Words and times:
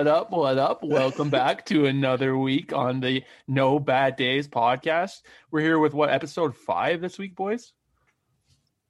What 0.00 0.06
up? 0.06 0.30
What 0.30 0.56
up? 0.56 0.82
Welcome 0.82 1.28
back 1.40 1.66
to 1.66 1.84
another 1.84 2.34
week 2.34 2.72
on 2.72 3.00
the 3.00 3.22
No 3.46 3.78
Bad 3.78 4.16
Days 4.16 4.48
podcast. 4.48 5.20
We're 5.50 5.60
here 5.60 5.78
with 5.78 5.92
what 5.92 6.08
episode 6.08 6.56
five 6.56 7.02
this 7.02 7.18
week, 7.18 7.36
boys? 7.36 7.74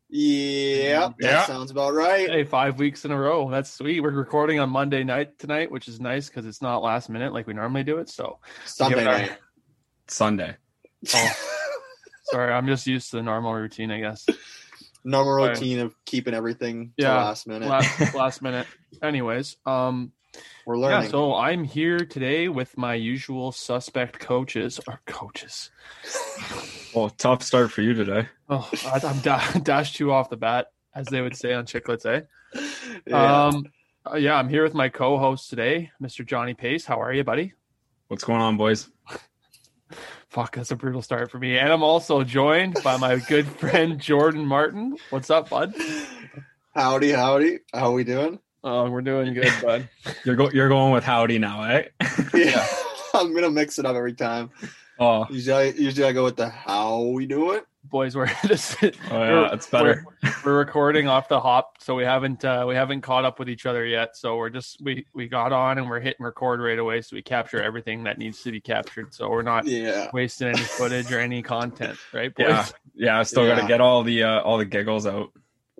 Yeah, 0.08 1.08
that 1.08 1.14
Yeah. 1.18 1.46
sounds 1.46 1.72
about 1.72 1.94
right. 1.94 2.30
Hey, 2.30 2.44
five 2.44 2.78
weeks 2.78 3.04
in 3.04 3.10
a 3.10 3.18
row. 3.18 3.50
That's 3.50 3.72
sweet. 3.72 3.98
We're 4.00 4.12
recording 4.12 4.60
on 4.60 4.70
Monday 4.70 5.02
night 5.02 5.36
tonight, 5.36 5.72
which 5.72 5.88
is 5.88 5.98
nice 5.98 6.28
because 6.28 6.46
it's 6.46 6.62
not 6.62 6.80
last 6.80 7.08
minute 7.10 7.32
like 7.32 7.48
we 7.48 7.54
normally 7.54 7.82
do 7.82 7.98
it. 7.98 8.08
So 8.08 8.38
Sunday 8.64 8.94
Give 8.98 9.04
it 9.04 9.08
our- 9.08 9.18
night. 9.18 9.32
Sunday. 10.06 10.54
sorry, 11.06 12.52
I'm 12.52 12.68
just 12.68 12.86
used 12.86 13.10
to 13.10 13.16
the 13.16 13.24
normal 13.24 13.52
routine, 13.52 13.90
I 13.90 13.98
guess. 13.98 14.26
Normal 15.02 15.32
Right. 15.34 15.48
routine 15.48 15.80
of 15.80 15.92
keeping 16.04 16.34
everything 16.34 16.92
to 16.98 17.02
Yeah. 17.02 17.16
last 17.16 17.48
minute. 17.48 17.68
Last, 17.68 17.98
last 18.14 18.42
minute. 18.42 18.68
Anyways, 19.02 19.56
um, 19.66 20.12
We're 20.66 20.76
yeah. 20.76 20.86
learning. 20.86 21.10
So 21.10 21.34
I'm 21.34 21.64
here 21.64 21.98
today 21.98 22.48
with 22.48 22.76
my 22.76 22.94
usual 22.94 23.52
suspect 23.52 24.18
coaches 24.18 24.80
or 24.86 25.00
coaches. 25.06 25.70
Well, 26.94 27.10
tough 27.10 27.42
start 27.42 27.70
for 27.70 27.82
you 27.82 27.94
today. 27.94 28.28
Oh, 28.48 28.68
I, 28.86 29.00
I'm 29.04 29.20
da- 29.20 29.52
dashed 29.62 29.96
two 29.96 30.12
off 30.12 30.30
the 30.30 30.36
bat, 30.36 30.68
as 30.94 31.06
they 31.06 31.20
would 31.20 31.36
say 31.36 31.52
on 31.52 31.66
Chiclets, 31.66 32.06
eh? 32.06 32.22
yeah. 33.06 33.46
Um, 33.46 33.64
uh, 34.10 34.16
yeah, 34.16 34.34
I'm 34.34 34.48
here 34.48 34.62
with 34.62 34.74
my 34.74 34.88
co-host 34.88 35.50
today, 35.50 35.90
Mr. 36.02 36.26
Johnny 36.26 36.54
Pace. 36.54 36.84
How 36.84 37.00
are 37.00 37.12
you, 37.12 37.22
buddy? 37.22 37.52
What's 38.08 38.24
going 38.24 38.40
on, 38.40 38.56
boys? 38.56 38.88
Fuck, 40.28 40.56
that's 40.56 40.70
a 40.70 40.76
brutal 40.76 41.02
start 41.02 41.30
for 41.30 41.38
me. 41.38 41.58
And 41.58 41.72
I'm 41.72 41.82
also 41.82 42.22
joined 42.22 42.78
by 42.82 42.96
my 42.96 43.16
good 43.16 43.46
friend 43.46 44.00
Jordan 44.00 44.46
Martin. 44.46 44.96
What's 45.10 45.30
up, 45.30 45.50
bud? 45.50 45.74
howdy, 46.74 47.12
howdy. 47.12 47.58
How 47.72 47.92
we 47.92 48.04
doing? 48.04 48.38
Oh, 48.62 48.90
we're 48.90 49.00
doing 49.00 49.32
good, 49.34 49.52
bud. 49.62 49.88
You're 50.24 50.36
go- 50.36 50.50
you're 50.50 50.68
going 50.68 50.92
with 50.92 51.04
howdy 51.04 51.38
now, 51.38 51.62
eh? 51.64 51.84
Yeah. 52.34 52.66
I'm 53.14 53.34
gonna 53.34 53.50
mix 53.50 53.78
it 53.78 53.86
up 53.86 53.96
every 53.96 54.12
time. 54.12 54.50
oh, 54.98 55.26
Usually, 55.30 55.54
I, 55.56 55.62
usually 55.72 56.06
I 56.06 56.12
go 56.12 56.24
with 56.24 56.36
the 56.36 56.48
how 56.48 57.00
we 57.02 57.26
doing. 57.26 57.60
Boys, 57.84 58.14
we're 58.14 58.30
this. 58.44 58.76
oh 58.82 58.86
yeah, 59.10 59.48
it's 59.54 59.66
better. 59.66 60.04
We're, 60.22 60.32
we're 60.44 60.58
recording 60.58 61.08
off 61.08 61.28
the 61.28 61.40
hop, 61.40 61.76
so 61.80 61.94
we 61.94 62.04
haven't 62.04 62.44
uh, 62.44 62.66
we 62.68 62.74
haven't 62.74 63.00
caught 63.00 63.24
up 63.24 63.38
with 63.38 63.48
each 63.48 63.64
other 63.64 63.86
yet. 63.86 64.16
So 64.16 64.36
we're 64.36 64.50
just 64.50 64.80
we 64.82 65.06
we 65.14 65.26
got 65.26 65.50
on 65.52 65.78
and 65.78 65.88
we're 65.88 65.98
hitting 65.98 66.22
record 66.24 66.60
right 66.60 66.78
away, 66.78 67.00
so 67.00 67.16
we 67.16 67.22
capture 67.22 67.60
everything 67.62 68.04
that 68.04 68.18
needs 68.18 68.42
to 68.42 68.52
be 68.52 68.60
captured. 68.60 69.14
So 69.14 69.30
we're 69.30 69.40
not 69.42 69.66
Yeah. 69.66 70.10
wasting 70.12 70.48
any 70.48 70.58
footage 70.60 71.10
or 71.10 71.18
any 71.18 71.42
content, 71.42 71.98
right, 72.12 72.32
boys? 72.34 72.46
Yeah, 72.48 72.66
yeah. 72.94 73.18
I 73.18 73.22
still 73.22 73.46
got 73.46 73.60
to 73.62 73.66
get 73.66 73.80
all 73.80 74.02
the 74.04 74.22
uh, 74.24 74.40
all 74.42 74.58
the 74.58 74.66
giggles 74.66 75.06
out. 75.06 75.30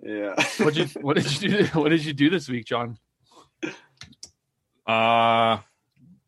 Yeah. 0.03 0.33
What 0.57 0.73
did 0.73 0.93
you 0.95 1.01
What 1.01 1.15
did 1.17 1.41
you 1.41 1.49
do? 1.49 1.65
What 1.79 1.89
did 1.89 2.03
you 2.05 2.13
do 2.13 2.29
this 2.29 2.49
week, 2.49 2.65
John? 2.65 2.97
Uh, 4.87 5.57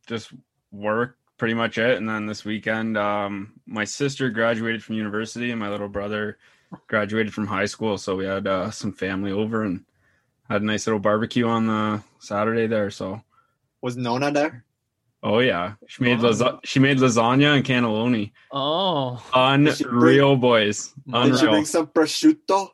just 0.08 0.32
work, 0.72 1.18
pretty 1.38 1.54
much 1.54 1.78
it. 1.78 1.98
And 1.98 2.08
then 2.08 2.26
this 2.26 2.46
weekend, 2.46 2.98
um, 2.98 3.54
my 3.66 3.84
sister 3.84 4.30
graduated 4.30 4.84
from 4.84 4.96
university, 4.96 5.52
and 5.52 5.60
my 5.60 5.70
little 5.70 5.90
brother 5.90 6.38
graduated 6.88 7.34
from 7.34 7.48
high 7.48 7.66
school. 7.66 7.98
So 7.98 8.16
we 8.16 8.26
had 8.26 8.48
uh, 8.48 8.72
some 8.72 8.94
family 8.94 9.32
over 9.32 9.64
and 9.64 9.84
had 10.50 10.62
a 10.62 10.66
nice 10.66 10.86
little 10.88 11.00
barbecue 11.00 11.48
on 11.48 11.68
the 11.68 12.04
Saturday 12.20 12.68
there. 12.68 12.90
So 12.92 13.22
Was 13.82 13.98
Nona 13.98 14.32
there? 14.32 14.66
Oh 15.26 15.40
yeah, 15.40 15.76
she 15.88 16.04
made 16.04 16.20
Oh. 16.20 16.28
lasa- 16.28 16.60
she 16.66 16.80
made 16.80 16.98
lasagna 16.98 17.56
and 17.56 17.66
cannelloni. 17.66 18.34
Oh, 18.52 19.24
Did 19.58 19.78
she 19.78 19.84
bring- 19.86 19.96
Unreal, 19.96 20.36
boys. 20.36 20.90
Did 21.08 21.14
she 21.14 21.18
Unreal. 21.32 21.52
bring 21.52 21.66
some 21.66 21.88
prosciutto? 21.88 22.70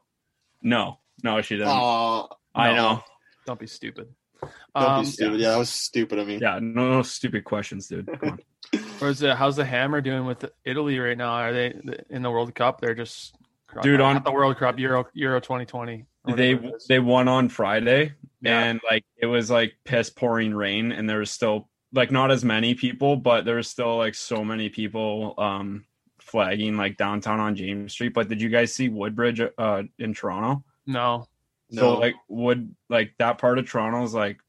No, 0.61 0.99
no, 1.23 1.41
she 1.41 1.55
didn't. 1.55 1.69
Oh, 1.71 2.27
I 2.55 2.69
no. 2.71 2.75
know. 2.75 3.03
don't 3.45 3.59
be 3.59 3.67
stupid. 3.67 4.07
Don't 4.41 4.51
Um, 4.75 5.01
be 5.03 5.07
stupid. 5.09 5.39
Yeah. 5.39 5.51
that 5.51 5.57
was 5.57 5.69
stupid 5.69 6.19
of 6.19 6.27
me. 6.27 6.37
Yeah, 6.41 6.59
no, 6.61 6.89
no 6.91 7.01
stupid 7.01 7.43
questions, 7.43 7.87
dude. 7.87 8.07
Come 8.19 8.29
on. 8.31 8.39
Where's 8.99 9.19
the 9.19 9.35
how's 9.35 9.55
the 9.55 9.65
Hammer 9.65 9.99
doing 10.01 10.25
with 10.25 10.45
Italy 10.63 10.99
right 10.99 11.17
now? 11.17 11.31
Are 11.31 11.53
they 11.53 11.73
in 12.09 12.21
the 12.21 12.29
World 12.31 12.53
Cup? 12.53 12.79
They're 12.81 12.93
just 12.95 13.35
Dude, 13.81 14.01
on- 14.01 14.15
not 14.15 14.25
the 14.25 14.31
World 14.31 14.57
Cup 14.57 14.79
Euro 14.79 15.05
Euro 15.13 15.39
2020. 15.39 16.05
they 16.35 16.53
whatever 16.55 16.67
it 16.73 16.75
is. 16.77 16.85
they 16.87 16.99
won 16.99 17.27
on 17.27 17.49
Friday, 17.49 18.13
Yeah. 18.41 18.63
and 18.63 18.79
like 18.89 19.05
it 19.17 19.25
was 19.27 19.49
like 19.49 19.73
piss 19.85 20.09
pouring 20.09 20.53
rain, 20.53 20.91
and 20.91 21.09
there 21.09 21.19
was 21.19 21.31
still 21.31 21.69
like 21.93 22.11
not 22.11 22.29
as 22.31 22.43
many 22.45 22.75
people, 22.75 23.15
but 23.15 23.45
there 23.45 23.55
was 23.55 23.67
still 23.67 23.97
like 23.97 24.15
so 24.15 24.43
many 24.45 24.69
people 24.69 25.33
um 25.37 25.85
flagging 26.29 26.77
like 26.77 26.97
downtown 26.97 27.39
on 27.39 27.55
James 27.55 27.93
Street. 27.93 28.13
But 28.13 28.29
did 28.29 28.41
you 28.41 28.49
guys 28.49 28.73
see 28.73 28.89
Woodbridge 28.89 29.41
uh 29.57 29.83
in 29.97 30.13
Toronto? 30.13 30.63
no. 30.85 31.27
No. 31.71 31.81
So 31.81 31.99
like 31.99 32.15
would 32.29 32.73
like 32.89 33.13
that 33.19 33.37
part 33.37 33.59
of 33.59 33.69
Toronto 33.69 34.03
is 34.03 34.13
like 34.13 34.39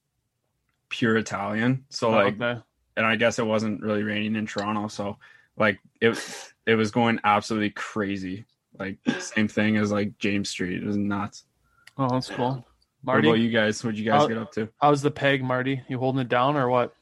pure 0.88 1.18
Italian. 1.18 1.84
So 1.90 2.10
like 2.10 2.40
okay. 2.40 2.58
and 2.96 3.04
I 3.04 3.16
guess 3.16 3.38
it 3.38 3.44
wasn't 3.46 3.82
really 3.82 4.02
raining 4.02 4.36
in 4.36 4.46
Toronto, 4.46 4.88
so 4.88 5.18
like 5.58 5.78
it 6.00 6.18
it 6.66 6.76
was 6.76 6.90
going 6.90 7.20
absolutely 7.24 7.70
crazy. 7.70 8.46
Like 8.78 8.96
same 9.18 9.48
thing 9.48 9.76
as 9.76 9.92
like 9.92 10.16
James 10.18 10.48
Street. 10.48 10.82
It 10.82 10.86
was 10.86 10.96
nuts. 10.96 11.44
Oh, 11.98 12.08
that's 12.08 12.30
cool. 12.30 12.64
Marty, 13.02 13.04
What 13.04 13.18
about 13.18 13.24
Marty, 13.28 13.42
you 13.42 13.50
guys? 13.50 13.84
What'd 13.84 13.98
you 13.98 14.10
guys 14.10 14.22
Uh, 14.22 14.26
get 14.26 14.38
up 14.38 14.52
to? 14.52 14.68
how's 14.80 15.02
the 15.02 15.10
peg, 15.10 15.42
Marty? 15.44 15.82
You 15.88 15.98
holding 15.98 16.22
it 16.22 16.28
down 16.30 16.56
or 16.56 16.70
what? 16.70 16.94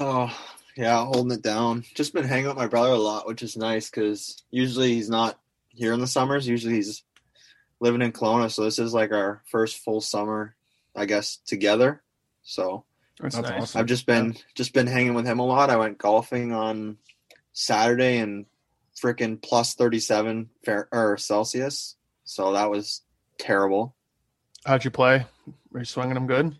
Oh, 0.00 0.36
yeah, 0.76 1.04
holding 1.04 1.32
it 1.32 1.42
down. 1.42 1.84
Just 1.94 2.14
been 2.14 2.24
hanging 2.24 2.46
with 2.46 2.56
my 2.56 2.66
brother 2.66 2.90
a 2.92 2.98
lot, 2.98 3.26
which 3.26 3.42
is 3.42 3.56
nice 3.56 3.90
because 3.90 4.42
usually 4.50 4.94
he's 4.94 5.10
not 5.10 5.38
here 5.68 5.92
in 5.92 6.00
the 6.00 6.06
summers. 6.06 6.48
Usually 6.48 6.74
he's 6.74 7.02
living 7.80 8.02
in 8.02 8.12
Kelowna, 8.12 8.50
so 8.50 8.64
this 8.64 8.78
is 8.78 8.94
like 8.94 9.12
our 9.12 9.42
first 9.46 9.78
full 9.78 10.00
summer, 10.00 10.54
I 10.96 11.04
guess, 11.04 11.36
together. 11.36 12.02
So 12.42 12.84
That's, 13.20 13.36
That's 13.36 13.50
nice. 13.50 13.62
awesome. 13.62 13.80
I've 13.80 13.86
just 13.86 14.06
been 14.06 14.36
just 14.54 14.72
been 14.72 14.86
hanging 14.86 15.14
with 15.14 15.26
him 15.26 15.38
a 15.40 15.46
lot. 15.46 15.70
I 15.70 15.76
went 15.76 15.98
golfing 15.98 16.52
on 16.52 16.96
Saturday 17.52 18.18
and 18.18 18.46
freaking 18.96 19.40
plus 19.40 19.74
thirty 19.74 20.00
seven 20.00 20.48
fair 20.64 20.88
or 20.90 21.18
Celsius, 21.18 21.96
so 22.24 22.52
that 22.52 22.70
was 22.70 23.02
terrible. 23.38 23.94
How'd 24.64 24.84
you 24.84 24.90
play? 24.90 25.26
Were 25.70 25.80
you 25.80 25.84
swinging 25.84 26.14
them 26.14 26.26
good? 26.26 26.56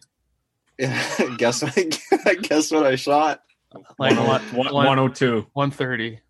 Yeah, 0.78 1.02
guess 1.38 1.62
what? 1.62 1.78
I 2.26 2.34
guess 2.42 2.70
what 2.70 2.84
I 2.84 2.96
shot 2.96 3.42
Like 3.98 4.16
One- 4.16 4.26
one, 4.26 4.42
one- 4.54 4.74
one, 4.74 4.86
102. 4.86 5.46
130. 5.52 6.20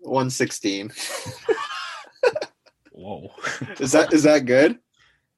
one 0.00 0.30
sixteen. 0.30 0.90
Whoa. 2.92 3.30
Is 3.78 3.92
that 3.92 4.12
is 4.12 4.24
that 4.24 4.44
good? 4.44 4.78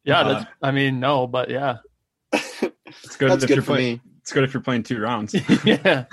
Yeah, 0.05 0.21
Uh, 0.21 0.33
that's, 0.33 0.51
I 0.62 0.71
mean, 0.71 0.99
no, 1.01 1.27
but 1.27 1.51
yeah. 1.51 1.79
It's 3.05 3.17
good 3.17 3.31
That's 3.31 3.45
if 3.45 3.51
you're 3.51 3.57
good 3.59 3.65
for 3.65 3.75
playing. 3.75 3.95
me. 3.97 4.01
It's 4.23 4.33
good 4.33 4.45
if 4.45 4.53
you're 4.55 4.62
playing 4.62 4.83
two 4.83 4.99
rounds. 5.01 5.35
yeah. 5.65 6.05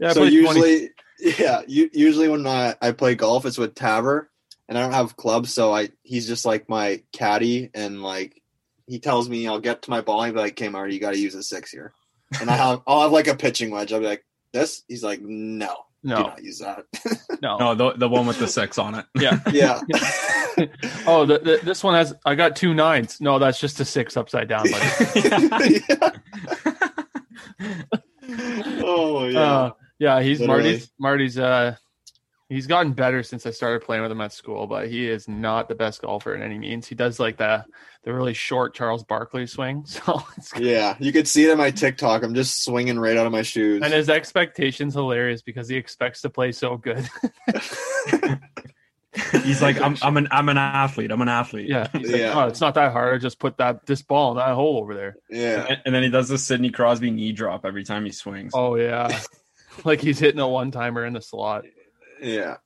Yeah, 0.00 0.12
so 0.12 0.20
played 0.20 0.30
20 0.30 0.30
usually, 0.32 0.90
yeah, 1.20 1.60
u- 1.66 1.90
usually 1.92 2.28
when 2.28 2.46
I, 2.46 2.74
I 2.80 2.92
play 2.92 3.14
golf, 3.14 3.44
it's 3.46 3.58
with 3.58 3.74
Taver, 3.74 4.26
and 4.68 4.78
I 4.78 4.82
don't 4.82 4.92
have 4.92 5.16
clubs, 5.16 5.52
so 5.52 5.74
I 5.74 5.90
he's 6.02 6.26
just 6.26 6.44
like 6.46 6.68
my 6.68 7.02
caddy, 7.12 7.70
and 7.74 8.02
like 8.02 8.40
he 8.86 8.98
tells 8.98 9.28
me 9.28 9.46
I'll 9.46 9.60
get 9.60 9.82
to 9.82 9.90
my 9.90 10.00
ball, 10.00 10.22
and 10.22 10.32
be 10.34 10.40
like, 10.40 10.52
"Okay, 10.52 10.68
Marty, 10.68 10.94
you 10.94 11.00
got 11.00 11.12
to 11.12 11.18
use 11.18 11.34
a 11.34 11.42
six 11.42 11.70
here," 11.70 11.92
and 12.40 12.48
I 12.50 12.56
have 12.56 12.80
I'll 12.86 13.02
have 13.02 13.12
like 13.12 13.28
a 13.28 13.36
pitching 13.36 13.70
wedge. 13.70 13.92
I'll 13.92 14.00
be 14.00 14.06
like, 14.06 14.24
"This," 14.54 14.84
he's 14.88 15.02
like, 15.04 15.20
"No, 15.20 15.76
do 16.02 16.08
no, 16.10 16.22
not 16.22 16.42
use 16.42 16.60
that." 16.60 16.86
no. 17.42 17.58
no, 17.58 17.74
the 17.74 17.92
the 17.98 18.08
one 18.08 18.26
with 18.26 18.38
the 18.38 18.48
six 18.48 18.78
on 18.78 18.94
it. 18.94 19.04
Yeah. 19.20 19.40
yeah, 19.52 19.80
Oh, 21.06 21.26
the, 21.26 21.38
the, 21.40 21.60
this 21.64 21.82
one 21.84 21.94
has, 21.94 22.14
I 22.24 22.34
got 22.36 22.56
two 22.56 22.72
nines. 22.72 23.20
No, 23.20 23.38
that's 23.38 23.58
just 23.60 23.80
a 23.80 23.84
six 23.84 24.16
upside 24.16 24.48
down, 24.48 24.64
buddy. 24.70 25.82
Yeah. 25.88 26.10
oh 28.82 29.26
yeah, 29.26 29.40
Uh, 29.40 29.70
yeah, 29.98 30.20
he's 30.22 30.40
Literally. 30.40 30.62
Marty's. 30.62 30.92
Marty's. 30.98 31.38
Uh, 31.38 31.76
He's 32.54 32.66
gotten 32.68 32.92
better 32.92 33.22
since 33.22 33.46
I 33.46 33.50
started 33.50 33.84
playing 33.84 34.02
with 34.02 34.12
him 34.12 34.20
at 34.20 34.32
school, 34.32 34.66
but 34.66 34.88
he 34.88 35.08
is 35.08 35.26
not 35.28 35.68
the 35.68 35.74
best 35.74 36.00
golfer 36.02 36.34
in 36.34 36.42
any 36.42 36.56
means. 36.58 36.86
He 36.86 36.94
does 36.94 37.18
like 37.18 37.36
the 37.36 37.64
the 38.04 38.12
really 38.14 38.34
short 38.34 38.74
Charles 38.74 39.02
Barkley 39.02 39.46
swing, 39.46 39.84
so 39.86 40.22
it's 40.36 40.52
Yeah, 40.56 40.96
you 41.00 41.12
could 41.12 41.26
see 41.26 41.44
it 41.46 41.50
on 41.50 41.58
my 41.58 41.70
TikTok. 41.70 42.22
I'm 42.22 42.34
just 42.34 42.62
swinging 42.64 42.98
right 42.98 43.16
out 43.16 43.26
of 43.26 43.32
my 43.32 43.42
shoes. 43.42 43.82
and 43.82 43.92
his 43.92 44.08
expectations 44.08 44.94
hilarious 44.94 45.42
because 45.42 45.68
he 45.68 45.76
expects 45.76 46.20
to 46.22 46.30
play 46.30 46.52
so 46.52 46.76
good. 46.76 47.08
He's 49.44 49.62
like, 49.62 49.80
I'm, 49.80 49.96
I'm 50.02 50.16
an, 50.16 50.26
I'm 50.32 50.48
an 50.48 50.58
athlete. 50.58 51.12
I'm 51.12 51.20
an 51.20 51.28
athlete. 51.28 51.68
yeah, 51.68 51.86
he's 51.92 52.10
like, 52.10 52.20
Yeah. 52.20 52.32
oh, 52.34 52.48
it's 52.48 52.60
not 52.60 52.74
that 52.74 52.90
hard. 52.90 53.14
I 53.14 53.18
just 53.18 53.38
put 53.38 53.58
that 53.58 53.86
this 53.86 54.02
ball 54.02 54.32
in 54.32 54.38
that 54.38 54.54
hole 54.54 54.78
over 54.78 54.94
there. 54.94 55.16
yeah, 55.30 55.66
And, 55.68 55.82
and 55.86 55.94
then 55.94 56.02
he 56.02 56.08
does 56.08 56.28
the 56.28 56.36
Sidney 56.38 56.70
Crosby 56.70 57.10
knee 57.12 57.30
drop 57.32 57.64
every 57.64 57.84
time 57.84 58.04
he 58.04 58.10
swings. 58.10 58.52
Oh 58.56 58.74
yeah, 58.74 59.20
like 59.84 60.00
he's 60.00 60.18
hitting 60.18 60.40
a 60.40 60.48
one 60.48 60.72
timer 60.72 61.04
in 61.06 61.12
the 61.12 61.20
slot. 61.20 61.64
Yeah, 62.24 62.56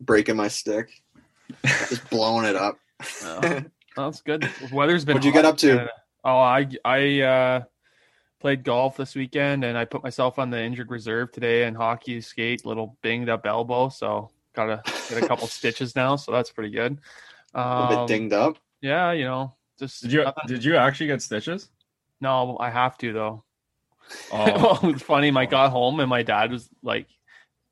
breaking 0.00 0.36
my 0.36 0.48
stick, 0.48 0.90
just 1.64 2.08
blowing 2.10 2.46
it 2.46 2.56
up. 2.56 2.78
Oh, 3.24 3.62
that's 3.96 4.22
good. 4.22 4.48
Weather's 4.72 5.04
been. 5.04 5.14
What'd 5.14 5.24
you 5.24 5.32
get 5.32 5.44
up 5.44 5.56
to? 5.58 5.68
Canada. 5.68 5.90
Oh, 6.24 6.38
I 6.38 6.68
I 6.84 7.20
uh, 7.20 7.62
played 8.40 8.64
golf 8.64 8.96
this 8.96 9.14
weekend, 9.14 9.64
and 9.64 9.76
I 9.76 9.84
put 9.84 10.02
myself 10.02 10.38
on 10.38 10.50
the 10.50 10.60
injured 10.62 10.90
reserve 10.90 11.32
today. 11.32 11.64
And 11.64 11.76
hockey 11.76 12.20
skate, 12.20 12.64
little 12.64 12.96
binged 13.02 13.28
up 13.28 13.46
elbow, 13.46 13.88
so 13.88 14.30
gotta 14.54 14.82
get 15.08 15.22
a 15.22 15.26
couple 15.26 15.46
stitches 15.48 15.94
now. 15.96 16.16
So 16.16 16.32
that's 16.32 16.50
pretty 16.50 16.70
good. 16.70 16.98
A 17.54 17.88
bit 17.88 17.98
Um, 17.98 18.06
dinged 18.06 18.32
up. 18.32 18.56
yeah, 18.80 19.12
you 19.12 19.24
know, 19.24 19.54
just 19.78 20.02
Did 20.02 20.12
you, 20.12 20.24
nothing- 20.24 20.44
did 20.48 20.64
you 20.64 20.76
actually 20.76 21.06
get 21.06 21.22
stitches? 21.22 21.68
no, 22.20 22.56
I 22.60 22.68
have 22.70 22.98
to 22.98 23.12
though. 23.12 23.44
Oh, 24.32 24.78
well, 24.82 24.90
it's 24.92 25.02
funny. 25.02 25.30
I 25.34 25.46
got 25.46 25.70
home 25.70 26.00
and 26.00 26.08
my 26.10 26.22
dad 26.22 26.50
was 26.50 26.68
like, 26.82 27.06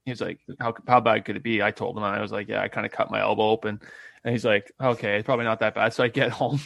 he 0.07 0.13
was 0.13 0.21
like, 0.23 0.39
"How 0.59 0.73
how 0.89 1.01
bad 1.01 1.25
could 1.27 1.37
it 1.37 1.43
be?" 1.43 1.63
I 1.63 1.71
told 1.73 1.97
him, 1.99 2.03
and 2.05 2.17
I 2.17 2.23
was 2.23 2.33
like, 2.33 2.49
"Yeah, 2.49 2.63
I 2.63 2.69
kind 2.69 2.87
of 2.87 2.93
cut 2.93 3.11
my 3.11 3.21
elbow 3.21 3.51
open," 3.51 3.81
and 4.25 4.33
he's 4.33 4.45
like, 4.45 4.73
"Okay, 4.81 5.17
it's 5.17 5.27
probably 5.27 5.45
not 5.45 5.61
that 5.61 5.75
bad." 5.75 5.93
So 5.93 6.03
I 6.05 6.09
get 6.09 6.31
home, 6.41 6.61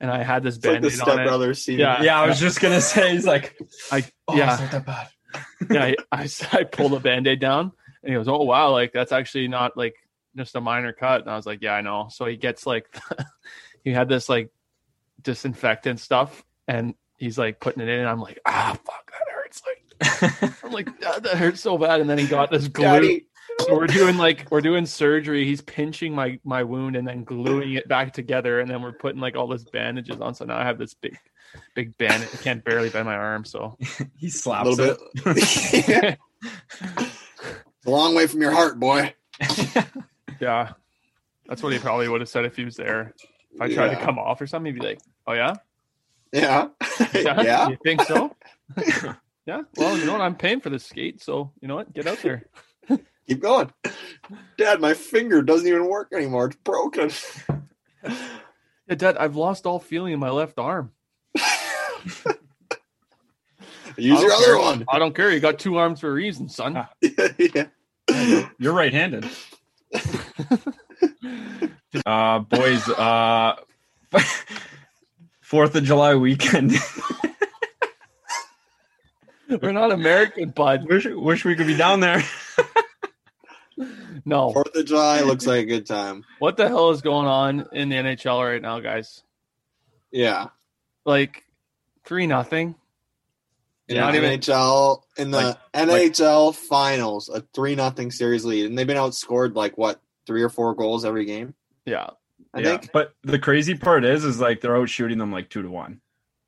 and 0.00 0.10
I 0.10 0.22
had 0.22 0.42
this 0.42 0.56
It's 0.56 0.66
like 0.66 0.82
band-aid 0.82 1.00
on 1.00 1.08
it. 1.08 1.12
stepbrother 1.12 1.54
scene. 1.54 1.78
Yeah. 1.78 2.02
yeah, 2.02 2.20
I 2.20 2.26
was 2.26 2.38
just 2.38 2.60
gonna 2.60 2.80
say, 2.82 3.12
he's 3.12 3.26
like, 3.26 3.56
I 3.90 4.04
oh, 4.28 4.36
yeah, 4.36 4.52
it's 4.52 4.60
not 4.62 4.84
that 4.84 4.86
bad. 4.86 5.08
yeah. 5.70 5.94
I, 6.12 6.22
I 6.24 6.28
I 6.52 6.64
pulled 6.64 6.92
the 6.92 7.00
band-aid 7.00 7.40
down, 7.40 7.72
and 8.02 8.12
he 8.12 8.14
goes, 8.14 8.28
"Oh 8.28 8.42
wow, 8.42 8.70
like 8.72 8.92
that's 8.92 9.12
actually 9.12 9.48
not 9.48 9.76
like 9.76 9.94
just 10.36 10.54
a 10.56 10.60
minor 10.60 10.92
cut." 10.92 11.22
And 11.22 11.30
I 11.30 11.36
was 11.36 11.46
like, 11.46 11.62
"Yeah, 11.62 11.72
I 11.74 11.80
know." 11.82 12.08
So 12.10 12.26
he 12.26 12.36
gets 12.36 12.66
like, 12.66 12.86
he 13.84 13.90
had 13.92 14.08
this 14.08 14.28
like 14.28 14.50
disinfectant 15.22 16.00
stuff, 16.00 16.44
and 16.66 16.94
he's 17.16 17.38
like 17.38 17.60
putting 17.60 17.82
it 17.82 17.88
in, 17.88 18.00
and 18.00 18.08
I'm 18.08 18.20
like, 18.20 18.40
"Ah, 18.44 18.76
fuck, 18.84 19.10
that 19.12 19.31
hurts!" 19.31 19.31
Like. 19.31 19.31
I'm 20.62 20.72
like, 20.72 20.98
"Dad, 21.00 21.22
that 21.24 21.36
hurts 21.36 21.60
so 21.60 21.78
bad. 21.78 22.00
And 22.00 22.08
then 22.10 22.18
he 22.18 22.26
got 22.26 22.50
this 22.50 22.68
glue. 22.68 22.84
Daddy. 22.84 23.26
So 23.60 23.76
we're 23.76 23.86
doing 23.86 24.16
like 24.16 24.46
we're 24.50 24.60
doing 24.62 24.86
surgery. 24.86 25.44
He's 25.44 25.60
pinching 25.60 26.14
my 26.14 26.38
my 26.44 26.62
wound 26.64 26.96
and 26.96 27.06
then 27.06 27.22
gluing 27.22 27.74
it 27.74 27.86
back 27.86 28.12
together, 28.12 28.60
and 28.60 28.70
then 28.70 28.82
we're 28.82 28.92
putting 28.92 29.20
like 29.20 29.36
all 29.36 29.46
this 29.46 29.64
bandages 29.64 30.20
on. 30.20 30.34
So 30.34 30.44
now 30.46 30.56
I 30.56 30.64
have 30.64 30.78
this 30.78 30.94
big, 30.94 31.16
big 31.74 31.96
bandage. 31.98 32.30
I 32.32 32.36
can't 32.38 32.64
barely 32.64 32.88
bend 32.88 33.04
my 33.04 33.14
arm. 33.14 33.44
So 33.44 33.76
he 34.16 34.28
A 34.28 34.30
slaps 34.30 34.68
little 34.70 34.96
it. 35.14 35.24
bit. 35.24 35.36
It's 35.36 36.26
a 37.86 37.90
long 37.90 38.14
way 38.14 38.26
from 38.26 38.40
your 38.40 38.52
heart, 38.52 38.80
boy. 38.80 39.14
yeah, 40.40 40.72
that's 41.46 41.62
what 41.62 41.72
he 41.72 41.78
probably 41.78 42.08
would 42.08 42.20
have 42.22 42.30
said 42.30 42.44
if 42.46 42.56
he 42.56 42.64
was 42.64 42.76
there. 42.76 43.14
If 43.54 43.60
I 43.60 43.72
tried 43.72 43.90
to 43.90 43.96
come 44.00 44.18
off 44.18 44.40
or 44.40 44.46
something, 44.46 44.72
he'd 44.72 44.80
be 44.80 44.86
like, 44.86 45.00
"Oh 45.26 45.34
yeah, 45.34 45.54
Yeah. 46.32 46.68
yeah, 47.14 47.42
yeah. 47.42 47.68
you 47.68 47.76
think 47.84 48.00
so? 48.02 48.34
Yeah. 49.46 49.62
Well, 49.76 49.98
you 49.98 50.04
know 50.06 50.12
what? 50.12 50.20
I'm 50.20 50.36
paying 50.36 50.60
for 50.60 50.70
this 50.70 50.84
skate, 50.84 51.22
so 51.22 51.52
you 51.60 51.68
know 51.68 51.76
what? 51.76 51.92
Get 51.92 52.06
out 52.06 52.18
there. 52.18 52.46
Keep 53.28 53.40
going. 53.40 53.72
Dad, 54.56 54.80
my 54.80 54.94
finger 54.94 55.42
doesn't 55.42 55.66
even 55.66 55.88
work 55.88 56.12
anymore. 56.12 56.46
It's 56.46 56.56
broken. 56.56 57.10
Yeah, 58.88 58.96
Dad, 58.96 59.16
I've 59.16 59.36
lost 59.36 59.64
all 59.64 59.78
feeling 59.78 60.12
in 60.12 60.18
my 60.18 60.30
left 60.30 60.58
arm. 60.58 60.90
Use 63.96 64.20
your 64.20 64.32
other 64.32 64.44
care. 64.44 64.58
one. 64.58 64.84
I 64.88 64.98
don't 64.98 65.14
care. 65.14 65.30
You 65.30 65.38
got 65.38 65.58
two 65.58 65.76
arms 65.76 66.00
for 66.00 66.08
a 66.08 66.12
reason, 66.12 66.48
son. 66.48 66.76
Ah. 66.76 66.88
yeah. 67.38 68.48
You're 68.58 68.72
right-handed. 68.72 69.28
uh, 72.06 72.38
boys, 72.40 72.88
uh, 72.88 73.56
Fourth 75.40 75.74
of 75.74 75.84
July 75.84 76.14
weekend. 76.14 76.72
We're 79.60 79.72
not 79.72 79.92
American, 79.92 80.50
bud. 80.50 80.86
wish, 80.88 81.06
wish 81.06 81.44
we 81.44 81.54
could 81.56 81.66
be 81.66 81.76
down 81.76 82.00
there. 82.00 82.22
No. 84.24 84.52
Fourth 84.52 84.74
of 84.76 84.84
July 84.86 85.22
looks 85.22 85.46
like 85.46 85.62
a 85.62 85.66
good 85.66 85.86
time. 85.86 86.24
What 86.38 86.56
the 86.56 86.68
hell 86.68 86.90
is 86.90 87.00
going 87.02 87.26
on 87.26 87.66
in 87.72 87.88
the 87.88 87.96
NHL 87.96 88.46
right 88.46 88.62
now, 88.62 88.78
guys? 88.80 89.22
Yeah. 90.12 90.48
Like 91.04 91.44
three 92.04 92.26
nothing. 92.26 92.76
In 93.88 93.96
Not 93.96 94.12
the 94.12 94.18
even- 94.18 94.38
NHL 94.40 95.02
in 95.16 95.30
the 95.32 95.38
like- 95.38 95.58
NHL 95.88 96.54
finals, 96.54 97.28
a 97.28 97.40
three 97.52 97.74
nothing 97.74 98.10
series 98.12 98.44
lead, 98.44 98.66
and 98.66 98.78
they've 98.78 98.86
been 98.86 98.96
outscored 98.96 99.56
like 99.56 99.76
what 99.76 100.00
three 100.26 100.42
or 100.42 100.48
four 100.48 100.74
goals 100.74 101.04
every 101.04 101.24
game. 101.24 101.54
Yeah. 101.84 102.10
I 102.54 102.60
Yeah. 102.60 102.76
think. 102.76 102.92
But 102.92 103.14
the 103.24 103.38
crazy 103.40 103.74
part 103.74 104.04
is, 104.04 104.24
is 104.24 104.38
like 104.38 104.60
they're 104.60 104.76
out 104.76 104.88
shooting 104.88 105.18
them 105.18 105.32
like 105.32 105.48
two 105.48 105.62
to 105.62 105.70
one. 105.70 106.00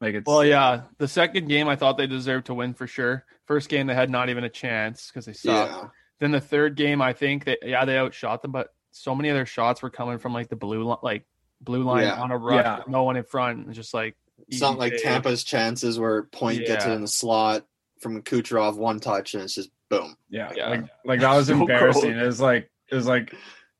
Like 0.05 0.15
it's 0.15 0.27
Well, 0.27 0.45
yeah. 0.45 0.83
The 0.99 1.09
second 1.09 1.49
game, 1.49 1.67
I 1.69 1.77
thought 1.77 1.97
they 1.97 2.07
deserved 2.07 2.47
to 2.47 2.55
win 2.55 2.75
for 2.75 2.87
sure. 2.87 3.25
First 3.47 3.69
game, 3.69 3.87
they 3.87 3.95
had 3.95 4.11
not 4.11 4.29
even 4.29 4.45
a 4.45 4.49
chance 4.49 5.09
because 5.11 5.27
they 5.27 5.33
sucked. 5.33 5.73
Yeah. 5.73 5.89
Then 6.21 6.31
the 6.31 6.41
third 6.41 6.77
game, 6.77 7.03
I 7.03 7.13
think 7.13 7.45
they 7.45 7.57
yeah 7.63 7.85
they 7.85 7.99
outshot 7.99 8.43
them, 8.43 8.53
but 8.53 8.69
so 8.93 9.15
many 9.15 9.29
of 9.31 9.35
their 9.35 9.47
shots 9.47 9.83
were 9.83 9.91
coming 9.91 10.19
from 10.19 10.33
like 10.33 10.49
the 10.49 10.57
blue 10.57 10.89
li- 10.89 10.97
like 11.03 11.27
blue 11.61 11.83
line 11.83 12.05
Yeah. 12.05 12.21
on 12.21 12.31
a 12.31 12.39
rush, 12.39 12.65
Yeah. 12.65 12.81
no 12.87 13.03
one 13.03 13.17
in 13.17 13.25
front, 13.25 13.67
and 13.67 13.75
just 13.75 13.93
like 13.93 14.17
It's 14.49 14.61
not 14.61 14.79
like 14.79 14.93
save. 14.93 15.03
Tampa's 15.03 15.43
chances 15.45 15.99
where 15.99 16.23
Point 16.25 16.65
gets 16.67 16.85
it 16.87 16.93
in 16.93 17.01
the 17.01 17.09
slot 17.09 17.67
from 18.01 18.23
Kucherov 18.23 18.77
one 18.77 19.01
touch 19.01 19.35
and 19.35 19.43
it's 19.43 19.55
just 19.55 19.71
boom. 19.91 20.17
yeah, 20.29 20.53
Yeah. 20.55 20.69
like 20.71 20.85
like 21.05 21.21
that 21.21 21.35
was 21.35 21.47
So 21.49 21.55
embarrassing. 21.61 22.03
cold. 22.13 22.17
It 22.17 22.27
was 22.27 22.41
like 22.41 22.71
it 22.91 22.95
was 22.95 23.07
like 23.07 23.35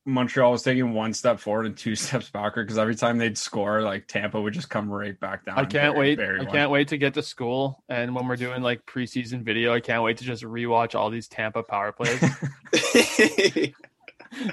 Montreal 0.07 0.53
was 0.53 0.63
taking 0.63 0.93
one 0.93 1.15
step 1.15 1.41
forward 1.41 1.67
and 1.67 1.77
two 1.77 1.95
steps 1.97 2.29
backward 2.31 2.65
because 2.67 2.79
every 2.79 2.95
time 2.95 3.19
they'd 3.19 3.39
score, 3.39 3.83
like 3.83 4.07
Tampa 4.07 4.41
would 4.41 4.53
just 4.55 4.69
come 4.69 4.91
right 4.91 5.19
back 5.19 5.45
down. 5.47 5.59
I 5.59 5.65
can't 5.65 5.95
bury- 5.95 5.99
wait. 5.99 6.17
bury 6.19 6.41
I 6.41 6.45
one. 6.45 6.53
can't 6.53 6.71
wait 6.71 6.89
to 6.89 6.99
get 6.99 7.15
to 7.15 7.23
school. 7.23 7.83
And 7.89 8.15
when 8.15 8.27
we're 8.29 8.37
doing 8.37 8.63
like 8.63 8.85
preseason 8.87 9.43
video, 9.43 9.73
I 9.73 9.81
can't 9.81 10.03
wait 10.03 10.19
to 10.19 10.25
just 10.25 10.43
rewatch 10.43 10.95
all 10.95 11.11
these 11.11 11.27
Tampa 11.29 11.63
power 11.63 11.93
plays 11.93 12.21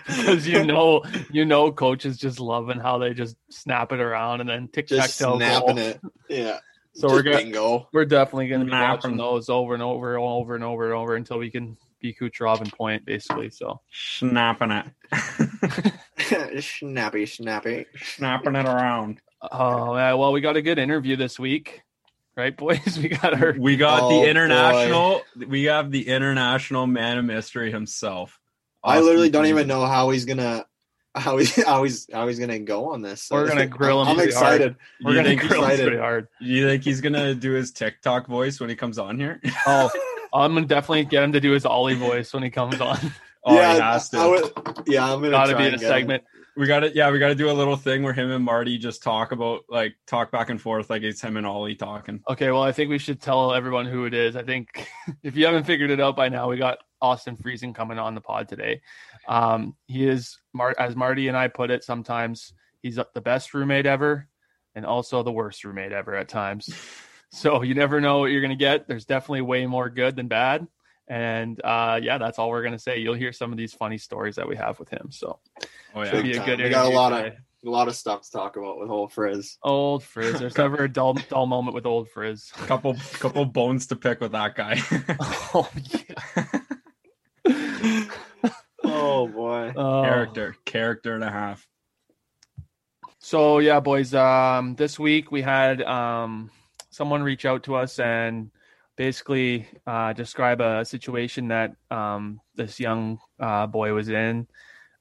because 0.06 0.48
you 0.48 0.64
know, 0.64 1.04
you 1.32 1.44
know, 1.46 1.72
coach 1.72 2.06
is 2.06 2.18
just 2.18 2.40
loving 2.40 2.80
how 2.80 2.98
they 3.00 3.14
just 3.14 3.36
snap 3.50 3.92
it 3.92 4.00
around 4.00 4.42
and 4.42 4.50
then 4.50 4.68
tic 4.68 4.88
tac 4.88 4.98
just 4.98 5.20
toe. 5.20 5.38
snapping 5.38 5.78
it. 5.78 6.00
Yeah. 6.30 6.60
So 6.94 7.08
Just 7.08 7.14
we're 7.16 7.24
gonna 7.24 7.38
bingo. 7.38 7.88
we're 7.94 8.04
definitely 8.06 8.50
gonna 8.50 8.66
be 8.66 8.72
Snapping. 8.72 8.90
watching 9.12 9.18
those 9.18 9.48
over 9.50 9.74
and 9.74 9.82
over 9.82 10.14
and 10.16 10.22
over 10.24 10.56
and 10.56 10.64
over 10.64 10.86
and 10.86 10.94
over 10.94 11.16
until 11.16 11.38
we 11.38 11.50
can 11.50 11.78
be 12.02 12.14
Kucherov 12.14 12.62
and 12.62 12.72
point 12.74 13.06
basically. 13.06 13.50
So 13.50 13.80
snapping 13.92 14.72
it, 14.72 15.94
snappy, 16.64 17.26
snappy. 17.26 17.86
snapping 18.02 18.56
it 18.56 18.66
around. 18.66 19.20
oh 19.52 19.94
man, 19.96 20.18
well 20.18 20.32
we 20.32 20.42
got 20.42 20.56
a 20.58 20.62
good 20.62 20.80
interview 20.80 21.16
this 21.16 21.40
week, 21.40 21.82
right, 22.36 22.56
boys? 22.56 22.98
We 23.02 23.10
got 23.10 23.42
our 23.42 23.54
We 23.58 23.78
got 23.78 24.04
Oh, 24.04 24.22
the 24.22 24.30
international. 24.30 25.22
We 25.48 25.64
have 25.66 25.92
the 25.92 26.08
international 26.08 26.88
man 26.88 27.18
of 27.18 27.26
mystery 27.26 27.72
himself. 27.72 28.40
I 28.84 29.00
literally 29.00 29.30
don't 29.30 29.44
Reeves. 29.44 29.52
even 29.52 29.68
know 29.68 29.86
how 29.86 30.10
he's 30.10 30.26
gonna 30.26 30.66
how 31.14 31.38
he's 31.38 31.62
how 31.66 31.84
he's 31.84 32.08
how 32.12 32.28
he's 32.28 32.40
gonna 32.40 32.60
go 32.60 32.94
on 32.94 33.02
this. 33.02 33.28
We're 33.30 33.48
gonna 33.48 33.68
grill 33.68 34.02
him 34.02 34.08
I'm 34.10 34.16
pretty 34.16 34.34
hard. 34.34 34.62
excited. 34.62 34.76
we're 35.04 35.12
You 35.12 35.18
gonna 35.18 35.30
think, 35.30 35.42
grill 35.42 35.64
him 35.64 35.70
excited? 35.72 35.86
pretty 35.88 36.02
hard. 36.02 36.28
you 36.40 36.68
think 36.68 36.84
he's 36.84 37.02
gonna 37.02 37.36
do 37.36 37.52
his 37.52 37.72
TikTok 37.72 38.28
voice 38.28 38.60
when 38.60 38.70
he 38.70 38.76
comes 38.76 38.98
on 38.98 39.20
here? 39.20 39.40
Oh, 39.68 39.90
I'm 40.34 40.54
gonna 40.54 40.66
definitely 40.66 41.06
get 41.06 41.24
him 41.24 41.32
to 41.34 41.40
do 41.40 41.52
his 41.52 41.66
Ollie 41.66 41.96
voice 41.96 42.34
when 42.34 42.44
he 42.44 42.50
comes 42.50 42.80
on. 42.82 42.98
Oh, 43.44 43.56
yeah, 43.56 43.74
he 43.74 43.80
has 43.80 44.08
to. 44.10 44.18
I 44.20 44.28
would, 44.28 44.52
yeah, 44.86 45.04
I'm 45.12 45.20
gonna 45.20 45.32
Gotta 45.32 45.54
try 45.54 45.62
be 45.64 45.68
in 45.70 45.74
a 45.74 45.78
get 45.78 45.82
him. 45.84 45.90
segment. 45.90 46.24
we 46.56 46.68
got 46.68 46.82
to 46.82 46.94
Yeah, 46.96 47.10
we 47.10 47.18
got 47.18 47.30
to 47.30 47.34
do 47.34 47.50
a 47.50 47.52
little 47.52 47.76
thing 47.76 48.04
where 48.04 48.14
him 48.14 48.30
and 48.30 48.46
Marty 48.46 48.78
just 48.78 49.02
talk 49.02 49.32
about 49.32 49.62
like 49.68 49.96
talk 50.06 50.32
back 50.32 50.52
and 50.52 50.62
forth 50.62 50.92
like 50.92 51.02
it's 51.02 51.20
him 51.22 51.38
and 51.38 51.48
Ollie 51.48 51.74
talking. 51.74 52.22
Okay, 52.30 52.52
well, 52.52 52.62
I 52.62 52.72
think 52.72 52.92
we 52.92 53.00
should 53.00 53.20
tell 53.20 53.52
everyone 53.52 53.88
who 53.88 54.06
it 54.06 54.14
is. 54.14 54.36
I 54.36 54.44
think 54.44 54.88
if 55.24 55.36
you 55.36 55.48
haven't 55.48 55.64
figured 55.64 55.90
it 55.90 56.00
out 56.00 56.16
by 56.16 56.30
now, 56.30 56.48
we 56.50 56.58
got 56.58 56.78
Austin 57.02 57.36
Friesen 57.36 57.74
coming 57.74 57.98
on 57.98 58.14
the 58.14 58.22
pod 58.22 58.48
today. 58.48 58.80
Um, 59.28 59.76
he 59.88 60.08
is, 60.08 60.38
as 60.78 60.96
Marty 60.96 61.28
and 61.28 61.36
I 61.36 61.48
put 61.48 61.72
it, 61.72 61.84
sometimes 61.84 62.54
he's 62.84 63.00
the 63.16 63.22
best 63.22 63.56
roommate 63.56 63.88
ever 63.88 64.28
and 64.76 64.86
also 64.86 65.24
the 65.24 65.32
worst 65.32 65.64
roommate 65.64 65.94
ever 65.94 66.16
at 66.16 66.28
times. 66.30 66.70
So 67.32 67.62
you 67.62 67.74
never 67.76 68.02
know 68.02 68.20
what 68.20 68.32
you're 68.32 68.42
going 68.42 68.50
to 68.52 68.56
get. 68.58 68.88
There's 68.88 69.06
definitely 69.06 69.42
way 69.42 69.66
more 69.66 69.90
good 69.90 70.16
than 70.16 70.28
bad. 70.28 70.68
And 71.08 71.60
uh, 71.64 72.00
yeah, 72.02 72.18
that's 72.18 72.40
all 72.40 72.50
we're 72.50 72.62
going 72.62 72.74
to 72.74 72.80
say. 72.80 73.00
You'll 73.00 73.14
hear 73.16 73.34
some 73.34 73.52
of 73.52 73.58
these 73.58 73.74
funny 73.74 73.98
stories 73.98 74.36
that 74.36 74.48
we 74.48 74.56
have 74.58 74.80
with 74.80 74.90
him. 74.90 75.08
So 75.12 75.40
Oh 75.96 76.04
should 76.06 76.26
yeah, 76.26 76.32
be 76.34 76.38
a 76.38 76.46
good 76.46 76.60
We 76.60 76.70
got 76.70 76.84
a 76.84 76.90
interview 76.90 76.98
lot 76.98 77.14
of- 77.14 77.34
A 77.64 77.70
lot 77.70 77.88
of 77.88 77.96
stuff 77.96 78.24
to 78.24 78.32
talk 78.32 78.56
about 78.58 78.80
with 78.80 78.90
old 78.90 79.14
Frizz. 79.14 79.58
Old 79.64 80.04
Frizz. 80.04 80.40
There's 80.40 80.58
never 80.58 80.84
a 80.86 80.90
dull, 80.92 81.14
dull 81.30 81.46
moment 81.46 81.76
with 81.76 81.86
old 81.86 82.10
Frizz. 82.10 82.52
couple 82.66 82.96
couple 83.14 83.46
bones 83.46 83.88
to 83.88 83.96
pick 83.96 84.20
with 84.20 84.32
that 84.32 84.56
guy. 84.56 84.82
Oh, 85.54 85.70
yeah. 85.76 86.46
Oh 87.46 88.08
Oh 88.84 89.28
boy. 89.28 89.74
Oh. 89.76 90.02
character, 90.04 90.56
character 90.66 91.14
and 91.16 91.24
a 91.24 91.30
half. 91.32 91.68
So 93.20 93.60
yeah, 93.60 93.80
boys. 93.80 94.14
Um, 94.14 94.76
this 94.76 94.98
week 94.98 95.32
we 95.32 95.42
had 95.42 95.82
um, 95.84 96.50
someone 96.92 97.24
reach 97.24 97.46
out 97.46 97.64
to 97.64 97.76
us 97.76 98.00
and 98.00 98.52
basically 98.96 99.68
uh, 99.88 100.14
describe 100.14 100.62
a 100.62 100.86
situation 100.86 101.48
that 101.48 101.76
um, 101.90 102.40
this 102.56 102.80
young 102.80 103.20
uh, 103.40 103.66
boy 103.68 103.94
was 103.94 104.10
in. 104.10 104.48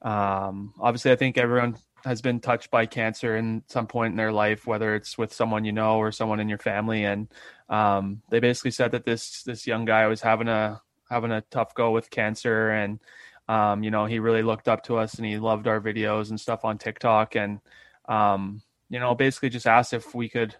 Um, 0.02 0.73
obviously, 0.80 1.12
I 1.12 1.16
think 1.16 1.37
everyone 1.37 1.76
has 2.04 2.23
been 2.23 2.40
touched 2.40 2.70
by 2.70 2.87
cancer 2.87 3.37
in 3.37 3.62
some 3.66 3.87
point 3.87 4.12
in 4.12 4.16
their 4.16 4.32
life, 4.32 4.66
whether 4.66 4.94
it's 4.94 5.18
with 5.18 5.35
someone 5.35 5.66
you 5.66 5.73
know 5.73 5.99
or 5.99 6.11
someone 6.12 6.40
in 6.40 6.49
your 6.49 6.59
family. 6.59 7.04
And 7.04 7.28
um, 7.68 8.23
they 8.30 8.40
basically 8.40 8.70
said 8.70 8.92
that 8.92 9.04
this 9.04 9.42
this 9.42 9.66
young 9.66 9.85
guy 9.85 10.06
was 10.06 10.23
having 10.23 10.49
a 10.49 10.80
having 11.11 11.32
a 11.32 11.42
tough 11.50 11.75
go 11.75 11.90
with 11.90 12.09
cancer, 12.09 12.70
and 12.70 13.00
um, 13.49 13.82
you 13.82 13.90
know 13.90 14.06
he 14.06 14.18
really 14.18 14.42
looked 14.42 14.68
up 14.68 14.85
to 14.85 14.97
us 14.97 15.14
and 15.14 15.26
he 15.26 15.37
loved 15.38 15.68
our 15.68 15.80
videos 15.80 16.30
and 16.30 16.40
stuff 16.40 16.64
on 16.64 16.78
TikTok 16.78 17.37
and 17.37 17.61
um, 18.09 18.62
you 18.90 18.99
know, 18.99 19.14
basically 19.14 19.49
just 19.49 19.66
asked 19.68 19.94
if 19.94 20.14
we 20.14 20.28
could 20.28 20.56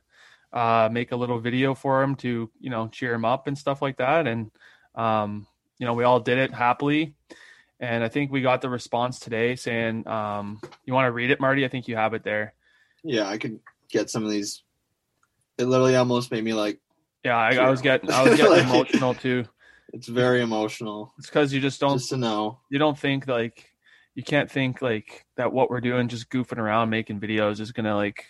uh, 0.52 0.88
make 0.90 1.12
a 1.12 1.16
little 1.16 1.38
video 1.38 1.75
for 1.75 2.02
him 2.02 2.16
to, 2.16 2.50
you 2.61 2.71
know, 2.71 2.88
cheer 2.88 3.14
him 3.14 3.25
up 3.25 3.47
and 3.47 3.57
stuff 3.57 3.80
like 3.83 3.99
that. 3.99 4.26
And, 4.26 4.50
um, 4.95 5.47
you 5.78 5.87
know, 5.87 5.95
we 5.95 6.04
all 6.04 6.21
did 6.21 6.38
it 6.38 6.52
happily. 6.52 7.14
And 7.78 8.04
I 8.04 8.09
think 8.09 8.30
we 8.30 8.42
got 8.42 8.61
the 8.61 8.69
response 8.69 9.19
today 9.19 9.57
saying, 9.57 10.07
um, 10.07 10.61
you 10.85 10.92
want 10.92 11.07
to 11.07 11.12
read 11.12 11.30
it, 11.30 11.40
Marty? 11.40 11.64
I 11.64 11.69
think 11.69 11.88
you 11.88 11.97
have 11.97 12.12
it 12.14 12.25
there. 12.25 12.52
Yeah, 13.02 13.26
I 13.26 13.38
could 13.38 13.61
get 13.90 14.11
some 14.11 14.25
of 14.25 14.30
these. 14.30 14.62
It 15.57 15.64
literally 15.64 15.97
almost 15.97 16.30
made 16.30 16.45
me 16.45 16.52
like. 16.52 16.78
Yeah, 17.25 17.37
I, 17.37 17.54
I 17.57 17.71
was 17.71 17.80
getting, 17.80 18.11
I 18.11 18.23
was 18.23 18.37
getting 18.37 18.52
Like- 18.52 18.64
emotional 18.64 19.14
too. 19.14 19.45
It's 19.92 20.07
very 20.09 20.40
emotional. 20.40 21.12
It's 21.19 21.26
because 21.26 21.52
you 21.52 21.61
just 21.61 21.80
don't, 21.80 21.99
Just 21.99 22.11
to 22.11 22.16
know. 22.16 22.61
you 22.71 22.78
don't 22.78 22.97
think 22.99 23.26
like, 23.26 23.71
you 24.14 24.23
can't 24.23 24.50
think 24.50 24.80
like 24.83 25.25
that 25.37 25.52
what 25.52 25.69
we're 25.69 25.80
doing, 25.80 26.07
just 26.09 26.30
goofing 26.30 26.59
around, 26.59 26.90
making 26.90 27.19
videos 27.19 27.59
is 27.61 27.73
going 27.73 27.87
to 27.87 27.97
like 27.97 28.26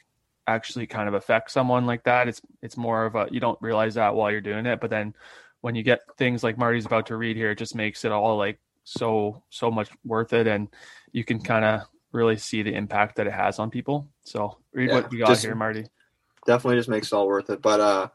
actually 0.54 0.86
kind 0.86 1.08
of 1.08 1.14
affect 1.14 1.50
someone 1.50 1.86
like 1.86 2.04
that. 2.04 2.28
It's 2.28 2.40
it's 2.62 2.76
more 2.76 3.06
of 3.06 3.14
a 3.14 3.28
you 3.30 3.40
don't 3.40 3.60
realize 3.62 3.94
that 3.94 4.14
while 4.14 4.30
you're 4.30 4.40
doing 4.40 4.66
it, 4.66 4.80
but 4.80 4.90
then 4.90 5.14
when 5.60 5.74
you 5.74 5.82
get 5.82 6.00
things 6.16 6.42
like 6.42 6.56
Marty's 6.58 6.86
about 6.86 7.06
to 7.06 7.16
read 7.16 7.36
here, 7.36 7.50
it 7.50 7.58
just 7.58 7.74
makes 7.74 8.04
it 8.04 8.12
all 8.12 8.36
like 8.36 8.58
so 8.84 9.42
so 9.50 9.70
much 9.70 9.88
worth 10.04 10.32
it, 10.32 10.46
and 10.46 10.68
you 11.12 11.24
can 11.24 11.40
kind 11.40 11.64
of 11.64 11.82
really 12.12 12.36
see 12.36 12.62
the 12.62 12.74
impact 12.74 13.16
that 13.16 13.26
it 13.26 13.32
has 13.32 13.58
on 13.58 13.70
people. 13.70 14.08
So 14.24 14.58
read 14.72 14.88
Yeah, 14.88 14.94
what 14.96 15.10
we 15.10 15.18
got 15.18 15.28
just- 15.28 15.44
here, 15.44 15.54
Marty. 15.54 15.86
Definitely 16.46 16.78
just 16.78 16.88
makes 16.88 17.08
it 17.08 17.14
all 17.14 17.28
worth 17.28 17.50
it. 17.50 17.60
But 17.60 17.80
uh, 17.80 18.08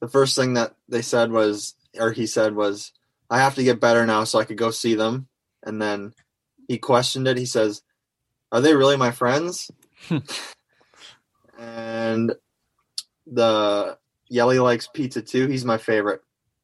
the 0.00 0.08
first 0.08 0.34
thing 0.36 0.54
that 0.54 0.74
they 0.88 1.02
said 1.02 1.30
was, 1.30 1.74
or 1.98 2.10
he 2.10 2.26
said 2.26 2.54
was, 2.56 2.92
I 3.28 3.38
have 3.40 3.54
to 3.56 3.62
get 3.62 3.78
better 3.78 4.06
now 4.06 4.24
so 4.24 4.38
I 4.38 4.44
could 4.44 4.56
go 4.56 4.70
see 4.70 4.94
them. 4.94 5.28
And 5.62 5.80
then 5.80 6.14
he 6.66 6.78
questioned 6.78 7.28
it. 7.28 7.36
He 7.36 7.44
says, 7.44 7.82
Are 8.50 8.62
they 8.62 8.74
really 8.74 8.96
my 8.96 9.10
friends? 9.10 9.70
and 11.58 12.34
the 13.26 13.98
Yelly 14.28 14.58
likes 14.58 14.88
pizza 14.88 15.22
too. 15.22 15.46
He's 15.46 15.64
my 15.64 15.78
favorite. 15.78 16.22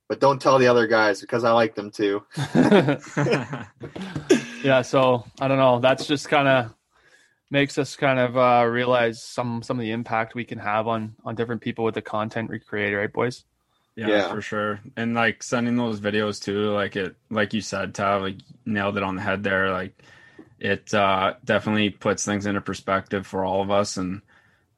But 0.08 0.20
don't 0.20 0.40
tell 0.40 0.58
the 0.58 0.68
other 0.68 0.86
guys 0.86 1.20
because 1.20 1.44
I 1.44 1.52
like 1.52 1.74
them 1.74 1.90
too. 1.90 2.24
yeah, 4.64 4.82
so 4.82 5.24
I 5.40 5.48
don't 5.48 5.58
know. 5.58 5.80
That's 5.80 6.06
just 6.06 6.28
kind 6.28 6.48
of 6.48 6.74
makes 7.50 7.78
us 7.78 7.96
kind 7.96 8.18
of 8.18 8.36
uh, 8.36 8.64
realize 8.66 9.22
some 9.22 9.62
some 9.62 9.78
of 9.78 9.82
the 9.82 9.90
impact 9.92 10.34
we 10.34 10.44
can 10.44 10.58
have 10.58 10.86
on 10.86 11.14
on 11.24 11.34
different 11.34 11.60
people 11.62 11.84
with 11.84 11.94
the 11.94 12.02
content 12.02 12.50
we 12.50 12.58
create, 12.58 12.94
right, 12.94 13.12
boys? 13.12 13.44
Yeah, 13.96 14.08
Yeah. 14.08 14.30
for 14.32 14.40
sure. 14.40 14.80
And 14.96 15.14
like 15.14 15.42
sending 15.42 15.76
those 15.76 16.00
videos 16.00 16.42
too, 16.42 16.70
like 16.70 16.96
it, 16.96 17.16
like 17.30 17.52
you 17.52 17.60
said, 17.60 17.94
Tav, 17.94 18.22
like 18.22 18.36
nailed 18.64 18.96
it 18.96 19.02
on 19.02 19.16
the 19.16 19.22
head 19.22 19.42
there. 19.42 19.72
Like 19.72 20.00
it 20.60 20.92
uh, 20.94 21.34
definitely 21.44 21.90
puts 21.90 22.24
things 22.24 22.46
into 22.46 22.60
perspective 22.60 23.26
for 23.26 23.44
all 23.44 23.60
of 23.62 23.70
us, 23.70 23.96
and 23.96 24.22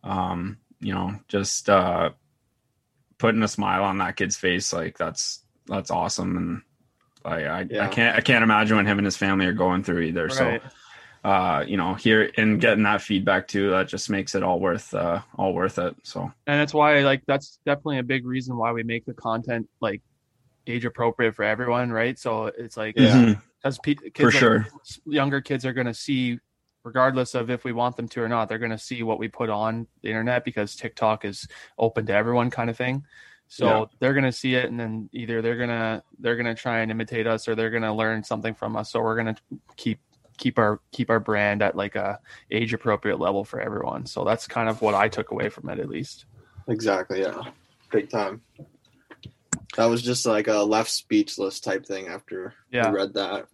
um, 0.04 0.59
you 0.80 0.95
know, 0.95 1.14
just 1.28 1.69
uh, 1.69 2.11
putting 3.19 3.42
a 3.42 3.49
smile 3.49 3.85
on 3.85 3.99
that 3.99 4.16
kid's 4.16 4.37
face, 4.37 4.73
like 4.73 4.97
that's 4.99 5.40
that's 5.66 5.90
awesome. 5.90 6.37
And 6.37 6.62
like 7.25 7.47
I, 7.47 7.85
I 7.85 7.88
can't 7.88 8.16
I 8.16 8.21
can't 8.21 8.42
imagine 8.42 8.76
what 8.76 8.87
him 8.87 8.99
and 8.99 9.04
his 9.04 9.16
family 9.16 9.47
are 9.47 9.52
going 9.52 9.83
through 9.85 10.00
either. 10.02 10.26
Right. 10.26 10.62
So 10.62 11.28
uh, 11.28 11.64
you 11.69 11.76
know, 11.76 11.92
here 11.95 12.30
and 12.38 12.59
getting 12.61 12.85
that 12.85 13.02
feedback 13.02 13.47
too, 13.47 13.71
that 13.71 13.88
just 13.88 14.09
makes 14.09 14.35
it 14.35 14.42
all 14.42 14.59
worth 14.59 14.95
uh, 14.95 15.21
all 15.37 15.52
worth 15.52 15.78
it. 15.78 15.95
So 16.02 16.23
and 16.47 16.61
that's 16.61 16.73
why 16.73 17.00
like 17.00 17.23
that's 17.26 17.59
definitely 17.66 17.99
a 17.99 18.02
big 18.02 18.25
reason 18.25 18.57
why 18.57 18.73
we 18.73 18.83
make 18.85 19.04
the 19.04 19.12
content 19.14 19.69
like 19.80 20.00
age 20.66 20.85
appropriate 20.87 21.35
for 21.35 21.42
everyone, 21.45 21.90
right? 21.90 22.19
So 22.19 22.47
it's 22.47 22.76
like 22.76 22.95
Yeah. 22.97 23.12
Mhm. 23.16 23.42
as 23.64 23.78
pe- 23.78 23.95
kids 23.97 24.14
for 24.19 24.28
are- 24.28 24.30
sure. 24.30 24.66
younger 25.04 25.42
kids 25.42 25.66
are 25.66 25.75
going 25.75 25.88
to 25.88 25.95
see 25.95 26.38
regardless 26.85 27.35
of 27.35 27.51
if 27.51 27.65
we 27.65 27.73
want 27.73 27.97
them 27.97 28.09
to 28.09 28.23
or 28.23 28.29
not 28.29 28.49
they're 28.49 28.59
going 28.59 28.71
to 28.71 28.79
see 28.79 29.03
what 29.03 29.19
we 29.19 29.29
put 29.29 29.51
on 29.51 29.87
the 30.03 30.09
internet 30.09 30.45
because 30.45 30.75
tiktok 30.77 31.25
is 31.25 31.47
open 31.79 32.07
to 32.07 32.13
everyone 32.15 32.51
kind 32.51 32.71
of 32.71 32.77
thing 32.77 33.05
so 33.49 33.67
Yeah. 33.67 33.85
they're 33.99 34.13
going 34.15 34.25
to 34.25 34.33
see 34.33 34.55
it 34.55 34.67
and 34.71 34.79
then 34.81 35.09
either 35.13 35.43
they're 35.43 35.57
going 35.57 35.69
to 35.71 36.03
they're 36.19 36.37
going 36.37 36.47
to 36.47 36.55
try 36.55 36.81
and 36.81 36.91
imitate 36.91 37.27
us 37.27 37.49
or 37.49 37.55
they're 37.55 37.71
going 37.71 37.83
to 37.83 37.93
learn 37.93 38.25
something 38.25 38.55
from 38.55 38.77
us 38.77 38.91
so 38.93 39.01
we're 39.01 39.21
going 39.23 39.35
to 39.35 39.41
keep 39.77 40.01
keep 40.39 40.59
our 40.59 40.81
keep 40.91 41.11
our 41.11 41.21
brand 41.21 41.61
at 41.63 41.77
like 41.77 41.97
a 41.97 42.19
age 42.51 42.73
appropriate 42.73 43.21
level 43.21 43.45
for 43.45 43.61
everyone 43.61 44.07
so 44.07 44.25
that's 44.25 44.47
kind 44.47 44.69
of 44.71 44.81
what 44.81 44.95
i 44.95 45.07
took 45.07 45.31
away 45.33 45.49
from 45.51 45.69
it 45.69 45.79
at 45.79 45.89
least 45.89 46.25
Exactly. 46.69 47.23
Yeah. 47.23 47.43
Big 47.91 48.11
time. 48.11 48.43
That 49.77 49.87
was 49.87 50.03
just 50.03 50.25
like 50.27 50.47
a 50.47 50.59
left 50.59 50.91
speechless 50.91 51.59
type 51.59 51.85
thing 51.85 52.07
after 52.09 52.55
Yeah. 52.71 52.91
we 52.91 52.97
read 52.97 53.15
that. 53.15 53.47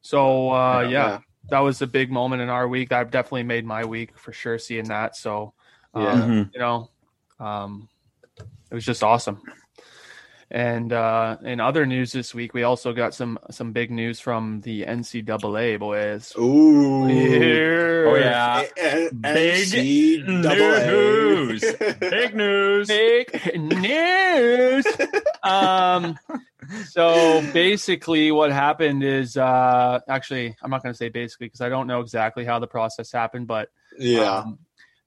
so 0.00 0.50
uh 0.50 0.80
yeah, 0.80 0.88
yeah. 0.90 1.18
That 1.50 1.60
was 1.60 1.80
a 1.82 1.86
big 1.86 2.10
moment 2.10 2.42
in 2.42 2.48
our 2.48 2.66
week 2.68 2.88
that 2.90 3.10
definitely 3.10 3.42
made 3.44 3.64
my 3.64 3.84
week 3.84 4.16
for 4.18 4.32
sure 4.32 4.58
seeing 4.58 4.88
that 4.88 5.16
so 5.16 5.52
um, 5.94 6.02
Yeah. 6.04 6.12
Mhm. 6.14 6.50
you 6.54 6.60
know 6.60 6.90
um 7.40 7.88
it 8.70 8.74
was 8.74 8.84
just 8.84 9.02
awesome 9.02 9.40
and 10.50 10.92
uh 10.92 11.36
in 11.42 11.58
other 11.60 11.84
news 11.86 12.12
this 12.12 12.32
week 12.34 12.54
we 12.54 12.62
also 12.62 12.92
got 12.92 13.14
some 13.14 13.38
some 13.50 13.72
big 13.72 13.90
news 13.90 14.20
from 14.20 14.60
the 14.62 14.82
ncaa 14.84 15.78
boys 15.78 16.32
Ooh. 16.38 17.04
Oh 18.08 18.14
yeah, 18.14 18.62
A- 18.80 19.06
a- 19.08 19.10
Big 19.12 19.66
NCAA. 19.68 20.86
news. 20.86 21.60
big 21.98 22.34
news. 22.36 22.86
big 22.86 23.60
news 23.60 24.86
um 25.42 26.16
so 26.88 27.42
basically 27.52 28.30
what 28.32 28.50
happened 28.52 29.02
is 29.02 29.36
uh 29.36 29.98
actually 30.08 30.54
i'm 30.62 30.70
not 30.70 30.82
going 30.82 30.92
to 30.92 30.96
say 30.96 31.08
basically 31.08 31.46
because 31.46 31.60
i 31.60 31.68
don't 31.68 31.86
know 31.86 32.00
exactly 32.00 32.44
how 32.44 32.58
the 32.58 32.66
process 32.66 33.10
happened 33.12 33.46
but 33.46 33.68
Yeah. 33.98 34.38
Um, 34.38 34.58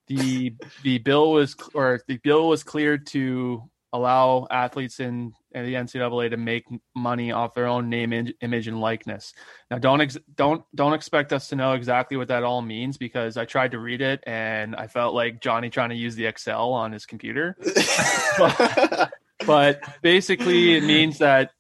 the 0.08 0.56
the 0.84 0.98
bill 0.98 1.32
was 1.32 1.56
or 1.76 2.02
the 2.08 2.18
bill 2.18 2.48
was 2.48 2.64
cleared 2.64 3.06
to 3.08 3.70
allow 3.94 4.48
athletes 4.52 5.00
in, 5.00 5.34
in 5.52 5.66
the 5.66 5.74
NCAA 5.74 6.30
to 6.32 6.38
make 6.38 6.66
money 6.96 7.32
off 7.32 7.56
their 7.56 7.66
own 7.66 7.90
name, 7.90 8.14
im- 8.14 8.34
image, 8.42 8.68
and 8.68 8.80
likeness. 8.80 9.34
Now, 9.72 9.78
don't 9.80 10.02
ex- 10.02 10.18
don't 10.36 10.64
don't 10.76 10.94
expect 10.94 11.32
us 11.34 11.48
to 11.50 11.56
know 11.56 11.74
exactly 11.74 12.18
what 12.18 12.28
that 12.30 12.44
all 12.44 12.62
means 12.62 12.98
because 12.98 13.38
I 13.38 13.46
tried 13.46 13.72
to 13.72 13.80
read 13.80 14.02
it 14.02 14.24
and 14.26 14.76
I 14.76 14.88
felt 14.88 15.14
like 15.16 15.42
Johnny 15.42 15.70
trying 15.70 15.90
to 15.90 15.96
use 15.96 16.16
the 16.16 16.26
Excel 16.26 16.74
on 16.74 16.92
his 16.92 17.06
computer. 17.06 17.56
But 18.38 19.12
basically, 20.02 20.76
it 20.76 20.84
means 20.84 21.20
that 21.20 21.52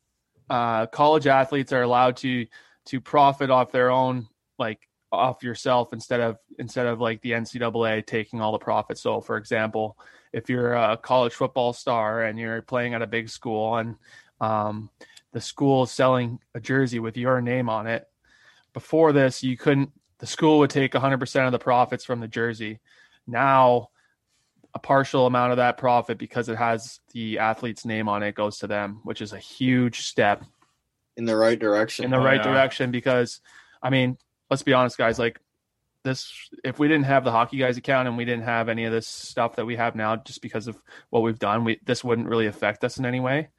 uh, 0.49 0.87
college 0.87 1.27
athletes 1.27 1.71
are 1.73 1.83
allowed 1.83 2.17
to 2.17 2.45
to 2.85 2.99
profit 2.99 3.49
off 3.49 3.71
their 3.71 3.91
own 3.91 4.27
like 4.57 4.79
off 5.11 5.43
yourself 5.43 5.93
instead 5.93 6.19
of 6.19 6.37
instead 6.57 6.87
of 6.87 6.99
like 6.99 7.21
the 7.21 7.31
NCAA 7.31 8.05
taking 8.05 8.41
all 8.41 8.51
the 8.51 8.57
profits. 8.57 9.01
So, 9.01 9.21
for 9.21 9.37
example, 9.37 9.97
if 10.33 10.49
you're 10.49 10.73
a 10.73 10.97
college 10.97 11.33
football 11.33 11.73
star 11.73 12.23
and 12.23 12.37
you're 12.37 12.61
playing 12.61 12.93
at 12.93 13.01
a 13.01 13.07
big 13.07 13.29
school 13.29 13.77
and 13.77 13.95
um, 14.41 14.89
the 15.33 15.41
school 15.41 15.83
is 15.83 15.91
selling 15.91 16.39
a 16.55 16.59
jersey 16.59 16.99
with 16.99 17.17
your 17.17 17.41
name 17.41 17.69
on 17.69 17.87
it, 17.87 18.07
before 18.73 19.11
this 19.13 19.43
you 19.43 19.57
couldn't. 19.57 19.91
The 20.19 20.27
school 20.27 20.59
would 20.59 20.69
take 20.69 20.91
100% 20.91 21.45
of 21.45 21.53
the 21.53 21.59
profits 21.59 22.03
from 22.03 22.19
the 22.19 22.27
jersey. 22.27 22.79
Now, 23.25 23.89
a 24.73 24.79
partial 24.79 25.25
amount 25.25 25.51
of 25.51 25.57
that 25.57 25.77
profit 25.77 26.17
because 26.17 26.47
it 26.49 26.57
has 26.57 26.99
the 27.13 27.39
athlete's 27.39 27.85
name 27.85 28.07
on 28.07 28.21
it 28.23 28.35
goes 28.35 28.59
to 28.59 28.67
them, 28.67 29.01
which 29.03 29.21
is 29.21 29.33
a 29.33 29.39
huge 29.39 30.01
step 30.01 30.43
in 31.17 31.25
the 31.25 31.35
right 31.35 31.59
direction. 31.59 32.05
in 32.05 32.11
the 32.11 32.17
Oh, 32.17 32.23
right 32.23 32.37
yeah. 32.37 32.43
direction 32.51 32.91
because 32.91 33.41
I 33.81 33.89
mean, 33.89 34.17
let's 34.49 34.63
be 34.63 34.73
honest 34.73 34.97
guys, 34.97 35.17
like 35.19 35.39
this 36.03 36.31
if 36.63 36.79
we 36.79 36.87
didn't 36.87 37.05
have 37.05 37.23
the 37.23 37.31
hockey 37.31 37.57
guys 37.57 37.77
account 37.77 38.07
and 38.07 38.15
we 38.15 38.25
didn't 38.25 38.43
have 38.45 38.69
any 38.69 38.85
of 38.85 38.91
this 38.91 39.07
stuff 39.07 39.55
that 39.57 39.65
we 39.65 39.75
have 39.75 39.95
now 39.95 40.15
just 40.15 40.41
because 40.41 40.67
of 40.67 40.77
what 41.09 41.21
we've 41.23 41.39
done, 41.39 41.63
we 41.65 41.79
this 41.85 42.03
wouldn't 42.03 42.27
really 42.29 42.45
affect 42.47 42.83
us 42.83 42.97
in 42.97 43.05
any 43.05 43.19
way. 43.19 43.49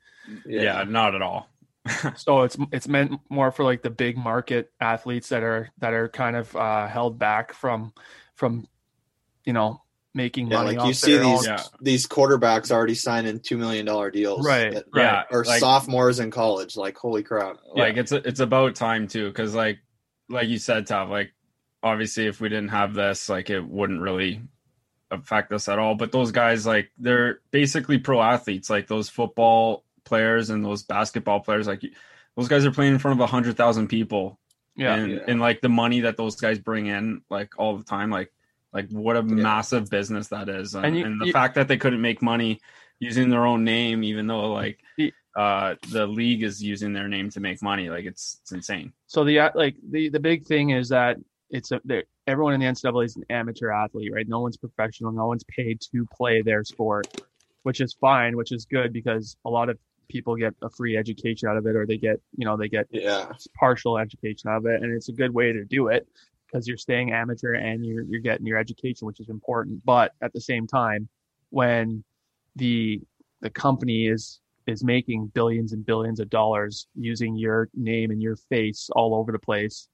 Yeah. 0.47 0.85
not 0.85 1.15
at 1.15 1.23
all. 1.23 1.49
So 2.17 2.43
it's 2.43 2.57
it's 2.73 2.87
meant 2.89 3.21
more 3.31 3.51
for 3.51 3.65
like 3.65 3.83
the 3.83 3.91
big 3.91 4.17
market 4.17 4.71
athletes 4.81 5.31
that 5.31 5.43
are 5.43 5.71
that 5.79 5.93
are 5.95 6.09
kind 6.09 6.37
of 6.37 6.55
uh 6.55 6.87
held 6.87 7.19
back 7.19 7.53
from 7.55 7.93
from 8.37 8.69
you 9.45 9.53
know 9.55 9.83
making 10.15 10.49
Yeah, 10.49 10.57
money 10.59 10.77
like 10.77 10.85
you 10.87 10.91
off 10.91 10.97
see 10.97 11.13
their 11.15 11.25
own- 11.25 11.37
these 11.37 11.47
Yeah. 11.47 11.63
these 11.81 12.07
quarterbacks 12.07 12.71
already 12.71 12.95
signing 12.95 13.39
two 13.41 13.57
million 13.57 13.87
dollar 13.87 14.11
deals, 14.11 14.45
Right, 14.45 14.73
that 14.75 14.85
right. 14.93 15.25
are 15.31 15.45
like- 15.45 15.61
sophomores 15.61 16.19
in 16.21 16.31
college. 16.31 16.77
Like 16.77 16.97
holy 16.97 17.23
crap! 17.23 17.59
Like 17.75 17.97
it's 17.97 18.11
it's 18.13 18.41
about 18.41 18.75
time 18.75 19.07
too, 19.07 19.29
because 19.29 19.55
like 19.55 19.79
like 20.29 20.49
you 20.49 20.59
said, 20.59 20.87
Tav, 20.87 21.11
like 21.11 21.33
obviously 21.83 22.27
if 22.27 22.41
we 22.41 22.49
didn't 22.49 22.69
have 22.71 22.93
this, 22.95 23.29
like 23.29 23.51
it 23.51 23.65
wouldn't 23.65 24.01
really 24.01 24.43
affect 25.13 25.53
us 25.53 25.69
at 25.69 25.79
all. 25.79 25.95
But 25.95 26.13
those 26.13 26.31
guys, 26.33 26.67
like 26.67 26.91
they're 26.99 27.41
basically 27.51 27.99
pro 27.99 28.21
athletes, 28.23 28.69
like 28.71 28.87
those 28.87 29.09
football 29.09 29.85
players 30.05 30.51
and 30.51 30.65
those 30.65 30.83
basketball 30.83 31.41
players, 31.41 31.67
like 31.67 31.83
those 32.37 32.49
guys 32.49 32.65
are 32.65 32.71
playing 32.71 32.93
in 32.95 32.99
front 32.99 33.19
of 33.19 33.23
a 33.23 33.27
hundred 33.27 33.57
thousand 33.57 33.89
people. 33.89 34.39
Yeah. 34.77 34.95
and, 34.95 35.13
Yeah. 35.13 35.19
and 35.27 35.41
like 35.41 35.61
the 35.61 35.69
money 35.69 36.01
that 36.03 36.17
those 36.17 36.37
guys 36.37 36.59
bring 36.59 36.87
in, 36.87 37.23
like 37.29 37.59
all 37.59 37.77
the 37.77 37.85
time, 37.85 38.11
like 38.11 38.33
like 38.73 38.89
what 38.91 39.17
a 39.17 39.23
massive 39.23 39.91
business 39.91 40.29
that 40.29 40.49
is, 40.49 40.75
and, 40.75 40.87
And 40.87 40.97
you- 40.97 41.05
and 41.05 41.21
the 41.21 41.27
you- 41.27 41.33
fact 41.33 41.55
that 41.57 41.69
they 41.69 41.77
couldn't 41.77 42.01
make 42.01 42.23
money 42.23 42.61
using 42.99 43.31
their 43.31 43.47
own 43.47 43.65
name, 43.65 44.05
even 44.05 44.27
though 44.27 44.53
like 44.53 44.81
The- 44.97 45.13
uh 45.37 45.77
the 45.91 46.07
league 46.07 46.43
is 46.43 46.63
using 46.63 46.93
their 46.93 47.09
name 47.09 47.31
to 47.31 47.41
make 47.41 47.63
money, 47.63 47.89
like 47.89 48.05
it's 48.05 48.39
it's 48.43 48.53
insane. 48.53 48.93
So 49.07 49.25
the 49.25 49.39
uh, 49.41 49.51
like 49.55 49.77
the 49.91 50.09
the 50.09 50.21
big 50.21 50.45
thing 50.47 50.71
is 50.71 50.89
that 50.91 51.19
it's 51.51 51.73
a 51.73 51.81
everyone 52.27 52.55
in 52.55 52.61
the 52.61 52.67
NCAA 52.67 53.05
is 53.07 53.17
an 53.17 53.25
amateur 53.31 53.71
athlete, 53.71 54.13
right? 54.13 54.29
No 54.29 54.41
one's 54.41 54.57
professional. 54.57 55.11
No 55.13 55.27
one's 55.27 55.45
paid 55.45 55.81
to 55.93 56.07
play 56.17 56.43
their 56.43 56.63
sport, 56.65 57.07
which 57.65 57.81
is 57.81 57.93
fine, 57.95 58.37
which 58.37 58.53
is 58.53 58.65
good 58.67 58.93
because 58.93 59.37
a 59.45 59.51
lot 59.51 59.69
of 59.69 59.79
people 60.09 60.37
get 60.37 60.55
a 60.63 60.71
free 60.71 60.97
education 60.97 61.49
out 61.49 61.57
of 61.57 61.67
it, 61.67 61.75
or 61.77 61.87
they 61.87 61.97
get 61.99 62.21
you 62.37 62.45
know 62.45 62.57
they 62.57 62.69
get 62.69 62.87
Yeah. 62.91 63.33
partial 63.59 63.99
education 63.99 64.51
out 64.51 64.59
of 64.59 64.67
it, 64.67 64.83
and 64.83 64.93
it's 64.93 65.09
a 65.09 65.13
good 65.13 65.33
way 65.35 65.53
to 65.53 65.65
do 65.65 65.89
it 65.89 66.07
because 66.51 66.67
you're 66.67 66.77
staying 66.77 67.13
amateur 67.13 67.55
and 67.55 67.85
you're 67.85 68.05
you're 68.05 68.21
getting 68.21 68.47
your 68.47 68.59
education, 68.59 69.07
which 69.07 69.21
is 69.21 69.29
important. 69.29 69.85
But 69.85 70.13
at 70.23 70.33
the 70.33 70.41
same 70.41 70.67
time, 70.67 71.09
when 71.51 72.05
the 72.57 73.01
the 73.41 73.51
company 73.51 74.07
is 74.07 74.41
is 74.67 74.85
making 74.85 75.27
billions 75.35 75.73
and 75.73 75.85
billions 75.85 76.21
of 76.21 76.31
dollars 76.31 76.87
using 76.95 77.37
your 77.37 77.69
name 77.75 78.11
and 78.11 78.23
your 78.23 78.37
face 78.37 78.89
all 78.95 79.15
over 79.15 79.33
the 79.33 79.39
place, 79.39 79.89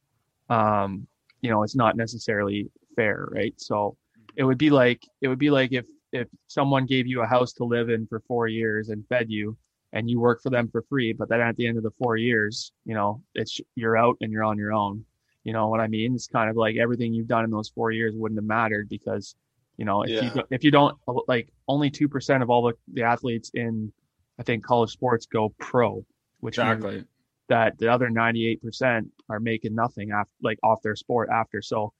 um, 0.50 1.06
you 1.40 1.50
know, 1.50 1.62
it's 1.62 1.76
not 1.76 1.96
necessarily 1.96 2.68
fair, 2.94 3.28
right? 3.30 3.54
So 3.56 3.96
it 4.36 4.44
would 4.44 4.58
be 4.58 4.70
like 4.70 5.02
it 5.20 5.28
would 5.28 5.38
be 5.38 5.50
like 5.50 5.72
if 5.72 5.86
if 6.12 6.28
someone 6.46 6.86
gave 6.86 7.06
you 7.06 7.22
a 7.22 7.26
house 7.26 7.52
to 7.54 7.64
live 7.64 7.90
in 7.90 8.06
for 8.06 8.20
four 8.26 8.48
years 8.48 8.88
and 8.88 9.06
fed 9.08 9.30
you 9.30 9.56
and 9.92 10.10
you 10.10 10.20
work 10.20 10.42
for 10.42 10.50
them 10.50 10.68
for 10.68 10.82
free, 10.88 11.12
but 11.12 11.28
then 11.28 11.40
at 11.40 11.56
the 11.56 11.66
end 11.66 11.76
of 11.76 11.82
the 11.82 11.90
four 12.02 12.16
years, 12.16 12.72
you 12.84 12.94
know, 12.94 13.22
it's 13.34 13.60
you're 13.76 13.96
out 13.96 14.16
and 14.20 14.32
you're 14.32 14.44
on 14.44 14.58
your 14.58 14.72
own. 14.72 15.04
You 15.46 15.52
know 15.52 15.68
what 15.68 15.78
I 15.78 15.86
mean? 15.86 16.16
It's 16.16 16.26
kind 16.26 16.50
of 16.50 16.56
like 16.56 16.74
everything 16.76 17.14
you've 17.14 17.28
done 17.28 17.44
in 17.44 17.52
those 17.52 17.68
four 17.68 17.92
years 17.92 18.14
wouldn't 18.16 18.36
have 18.38 18.44
mattered 18.44 18.88
because, 18.88 19.36
you 19.76 19.84
know, 19.84 20.02
if 20.02 20.10
you 20.10 20.16
Yeah. 20.16 20.32
don't- 20.34 20.46
if 20.50 20.64
you 20.64 20.72
don't 20.72 20.98
like 21.28 21.52
only 21.68 21.88
two 21.88 22.08
percent 22.08 22.42
of 22.42 22.50
all 22.50 22.62
the, 22.66 22.74
the 22.92 23.04
athletes 23.04 23.52
in, 23.54 23.92
I 24.40 24.42
think 24.42 24.64
college 24.64 24.90
sports 24.90 25.24
go 25.26 25.54
pro, 25.60 26.04
which 26.40 26.58
Exactly. 26.58 27.04
that 27.48 27.78
the 27.78 27.86
other 27.86 28.08
98% 28.10 29.08
are 29.28 29.38
making 29.38 29.72
nothing 29.76 30.10
after 30.10 30.32
like 30.42 30.58
off 30.64 30.82
their 30.82 30.96
sport 30.96 31.28
after 31.30 31.62
so 31.62 31.92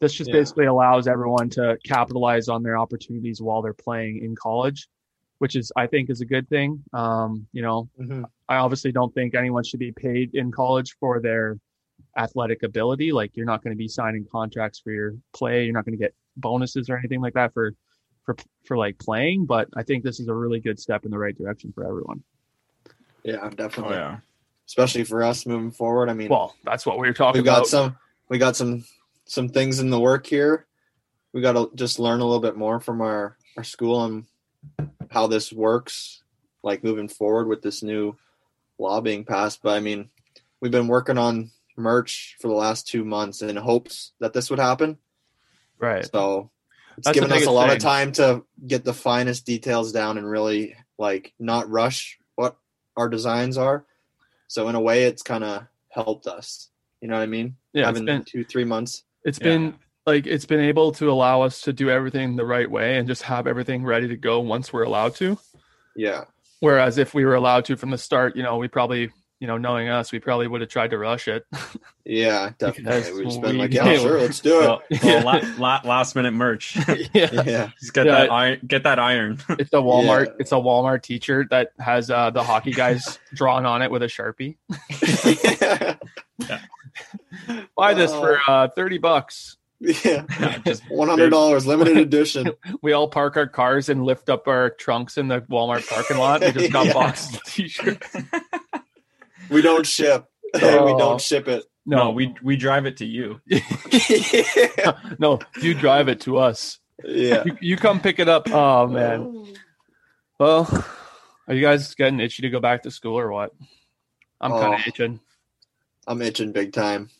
this 0.00 0.14
just 0.14 0.30
Yeah. 0.30 0.36
basically 0.40 0.64
allows 0.64 1.06
everyone 1.06 1.50
to 1.50 1.76
capitalize 1.84 2.48
on 2.48 2.62
their 2.62 2.78
opportunities 2.78 3.42
while 3.42 3.60
they're 3.60 3.74
playing 3.74 4.24
in 4.24 4.34
college 4.34 4.88
which 5.38 5.56
is 5.56 5.70
i 5.76 5.86
think 5.86 6.08
is 6.08 6.22
a 6.22 6.24
good 6.24 6.48
thing 6.48 6.82
um, 6.94 7.46
you 7.52 7.60
know 7.60 7.86
Mhm. 8.00 8.24
i 8.48 8.56
obviously 8.56 8.92
don't 8.92 9.12
think 9.14 9.34
anyone 9.34 9.62
should 9.62 9.80
be 9.80 9.92
paid 9.92 10.34
in 10.34 10.50
college 10.50 10.96
for 10.98 11.20
their 11.20 11.58
athletic 12.16 12.62
ability 12.62 13.10
like 13.12 13.36
you're 13.36 13.46
not 13.46 13.62
going 13.62 13.74
to 13.74 13.78
be 13.78 13.88
signing 13.88 14.24
contracts 14.30 14.78
for 14.78 14.92
your 14.92 15.14
play 15.32 15.64
you're 15.64 15.72
not 15.74 15.84
going 15.84 15.96
to 15.96 16.02
get 16.02 16.14
bonuses 16.36 16.88
or 16.88 16.96
anything 16.96 17.20
like 17.20 17.34
that 17.34 17.52
for 17.52 17.74
for 18.24 18.36
for 18.64 18.76
like 18.76 18.96
playing 18.98 19.44
but 19.46 19.68
i 19.76 19.82
think 19.82 20.02
this 20.04 20.20
is 20.20 20.28
a 20.28 20.34
really 20.34 20.60
good 20.60 20.78
step 20.78 21.04
in 21.04 21.10
the 21.10 21.18
right 21.18 21.36
direction 21.36 21.72
for 21.74 21.84
everyone 21.86 22.22
Yeah, 23.24 23.38
Oh 23.42 23.50
definitely. 23.50 23.96
yeah. 23.96 24.18
Especially 24.66 25.04
for 25.04 25.22
us 25.22 25.44
moving 25.44 25.70
forward. 25.70 26.08
I 26.08 26.14
mean, 26.14 26.28
well 26.30 26.54
that's 26.64 26.86
what 26.86 26.98
we 26.98 27.06
were 27.06 27.12
talking 27.14 27.40
about. 27.40 27.42
we 27.42 27.44
got 27.44 27.58
about 27.58 27.66
some 27.68 27.96
we 28.28 28.38
got 28.38 28.56
some 28.56 28.84
some 29.26 29.48
things 29.48 29.78
in 29.80 29.90
the 29.90 30.00
work 30.00 30.26
here. 30.26 30.66
We 31.32 31.40
got 31.42 31.52
to 31.52 31.70
just 31.74 31.98
learn 31.98 32.20
a 32.20 32.24
little 32.24 32.40
bit 32.40 32.56
more 32.56 32.80
from 32.80 33.00
our 33.02 33.36
our 33.58 33.64
school 33.64 33.96
on 33.96 34.26
how 35.10 35.26
this 35.26 35.52
works, 35.52 36.22
like 36.62 36.82
moving 36.84 37.08
forward 37.08 37.46
with 37.48 37.60
this 37.60 37.82
new 37.82 38.16
law 38.78 39.00
being 39.02 39.24
passed. 39.24 39.60
But 39.62 39.76
I 39.76 39.80
mean, 39.80 40.08
we've 40.60 40.72
been 40.72 40.88
working 40.88 41.18
on 41.18 41.50
merch 41.76 42.36
for 42.40 42.48
the 42.48 42.54
last 42.54 42.86
two 42.88 43.04
months 43.04 43.42
in 43.42 43.56
hopes 43.56 44.12
that 44.20 44.32
this 44.32 44.50
would 44.50 44.58
happen. 44.58 44.98
right 45.78 46.04
So 46.06 46.50
it's 46.96 47.06
That's 47.06 47.14
given 47.14 47.32
us 47.32 47.46
a 47.46 47.50
lot 47.50 47.68
thing. 47.68 47.76
of 47.76 47.82
time 47.82 48.12
to 48.12 48.44
get 48.66 48.84
the 48.84 48.94
finest 48.94 49.44
details 49.46 49.92
down 49.92 50.16
and 50.18 50.28
really 50.28 50.76
like 50.98 51.32
not 51.38 51.68
rush 51.68 52.18
what 52.36 52.56
our 52.96 53.08
designs 53.08 53.58
are. 53.58 53.84
So 54.46 54.68
in 54.68 54.74
a 54.76 54.80
way, 54.80 55.04
it's 55.04 55.22
kind 55.22 55.42
of 55.42 55.66
helped 55.88 56.26
us. 56.28 56.70
You 57.00 57.08
know 57.08 57.16
what 57.16 57.22
I 57.22 57.26
mean? 57.26 57.56
yeah 57.72 57.82
it's 57.88 57.98
Having 57.98 58.04
been 58.06 58.24
two, 58.24 58.44
three 58.44 58.64
months. 58.64 59.02
it's 59.24 59.38
Yeah. 59.40 59.44
been 59.44 59.74
like 60.06 60.26
it's 60.26 60.46
been 60.46 60.60
able 60.60 60.92
to 60.92 61.10
allow 61.10 61.42
us 61.42 61.60
to 61.62 61.72
do 61.72 61.90
everything 61.90 62.36
the 62.36 62.44
right 62.44 62.70
way 62.70 62.98
and 62.98 63.08
just 63.08 63.22
have 63.22 63.46
everything 63.46 63.84
ready 63.84 64.06
to 64.08 64.16
go 64.16 64.38
once 64.40 64.72
we're 64.72 64.84
allowed 64.84 65.14
to 65.16 65.38
Yeah. 65.96 66.24
whereas 66.60 66.98
if 66.98 67.14
we 67.14 67.24
were 67.24 67.34
allowed 67.34 67.64
to 67.66 67.76
from 67.76 67.90
the 67.90 67.98
start 67.98 68.36
you 68.36 68.42
know 68.42 68.58
we 68.58 68.68
probably 68.68 69.10
you 69.44 69.48
know 69.48 69.58
knowing 69.58 69.90
us 69.90 70.10
we 70.10 70.18
probably 70.18 70.46
would 70.48 70.62
have 70.62 70.70
tried 70.70 70.88
to 70.88 70.96
rush 70.96 71.28
it 71.28 71.44
Yeah, 72.06 72.52
definitely. 72.58 73.12
We've 73.12 73.24
just 73.26 73.42
been 73.42 73.52
we- 73.52 73.58
like, 73.58 73.74
yeah, 73.74 73.94
sure, 73.98 74.18
let's 74.22 74.40
do 74.40 74.58
it. 74.62 74.66
Well, 74.66 74.82
well, 75.02 75.22
la- 75.22 75.40
la- 75.58 75.80
last 75.84 76.16
minute 76.16 76.30
merch. 76.32 76.76
yeah 77.12 77.42
yeah. 77.44 77.70
Just 77.78 77.92
get 77.92 78.06
Yeah. 78.06 78.12
that 78.20 78.32
iron. 78.32 78.60
Get 78.66 78.84
that 78.84 78.98
iron. 78.98 79.38
it's 79.50 79.74
a 79.74 79.76
walmart 79.76 80.26
Yeah. 80.28 80.32
it's 80.38 80.52
a 80.52 80.54
walmart 80.54 81.02
t-shirt 81.02 81.50
that 81.50 81.72
has 81.78 82.10
uh 82.10 82.30
the 82.30 82.42
hockey 82.42 82.72
guys 82.72 83.18
drawn 83.34 83.66
on 83.66 83.82
it 83.82 83.90
with 83.90 84.02
a 84.02 84.06
sharpie 84.06 84.56
buy 87.76 87.92
this 87.92 88.12
for 88.12 88.40
uh 88.48 88.68
30 88.68 88.96
bucks 88.98 89.58
yeah. 89.80 90.24
Just 90.64 90.82
One 90.88 91.08
hundred 91.08 91.28
dollars, 91.30 91.66
limited 91.66 91.98
edition. 91.98 92.50
we 92.80 92.92
all 92.92 93.06
park 93.08 93.36
our 93.36 93.46
cars 93.46 93.90
and 93.90 94.02
lift 94.04 94.30
up 94.30 94.48
our 94.48 94.70
trunks 94.70 95.18
in 95.18 95.28
the 95.28 95.42
walmart 95.42 95.86
parking 95.86 96.16
lot 96.16 96.40
we 96.40 96.52
just 96.52 96.72
got 96.72 96.86
Yeah. 96.86 96.92
boxes 96.94 97.34
of 97.36 97.42
t-shirts 97.44 98.16
We 99.50 99.62
don't 99.62 99.86
ship. 99.86 100.26
we 100.54 100.60
Oh. 100.62 100.98
don't 100.98 101.20
ship 101.20 101.48
it. 101.48 101.64
no, 101.86 102.10
we 102.10 102.34
we 102.42 102.56
drive 102.56 102.86
it 102.86 102.96
to 102.98 103.04
you. 103.06 103.40
yeah. 103.46 103.60
no 105.18 105.38
you 105.60 105.74
drive 105.74 106.08
it 106.08 106.20
to 106.22 106.38
us 106.38 106.78
Yeah. 107.04 107.42
you, 107.44 107.56
you 107.60 107.76
come 107.76 108.00
pick 108.00 108.18
it 108.18 108.28
up. 108.28 108.48
Oh 108.50 108.86
man. 108.86 109.20
Oh. 109.20 109.46
Well, 110.38 110.84
are 111.48 111.54
you 111.54 111.60
guys 111.62 111.94
getting 111.94 112.20
itchy 112.20 112.42
to 112.42 112.50
go 112.50 112.60
back 112.60 112.82
to 112.82 112.90
school 112.90 113.18
or 113.18 113.30
what? 113.30 113.52
I'm 114.40 114.50
kind 114.50 114.74
of 114.74 114.80
Oh. 114.80 114.88
itching. 114.88 115.20
I'm 116.06 116.20
itching 116.22 116.52
big 116.52 116.72
time. 116.72 117.10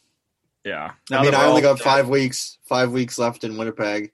Yeah. 0.65 0.93
Now 1.11 1.21
I 1.21 1.23
mean, 1.25 1.35
I 1.35 1.45
only 1.47 1.63
got 1.63 1.79
set, 1.79 1.85
five 1.85 2.09
weeks, 2.09 2.59
five 2.65 2.91
weeks 2.93 3.19
left 3.19 3.45
in 3.45 3.57
Winnipeg. 3.57 4.13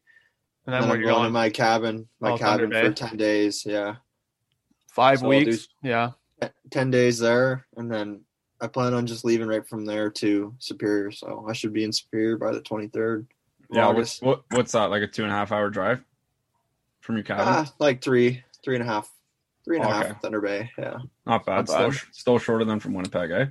And 0.66 0.74
And 0.74 0.74
then 0.74 0.80
then 0.82 0.88
where 0.88 0.96
I'm 0.96 1.00
you're 1.02 1.10
going 1.10 1.20
going? 1.22 1.28
to 1.28 1.32
my 1.32 1.50
cabin, 1.50 2.08
my 2.20 2.32
Oh, 2.32 2.38
cabin 2.38 2.70
for 2.70 2.92
ten 2.92 3.16
days. 3.16 3.64
Yeah, 3.64 3.96
Five 4.92 5.20
so 5.20 5.26
I'll 5.26 5.30
do- 5.40 5.46
weeks. 5.50 5.68
Yeah. 5.82 6.10
Ten 6.70 6.90
days 6.90 7.18
there, 7.18 7.66
and 7.76 7.90
then 7.90 8.20
I 8.60 8.66
plan 8.66 8.94
on 8.94 9.06
just 9.06 9.24
leaving 9.24 9.48
right 9.48 9.66
from 9.66 9.84
there 9.84 10.10
to 10.10 10.54
Superior. 10.58 11.10
So 11.10 11.46
I 11.48 11.52
should 11.52 11.72
be 11.72 11.84
in 11.84 11.92
Superior 11.92 12.36
by 12.36 12.52
the 12.52 12.60
23rd. 12.60 13.20
of 13.20 13.26
Yeah. 13.72 13.86
What's 13.86 14.20
August. 14.20 14.22
what, 14.22 14.42
what's 14.50 14.72
that? 14.72 14.90
Like 14.90 15.02
a 15.02 15.06
two 15.06 15.22
and 15.24 15.32
a 15.32 15.34
half 15.34 15.52
hour 15.52 15.70
drive 15.70 16.04
from 17.00 17.16
your 17.16 17.24
cabin? 17.24 17.44
Ah, 17.48 17.72
like 17.78 18.02
three, 18.02 18.42
three 18.64 18.74
and 18.76 18.82
a 18.82 18.86
half, 18.86 19.10
three 19.64 19.78
and 19.78 19.86
a 19.86 19.88
half 19.92 20.04
Okay. 20.04 20.14
Thunder 20.22 20.40
Bay. 20.40 20.70
Yeah, 20.78 20.98
Not 21.26 21.46
bad. 21.46 21.56
Not 21.56 21.68
Still, 21.68 21.88
bad. 21.90 21.94
sh- 21.94 22.04
still 22.12 22.38
shorter 22.38 22.64
than 22.64 22.80
from 22.80 22.92
Winnipeg, 22.94 23.30
eh? 23.30 23.46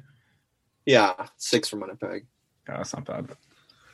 yeah, 0.86 1.14
six 1.38 1.68
from 1.70 1.80
Winnipeg, 1.82 2.26
Yeah, 2.68 2.78
that's 2.78 2.94
not 2.94 3.06
bad. 3.06 3.30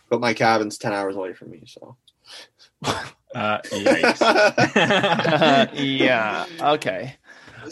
but 0.09 0.19
my 0.19 0.33
cabin's 0.33 0.77
ten 0.77 0.91
hours 0.93 1.15
away 1.15 1.33
from 1.33 1.51
me. 1.51 1.63
So 1.67 1.95
Uh, 3.35 3.59
yikes. 3.63 4.21
yeah. 5.73 6.45
Okay. 6.61 7.15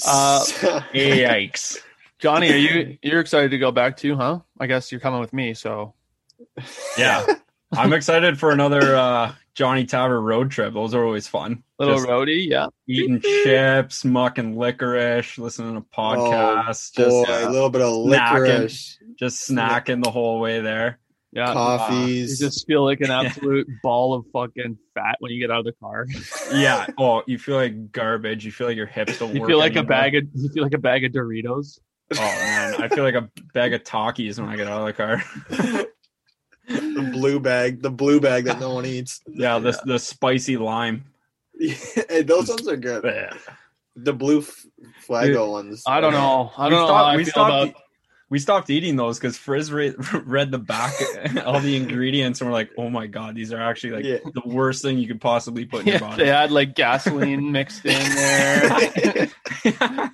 Uh, 0.05 0.43
yikes. 0.93 1.77
Johnny, 2.19 2.51
are 2.51 2.57
you 2.57 2.97
you're 3.01 3.19
excited 3.19 3.51
to 3.51 3.57
go 3.57 3.71
back 3.71 3.97
too, 3.97 4.15
huh? 4.15 4.39
I 4.59 4.67
guess 4.67 4.91
you're 4.91 5.01
coming 5.01 5.19
with 5.19 5.33
me, 5.33 5.53
so 5.53 5.93
Yeah. 6.97 7.25
I'm 7.73 7.91
excited 7.91 8.39
for 8.39 8.51
another 8.51 8.95
uh, 8.95 9.33
Johnny 9.55 9.85
Tower 9.85 10.21
road 10.21 10.51
trip. 10.51 10.75
Those 10.75 10.93
are 10.93 11.03
always 11.03 11.27
fun. 11.27 11.63
little 11.79 11.95
Just 11.95 12.07
roadie, 12.07 12.47
yeah. 12.47 12.67
eating 12.87 13.19
chips, 13.19 14.05
mucking 14.05 14.55
licorice, 14.57 15.39
listening 15.39 15.73
to 15.73 15.81
podcasts, 15.81 16.95
Boy, 16.95 17.03
just 17.25 17.29
a 17.43 17.49
little 17.49 17.71
bit 17.71 17.81
of 17.81 17.93
Snacking. 17.93 18.09
licorice, 18.09 18.99
just 19.15 19.49
snacking 19.49 20.03
the 20.03 20.11
whole 20.11 20.39
way 20.39 20.61
there. 20.61 20.99
Yeah. 21.35 21.51
coffees. 21.53 22.39
You 22.39 22.47
just 22.47 22.67
feel 22.67 22.83
like 22.85 23.01
an 23.01 23.09
absolute 23.11 23.67
ball 23.81 24.13
of 24.13 24.25
fucking 24.31 24.77
fat 24.93 25.15
when 25.19 25.31
you 25.31 25.39
get 25.39 25.49
out 25.51 25.59
of 25.59 25.65
the 25.65 25.71
car. 25.73 26.05
Yeah. 26.53 26.85
Oh, 26.99 27.23
you 27.25 27.39
feel 27.39 27.55
like 27.55 27.91
garbage. 27.91 28.45
You 28.45 28.51
feel 28.51 28.67
like 28.67 28.77
your 28.77 28.85
hips 28.85 29.17
don't 29.17 29.33
You 29.33 29.41
work. 29.41 29.49
feel 29.49 29.57
like 29.57 29.75
a 29.75 29.81
bag 29.83 30.13
of 30.15 30.23
you 30.35 30.49
feel 30.49 30.61
like 30.63 30.73
a 30.75 30.77
bag 30.77 31.03
of 31.05 31.11
Doritos. 31.11 31.79
Oh 32.13 32.17
man, 32.17 32.75
I 32.81 32.87
feel 32.89 33.03
like 33.03 33.15
a 33.15 33.27
bag 33.55 33.73
of 33.73 33.83
Takis 33.83 34.37
when 34.39 34.49
I 34.49 34.55
get 34.55 34.67
out 34.67 34.81
of 34.81 34.85
the 34.85 34.93
car. 34.93 35.87
the 36.67 37.09
blue 37.11 37.39
bag, 37.39 37.81
the 37.81 37.89
blue 37.91 38.19
bag 38.19 38.45
that 38.45 38.59
no 38.59 38.75
one 38.75 38.85
eats. 38.85 39.21
Yeah, 39.27 39.59
the 39.59 39.79
the 39.85 39.97
spicy 39.99 40.57
lime. 40.57 41.05
hey, 41.59 42.21
those 42.23 42.49
ones 42.49 42.67
are 42.67 42.77
good. 42.77 43.03
Yeah. 43.03 43.33
The 43.95 44.13
blue 44.13 44.39
f- 44.39 44.65
flago 45.07 45.51
ones. 45.51 45.83
I 45.87 46.01
don't 46.01 46.13
know. 46.13 46.51
I 46.57 46.69
don't 46.69 46.79
know 46.79 46.85
stopped- 46.87 47.05
how 47.05 47.11
I 47.11 47.15
we 47.17 47.23
feel 47.25 47.31
stopped 47.31 47.71
about 47.71 47.82
we 48.33 48.39
stopped 48.39 48.71
eating 48.71 48.95
those 48.95 49.19
because 49.19 49.37
Frizz 49.37 49.71
read, 49.71 49.93
read 50.25 50.49
the 50.49 50.57
back, 50.57 50.91
all 51.45 51.59
the 51.59 51.75
ingredients, 51.77 52.41
and 52.41 52.49
we're 52.49 52.53
like, 52.55 52.71
oh 52.79 52.89
my 52.89 53.05
god, 53.05 53.35
these 53.35 53.53
are 53.53 53.61
actually 53.61 53.91
like 53.91 54.05
Yeah. 54.05 54.17
the 54.33 54.41
worst 54.43 54.81
thing 54.81 54.97
you 54.97 55.07
could 55.07 55.21
possibly 55.21 55.65
put 55.65 55.81
in 55.81 55.87
your 55.89 55.99
body. 55.99 56.23
they 56.23 56.29
had 56.29 56.49
like 56.49 56.73
gasoline 56.73 57.51
mixed 57.51 57.85
in 57.85 57.93
there. 58.15 59.29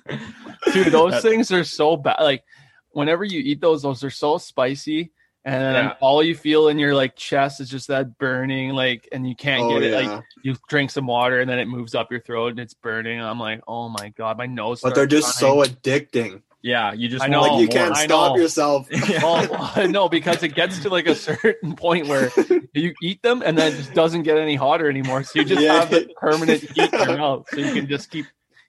Dude, 0.72 0.92
those 0.92 1.12
That- 1.12 1.22
things 1.22 1.50
are 1.50 1.64
so 1.64 1.96
bad. 1.96 2.18
Like 2.20 2.44
whenever 2.90 3.24
you 3.24 3.40
eat 3.40 3.62
those, 3.62 3.80
those 3.80 4.04
are 4.04 4.10
so 4.10 4.36
spicy. 4.36 5.12
And 5.42 5.54
then 5.74 5.84
Yeah. 5.86 5.94
all 6.00 6.22
you 6.22 6.34
feel 6.34 6.68
in 6.68 6.78
your 6.78 6.94
like 6.94 7.16
chest 7.16 7.62
is 7.62 7.70
just 7.70 7.88
that 7.88 8.18
burning, 8.18 8.70
like, 8.74 9.08
and 9.12 9.26
you 9.26 9.34
can't 9.34 9.62
Oh 9.62 9.70
get 9.70 9.82
it. 9.84 9.90
yeah. 10.02 10.10
Like 10.16 10.24
you 10.42 10.54
drink 10.68 10.90
some 10.90 11.06
water 11.06 11.40
and 11.40 11.48
then 11.48 11.58
it 11.58 11.68
moves 11.68 11.94
up 11.94 12.10
your 12.10 12.20
throat 12.20 12.48
and 12.50 12.60
it's 12.60 12.74
burning. 12.74 13.18
I'm 13.18 13.40
like, 13.40 13.62
oh 13.66 13.88
my 13.88 14.10
god, 14.10 14.36
my 14.36 14.44
nose. 14.44 14.82
but 14.82 14.94
they're 14.94 15.06
just 15.06 15.40
running. 15.42 15.64
so 15.64 15.70
addicting. 15.72 16.42
Yeah, 16.62 16.92
you 16.92 17.08
just 17.08 17.24
I 17.24 17.28
know. 17.28 17.40
like 17.42 17.60
you 17.60 17.66
more. 17.66 17.74
can't 17.74 17.96
I 17.96 18.04
stop 18.04 18.36
know. 18.36 18.42
yourself. 18.42 18.88
Well, 19.22 19.88
no, 19.88 20.08
because 20.08 20.42
it 20.42 20.54
gets 20.54 20.80
to 20.80 20.88
like 20.90 21.06
a 21.06 21.14
certain 21.14 21.74
point 21.76 22.06
where 22.06 22.30
you 22.74 22.94
eat 23.02 23.22
them 23.22 23.42
and 23.44 23.56
then 23.58 23.72
it 23.72 23.76
just 23.76 23.92
doesn't 23.94 24.22
get 24.22 24.38
any 24.38 24.54
hotter 24.56 24.88
anymore. 24.88 25.22
So 25.24 25.38
you 25.38 25.44
just 25.44 25.60
Yeah. 25.60 25.80
have 25.80 25.90
the 25.90 26.08
permanent 26.20 26.62
heat 26.62 26.92
in 26.92 27.08
your 27.08 27.18
mouth. 27.18 27.46
So 27.52 27.60
you 27.60 27.72
can 27.72 27.88
just 27.88 28.10
keep 28.10 28.26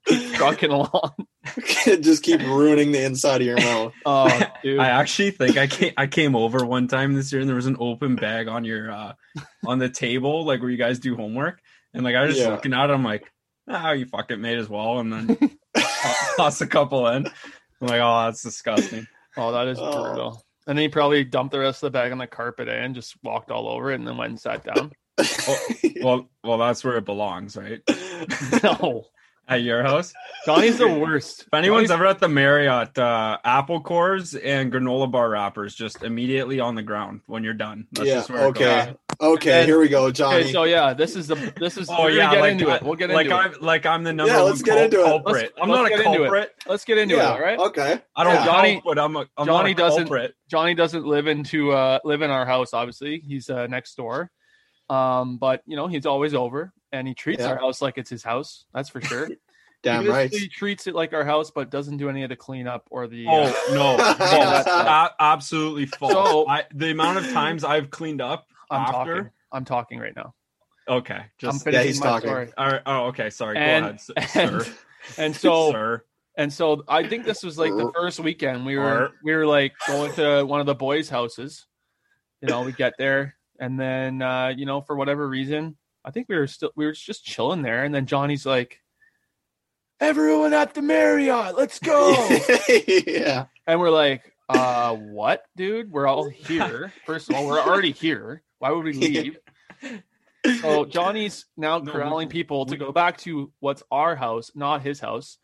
keep 0.07 0.33
trucking 0.33 0.71
along. 0.71 1.11
just 1.85 2.23
keep 2.23 2.39
ruining 2.41 2.91
the 2.91 3.03
inside 3.03 3.41
of 3.41 3.47
your 3.47 3.57
mouth. 3.57 3.93
Oh, 4.05 4.41
dude. 4.63 4.79
I 4.79 4.89
actually 4.89 5.31
think 5.31 5.57
I 5.57 5.67
came 5.67 5.93
I 5.97 6.07
came 6.07 6.35
over 6.35 6.65
one 6.65 6.87
time 6.87 7.13
this 7.13 7.31
year 7.31 7.41
and 7.41 7.49
there 7.49 7.55
was 7.55 7.67
an 7.67 7.77
open 7.79 8.15
bag 8.15 8.47
on 8.47 8.63
your 8.65 8.91
uh 8.91 9.13
on 9.65 9.79
the 9.79 9.89
table, 9.89 10.43
like 10.45 10.61
where 10.61 10.69
you 10.69 10.77
guys 10.77 10.99
do 10.99 11.15
homework. 11.15 11.59
And 11.93 12.03
like 12.03 12.15
I 12.15 12.23
was 12.25 12.35
just 12.35 12.47
Yeah. 12.47 12.53
looking 12.53 12.73
at 12.73 12.89
it, 12.89 12.93
I'm 12.93 13.03
like, 13.03 13.31
ah, 13.69 13.91
you 13.91 14.05
fuck 14.05 14.31
it, 14.31 14.37
made 14.37 14.57
as 14.57 14.69
well. 14.69 14.99
And 14.99 15.11
then 15.13 15.37
toss 16.37 16.61
a 16.61 16.67
couple 16.67 17.07
in. 17.07 17.27
I'm 17.81 17.87
like, 17.87 18.01
oh, 18.01 18.25
that's 18.25 18.43
disgusting. 18.43 19.07
oh, 19.37 19.51
that 19.51 19.67
is 19.67 19.79
Oh. 19.81 20.03
brutal. 20.03 20.43
And 20.67 20.77
then 20.77 20.83
he 20.83 20.89
probably 20.89 21.23
dumped 21.23 21.51
the 21.51 21.59
rest 21.59 21.81
of 21.81 21.87
the 21.87 21.97
bag 21.97 22.11
on 22.11 22.19
the 22.19 22.27
carpet 22.27 22.67
eh, 22.67 22.75
and 22.75 22.93
just 22.93 23.15
walked 23.23 23.49
all 23.49 23.67
over 23.67 23.91
it 23.91 23.95
and 23.95 24.07
then 24.07 24.15
went 24.17 24.29
and 24.31 24.39
sat 24.39 24.63
down. 24.63 24.91
Well, 26.03 26.29
well, 26.43 26.57
that's 26.57 26.83
where 26.83 26.97
it 26.97 27.05
belongs, 27.05 27.55
right? 27.55 27.79
no. 28.63 29.05
At 29.51 29.63
your 29.63 29.83
house. 29.83 30.13
Johnny's 30.45 30.77
the 30.77 30.87
worst. 30.99 31.41
If 31.41 31.53
anyone's 31.53 31.89
Johnny's- 31.89 31.91
ever 31.91 32.05
at 32.07 32.19
the 32.19 32.27
Marriott, 32.29 32.97
uh, 32.97 33.37
apple 33.43 33.81
cores 33.81 34.33
and 34.33 34.71
granola 34.71 35.11
bar 35.11 35.29
wrappers 35.29 35.75
just 35.75 36.03
immediately 36.03 36.59
on 36.59 36.73
the 36.75 36.81
ground 36.81 37.21
when 37.27 37.43
you're 37.43 37.53
done. 37.53 37.85
That's 37.91 38.07
yeah. 38.07 38.13
just 38.15 38.29
where 38.29 38.45
Okay. 38.45 38.95
Okay. 39.21 39.59
And- 39.59 39.67
Here 39.67 39.79
we 39.79 39.87
go, 39.89 40.09
Johnny. 40.09 40.39
Okay, 40.43 40.51
so 40.51 40.63
yeah, 40.63 40.93
this 40.93 41.15
is 41.15 41.27
the 41.27 41.35
this 41.59 41.77
is 41.77 41.89
Oh 41.91 42.07
yeah, 42.07 42.31
get 42.31 42.39
like 42.41 42.51
into 42.53 42.69
I- 42.69 42.77
it. 42.77 42.83
We'll 42.83 42.95
get 42.95 43.09
like 43.09 43.25
into 43.25 43.35
I'm 43.35 43.51
it. 43.53 43.61
like 43.61 43.85
I'm 43.85 44.03
the 44.03 44.13
number 44.13 44.33
Yeah, 44.33 44.39
let's 44.41 44.61
get 44.61 44.77
into 44.85 45.01
it. 45.01 45.05
culprit. 45.05 45.33
Let's- 45.35 45.53
I'm 45.61 45.69
let's 45.69 45.77
not 45.79 45.85
a 45.85 45.89
get 45.89 45.99
into 45.99 46.11
it. 46.11 46.17
culprit. 46.27 46.51
Let's 46.65 46.85
get 46.85 46.97
into 46.97 47.15
yeah. 47.15 47.21
it, 47.21 47.33
all 47.33 47.39
right? 47.41 47.59
Okay. 47.59 47.99
I 48.15 48.23
don't 48.23 48.33
Yeah. 48.33 48.45
Johnny- 48.45 48.71
help, 48.73 48.83
but 48.85 48.97
I'm 48.99 49.15
a 49.17 49.25
I'm 49.37 49.45
Johnny 49.45 49.73
not 49.73 49.79
a 49.79 49.83
doesn't- 49.83 50.03
culprit. 50.05 50.33
Johnny 50.49 50.73
doesn't 50.75 51.05
live 51.05 51.27
into 51.27 51.71
uh 51.73 51.99
live 52.03 52.21
in 52.21 52.31
our 52.31 52.45
house, 52.45 52.73
obviously. 52.73 53.19
He's 53.27 53.49
uh 53.49 53.67
next 53.67 53.95
door. 53.95 54.31
Um, 54.89 55.37
but 55.37 55.61
you 55.65 55.75
know, 55.75 55.87
he's 55.87 56.05
always 56.05 56.33
over 56.33 56.73
and 56.91 57.07
he 57.07 57.13
treats 57.13 57.41
Yeah. 57.41 57.49
our 57.51 57.57
house 57.57 57.81
like 57.81 57.97
it's 57.97 58.09
his 58.09 58.23
house, 58.23 58.65
that's 58.73 58.89
for 58.89 59.01
sure. 59.01 59.29
Damn 59.83 60.03
he 60.03 60.09
right. 60.09 60.29
basically 60.29 60.49
treats 60.49 60.85
it 60.85 60.93
like 60.93 61.11
our 61.13 61.25
house, 61.25 61.49
but 61.49 61.71
doesn't 61.71 61.97
do 61.97 62.07
any 62.07 62.21
of 62.21 62.29
the 62.29 62.35
cleanup 62.35 62.85
or 62.91 63.07
the 63.07 63.25
uh, 63.25 63.31
Oh 63.31 63.67
no, 63.73 63.97
Yeah. 64.19 64.63
A- 65.07 65.23
absolutely 65.23 65.87
false. 65.87 66.13
So- 66.13 66.47
I, 66.47 66.65
the 66.73 66.91
amount 66.91 67.17
of 67.17 67.31
times 67.31 67.63
I've 67.63 67.89
cleaned 67.89 68.21
up 68.21 68.45
I'm 68.69 68.81
after. 68.81 69.15
talking. 69.15 69.29
I'm 69.51 69.65
talking 69.65 69.99
right 69.99 70.15
now. 70.15 70.33
Okay, 70.87 71.19
just 71.39 71.49
I'm 71.49 71.53
just 71.55 71.63
finishing 71.63 71.87
he's 71.87 71.99
my 71.99 72.05
talking. 72.07 72.29
story. 72.29 72.49
all 72.57 72.67
right. 72.67 72.81
Oh, 72.85 73.05
okay. 73.07 73.29
Sorry. 73.31 73.57
And- 73.57 73.97
Go 73.97 74.13
ahead, 74.17 74.53
and- 74.53 74.63
sir. 74.63 74.73
And 75.17 75.35
so 75.35 75.71
sir. 75.71 76.03
and 76.37 76.53
so 76.53 76.83
I 76.87 77.07
think 77.07 77.25
this 77.25 77.41
was 77.43 77.57
like 77.57 77.71
the 77.71 77.91
first 77.95 78.19
weekend 78.19 78.67
we 78.67 78.77
were 78.77 79.09
we 79.23 79.33
were 79.33 79.47
like 79.47 79.73
going 79.87 80.11
to 80.13 80.43
one 80.43 80.59
of 80.59 80.67
the 80.67 80.75
boys' 80.75 81.09
houses. 81.09 81.65
You 82.41 82.49
know, 82.49 82.61
we 82.61 82.71
get 82.71 82.93
there 82.99 83.35
and 83.59 83.79
then 83.79 84.21
uh, 84.21 84.53
you 84.55 84.67
know, 84.67 84.81
for 84.81 84.95
whatever 84.95 85.27
reason, 85.27 85.75
I 86.03 86.11
think 86.11 86.27
we 86.29 86.35
were 86.35 86.47
still 86.47 86.71
we 86.75 86.85
were 86.85 86.93
just 86.93 87.23
chilling 87.25 87.61
there, 87.61 87.83
and 87.83 87.93
then 87.93 88.05
Johnny's 88.05 88.45
like, 88.45 88.79
Everyone 89.99 90.53
at 90.53 90.73
the 90.73 90.81
Marriott, 90.81 91.55
let's 91.55 91.77
go. 91.79 92.11
yeah. 93.07 93.45
and 93.67 93.79
we're 93.79 93.91
like, 93.91 94.33
uh, 94.49 94.95
what, 94.95 95.43
dude? 95.55 95.91
We're 95.91 96.07
all 96.07 96.27
here. 96.27 96.91
First 97.05 97.29
of 97.29 97.35
all, 97.35 97.45
we're 97.45 97.59
already 97.61 97.91
here. 97.91 98.41
Why 98.57 98.71
would 98.71 98.83
we 98.83 98.93
leave? 98.93 99.37
So 100.61 100.85
Johnny's 100.85 101.45
now 101.55 101.77
No, 101.77 101.91
corralling 101.91 102.27
we- 102.27 102.31
people 102.31 102.65
to 102.65 102.77
go 102.77 102.91
back 102.91 103.17
to 103.19 103.51
what's 103.59 103.83
our 103.91 104.15
house, 104.15 104.51
not 104.55 104.81
his 104.81 104.99
house. 104.99 105.37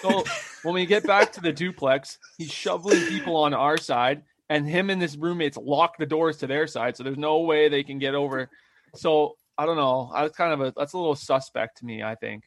So 0.00 0.22
when 0.62 0.74
we 0.74 0.86
get 0.86 1.04
back 1.04 1.32
to 1.32 1.40
the 1.40 1.52
duplex, 1.52 2.18
he's 2.38 2.52
shoveling 2.52 3.00
people 3.06 3.34
on 3.36 3.52
our 3.52 3.76
side, 3.76 4.22
and 4.48 4.68
him 4.68 4.90
and 4.90 5.02
his 5.02 5.16
roommates 5.16 5.56
lock 5.56 5.98
the 5.98 6.06
doors 6.06 6.36
to 6.38 6.46
their 6.46 6.68
side, 6.68 6.96
so 6.96 7.02
there's 7.02 7.18
no 7.18 7.40
way 7.40 7.68
they 7.68 7.82
can 7.82 7.98
get 7.98 8.14
over. 8.14 8.48
So 8.94 9.34
I 9.56 9.66
don't 9.66 9.76
know. 9.76 10.10
I 10.14 10.22
was 10.24 10.32
kind 10.32 10.52
of 10.52 10.60
a 10.60 10.72
that's 10.76 10.92
a 10.92 10.98
little 10.98 11.14
suspect 11.14 11.78
to 11.78 11.84
me. 11.86 12.02
I 12.02 12.14
think. 12.16 12.44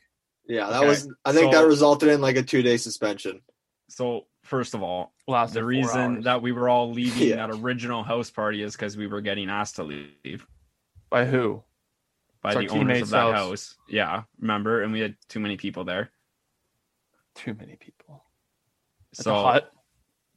Yeah. 0.48 0.70
That 0.70 0.78
Okay, 0.80 0.88
was. 0.88 1.14
I 1.26 1.32
think 1.34 1.54
so- 1.54 1.62
that 1.62 1.68
resulted 1.68 2.10
in 2.10 2.22
like 2.22 2.36
a 2.38 2.44
two 2.44 2.62
day 2.62 2.78
suspension. 2.78 3.42
So 3.90 4.28
first 4.44 4.74
of 4.74 4.84
all, 4.84 5.14
Last 5.28 5.54
the 5.54 5.64
reason 5.64 6.22
that 6.22 6.42
we 6.42 6.52
were 6.52 6.68
all 6.68 6.92
leaving 6.92 7.28
Yeah. 7.30 7.36
that 7.48 7.52
original 7.52 8.04
house 8.04 8.30
party 8.30 8.62
is 8.62 8.74
because 8.76 8.98
we 8.98 9.08
were 9.08 9.22
getting 9.22 9.50
asked 9.50 9.76
to 9.78 9.84
leave 9.84 10.46
by 11.10 11.26
who? 11.26 11.64
by 12.42 12.52
It's 12.54 12.72
the 12.72 12.78
owners 12.78 13.02
of 13.04 13.10
that 13.12 13.34
house. 13.34 13.50
house. 13.50 13.76
Yeah, 13.90 14.24
remember? 14.40 14.84
And 14.84 14.92
we 14.94 15.00
had 15.00 15.16
too 15.30 15.40
many 15.40 15.56
people 15.58 15.86
there. 15.86 16.12
Too 17.36 17.54
many 17.54 17.76
people. 17.78 18.24
At 19.18 19.24
So 19.24 19.32
the 19.32 19.42
hut. 19.44 19.72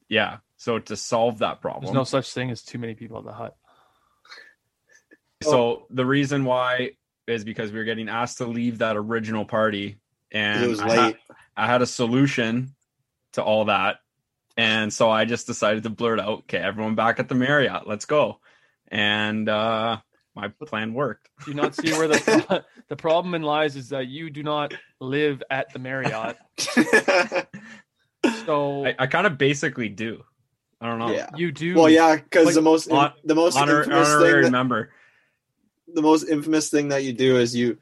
yeah, 0.09 0.37
so 0.57 0.79
to 0.79 0.95
solve 0.95 1.39
that 1.39 1.61
problem, 1.61 1.85
There's 1.85 1.93
no 1.93 2.03
such 2.05 2.31
thing 2.33 2.51
as 2.51 2.63
too 2.63 2.79
many 2.79 2.95
people 2.95 3.17
at 3.19 3.25
the 3.25 3.33
hut. 3.33 3.55
So 5.41 5.85
the 5.89 6.05
reason 6.05 6.45
why 6.45 6.91
is 7.27 7.43
because 7.43 7.71
we 7.71 7.79
were 7.79 7.85
getting 7.85 8.09
asked 8.09 8.39
to 8.39 8.45
leave 8.45 8.79
that 8.79 8.97
original 8.97 9.45
party, 9.45 9.97
and 10.31 10.63
it 10.63 10.67
was 10.67 10.79
I 10.79 10.89
had- 10.95 11.17
I 11.57 11.65
had 11.67 11.81
a 11.81 11.85
solution 11.87 12.73
to 13.33 13.43
all 13.43 13.65
that. 13.65 13.97
And 14.57 14.91
so 14.93 15.09
I 15.09 15.25
just 15.25 15.47
decided 15.47 15.83
to 15.83 15.89
blurt 15.89 16.19
out, 16.19 16.39
okay, 16.39 16.57
everyone 16.57 16.95
back 16.95 17.19
at 17.19 17.29
the 17.29 17.35
Marriott, 17.35 17.87
let's 17.87 18.05
go. 18.05 18.39
And 18.87 19.47
uh 19.47 19.97
my 20.33 20.47
plan 20.65 20.93
worked. 20.93 21.29
Do 21.43 21.51
you 21.51 21.57
not 21.57 21.75
see 21.75 21.91
where 21.91 22.07
the 22.07 22.63
the 22.87 22.95
problem 22.95 23.35
in 23.35 23.41
lies 23.41 23.75
is 23.75 23.89
that 23.89 24.07
you 24.07 24.29
do 24.29 24.43
not 24.43 24.73
live 24.99 25.43
at 25.49 25.71
the 25.73 25.79
Marriott. 25.79 26.37
So 28.45 28.85
I, 28.85 28.95
I 28.99 29.07
kind 29.07 29.25
of 29.25 29.37
basically 29.37 29.89
do. 29.89 30.23
I 30.79 30.87
don't 30.87 30.99
know. 30.99 31.11
yeah. 31.11 31.29
you 31.35 31.51
do. 31.51 31.75
Well, 31.75 31.89
yeah, 31.89 32.15
because 32.15 32.45
Like, 32.45 32.55
the 32.55 32.61
most 32.61 32.89
hon- 32.89 33.13
the 33.23 33.35
most 33.35 33.57
Honor, 33.57 33.79
infamous 33.79 34.07
honorary 34.09 34.33
thing 34.33 34.41
that, 34.43 34.51
member. 34.51 34.91
The 35.93 36.01
most 36.01 36.27
infamous 36.27 36.69
thing 36.69 36.89
that 36.89 37.03
you 37.03 37.13
do 37.13 37.37
is 37.37 37.55
you 37.55 37.77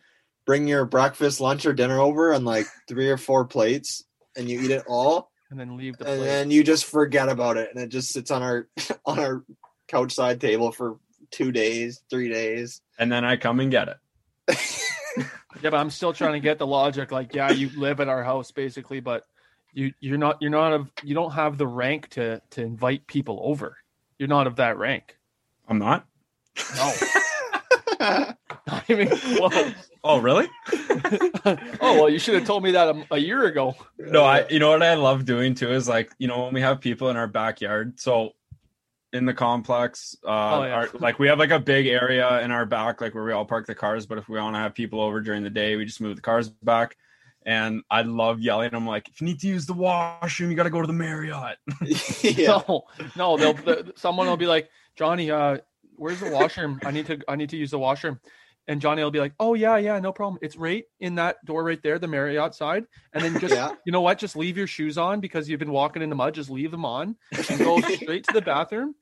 bring 0.45 0.67
your 0.67 0.85
breakfast, 0.85 1.39
lunch, 1.39 1.65
or 1.65 1.73
dinner 1.73 1.99
over 1.99 2.33
on 2.33 2.43
like 2.43 2.65
three 2.87 3.09
or 3.09 3.17
four 3.17 3.45
plates, 3.45 4.03
and 4.35 4.49
you 4.49 4.61
eat 4.61 4.71
it 4.71 4.83
all, 4.87 5.31
and 5.49 5.59
then 5.59 5.77
leave 5.77 5.97
the 5.97 6.05
and 6.07 6.19
place. 6.19 6.27
then 6.29 6.51
you 6.51 6.63
just 6.63 6.85
forget 6.85 7.29
about 7.29 7.57
it, 7.57 7.69
and 7.73 7.83
it 7.83 7.89
just 7.89 8.09
sits 8.09 8.31
on 8.31 8.41
our 8.41 8.67
on 9.05 9.19
our 9.19 9.43
couch 9.87 10.13
side 10.13 10.41
table 10.41 10.71
for 10.71 10.97
two 11.31 11.51
days, 11.51 12.01
three 12.09 12.29
days. 12.29 12.81
And 12.97 13.11
then 13.11 13.25
I 13.25 13.37
come 13.37 13.59
and 13.59 13.71
get 13.71 13.87
it. 13.87 13.97
yeah, 15.17 15.69
but 15.69 15.75
I'm 15.75 15.89
still 15.89 16.13
trying 16.13 16.33
to 16.33 16.39
get 16.39 16.57
the 16.57 16.67
logic. 16.67 17.11
Like, 17.11 17.33
yeah, 17.33 17.51
you 17.51 17.69
live 17.77 17.99
at 17.99 18.07
our 18.07 18.23
house 18.23 18.51
basically, 18.51 18.99
but 18.99 19.25
you 19.73 19.93
you're 19.99 20.17
not 20.17 20.41
you're 20.41 20.51
not 20.51 20.73
of 20.73 20.91
you 21.03 21.13
don't 21.13 21.31
have 21.31 21.57
the 21.57 21.67
rank 21.67 22.09
to 22.09 22.41
to 22.51 22.61
invite 22.61 23.07
people 23.07 23.39
over. 23.43 23.77
You're 24.17 24.29
not 24.29 24.47
of 24.47 24.57
that 24.57 24.77
rank. 24.77 25.17
I'm 25.67 25.77
not. 25.77 26.05
No, 26.75 26.93
not 27.99 28.37
even 28.87 29.09
close. 29.09 29.73
Oh, 30.03 30.19
really? 30.19 30.47
oh 31.45 31.57
well, 31.81 32.09
you 32.09 32.19
should 32.19 32.35
have 32.35 32.45
told 32.45 32.63
me 32.63 32.71
that 32.71 32.87
a, 32.87 33.05
a 33.11 33.17
year 33.17 33.45
ago. 33.45 33.75
No, 33.97 34.23
I 34.23 34.47
you 34.49 34.59
know 34.59 34.69
what 34.69 34.83
I 34.83 34.93
love 34.93 35.25
doing 35.25 35.55
too 35.55 35.71
is 35.71 35.87
like, 35.89 36.11
you 36.19 36.27
know, 36.27 36.45
when 36.45 36.53
we 36.53 36.61
have 36.61 36.79
people 36.79 37.09
in 37.09 37.17
our 37.17 37.27
backyard. 37.27 37.99
So 37.99 38.31
in 39.11 39.25
the 39.25 39.33
complex, 39.33 40.15
uh 40.23 40.29
Oh, 40.29 40.63
yeah. 40.63 40.73
our, 40.73 40.89
like 40.99 41.19
we 41.19 41.27
have 41.27 41.39
like 41.39 41.51
a 41.51 41.59
big 41.59 41.87
area 41.87 42.41
in 42.41 42.51
our 42.51 42.65
back, 42.65 43.01
like 43.01 43.13
where 43.15 43.23
we 43.23 43.33
all 43.33 43.45
park 43.45 43.67
the 43.67 43.75
cars. 43.75 44.05
But 44.05 44.17
if 44.17 44.29
we 44.29 44.39
want 44.39 44.55
to 44.55 44.59
have 44.59 44.73
people 44.73 45.01
over 45.01 45.19
during 45.19 45.43
the 45.43 45.49
day, 45.49 45.75
we 45.75 45.85
just 45.85 45.99
move 46.01 46.15
the 46.15 46.21
cars 46.21 46.49
back. 46.49 46.95
And 47.45 47.83
I 47.89 48.03
love 48.03 48.39
yelling. 48.41 48.73
I'm 48.73 48.85
like, 48.85 49.07
if 49.09 49.21
you 49.21 49.25
need 49.25 49.39
to 49.39 49.47
use 49.47 49.65
the 49.65 49.73
washroom, 49.73 50.51
you 50.51 50.57
got 50.57 50.63
to 50.63 50.69
go 50.69 50.81
to 50.81 50.87
the 50.87 50.93
Marriott. 50.93 51.57
yeah. 52.21 52.61
No, 52.67 52.83
no, 53.15 53.37
they'll 53.37 53.53
the, 53.53 53.93
someone 53.95 54.27
will 54.27 54.37
be 54.37 54.45
like, 54.45 54.69
Johnny, 54.95 55.31
uh, 55.31 55.57
where's 55.99 56.19
the 56.19 56.31
washroom? 56.31 56.79
I 56.83 56.91
need 56.91 57.05
to 57.07 57.19
I 57.27 57.35
need 57.35 57.49
to 57.49 57.57
use 57.57 57.71
the 57.71 57.79
washroom. 57.79 58.19
And 58.67 58.79
Johnny 58.81 59.03
will 59.03 59.09
be 59.11 59.19
like, 59.19 59.33
Oh 59.39 59.53
yeah, 59.55 59.77
yeah, 59.77 59.99
no 59.99 60.11
problem. 60.11 60.37
It's 60.41 60.55
right 60.55 60.83
in 60.99 61.15
that 61.15 61.43
door 61.45 61.63
right 61.63 61.81
there, 61.81 61.97
the 61.99 62.07
Marriott 62.07 62.53
side. 62.55 62.85
And 63.13 63.23
then 63.23 63.39
just 63.39 63.53
Yeah. 63.53 63.73
you 63.85 63.91
know 63.91 64.01
what? 64.01 64.17
Just 64.19 64.35
leave 64.35 64.57
your 64.57 64.67
shoes 64.67 64.97
on 64.97 65.19
because 65.19 65.49
you've 65.49 65.59
been 65.59 65.71
walking 65.71 66.01
in 66.01 66.09
the 66.09 66.15
mud. 66.15 66.33
Just 66.35 66.49
leave 66.49 66.71
them 66.71 66.85
on 66.85 67.15
and 67.49 67.59
go 67.59 67.79
straight 67.81 68.25
to 68.25 68.33
the 68.33 68.41
bathroom. 68.41 68.95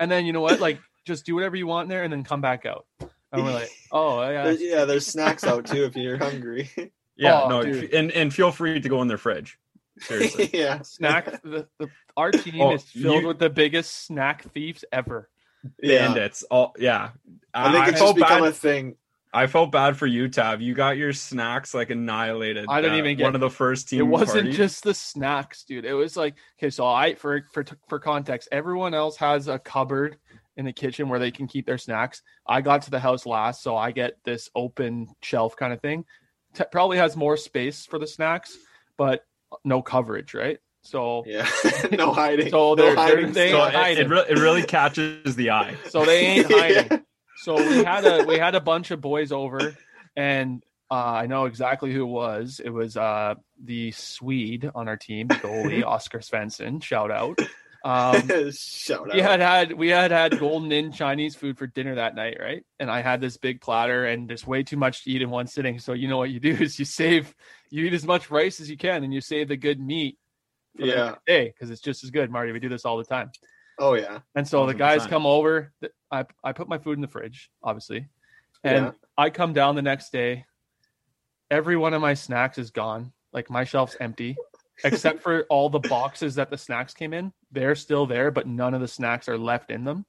And 0.00 0.10
then 0.10 0.26
you 0.26 0.32
know 0.32 0.40
what? 0.40 0.60
Like 0.60 0.78
just 1.04 1.24
do 1.26 1.34
whatever 1.34 1.54
you 1.56 1.66
want 1.66 1.84
in 1.86 1.90
there 1.90 2.02
and 2.02 2.12
then 2.12 2.24
come 2.24 2.40
back 2.40 2.66
out. 2.66 2.86
And 3.32 3.44
we're 3.44 3.52
like, 3.52 3.70
Oh 3.92 4.20
yeah. 4.28 4.44
There's, 4.44 4.62
yeah, 4.62 4.84
there's 4.84 5.06
snacks 5.06 5.44
out 5.44 5.66
too 5.66 5.84
if 5.84 5.96
you're 5.96 6.18
hungry. 6.18 6.70
Yeah, 7.16 7.42
Oh, 7.42 7.48
no, 7.48 7.62
dude. 7.62 7.94
and 7.94 8.10
and 8.10 8.34
feel 8.34 8.50
free 8.50 8.80
to 8.80 8.88
go 8.88 9.00
in 9.00 9.06
their 9.06 9.18
fridge. 9.18 9.56
Seriously. 10.00 10.50
yeah, 10.52 10.82
Snack. 10.82 11.40
the, 11.44 11.68
the, 11.78 11.88
our 12.16 12.32
oh, 12.34 12.38
team 12.38 12.60
Oh, 12.60 12.74
is 12.74 12.82
filled 12.82 13.22
you- 13.22 13.28
with 13.28 13.38
the 13.38 13.48
biggest 13.50 14.06
snack 14.06 14.42
thieves 14.52 14.84
ever. 14.90 15.28
Yeah. 15.82 16.06
Bandits. 16.08 16.42
All 16.44 16.74
yeah. 16.78 17.10
I 17.52 17.72
think 17.72 17.88
it's 17.88 17.98
felt 17.98 18.16
just 18.16 18.26
become 18.28 18.42
bad. 18.42 18.48
a 18.50 18.52
thing. 18.52 18.96
I 19.32 19.48
felt 19.48 19.72
bad 19.72 19.96
for 19.96 20.06
you, 20.06 20.28
Tab. 20.28 20.60
You 20.60 20.74
got 20.74 20.96
your 20.96 21.12
snacks 21.12 21.74
like 21.74 21.90
annihilated. 21.90 22.66
I 22.68 22.80
didn't 22.80 22.94
at 22.94 22.98
even 23.00 23.16
get- 23.16 23.24
one 23.24 23.34
of 23.34 23.40
the 23.40 23.50
first 23.50 23.88
team. 23.88 24.00
it 24.00 24.02
wasn't 24.04 24.42
parties. 24.44 24.56
just 24.56 24.84
the 24.84 24.94
snacks, 24.94 25.64
dude. 25.64 25.84
It 25.84 25.94
was 25.94 26.16
like 26.16 26.34
okay, 26.58 26.70
so 26.70 26.86
I 26.86 27.14
for 27.14 27.42
for 27.52 27.64
for 27.88 27.98
context, 27.98 28.48
everyone 28.52 28.94
else 28.94 29.16
has 29.16 29.48
a 29.48 29.58
cupboard 29.58 30.18
in 30.56 30.64
the 30.64 30.72
kitchen 30.72 31.08
where 31.08 31.18
they 31.18 31.32
can 31.32 31.48
keep 31.48 31.66
their 31.66 31.78
snacks. 31.78 32.22
I 32.46 32.60
got 32.60 32.82
to 32.82 32.90
the 32.90 33.00
house 33.00 33.26
last, 33.26 33.62
so 33.62 33.76
I 33.76 33.90
get 33.90 34.18
this 34.24 34.48
open 34.54 35.08
shelf 35.20 35.56
kind 35.56 35.72
of 35.72 35.80
thing. 35.80 36.04
T- 36.54 36.64
probably 36.70 36.98
has 36.98 37.16
more 37.16 37.36
space 37.36 37.86
for 37.86 37.98
the 37.98 38.06
snacks, 38.06 38.56
but 38.96 39.24
no 39.64 39.82
coverage, 39.82 40.32
right? 40.34 40.58
So 40.84 41.24
Yeah, 41.26 41.48
no 41.92 42.12
hiding. 42.12 42.50
So 42.50 42.74
no 42.74 42.74
they're- 42.76 42.86
they're- 42.94 42.96
hiding 42.96 43.32
they 43.32 43.50
So 43.50 43.56
stuff. 43.56 43.66
ain't 43.68 43.74
it, 43.74 43.78
hiding. 43.78 44.06
it, 44.06 44.10
re- 44.10 44.24
it 44.28 44.38
really 44.38 44.62
catches 44.62 45.34
the 45.36 45.50
eye. 45.50 45.74
so 45.88 46.04
they 46.04 46.20
ain't 46.20 46.50
Yeah. 46.50 46.58
hiding. 46.82 47.04
So 47.38 47.56
we 47.56 47.82
had 47.84 48.04
a 48.06 48.24
we 48.24 48.38
had 48.38 48.54
a 48.54 48.60
bunch 48.60 48.90
of 48.90 49.00
boys 49.00 49.32
over, 49.32 49.76
and 50.16 50.62
uh, 50.90 50.94
I 50.94 51.26
know 51.26 51.46
exactly 51.46 51.92
who 51.92 52.02
it 52.02 52.10
was. 52.10 52.60
It 52.64 52.70
was 52.70 52.96
uh, 52.96 53.34
the 53.62 53.90
Swede 53.90 54.70
on 54.74 54.88
our 54.88 54.96
team, 54.96 55.28
goalie 55.28 55.84
Oscar 55.86 56.20
Svensson. 56.20 56.82
Shout 56.82 57.10
out. 57.10 57.38
Um, 57.84 58.50
Shout 58.52 59.08
out. 59.10 59.14
we 59.14 59.20
had 59.20 59.40
had 59.40 59.72
we 59.72 59.88
had 59.88 60.10
had 60.10 60.38
golden 60.38 60.72
in 60.72 60.90
Chinese 60.92 61.34
food 61.34 61.58
for 61.58 61.66
dinner 61.66 61.96
that 61.96 62.14
night, 62.14 62.38
right? 62.40 62.62
And 62.80 62.90
I 62.90 63.02
had 63.02 63.20
this 63.20 63.36
big 63.36 63.60
platter, 63.60 64.06
and 64.06 64.26
there's 64.28 64.46
way 64.46 64.62
too 64.62 64.76
much 64.78 65.04
to 65.04 65.10
eat 65.10 65.20
in 65.20 65.28
one 65.28 65.46
sitting. 65.48 65.78
So 65.80 65.92
you 65.92 66.08
know 66.08 66.16
what 66.16 66.30
you 66.30 66.40
do 66.40 66.52
is 66.52 66.78
you 66.78 66.84
save, 66.86 67.34
you 67.70 67.84
eat 67.84 67.92
as 67.92 68.06
much 68.06 68.30
rice 68.30 68.58
as 68.60 68.70
you 68.70 68.78
can, 68.78 69.04
and 69.04 69.12
you 69.12 69.20
save 69.20 69.48
the 69.48 69.56
good 69.58 69.80
meat. 69.80 70.16
For 70.78 70.84
Yeah. 70.86 70.94
the 71.12 71.18
day 71.26 71.48
because 71.48 71.70
it's 71.70 71.80
just 71.80 72.02
as 72.04 72.10
good, 72.10 72.30
Marty. 72.30 72.52
We 72.52 72.60
do 72.60 72.68
this 72.68 72.84
all 72.84 72.96
the 72.96 73.04
time. 73.04 73.30
Oh 73.78 73.94
yeah. 73.94 74.20
And 74.34 74.46
so 74.46 74.66
the 74.66 74.74
guys 74.74 75.06
come 75.06 75.26
over. 75.26 75.72
th- 75.80 75.92
I 76.10 76.24
I 76.42 76.52
put 76.52 76.68
my 76.68 76.78
food 76.78 76.92
in 76.98 77.00
the 77.02 77.08
fridge, 77.08 77.50
obviously, 77.62 78.08
and 78.62 78.86
Yeah. 78.86 78.90
I 79.16 79.30
come 79.30 79.52
down 79.52 79.74
the 79.74 79.82
next 79.82 80.10
day. 80.12 80.44
Every 81.50 81.76
one 81.76 81.94
of 81.94 82.00
my 82.00 82.14
snacks 82.14 82.58
is 82.58 82.70
gone. 82.70 83.12
Like 83.32 83.50
my 83.50 83.64
shelf's 83.64 83.96
empty, 84.00 84.36
except 84.84 85.22
for 85.22 85.42
all 85.50 85.68
the 85.68 85.80
boxes 85.80 86.36
that 86.36 86.50
the 86.50 86.56
snacks 86.58 86.94
came 86.94 87.12
in. 87.12 87.32
They're 87.52 87.74
still 87.74 88.06
there, 88.06 88.30
but 88.30 88.46
none 88.46 88.74
of 88.74 88.80
the 88.80 88.88
snacks 88.88 89.28
are 89.28 89.38
left 89.38 89.70
in 89.70 89.84
them. 89.84 90.06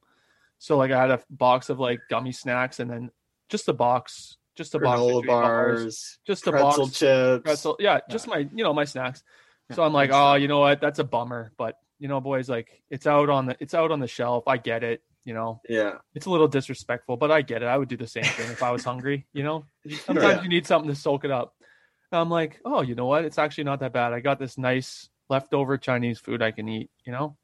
So 0.59 0.77
like 0.77 0.91
I 0.91 0.99
had 1.01 1.11
a 1.11 1.21
box 1.29 1.69
of 1.69 1.79
like 1.79 1.99
gummy 2.09 2.31
snacks, 2.31 2.79
and 2.79 2.89
then 2.89 3.11
just 3.49 3.67
a 3.67 3.73
box, 3.73 4.37
just 4.55 4.73
a 4.75 4.79
box 4.79 5.01
of 5.01 5.23
bars, 5.25 5.25
bars, 5.25 6.19
just 6.25 6.47
a 6.47 6.51
pretzel 6.51 6.85
box, 6.85 6.99
chips. 6.99 7.43
pretzel. 7.43 7.75
Yeah, 7.79 7.99
just 8.09 8.27
my 8.27 8.39
you 8.53 8.63
know 8.63 8.73
my 8.73 8.85
snacks. 8.85 9.23
So 9.73 9.83
I'm 9.83 9.93
like, 9.93 10.11
oh, 10.13 10.35
you 10.35 10.47
know 10.47 10.59
what? 10.59 10.79
That's 10.81 10.99
a 10.99 11.03
bummer. 11.03 11.51
But 11.57 11.77
you 11.99 12.07
know, 12.07 12.19
boys, 12.21 12.49
like 12.49 12.81
it's 12.89 13.07
out 13.07 13.29
on 13.29 13.47
the 13.47 13.57
it's 13.59 13.73
out 13.73 13.91
on 13.91 13.99
the 13.99 14.07
shelf. 14.07 14.47
I 14.47 14.57
get 14.57 14.83
it. 14.83 15.01
You 15.23 15.33
know, 15.33 15.59
Yeah. 15.67 15.95
it's 16.13 16.27
a 16.27 16.29
little 16.29 16.47
disrespectful, 16.47 17.17
but 17.17 17.31
I 17.31 17.41
get 17.41 17.63
it. 17.63 17.65
I 17.65 17.75
would 17.77 17.89
do 17.89 17.97
the 17.97 18.05
same 18.05 18.23
thing 18.25 18.51
if 18.51 18.61
I 18.61 18.69
was 18.71 18.83
hungry. 18.83 19.25
You 19.33 19.43
know, 19.43 19.65
sometimes 20.05 20.35
Yeah. 20.37 20.41
you 20.43 20.49
need 20.49 20.67
something 20.67 20.89
to 20.89 20.95
soak 20.95 21.25
it 21.25 21.31
up. 21.31 21.55
And 22.11 22.19
I'm 22.21 22.29
like, 22.29 22.59
oh, 22.63 22.81
you 22.83 22.93
know 22.93 23.07
what? 23.07 23.25
It's 23.25 23.39
actually 23.39 23.63
not 23.63 23.79
that 23.79 23.91
bad. 23.91 24.13
I 24.13 24.19
got 24.19 24.37
this 24.37 24.55
nice 24.57 25.09
leftover 25.29 25.77
Chinese 25.79 26.19
food 26.19 26.43
I 26.43 26.51
can 26.51 26.69
eat. 26.69 26.91
You 27.05 27.11
know, 27.11 27.37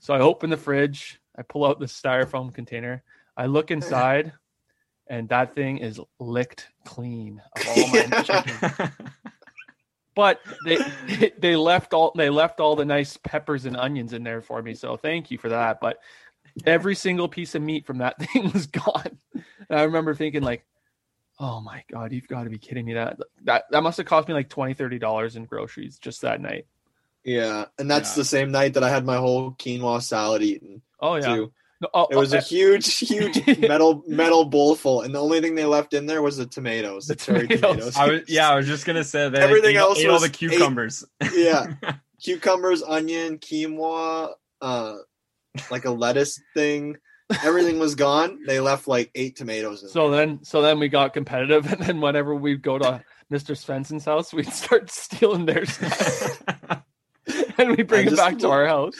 so 0.00 0.12
I 0.12 0.18
open 0.18 0.50
the 0.50 0.56
fridge. 0.56 1.20
I 1.38 1.42
pull 1.42 1.64
out 1.64 1.78
the 1.78 1.86
styrofoam 1.86 2.52
container. 2.52 3.04
I 3.36 3.46
look 3.46 3.70
inside, 3.76 4.32
and 5.06 5.28
that 5.28 5.54
thing 5.54 5.78
is 5.78 6.00
licked 6.18 6.68
clean 6.84 7.40
of 7.54 7.68
all 7.68 7.86
my 7.90 7.98
Yeah. 8.10 8.22
chicken 8.22 8.92
but 10.14 10.40
they 10.64 10.78
they 11.38 11.56
left 11.56 11.94
all 11.94 12.12
they 12.16 12.30
left 12.30 12.60
all 12.60 12.76
the 12.76 12.84
nice 12.84 13.16
peppers 13.18 13.64
and 13.66 13.76
onions 13.76 14.12
in 14.12 14.22
there 14.22 14.42
for 14.42 14.62
me 14.62 14.74
so 14.74 14.96
thank 14.96 15.30
you 15.30 15.38
for 15.38 15.48
that 15.48 15.80
but 15.80 15.98
every 16.66 16.94
single 16.94 17.28
piece 17.28 17.54
of 17.54 17.62
meat 17.62 17.86
from 17.86 17.98
that 17.98 18.18
thing 18.32 18.50
was 18.52 18.66
gone 18.66 19.18
and 19.68 19.78
i 19.78 19.82
remember 19.82 20.14
thinking 20.14 20.42
like 20.42 20.64
oh 21.38 21.60
my 21.60 21.82
god 21.90 22.12
you've 22.12 22.28
got 22.28 22.44
to 22.44 22.50
be 22.50 22.58
kidding 22.58 22.84
me 22.84 22.94
that 22.94 23.18
that 23.44 23.64
that 23.70 23.82
must 23.82 23.96
have 23.96 24.06
cost 24.06 24.28
me 24.28 24.34
like 24.34 24.48
20 24.48 24.74
30 24.74 24.98
dollars 24.98 25.36
in 25.36 25.44
groceries 25.44 25.98
just 25.98 26.20
that 26.22 26.40
night 26.40 26.66
Yeah. 27.24 27.66
And 27.78 27.90
that's 27.90 28.10
Yeah. 28.16 28.20
the 28.22 28.24
same 28.24 28.50
night 28.50 28.74
that 28.74 28.82
I 28.82 28.88
had 28.88 29.04
my 29.04 29.16
whole 29.16 29.52
quinoa 29.52 30.02
salad 30.02 30.42
eaten 30.42 30.82
oh 31.00 31.16
yeah 31.16 31.36
too. 31.36 31.52
No, 31.82 31.88
oh, 31.94 32.08
It 32.10 32.16
was 32.16 32.34
oh, 32.34 32.38
a 32.38 32.40
huge, 32.40 32.98
huge 32.98 33.46
metal 33.58 34.02
metal 34.06 34.44
bowl 34.44 34.74
full, 34.76 35.00
and 35.02 35.14
the 35.14 35.18
only 35.20 35.40
thing 35.40 35.54
they 35.54 35.64
left 35.64 35.94
in 35.94 36.06
there 36.06 36.20
was 36.20 36.36
the 36.36 36.46
tomatoes, 36.46 37.06
the, 37.06 37.14
The 37.14 37.20
cherry 37.20 37.48
tomatoes. 37.48 37.94
tomatoes. 37.94 37.96
I 37.96 38.06
was 38.08 38.20
yeah, 38.28 38.50
I 38.50 38.56
was 38.56 38.66
just 38.66 38.84
gonna 38.84 39.04
say 39.04 39.28
that 39.30 39.40
Everything 39.40 39.76
ate, 39.76 39.78
else 39.78 39.98
ate 39.98 40.08
all 40.10 40.18
the 40.20 40.26
eight- 40.26 40.32
cucumbers. 40.34 41.04
yeah, 41.34 41.74
cucumbers, 42.22 42.82
onion, 42.82 43.38
quinoa, 43.38 44.32
uh, 44.60 44.96
like 45.70 45.86
a 45.86 45.90
lettuce 45.90 46.40
thing. 46.54 46.96
Everything 47.44 47.78
was 47.78 47.94
gone. 47.94 48.40
They 48.44 48.58
left 48.60 48.88
like 48.88 49.10
eight 49.14 49.36
tomatoes. 49.36 49.82
In 49.84 49.88
so 49.88 50.10
then 50.10 50.40
so 50.42 50.60
then 50.62 50.78
we 50.80 50.88
got 50.88 51.12
competitive 51.14 51.70
and 51.72 51.80
then 51.80 52.00
whenever 52.00 52.34
we'd 52.34 52.60
go 52.62 52.76
to 52.78 53.02
mr 53.32 53.52
Svensson's 53.54 54.04
house 54.04 54.32
we'd 54.32 54.52
start 54.52 54.90
stealing 54.90 55.46
their 55.46 55.64
snacks 55.64 56.42
and 57.60 57.76
we 57.76 57.82
bring 57.82 58.06
it 58.06 58.16
back 58.16 58.38
to 58.38 58.48
our 58.48 58.66
house 58.74 58.96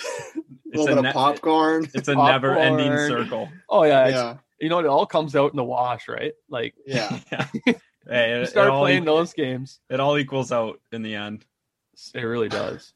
a 0.74 0.78
little 0.78 0.86
a 0.86 0.96
bit 0.96 1.02
ne- 1.02 1.08
of 1.08 1.14
popcorn. 1.14 1.88
It's 1.94 2.08
a 2.08 2.14
never-ending 2.14 2.96
circle. 3.08 3.48
oh 3.68 3.84
yeah, 3.84 4.08
yeah, 4.08 4.36
you 4.60 4.68
know, 4.68 4.78
it 4.78 4.86
all 4.86 5.06
comes 5.06 5.34
out 5.34 5.52
in 5.52 5.56
the 5.56 5.64
wash, 5.64 6.08
right? 6.08 6.32
Like 6.48 6.74
yeah. 6.86 7.18
Yeah. 7.32 7.46
Hey, 8.08 8.40
you 8.40 8.46
start 8.46 8.70
all, 8.70 8.80
playing 8.80 9.04
those 9.04 9.34
games, 9.34 9.78
it 9.88 10.00
all 10.00 10.18
equals 10.18 10.50
out 10.50 10.80
in 10.90 11.02
the 11.02 11.14
end. 11.14 11.44
it 12.12 12.22
really 12.22 12.48
does. 12.48 12.92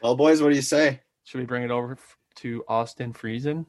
Well, 0.00 0.14
boys, 0.14 0.40
what 0.40 0.50
do 0.50 0.54
you 0.54 0.62
say, 0.62 1.00
Should 1.24 1.40
we 1.40 1.46
bring 1.46 1.64
it 1.64 1.72
over 1.72 1.96
to 2.36 2.64
Austin 2.68 3.12
Friesen? 3.14 3.66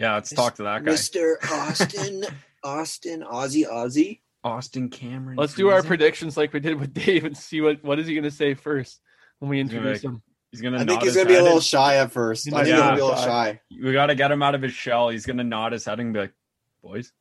Yeah, 0.00 0.14
let's 0.14 0.30
talk 0.30 0.56
to 0.56 0.64
that 0.64 0.84
guy. 0.84 0.90
Mister 0.90 1.38
Austin? 1.52 2.24
Austin, 2.64 3.22
Aussie, 3.22 3.68
Aussie. 3.68 4.20
Austin 4.42 4.88
Cameron. 4.88 5.36
Let's 5.36 5.54
do 5.54 5.68
our 5.68 5.82
predictions 5.82 6.36
like 6.36 6.52
we 6.52 6.58
did 6.58 6.80
with 6.80 6.94
Dave 6.94 7.24
and 7.24 7.36
see 7.36 7.60
what 7.60 7.84
what 7.84 8.00
is 8.00 8.08
he 8.08 8.14
going 8.14 8.24
to 8.24 8.30
say 8.30 8.54
first 8.54 9.00
when 9.38 9.50
we 9.50 9.58
He's 9.58 9.68
gonna 9.68 9.78
introduce 9.80 10.04
him. 10.04 10.22
He's 10.52 10.60
gonna. 10.60 10.78
I 10.78 10.80
nod 10.80 10.88
think 10.88 11.02
he's 11.02 11.14
gonna 11.16 11.28
be 11.28 11.34
a 11.34 11.42
little 11.42 11.58
and- 11.58 11.64
shy 11.64 11.96
at 11.96 12.10
first. 12.12 12.46
He 12.48 12.52
I 12.54 12.64
think 12.64 12.66
be 12.66 12.70
he's 12.70 12.78
a 12.78 12.82
gonna 12.82 12.96
be 12.96 13.00
a 13.00 13.04
little 13.04 13.18
little 13.18 13.30
shy. 13.30 13.60
We 13.82 13.92
got 13.92 14.06
to 14.06 14.14
get 14.14 14.30
him 14.30 14.42
out 14.42 14.54
of 14.54 14.62
his 14.62 14.72
shell. 14.72 15.08
He's 15.10 15.26
gonna 15.26 15.44
nod 15.44 15.72
his 15.72 15.84
head 15.84 16.00
and 16.00 16.12
be 16.12 16.20
like, 16.20 16.32
"Boys." 16.82 17.12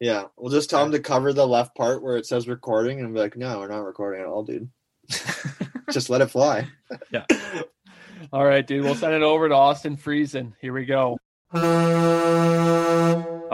Yeah, 0.00 0.24
we'll 0.36 0.50
just 0.50 0.68
tell 0.70 0.84
him 0.84 0.90
to 0.92 0.98
cover 0.98 1.32
the 1.32 1.46
left 1.46 1.76
part 1.76 2.02
where 2.02 2.16
it 2.16 2.26
says 2.26 2.48
recording, 2.48 3.00
and 3.00 3.12
be 3.14 3.20
like, 3.20 3.36
"No, 3.36 3.58
we're 3.58 3.68
not 3.68 3.84
recording 3.84 4.20
at 4.22 4.26
all, 4.26 4.42
dude. 4.42 4.68
just 5.92 6.10
let 6.10 6.20
it 6.22 6.28
fly." 6.28 6.66
Yeah. 7.10 7.24
All 8.32 8.44
right, 8.44 8.66
dude. 8.66 8.84
We'll 8.84 8.94
send 8.94 9.14
it 9.14 9.22
over 9.22 9.48
to 9.48 9.54
Austin 9.54 9.96
Friesen. 9.96 10.52
Here 10.60 10.72
we 10.72 10.84
go. 10.86 11.18
All 11.52 11.62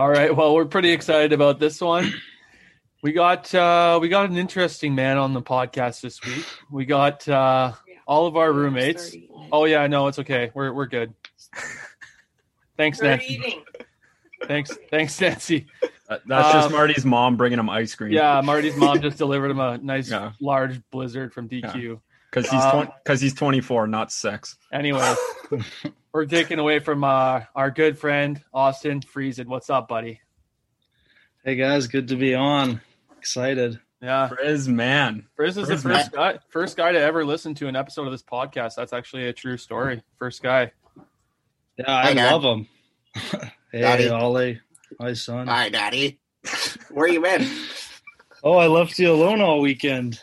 right. 0.08 0.34
Well, 0.34 0.54
we're 0.54 0.66
pretty 0.66 0.90
excited 0.92 1.32
about 1.32 1.58
this 1.58 1.80
one. 1.80 2.12
We 3.02 3.12
got 3.12 3.52
uh, 3.54 3.98
we 4.00 4.08
got 4.08 4.30
an 4.30 4.36
interesting 4.36 4.94
man 4.94 5.18
on 5.18 5.32
the 5.32 5.42
podcast 5.42 6.00
this 6.00 6.22
week. 6.24 6.44
We 6.70 6.84
got 6.84 7.28
uh, 7.28 7.72
all 8.08 8.26
of 8.26 8.36
our 8.36 8.52
roommates. 8.52 9.14
Oh 9.52 9.66
yeah, 9.66 9.86
no, 9.86 10.08
it's 10.08 10.18
okay. 10.18 10.50
We're 10.54 10.72
we're 10.72 10.86
good. 10.86 11.14
Thanks, 12.76 12.98
Start 12.98 13.20
Nancy. 13.20 13.34
eating. 13.34 13.62
Thanks, 14.46 14.76
thanks, 14.90 15.20
Nancy. 15.20 15.66
That- 16.08 16.22
That's 16.26 16.52
just 16.52 16.66
Um, 16.68 16.72
Marty's 16.72 17.04
mom 17.04 17.36
bringing 17.36 17.58
him 17.58 17.68
ice 17.68 17.94
cream. 17.94 18.12
Yeah, 18.12 18.40
Marty's 18.40 18.76
mom 18.76 19.00
just 19.02 19.18
delivered 19.18 19.50
him 19.50 19.60
a 19.60 19.78
nice 19.78 20.10
Yeah. 20.10 20.32
large 20.40 20.80
blizzard 20.90 21.32
from 21.34 21.48
DQ. 21.48 22.00
because 22.30 22.48
he's 22.48 22.62
Um, 22.62 22.88
because 23.04 23.20
he's 23.20 23.34
24, 23.34 23.86
not 23.88 24.10
six. 24.12 24.56
Anyway, 24.72 25.14
we're 26.12 26.26
taking 26.26 26.58
away 26.60 26.78
from 26.78 27.02
uh, 27.04 27.40
our 27.54 27.70
good 27.70 27.98
friend 27.98 28.42
Austin 28.54 29.00
Friesen. 29.00 29.46
What's 29.46 29.70
up, 29.70 29.88
buddy? 29.88 30.20
Hey 31.44 31.56
guys, 31.56 31.86
good 31.88 32.08
to 32.08 32.16
be 32.16 32.34
on. 32.34 32.80
Excited. 33.18 33.80
Yeah, 34.00 34.28
Frizz 34.28 34.68
man. 34.68 35.26
Frizz 35.34 35.58
is 35.58 35.68
the 35.68 35.76
Frizz, 35.76 35.96
first 35.96 36.12
guy, 36.12 36.38
first 36.50 36.76
guy 36.76 36.92
to 36.92 37.00
ever 37.00 37.24
listen 37.24 37.54
to 37.56 37.66
an 37.66 37.74
episode 37.74 38.06
of 38.06 38.12
this 38.12 38.22
podcast. 38.22 38.76
That's 38.76 38.92
actually 38.92 39.26
a 39.26 39.32
true 39.32 39.56
story. 39.56 40.02
First 40.18 40.42
guy. 40.42 40.70
Yeah, 41.76 41.84
I 41.88 42.12
Hi, 42.12 42.30
love 42.30 42.44
him. 42.44 42.68
hey, 43.72 43.80
Daddy. 43.80 44.08
Ollie. 44.08 44.60
Hi, 45.00 45.12
son. 45.14 45.48
Hi, 45.48 45.68
Daddy. 45.68 46.20
Where 46.90 47.08
you 47.08 47.20
been? 47.20 47.48
Oh, 48.44 48.54
I 48.54 48.68
left 48.68 48.98
you 49.00 49.12
alone 49.12 49.40
all 49.40 49.60
weekend. 49.60 50.20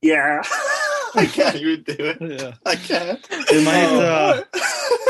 Yeah, 0.00 0.40
I 1.14 1.26
can't 1.26 1.56
even 1.56 1.82
do 1.82 1.96
it. 1.98 2.40
Yeah. 2.40 2.54
I 2.64 2.76
can't. 2.76 3.22
They 3.50 3.62
might, 3.62 3.84
uh, 3.84 4.42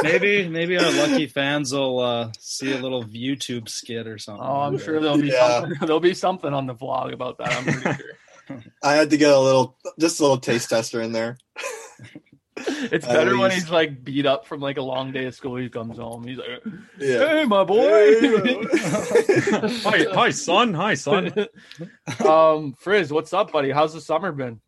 maybe, 0.02 0.48
maybe 0.48 0.78
our 0.78 0.90
lucky 0.92 1.26
fans 1.26 1.72
will 1.72 1.98
uh, 2.00 2.32
see 2.38 2.72
a 2.72 2.78
little 2.78 3.04
YouTube 3.04 3.68
skit 3.68 4.06
or 4.06 4.18
something. 4.18 4.44
Oh, 4.46 4.60
I'm 4.60 4.78
sure 4.78 5.00
there'll 5.00 5.18
be 5.18 5.28
Yeah. 5.28 5.60
something. 5.60 5.78
There'll 5.80 6.00
be 6.00 6.14
something 6.14 6.52
on 6.52 6.66
the 6.66 6.74
vlog 6.74 7.12
about 7.12 7.38
that. 7.38 7.52
I'm 7.54 7.64
pretty 7.64 8.02
sure. 8.02 8.62
I 8.82 8.94
had 8.94 9.10
to 9.10 9.16
get 9.16 9.30
a 9.32 9.38
little, 9.38 9.76
just 9.98 10.18
a 10.20 10.22
little 10.22 10.38
taste 10.38 10.70
tester 10.70 11.00
in 11.00 11.12
there. 11.12 11.36
It's 12.56 13.06
At 13.06 13.14
better 13.14 13.38
when 13.38 13.50
he's 13.52 13.70
like 13.70 14.04
beat 14.04 14.26
up 14.26 14.44
from 14.44 14.60
like 14.60 14.76
a 14.76 14.82
long 14.82 15.12
day 15.12 15.24
of 15.24 15.34
school. 15.34 15.56
He 15.56 15.70
comes 15.70 15.96
home. 15.96 16.26
He's 16.26 16.36
like, 16.36 16.62
Yeah. 16.98 17.26
"Hey, 17.26 17.44
my 17.46 17.64
boy." 17.64 18.20
hi, 19.80 20.04
hi, 20.12 20.30
son. 20.30 20.74
Hi, 20.74 20.92
son. 20.92 21.32
um, 22.28 22.74
Frizz, 22.78 23.12
what's 23.14 23.32
up, 23.32 23.50
buddy? 23.50 23.70
How's 23.70 23.94
the 23.94 24.00
summer 24.02 24.30
been? 24.32 24.60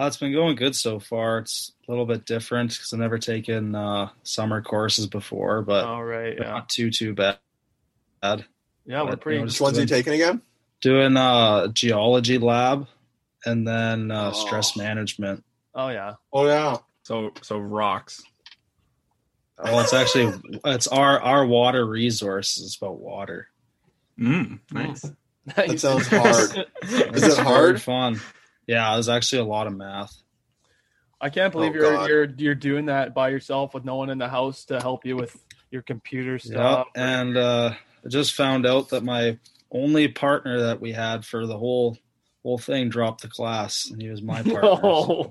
Uh, 0.00 0.06
it's 0.06 0.16
been 0.16 0.32
going 0.32 0.56
good 0.56 0.74
so 0.74 0.98
far. 0.98 1.38
It's 1.40 1.72
a 1.86 1.90
little 1.90 2.06
bit 2.06 2.24
different 2.24 2.70
because 2.72 2.90
I've 2.92 3.00
never 3.00 3.18
taken 3.18 3.74
uh, 3.74 4.08
summer 4.22 4.62
courses 4.62 5.06
before, 5.06 5.60
but 5.60 5.84
All 5.84 6.02
right. 6.02 6.36
Yeah. 6.40 6.48
not 6.48 6.68
too 6.70 6.90
too 6.90 7.14
bad. 7.14 7.36
Yeah, 8.22 9.02
we're 9.02 9.16
pretty. 9.16 9.36
you 9.36 9.40
know, 9.40 9.44
Which 9.44 9.50
just 9.52 9.60
ones 9.60 9.76
are 9.76 9.82
you 9.82 9.86
taking 9.86 10.14
again? 10.14 10.40
Doing 10.80 11.16
uh, 11.18 11.68
geology 11.68 12.38
lab 12.38 12.86
and 13.44 13.66
then 13.68 14.10
uh, 14.10 14.30
Oh. 14.34 14.46
stress 14.46 14.74
management. 14.76 15.44
oh 15.74 15.88
yeah. 15.88 16.14
Oh 16.32 16.46
yeah. 16.46 16.78
So 17.02 17.32
so 17.42 17.58
rocks. 17.58 18.22
Oh, 19.58 19.80
it's 19.80 19.92
actually 19.92 20.32
it's 20.64 20.86
our 20.86 21.20
our 21.20 21.44
water 21.44 21.84
resource 21.84 22.56
is 22.56 22.78
about 22.80 22.98
water. 23.00 23.48
Mm, 24.18 24.60
nice. 24.72 25.04
That 25.56 25.80
sounds 25.80 26.06
hard. 26.06 26.66
Is 26.82 27.22
it 27.24 27.38
hard? 27.38 27.80
Fun. 27.80 28.20
Yeah, 28.70 28.92
there's 28.94 29.08
actually 29.08 29.40
a 29.42 29.44
lot 29.46 29.66
of 29.66 29.74
math. 29.76 30.14
I 31.20 31.28
can't 31.28 31.52
believe 31.52 31.72
Oh, 31.72 31.74
you're 31.74 31.92
God. 31.96 32.08
you're 32.08 32.24
you're 32.38 32.54
doing 32.54 32.86
that 32.86 33.14
by 33.14 33.28
yourself 33.30 33.74
with 33.74 33.84
no 33.84 33.96
one 33.96 34.10
in 34.10 34.18
the 34.18 34.28
house 34.28 34.64
to 34.66 34.80
help 34.80 35.04
you 35.04 35.16
with 35.16 35.36
your 35.72 35.82
computer 35.82 36.32
Yep. 36.32 36.40
stuff. 36.42 36.86
And 36.94 37.36
uh, 37.36 37.72
I 38.04 38.08
just 38.08 38.34
found 38.34 38.66
out 38.66 38.90
that 38.90 39.02
my 39.02 39.38
only 39.72 40.08
partner 40.08 40.60
that 40.62 40.80
we 40.80 40.92
had 40.92 41.24
for 41.24 41.46
the 41.46 41.58
whole 41.58 41.98
whole 42.42 42.58
thing 42.58 42.88
dropped 42.88 43.22
the 43.22 43.28
class, 43.28 43.90
and 43.90 44.00
he 44.00 44.08
was 44.08 44.22
my 44.22 44.42
partner. 44.44 44.60
Oh. 44.64 45.28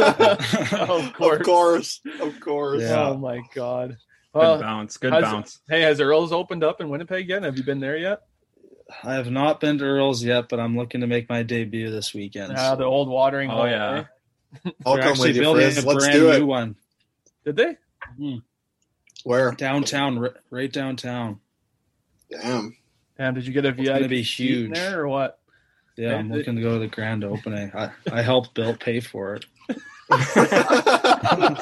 of 0.00 1.12
course. 1.14 1.38
of 1.40 1.42
course. 1.44 2.00
Of 2.20 2.40
course. 2.40 2.82
Yeah. 2.82 3.08
Oh 3.10 3.16
my 3.16 3.40
god. 3.54 3.90
Good 4.32 4.38
Well, 4.38 4.60
bounce. 4.60 4.96
Good 4.96 5.12
how's- 5.12 5.22
bounce. 5.24 5.60
hey, 5.68 5.82
has 5.82 6.00
Earl's 6.00 6.32
opened 6.32 6.62
up 6.64 6.80
in 6.80 6.88
Winnipeg 6.88 7.28
yet? 7.28 7.42
Have 7.42 7.56
you 7.56 7.64
been 7.64 7.80
there 7.80 7.96
yet? 7.96 8.20
I 9.04 9.14
have 9.14 9.30
not 9.30 9.60
been 9.60 9.78
to 9.78 9.84
Earl's 9.84 10.24
yet, 10.24 10.48
but 10.48 10.58
I'm 10.60 10.76
looking 10.76 11.00
to 11.02 11.06
make 11.06 11.28
my 11.28 11.42
debut 11.42 11.90
this 11.90 12.12
weekend. 12.14 12.52
Yeah, 12.52 12.74
the 12.74 12.84
old 12.84 13.08
watering 13.08 13.50
Oh, 13.50 13.54
hole. 13.56 13.68
yeah. 13.68 14.04
eh? 14.64 14.70
I'll 14.86 14.94
They're 14.94 15.02
come 15.02 15.12
actually 15.12 15.28
with 15.30 15.36
you, 15.36 15.42
building 15.42 15.62
Frizz. 15.72 15.84
a 15.84 15.86
Let's 15.86 15.98
brand 16.04 16.12
do 16.18 16.26
new 16.30 16.32
it. 16.36 16.42
one 16.44 16.76
Did 17.44 17.56
they? 17.56 17.76
Where? 19.24 19.52
downtown, 19.52 20.18
ri- 20.18 20.30
right 20.50 20.72
downtown. 20.72 21.40
Damn. 22.30 22.76
Damn, 23.18 23.34
did 23.34 23.46
you 23.46 23.52
get 23.52 23.64
a 23.64 23.68
It's 23.68 23.78
VIP 23.78 23.86
gonna 23.86 24.08
be 24.08 24.24
seat 24.24 24.46
huge. 24.48 24.74
there 24.74 25.00
or 25.02 25.08
what? 25.08 25.38
Yeah, 25.96 26.16
I'm 26.16 26.30
Hey, 26.30 26.38
looking 26.38 26.56
to 26.56 26.62
go 26.62 26.74
to 26.74 26.78
the 26.80 26.86
grand 26.88 27.24
opening. 27.24 27.70
I, 27.74 27.90
I 28.10 28.22
helped 28.22 28.54
Bill 28.54 28.74
pay 28.74 29.00
for 29.00 29.34
it. 29.34 29.44
Oh, 30.10 31.56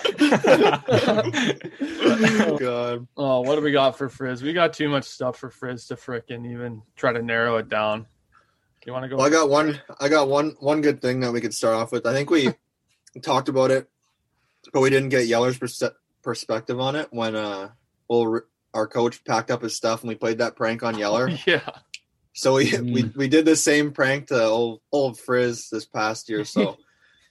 God. 2.58 3.06
Oh, 3.16 3.40
what 3.42 3.56
do 3.56 3.62
we 3.62 3.72
got 3.72 3.98
for 3.98 4.08
Frizz? 4.08 4.42
We 4.42 4.52
got 4.52 4.72
too 4.72 4.88
much 4.88 5.04
stuff 5.04 5.38
for 5.38 5.50
Frizz 5.50 5.86
to 5.88 5.96
frickin' 5.96 6.50
even 6.50 6.82
try 6.96 7.12
to 7.12 7.22
narrow 7.22 7.56
it 7.56 7.68
down. 7.68 8.06
You 8.86 8.92
want 8.94 9.02
to 9.04 9.08
go? 9.10 9.16
Well, 9.16 9.26
I 9.26 9.30
got 9.30 9.50
one. 9.50 9.80
I 10.00 10.08
got 10.08 10.28
one. 10.28 10.54
One 10.60 10.80
good 10.80 11.02
thing 11.02 11.20
that 11.20 11.32
we 11.32 11.42
could 11.42 11.52
start 11.52 11.74
off 11.74 11.92
with. 11.92 12.06
I 12.06 12.14
think 12.14 12.30
we 12.30 12.48
talked 13.22 13.50
about 13.50 13.70
it, 13.70 13.86
but 14.72 14.80
we 14.80 14.88
didn't 14.88 15.10
get 15.10 15.26
Yeller's 15.26 15.58
perse- 15.58 15.82
perspective 16.22 16.80
on 16.80 16.96
it 16.96 17.08
when 17.10 17.36
uh, 17.36 17.68
well, 18.08 18.40
our 18.72 18.86
coach 18.86 19.22
packed 19.24 19.50
up 19.50 19.60
his 19.62 19.76
stuff 19.76 20.00
and 20.00 20.08
we 20.08 20.14
played 20.14 20.38
that 20.38 20.56
prank 20.56 20.82
on 20.82 20.96
Yeller. 20.96 21.28
yeah. 21.46 21.68
So 22.32 22.54
we 22.54 22.70
Mm. 22.70 22.94
we, 22.94 23.02
we 23.14 23.28
did 23.28 23.44
the 23.44 23.56
same 23.56 23.92
prank 23.92 24.28
to 24.28 24.42
old 24.42 24.80
old 24.90 25.18
Frizz 25.18 25.68
this 25.70 25.84
past 25.84 26.30
year. 26.30 26.46
So 26.46 26.78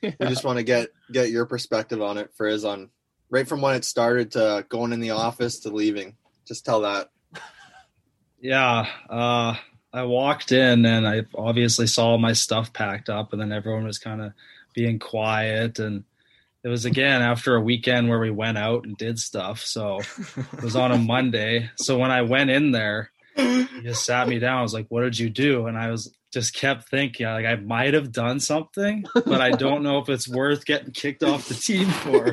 we 0.01 0.13
just 0.21 0.43
want 0.43 0.57
to 0.57 0.63
get 0.63 0.89
get 1.11 1.29
your 1.29 1.45
perspective 1.45 2.01
on 2.01 2.17
it, 2.17 2.31
Frizz, 2.35 2.65
on 2.65 2.89
right 3.29 3.47
from 3.47 3.61
when 3.61 3.75
it 3.75 3.85
started 3.85 4.31
to 4.31 4.65
going 4.69 4.93
in 4.93 4.99
the 4.99 5.11
office 5.11 5.59
to 5.61 5.69
leaving. 5.69 6.15
Just 6.47 6.65
tell 6.65 6.81
that. 6.81 7.09
Yeah, 8.39 8.87
uh, 9.09 9.55
I 9.91 10.03
walked 10.03 10.51
in 10.51 10.85
and 10.85 11.07
I 11.07 11.23
obviously 11.35 11.87
saw 11.87 12.17
my 12.17 12.33
stuff 12.33 12.71
packed 12.73 13.09
up, 13.09 13.33
and 13.33 13.41
then 13.41 13.51
everyone 13.51 13.85
was 13.85 13.99
kind 13.99 14.21
of 14.21 14.33
being 14.73 14.99
quiet. 14.99 15.79
And 15.79 16.03
it 16.63 16.69
was 16.69 16.85
again 16.85 17.21
after 17.21 17.55
a 17.55 17.61
weekend 17.61 18.09
where 18.09 18.19
we 18.19 18.31
went 18.31 18.57
out 18.57 18.85
and 18.85 18.97
did 18.97 19.19
stuff. 19.19 19.61
So 19.61 19.99
it 19.99 20.63
was 20.63 20.75
on 20.75 20.91
a 20.91 20.97
Monday. 20.99 21.69
So 21.77 21.97
when 21.97 22.11
I 22.11 22.21
went 22.21 22.49
in 22.49 22.71
there, 22.71 23.11
he 23.35 23.81
just 23.83 24.05
sat 24.05 24.27
me 24.27 24.39
down. 24.39 24.59
I 24.59 24.61
was 24.61 24.73
like, 24.73 24.87
"What 24.89 25.01
did 25.01 25.17
you 25.17 25.29
do?" 25.29 25.67
And 25.67 25.77
I 25.77 25.89
was 25.89 26.11
just 26.37 26.53
kept 26.53 26.87
thinking, 26.87 27.25
like 27.25 27.47
I 27.47 27.55
might 27.55 27.95
have 27.95 28.11
done 28.11 28.39
something, 28.39 29.05
but 29.15 29.41
I 29.41 29.49
don't 29.49 29.81
know 29.81 29.97
if 29.97 30.07
it's 30.07 30.29
worth 30.29 30.65
getting 30.65 30.91
kicked 30.91 31.23
off 31.23 31.47
the 31.47 31.55
team 31.55 31.89
for. 31.89 32.31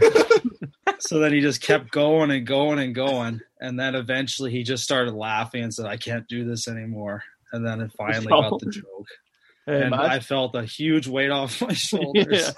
so 0.98 1.20
then 1.20 1.32
he 1.32 1.40
just 1.40 1.62
kept 1.62 1.90
going 1.90 2.30
and 2.30 2.46
going 2.46 2.78
and 2.78 2.94
going, 2.94 3.40
and 3.62 3.80
then 3.80 3.94
eventually 3.94 4.50
he 4.50 4.62
just 4.62 4.84
started 4.84 5.14
laughing 5.14 5.62
and 5.62 5.72
said, 5.72 5.86
"I 5.86 5.96
can't 5.96 6.28
do 6.28 6.44
this 6.44 6.68
anymore." 6.68 7.22
And 7.52 7.66
then 7.66 7.80
it 7.80 7.92
finally 7.96 8.26
got 8.26 8.60
the 8.60 8.70
joke, 8.70 9.06
Hey, 9.64 9.76
and 9.76 9.94
imagine, 9.94 10.10
I 10.10 10.18
felt 10.20 10.54
a 10.54 10.64
huge 10.64 11.08
weight 11.08 11.30
off 11.30 11.62
my 11.62 11.72
shoulders. 11.72 12.52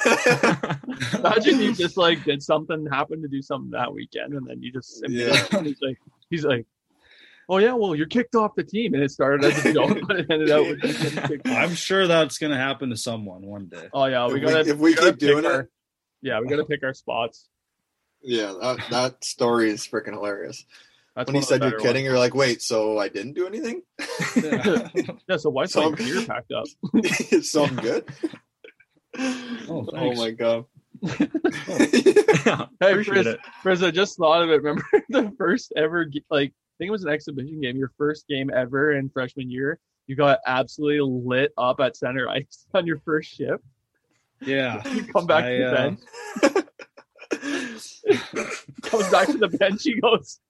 imagine 1.15 1.61
you 1.61 1.75
just 1.75 1.97
like 1.97 2.25
did 2.25 2.43
something, 2.43 2.87
happened 2.91 3.23
to 3.23 3.29
do 3.29 3.41
something 3.41 3.71
that 3.71 3.93
weekend, 3.93 4.35
and 4.35 4.45
then 4.49 4.61
you 4.63 4.73
just 4.73 5.05
Yeah. 5.09 5.37
he's 5.63 5.81
like, 5.81 5.99
he's 6.29 6.45
like, 6.45 6.67
oh 7.49 7.59
yeah, 7.59 7.73
well 7.75 7.95
you're 7.95 8.07
kicked 8.07 8.35
off 8.35 8.53
the 8.57 8.65
team, 8.65 8.95
and 8.95 9.03
it 9.03 9.11
started 9.11 9.45
as 9.45 9.65
a 9.65 9.73
joke, 9.73 9.99
but 10.09 10.21
it 10.21 10.27
ended 10.31 10.51
up 10.51 10.67
with 10.67 10.83
you 10.85 10.93
getting 10.93 11.23
kicked 11.29 11.49
off. 11.49 11.57
I'm 11.57 11.75
sure 11.75 12.07
that's 12.07 12.39
gonna 12.39 12.57
happen 12.57 12.91
to 12.91 12.97
someone 12.97 13.43
one 13.47 13.67
day. 13.67 13.89
Oh 13.93 14.07
yeah, 14.07 14.27
we 14.27 14.35
If 14.35 14.35
we- 14.35 14.41
gotta 14.41 14.71
if 14.71 14.77
we 14.79 14.95
gotta 14.95 15.11
keep 15.13 15.19
doing 15.21 15.37
pick 15.43 15.45
it- 15.45 15.55
our- 15.55 15.69
yeah, 16.23 16.41
we 16.41 16.49
gotta 16.49 16.65
pick 16.65 16.83
our 16.83 16.95
spots. 16.95 17.49
yeah, 18.23 18.55
that 18.61 18.79
that 18.91 19.25
story 19.25 19.71
is 19.71 19.87
freaking 19.87 20.13
hilarious. 20.13 20.65
That's 21.15 21.29
when 21.29 21.37
he 21.37 21.43
said 21.43 21.63
you're 21.63 21.71
better 21.73 21.83
kidding, 21.83 22.05
you're 22.05 22.19
like, 22.19 22.35
wait, 22.35 22.61
so 22.61 22.99
I 22.99 23.09
didn't 23.09 23.33
do 23.35 23.47
anything? 23.47 23.81
Yeah. 24.37 24.89
Yeah, 25.29 25.37
so 25.39 25.49
why 25.51 25.63
is 25.63 25.73
So- 25.73 25.91
my 25.91 25.97
beer 25.97 26.23
packed 26.27 26.53
up? 26.53 26.67
It's 26.95 27.51
something 27.53 27.77
good. 27.83 28.05
Oh, 29.19 29.89
oh 29.95 30.15
my 30.15 30.31
god. 30.33 30.67
yeah, 31.03 32.67
Hey, 32.81 32.91
appreciate 32.93 33.05
Chris. 33.25 33.37
Chris, 33.63 33.83
I 33.83 33.91
just 33.91 34.19
thought 34.19 34.43
of 34.43 34.51
it. 34.51 34.63
Remember 34.63 34.85
the 35.09 35.33
first 35.39 35.73
ever, 35.77 36.07
like, 36.31 36.53
I 36.53 36.55
think 36.79 36.89
it 36.89 36.93
was 36.93 37.05
an 37.05 37.11
exhibition 37.11 37.61
game, 37.61 37.77
your 37.77 37.93
first 37.97 38.27
game 38.29 38.51
ever 38.55 38.93
in 38.93 39.09
freshman 39.09 39.51
year. 39.51 39.79
You 40.07 40.17
got 40.17 40.39
absolutely 40.47 41.01
lit 41.01 41.53
up 41.59 41.81
at 41.81 41.97
center 41.97 42.29
ice 42.29 42.67
on 42.75 42.87
your 42.87 43.01
first 43.01 43.35
shift. 43.35 43.65
Yeah. 44.41 44.83
You 44.93 45.05
come 45.05 45.27
back 45.27 45.45
I, 45.45 45.57
to 45.57 45.59
the 45.59 45.67
uh, 45.67 45.73
bench, 45.81 46.01
comes 48.83 49.11
back 49.11 49.27
to 49.29 49.39
the 49.39 49.49
bench. 49.49 49.83
He 49.83 50.01
goes, 50.01 50.41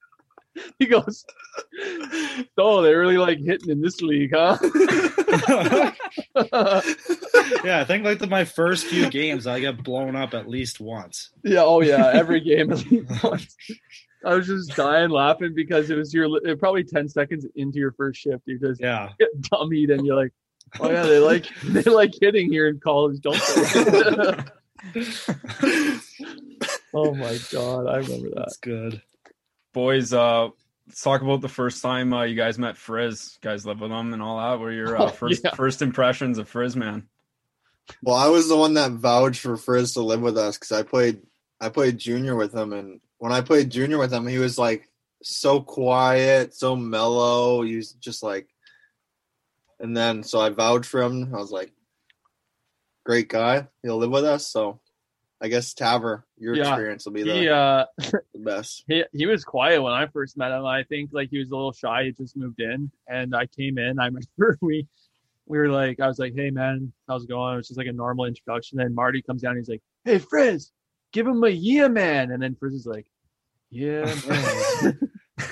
he 0.79 0.85
goes, 0.85 1.25
oh, 2.57 2.81
they 2.81 2.93
really 2.93 3.17
like 3.17 3.39
hitting 3.39 3.69
in 3.69 3.81
this 3.81 4.01
league, 4.01 4.33
huh? 4.33 4.57
yeah, 7.63 7.79
I 7.79 7.85
think 7.85 8.03
like 8.03 8.19
the, 8.19 8.27
my 8.27 8.43
first 8.45 8.85
few 8.85 9.09
games, 9.09 9.47
I 9.47 9.59
get 9.59 9.83
blown 9.83 10.15
up 10.15 10.33
at 10.33 10.49
least 10.49 10.79
once. 10.79 11.29
yeah, 11.43 11.63
oh 11.63 11.81
yeah, 11.81 12.11
every 12.13 12.41
game. 12.41 12.71
at 12.71 12.85
least 12.91 13.23
once. 13.23 13.55
I 14.25 14.33
was 14.35 14.47
just 14.47 14.75
dying 14.75 15.09
laughing 15.11 15.53
because 15.53 15.89
it 15.89 15.95
was 15.97 16.13
your 16.13 16.27
uh, 16.47 16.55
probably 16.55 16.83
ten 16.83 17.07
seconds 17.07 17.45
into 17.55 17.77
your 17.77 17.91
first 17.91 18.19
shift. 18.19 18.43
You 18.45 18.59
just 18.59 18.81
Yeah, 18.81 19.09
get 19.19 19.29
dummied 19.41 19.91
and 19.93 20.05
you're 20.05 20.15
like, 20.15 20.33
oh 20.79 20.89
yeah, 20.91 21.03
they 21.03 21.19
like 21.19 21.45
they 21.63 21.83
like 21.83 22.13
hitting 22.19 22.51
here 22.51 22.67
in 22.67 22.79
college, 22.79 23.19
don't 23.21 23.35
they? 23.35 24.43
oh 26.93 27.13
my 27.15 27.37
god, 27.51 27.87
I 27.87 27.97
remember 27.97 28.29
that. 28.29 28.35
that's 28.37 28.57
good. 28.57 29.01
Boys, 29.73 30.13
uh, 30.13 30.49
let's 30.87 31.01
talk 31.01 31.21
about 31.21 31.41
the 31.41 31.49
first 31.49 31.81
time 31.81 32.13
uh, 32.13 32.23
you 32.23 32.35
guys 32.35 32.57
met 32.57 32.77
Frizz. 32.77 33.37
You 33.41 33.47
guys 33.49 33.65
live 33.65 33.79
with 33.81 33.91
him 33.91 34.13
and 34.13 34.21
all 34.21 34.37
that. 34.37 34.51
What 34.51 34.59
were 34.61 34.71
your 34.71 34.97
uh, 34.97 35.05
Oh, 35.05 35.09
first 35.09 35.41
yeah. 35.43 35.53
first 35.55 35.81
impressions 35.81 36.37
of 36.37 36.47
Frizz, 36.49 36.75
man? 36.75 37.07
well, 38.03 38.15
I 38.15 38.27
was 38.27 38.49
the 38.49 38.57
one 38.57 38.73
that 38.73 38.91
vouched 38.93 39.41
for 39.41 39.55
Frizz 39.57 39.93
to 39.93 40.01
live 40.01 40.21
with 40.21 40.37
us 40.37 40.57
because 40.57 40.71
I 40.71 40.83
played 40.83 41.21
I 41.61 41.69
played 41.69 41.97
junior 41.97 42.35
with 42.35 42.53
him, 42.53 42.73
and 42.73 42.99
when 43.19 43.31
I 43.31 43.41
played 43.41 43.69
junior 43.69 43.97
with 43.97 44.13
him, 44.13 44.27
he 44.27 44.37
was 44.37 44.57
like 44.57 44.89
so 45.23 45.59
quiet, 45.61 46.53
so 46.53 46.75
mellow. 46.75 47.61
He 47.63 47.75
was 47.75 47.93
just 47.93 48.21
like, 48.23 48.47
and 49.79 49.95
then 49.95 50.23
so 50.23 50.39
I 50.39 50.49
vouched 50.49 50.89
for 50.89 51.01
him. 51.01 51.33
I 51.33 51.37
was 51.37 51.51
like, 51.51 51.71
great 53.05 53.29
guy. 53.29 53.67
He'll 53.83 53.97
live 53.97 54.11
with 54.11 54.25
us. 54.25 54.47
So 54.47 54.79
I 55.41 55.47
guess 55.47 55.73
Taver, 55.73 56.23
your 56.37 56.55
Yeah. 56.55 56.69
experience 56.69 57.05
will 57.05 57.13
be 57.13 57.23
the, 57.23 57.33
He 57.33 57.47
uh 57.49 57.85
the 58.33 58.39
best. 58.39 58.83
he 58.87 59.03
he 59.13 59.25
was 59.25 59.43
quiet 59.43 59.81
when 59.81 59.93
I 59.93 60.07
first 60.07 60.37
met 60.37 60.51
him. 60.51 60.65
I 60.65 60.83
think 60.83 61.11
like 61.13 61.29
he 61.29 61.39
was 61.39 61.49
a 61.51 61.55
little 61.55 61.73
shy. 61.73 62.05
He 62.05 62.11
just 62.11 62.35
moved 62.37 62.59
in, 62.59 62.91
and 63.07 63.35
I 63.35 63.45
came 63.47 63.77
in. 63.77 63.99
I 63.99 64.05
remember 64.07 64.57
we 64.61 64.87
we 65.45 65.57
were 65.57 65.69
like, 65.69 65.99
I 65.99 66.07
was 66.07 66.19
like, 66.19 66.33
"Hey 66.35 66.49
man, 66.49 66.91
how's 67.07 67.23
it 67.23 67.29
going?" 67.29 67.53
It 67.53 67.57
was 67.57 67.67
just 67.67 67.77
like 67.77 67.87
a 67.87 67.93
normal 67.93 68.25
introduction. 68.25 68.77
Then 68.79 68.93
Marty 68.93 69.21
comes 69.21 69.41
down. 69.43 69.55
He's 69.55 69.69
like, 69.69 69.81
"Hey 70.03 70.17
Frizz, 70.17 70.71
give 71.11 71.27
him 71.27 71.43
a 71.43 71.49
yeah 71.49 71.87
man." 71.87 72.31
And 72.31 72.41
then 72.41 72.55
Frizz 72.55 72.73
is 72.73 72.85
like, 72.85 73.07
"Yeah 73.69 74.05
man." 74.27 74.99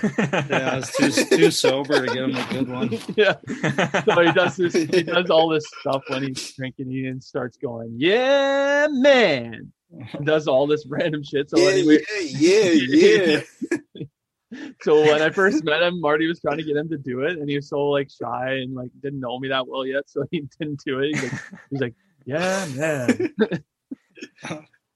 Yeah, 0.03 0.69
I 0.71 0.75
was 0.77 0.91
too 0.91 1.11
too 1.11 1.51
sober 1.51 2.05
to 2.05 2.13
give 2.13 2.29
him 2.29 2.35
a 2.35 2.47
good 2.51 2.69
one. 2.69 2.89
yeah. 3.15 3.35
So 4.03 4.21
he 4.21 4.31
does 4.31 4.55
this. 4.55 4.73
He 4.73 5.03
does 5.03 5.29
all 5.29 5.49
this 5.49 5.65
stuff 5.79 6.03
when 6.07 6.23
he's 6.23 6.53
drinking. 6.53 6.89
He 6.89 7.05
and 7.05 7.23
starts 7.23 7.57
going, 7.57 7.93
"Yeah 7.97 8.87
man." 8.89 9.71
And 10.13 10.25
does 10.25 10.47
all 10.47 10.67
this 10.67 10.85
random 10.87 11.23
shit. 11.23 11.49
So 11.49 11.57
yeah, 11.57 11.69
anyway, 11.69 11.99
yeah, 12.21 12.69
yeah, 12.71 13.41
yeah. 13.93 14.03
so 14.81 15.01
when 15.01 15.21
I 15.21 15.29
first 15.29 15.63
met 15.63 15.83
him, 15.83 16.01
Marty 16.01 16.27
was 16.27 16.41
trying 16.41 16.57
to 16.57 16.63
get 16.63 16.75
him 16.75 16.89
to 16.89 16.97
do 16.97 17.21
it, 17.21 17.37
and 17.37 17.47
he 17.47 17.55
was 17.55 17.69
so 17.69 17.85
like 17.89 18.09
shy 18.09 18.53
and 18.55 18.73
like 18.73 18.89
didn't 19.01 19.19
know 19.19 19.39
me 19.39 19.49
that 19.49 19.67
well 19.67 19.85
yet, 19.85 20.03
so 20.07 20.25
he 20.31 20.47
didn't 20.59 20.81
do 20.83 20.99
it. 20.99 21.15
He's 21.15 21.23
like, 21.23 21.41
he's 21.69 21.81
like, 21.81 21.95
yeah, 22.25 22.65
man. 22.75 23.33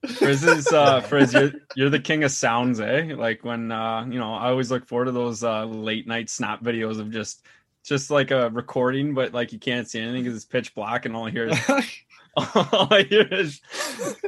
Frizz 0.08 0.44
is 0.44 0.68
uh 0.72 1.02
Frizz, 1.02 1.34
you're, 1.34 1.52
you're 1.76 1.90
the 1.90 2.00
king 2.00 2.24
of 2.24 2.32
sounds, 2.32 2.80
eh? 2.80 3.14
Like 3.18 3.44
when 3.44 3.72
uh 3.72 4.06
you 4.06 4.18
know, 4.20 4.34
I 4.34 4.50
always 4.50 4.72
look 4.72 4.88
forward 4.88 5.06
to 5.06 5.12
those 5.12 5.44
uh 5.44 5.66
late 5.66 6.08
night 6.08 6.30
snap 6.30 6.64
videos 6.64 7.00
of 7.00 7.12
just 7.12 7.46
just 7.84 8.10
like 8.12 8.32
a 8.32 8.50
recording, 8.50 9.14
but 9.14 9.34
like 9.34 9.52
you 9.52 9.60
can't 9.60 9.88
see 9.90 10.00
anything 10.00 10.24
because 10.24 10.36
it's 10.38 10.46
pitch 10.46 10.74
black 10.76 11.06
and 11.06 11.16
all 11.16 11.28
I 11.28 11.32
hear 11.32 11.46
is 11.48 11.60
all 12.38 12.88
I 12.92 13.06
hear 13.10 13.28
is 13.32 13.60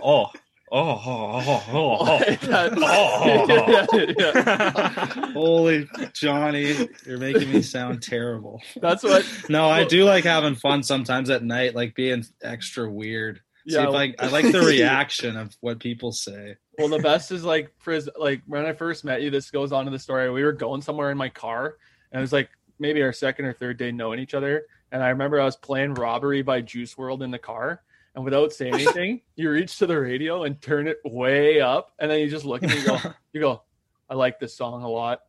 oh 0.04 0.28
oh 0.72 1.02
oh 1.06 1.44
oh 1.46 1.64
oh 1.72 1.98
oh, 2.00 2.20
That- 2.48 2.74
oh, 2.78 4.16
yeah, 4.18 5.06
yeah. 5.16 5.32
Holy 5.34 5.88
Johnny, 6.14 6.90
you're 7.06 7.18
making 7.18 7.52
me 7.52 7.62
sound 7.62 8.02
terrible. 8.02 8.62
That's 8.82 9.04
what. 9.04 9.26
No, 9.50 9.70
I 9.70 9.84
do 9.86 10.04
like 10.06 10.24
having 10.24 10.56
fun 10.56 10.84
sometimes 10.84 11.30
at 11.30 11.44
night, 11.44 11.76
like 11.76 11.94
being 11.96 12.26
extra 12.42 12.90
weird. 12.90 13.42
See 13.68 13.76
Yeah. 13.76 13.90
if 13.90 13.96
I, 13.96 14.14
I 14.20 14.28
like 14.30 14.52
the 14.52 14.62
reaction 14.66 15.38
of 15.38 15.56
what 15.62 15.80
people 15.80 16.12
say. 16.12 16.56
Well, 16.78 16.88
the 16.88 17.00
best 17.00 17.32
is 17.32 17.44
like 17.44 17.72
Frizz. 17.80 18.10
Like 18.18 18.42
when 18.48 18.66
I 18.66 18.74
first 18.74 19.04
met 19.06 19.22
you, 19.22 19.30
this 19.30 19.52
goes 19.52 19.72
on 19.72 19.86
to 19.86 19.92
the 19.92 20.00
story. 20.00 20.30
We 20.32 20.44
were 20.44 20.52
going 20.54 20.82
somewhere 20.82 21.12
in 21.12 21.18
my 21.18 21.30
car, 21.30 21.78
and 22.12 22.20
it 22.20 22.22
was 22.22 22.34
like 22.34 22.50
maybe 22.80 23.02
our 23.04 23.14
second 23.14 23.46
or 23.46 23.54
third 23.54 23.78
day 23.78 23.92
knowing 23.92 24.20
each 24.20 24.34
other. 24.34 24.64
And 24.92 25.04
I 25.04 25.10
remember 25.10 25.40
I 25.40 25.46
was 25.46 25.56
playing 25.58 25.94
"Robbery" 25.94 26.42
by 26.42 26.62
Juice 26.62 26.96
WRLD 26.96 27.24
in 27.24 27.32
the 27.32 27.38
car, 27.40 27.82
and 28.16 28.26
without 28.26 28.52
saying 28.54 28.74
anything, 28.76 29.22
you 29.36 29.50
reach 29.52 29.78
to 29.78 29.86
the 29.88 30.00
radio 30.00 30.44
and 30.44 30.60
turn 30.62 30.88
it 30.88 30.98
way 31.06 31.62
up, 31.62 31.92
and 32.00 32.10
then 32.10 32.20
you 32.20 32.30
just 32.30 32.46
look 32.46 32.64
at 32.64 32.70
me 32.70 32.78
and 32.78 32.86
go, 32.86 32.98
"You 33.34 33.42
go." 33.42 33.62
I 34.10 34.16
like 34.16 34.40
this 34.40 34.58
song 34.58 34.84
a 34.84 34.90
lot. 34.90 35.22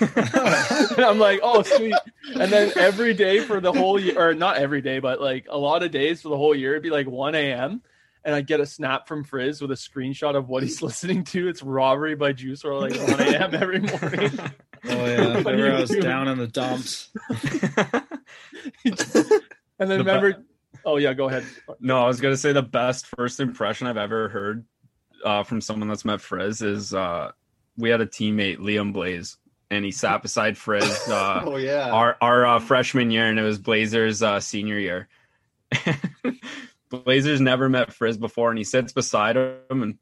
And 0.00 0.98
I'm 1.04 1.18
like, 1.18 1.40
oh, 1.42 1.62
sweet. 1.62 1.94
And 2.34 2.50
then 2.52 2.72
every 2.76 3.14
day 3.14 3.40
for 3.40 3.60
the 3.60 3.72
whole 3.72 3.98
year, 4.00 4.30
or 4.30 4.34
not 4.34 4.56
every 4.56 4.80
day, 4.80 4.98
but 4.98 5.20
like 5.20 5.46
a 5.48 5.58
lot 5.58 5.82
of 5.82 5.90
days 5.90 6.22
for 6.22 6.28
the 6.28 6.36
whole 6.36 6.54
year, 6.54 6.72
it'd 6.72 6.82
be 6.82 6.90
like 6.90 7.06
1 7.06 7.34
a.m. 7.34 7.82
And 8.24 8.34
I 8.34 8.40
get 8.40 8.60
a 8.60 8.66
snap 8.66 9.06
from 9.06 9.22
Frizz 9.24 9.60
with 9.60 9.70
a 9.70 9.74
screenshot 9.74 10.34
of 10.34 10.48
what 10.48 10.62
he's 10.62 10.80
listening 10.82 11.24
to. 11.24 11.48
It's 11.48 11.62
Robbery 11.62 12.14
by 12.14 12.32
Juice 12.32 12.64
or 12.64 12.80
like 12.80 12.96
1 12.96 13.20
a.m. 13.20 13.54
every 13.54 13.80
morning. 13.80 14.38
Oh 14.86 15.06
yeah, 15.06 15.40
whenever 15.40 15.72
I 15.72 15.80
was 15.80 15.88
doing? 15.88 16.02
down 16.02 16.28
in 16.28 16.36
the 16.36 16.46
dumps. 16.46 17.08
And 19.78 19.90
then 19.90 19.98
The 19.98 19.98
remember, 19.98 20.44
oh, 20.84 20.98
yeah, 20.98 21.14
go 21.14 21.28
ahead. 21.28 21.44
No, 21.80 22.04
I 22.04 22.06
was 22.06 22.20
gonna 22.20 22.36
say 22.36 22.52
the 22.52 22.62
best 22.62 23.06
first 23.06 23.40
impression 23.40 23.86
I've 23.86 23.96
ever 23.96 24.28
heard 24.28 24.66
uh, 25.24 25.42
from 25.42 25.60
someone 25.60 25.88
that's 25.88 26.04
met 26.04 26.20
Frizz 26.20 26.62
is 26.62 26.92
uh, 26.94 27.32
we 27.76 27.88
had 27.88 28.00
a 28.02 28.06
teammate 28.06 28.58
Liam 28.58 28.92
Blaze, 28.92 29.38
and 29.74 29.84
he 29.84 29.90
sat 29.90 30.22
beside 30.22 30.56
Frizz 30.56 31.08
uh, 31.08 31.42
oh 31.44 31.56
yeah. 31.56 31.90
our 31.90 32.16
our 32.20 32.46
uh, 32.46 32.58
freshman 32.58 33.10
year, 33.10 33.26
and 33.26 33.38
it 33.38 33.42
was 33.42 33.58
Blazers' 33.58 34.22
uh, 34.22 34.40
senior 34.40 34.78
year. 34.78 35.08
Blazers 36.88 37.40
never 37.40 37.68
met 37.68 37.92
Frizz 37.92 38.18
before, 38.18 38.50
and 38.50 38.58
he 38.58 38.64
sits 38.64 38.92
beside 38.92 39.36
him, 39.36 39.82
and 39.82 39.98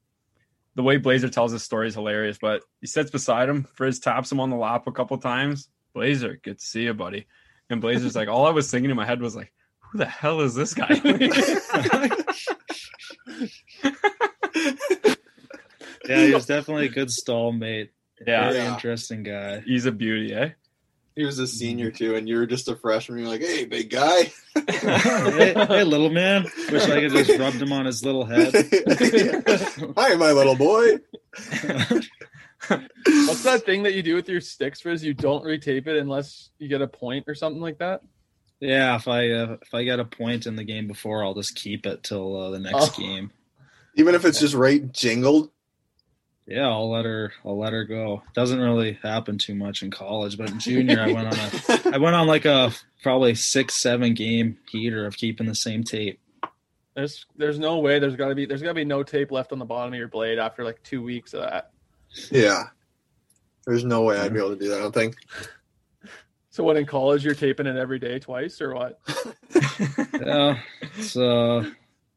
the 0.74 0.82
way 0.82 0.98
Blazer 0.98 1.28
tells 1.28 1.52
his 1.52 1.62
story 1.62 1.88
is 1.88 1.94
hilarious. 1.94 2.38
But 2.38 2.62
he 2.80 2.86
sits 2.86 3.10
beside 3.10 3.48
him, 3.48 3.64
Frizz 3.74 4.00
taps 4.00 4.30
him 4.30 4.40
on 4.40 4.50
the 4.50 4.56
lap 4.56 4.86
a 4.86 4.92
couple 4.92 5.16
times. 5.18 5.68
Blazer, 5.94 6.38
good 6.42 6.58
to 6.58 6.64
see 6.64 6.84
you, 6.84 6.94
buddy. 6.94 7.26
And 7.70 7.80
Blazer's 7.80 8.16
like, 8.16 8.28
all 8.28 8.46
I 8.46 8.50
was 8.50 8.70
thinking 8.70 8.90
in 8.90 8.96
my 8.96 9.06
head 9.06 9.20
was 9.20 9.36
like, 9.36 9.52
who 9.78 9.98
the 9.98 10.06
hell 10.06 10.40
is 10.40 10.54
this 10.54 10.74
guy? 10.74 11.00
Yeah, 16.08 16.26
he 16.26 16.34
was 16.34 16.46
definitely 16.46 16.86
a 16.86 16.90
good 16.90 17.10
stall 17.10 17.52
mate. 17.52 17.92
Yeah, 18.26 18.44
Very 18.50 18.56
Yeah. 18.64 18.74
interesting 18.74 19.22
guy. 19.22 19.60
he's 19.60 19.86
a 19.86 19.92
beauty, 19.92 20.32
eh? 20.34 20.50
He 21.14 21.24
was 21.26 21.38
a 21.38 21.46
senior 21.46 21.90
too, 21.90 22.14
and 22.14 22.26
you 22.26 22.36
were 22.36 22.46
just 22.46 22.68
a 22.68 22.76
freshman. 22.76 23.18
You're 23.18 23.28
like, 23.28 23.42
"Hey, 23.42 23.66
big 23.66 23.90
guy." 23.90 24.32
hey, 24.66 25.52
hey, 25.54 25.84
little 25.84 26.08
man. 26.08 26.44
Wish 26.70 26.84
I 26.84 27.00
could 27.00 27.10
just 27.12 27.38
rubbed 27.38 27.60
him 27.60 27.70
on 27.70 27.84
his 27.84 28.02
little 28.02 28.24
head. 28.24 28.54
Hi, 29.96 30.14
my 30.14 30.32
little 30.32 30.56
boy. 30.56 31.00
What's 32.68 33.42
that 33.42 33.62
thing 33.66 33.82
that 33.82 33.94
you 33.94 34.02
do 34.02 34.14
with 34.14 34.28
your 34.28 34.40
sticks, 34.40 34.80
Frizz? 34.80 35.04
You 35.04 35.14
don't 35.14 35.44
retape 35.44 35.86
it 35.86 35.96
unless 35.98 36.50
you 36.58 36.68
get 36.68 36.80
a 36.80 36.86
point 36.86 37.24
or 37.26 37.34
something 37.34 37.60
like 37.60 37.78
that? 37.78 38.02
Yeah, 38.60 38.94
if 38.96 39.08
I 39.08 39.30
uh, 39.30 39.56
if 39.60 39.74
I 39.74 39.82
get 39.84 39.98
a 40.00 40.04
point 40.04 40.46
in 40.46 40.54
the 40.56 40.64
game 40.64 40.86
before, 40.86 41.24
I'll 41.24 41.34
just 41.34 41.56
keep 41.56 41.84
it 41.84 42.02
till 42.04 42.36
uh, 42.40 42.50
the 42.50 42.60
next 42.60 42.74
Oh. 42.98 43.02
game. 43.02 43.32
Even 43.96 44.14
if 44.14 44.24
it's 44.24 44.40
just 44.40 44.54
right 44.54 44.90
jingled. 44.92 45.50
Yeah, 46.52 46.68
I'll 46.68 46.90
let 46.90 47.06
her. 47.06 47.32
I'll 47.46 47.56
let 47.56 47.72
her 47.72 47.84
go. 47.84 48.22
Doesn't 48.34 48.60
really 48.60 48.98
happen 49.02 49.38
too 49.38 49.54
much 49.54 49.82
in 49.82 49.90
college, 49.90 50.36
but 50.36 50.50
in 50.50 50.60
junior, 50.60 51.00
I 51.00 51.10
went 51.10 51.28
on 51.28 51.34
a. 51.34 51.94
I 51.94 51.96
went 51.96 52.14
on 52.14 52.26
like 52.26 52.44
a 52.44 52.72
probably 53.02 53.34
six, 53.34 53.74
seven 53.76 54.12
game 54.12 54.58
heater 54.70 55.06
of 55.06 55.16
keeping 55.16 55.46
the 55.46 55.54
same 55.54 55.82
tape. 55.82 56.20
There's 56.94 57.24
there's 57.36 57.58
no 57.58 57.78
way 57.78 57.98
there's 58.00 58.16
gotta 58.16 58.34
be 58.34 58.44
there's 58.44 58.60
gotta 58.60 58.74
be 58.74 58.84
no 58.84 59.02
tape 59.02 59.32
left 59.32 59.52
on 59.52 59.58
the 59.60 59.64
bottom 59.64 59.94
of 59.94 59.98
your 59.98 60.08
blade 60.08 60.38
after 60.38 60.62
like 60.62 60.82
two 60.82 61.02
weeks 61.02 61.32
of 61.32 61.40
that. 61.40 61.70
yeah. 62.30 62.64
There's 63.66 63.86
no 63.86 64.02
way 64.02 64.18
I'd 64.18 64.34
be 64.34 64.38
able 64.38 64.50
to 64.50 64.56
do 64.56 64.68
that. 64.68 64.76
I 64.76 64.82
don't 64.82 64.92
think. 64.92 65.16
So 66.50 66.64
what 66.64 66.76
in 66.76 66.84
college 66.84 67.24
you're 67.24 67.34
taping 67.34 67.66
it 67.66 67.76
every 67.76 67.98
day 67.98 68.18
twice 68.18 68.60
or 68.60 68.74
what? 68.74 69.00
Yeah, 70.24 70.58
it's 70.96 71.16
uh, 71.16 71.68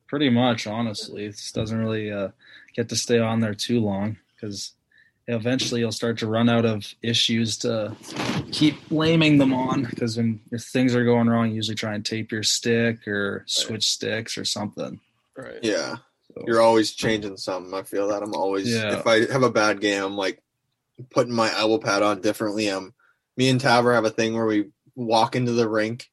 pretty 0.07 0.29
much 0.29 0.67
honestly. 0.67 1.25
It 1.25 1.31
just 1.31 1.55
doesn't 1.55 1.77
really 1.77 2.11
uh, 2.11 2.29
get 2.75 2.89
to 2.89 2.95
stay 2.95 3.17
on 3.17 3.39
there 3.39 3.55
too 3.55 3.79
long 3.79 4.17
because 4.35 4.73
eventually 5.27 5.81
you'll 5.81 5.91
start 5.91 6.19
to 6.19 6.27
run 6.27 6.49
out 6.49 6.65
of 6.65 6.93
issues 7.01 7.57
to 7.59 7.95
keep 8.51 8.87
blaming 8.89 9.37
them 9.37 9.53
on. 9.53 9.83
Because 9.85 10.17
when 10.17 10.39
if 10.51 10.63
things 10.63 10.95
are 10.95 11.05
going 11.05 11.27
wrong, 11.27 11.49
you 11.49 11.55
usually 11.55 11.75
try 11.75 11.93
and 11.95 12.05
tape 12.05 12.31
your 12.31 12.43
stick 12.43 13.07
or 13.07 13.43
switch 13.47 13.85
sticks 13.85 14.37
or 14.37 14.45
something. 14.45 14.99
Right. 15.35 15.59
Yeah. 15.63 15.97
So, 16.33 16.43
You're 16.45 16.61
always 16.61 16.91
changing 16.91 17.37
something. 17.37 17.73
I 17.73 17.83
feel 17.83 18.09
that 18.09 18.21
I'm 18.21 18.33
always 18.35 18.71
Yeah. 18.73 18.99
if 18.99 19.07
I 19.07 19.31
have 19.31 19.43
a 19.43 19.49
bad 19.49 19.81
game, 19.81 20.03
I'm 20.03 20.15
like 20.17 20.41
putting 21.09 21.33
my 21.33 21.51
elbow 21.57 21.77
pad 21.77 22.03
on 22.03 22.21
differently. 22.21 22.67
i'm 22.67 22.93
me 23.37 23.49
and 23.49 23.59
Taver 23.59 23.93
have 23.93 24.05
a 24.05 24.09
thing 24.09 24.33
where 24.33 24.45
we 24.45 24.69
walk 24.95 25.35
into 25.35 25.51
the 25.51 25.67
rink. 25.67 26.09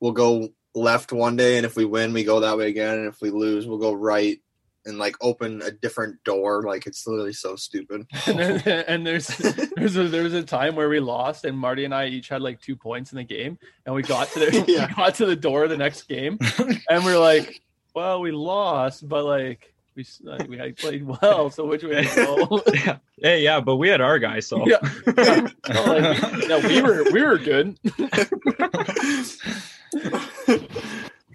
We'll 0.00 0.12
go 0.12 0.50
left 0.74 1.12
one 1.12 1.36
day 1.36 1.56
and 1.58 1.64
if 1.66 1.76
we 1.76 1.84
win 1.84 2.12
we 2.14 2.24
go 2.24 2.40
that 2.40 2.56
way 2.56 2.68
again 2.68 2.98
and 2.98 3.06
if 3.06 3.20
we 3.20 3.28
lose 3.30 3.66
we'll 3.66 3.76
go 3.78 3.92
right 3.92 4.40
and 4.84 4.98
like 4.98 5.16
open 5.20 5.62
a 5.62 5.70
different 5.70 6.22
door. 6.24 6.62
Like 6.62 6.86
it's 6.86 7.06
literally 7.06 7.32
so 7.32 7.56
stupid. 7.56 8.06
and, 8.26 8.38
then, 8.38 8.84
and 8.88 9.06
there's 9.06 9.26
there's 9.76 9.96
a, 9.96 10.08
there 10.08 10.22
was 10.22 10.34
a 10.34 10.42
time 10.42 10.76
where 10.76 10.88
we 10.88 11.00
lost 11.00 11.44
and 11.44 11.56
Marty 11.56 11.84
and 11.84 11.94
I 11.94 12.06
each 12.06 12.28
had 12.28 12.42
like 12.42 12.60
two 12.60 12.76
points 12.76 13.12
in 13.12 13.18
the 13.18 13.24
game 13.24 13.58
and 13.86 13.94
we 13.94 14.02
got 14.02 14.28
to 14.28 14.38
the 14.40 14.64
Yeah. 14.68 14.88
we 14.88 14.94
got 14.94 15.14
to 15.16 15.26
the 15.26 15.36
door 15.36 15.64
of 15.64 15.70
the 15.70 15.76
next 15.76 16.08
game 16.08 16.38
and 16.88 17.04
we're 17.04 17.18
like, 17.18 17.62
well, 17.94 18.20
we 18.20 18.30
lost, 18.30 19.08
but 19.08 19.24
like 19.24 19.72
we 19.94 20.06
like, 20.22 20.48
we 20.48 20.56
had 20.56 20.76
played 20.76 21.06
well, 21.06 21.50
so 21.50 21.66
which 21.66 21.82
way 21.82 22.04
to 22.04 22.14
go? 22.14 22.62
yeah. 22.72 22.98
Hey, 23.20 23.42
yeah, 23.42 23.60
but 23.60 23.76
we 23.76 23.88
had 23.88 24.00
our 24.00 24.18
guy, 24.18 24.40
so 24.40 24.66
yeah. 24.66 24.78
yeah. 25.06 25.48
No, 25.72 25.84
like, 25.84 26.48
yeah, 26.48 26.66
we 26.66 26.80
were 26.82 27.04
we 27.12 27.22
were 27.22 27.38
good. 27.38 27.78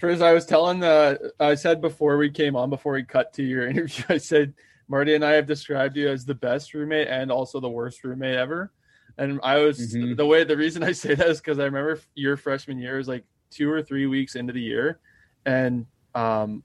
As 0.01 0.21
I 0.21 0.33
was 0.33 0.45
telling, 0.45 0.79
the 0.79 1.33
I 1.39 1.55
said 1.55 1.81
before 1.81 2.17
we 2.17 2.29
came 2.29 2.55
on, 2.55 2.69
before 2.69 2.93
we 2.93 3.03
cut 3.03 3.33
to 3.33 3.43
your 3.43 3.67
interview, 3.69 4.05
I 4.09 4.17
said 4.17 4.53
Marty 4.87 5.15
and 5.15 5.25
I 5.25 5.31
have 5.33 5.45
described 5.45 5.97
you 5.97 6.09
as 6.09 6.25
the 6.25 6.35
best 6.35 6.73
roommate 6.73 7.07
and 7.07 7.31
also 7.31 7.59
the 7.59 7.69
worst 7.69 8.03
roommate 8.03 8.35
ever. 8.35 8.71
And 9.17 9.39
I 9.43 9.57
was 9.57 9.95
Mhm. 9.95 10.15
the 10.15 10.25
way 10.25 10.43
the 10.43 10.57
reason 10.57 10.83
I 10.83 10.91
say 10.91 11.15
that 11.15 11.27
is 11.27 11.39
because 11.39 11.59
I 11.59 11.65
remember 11.65 11.99
your 12.15 12.37
freshman 12.37 12.77
year 12.79 12.97
was 12.97 13.07
like 13.07 13.25
two 13.49 13.71
or 13.71 13.81
three 13.81 14.05
weeks 14.05 14.35
into 14.35 14.53
the 14.53 14.61
year, 14.61 14.99
and 15.45 15.87
um, 16.13 16.63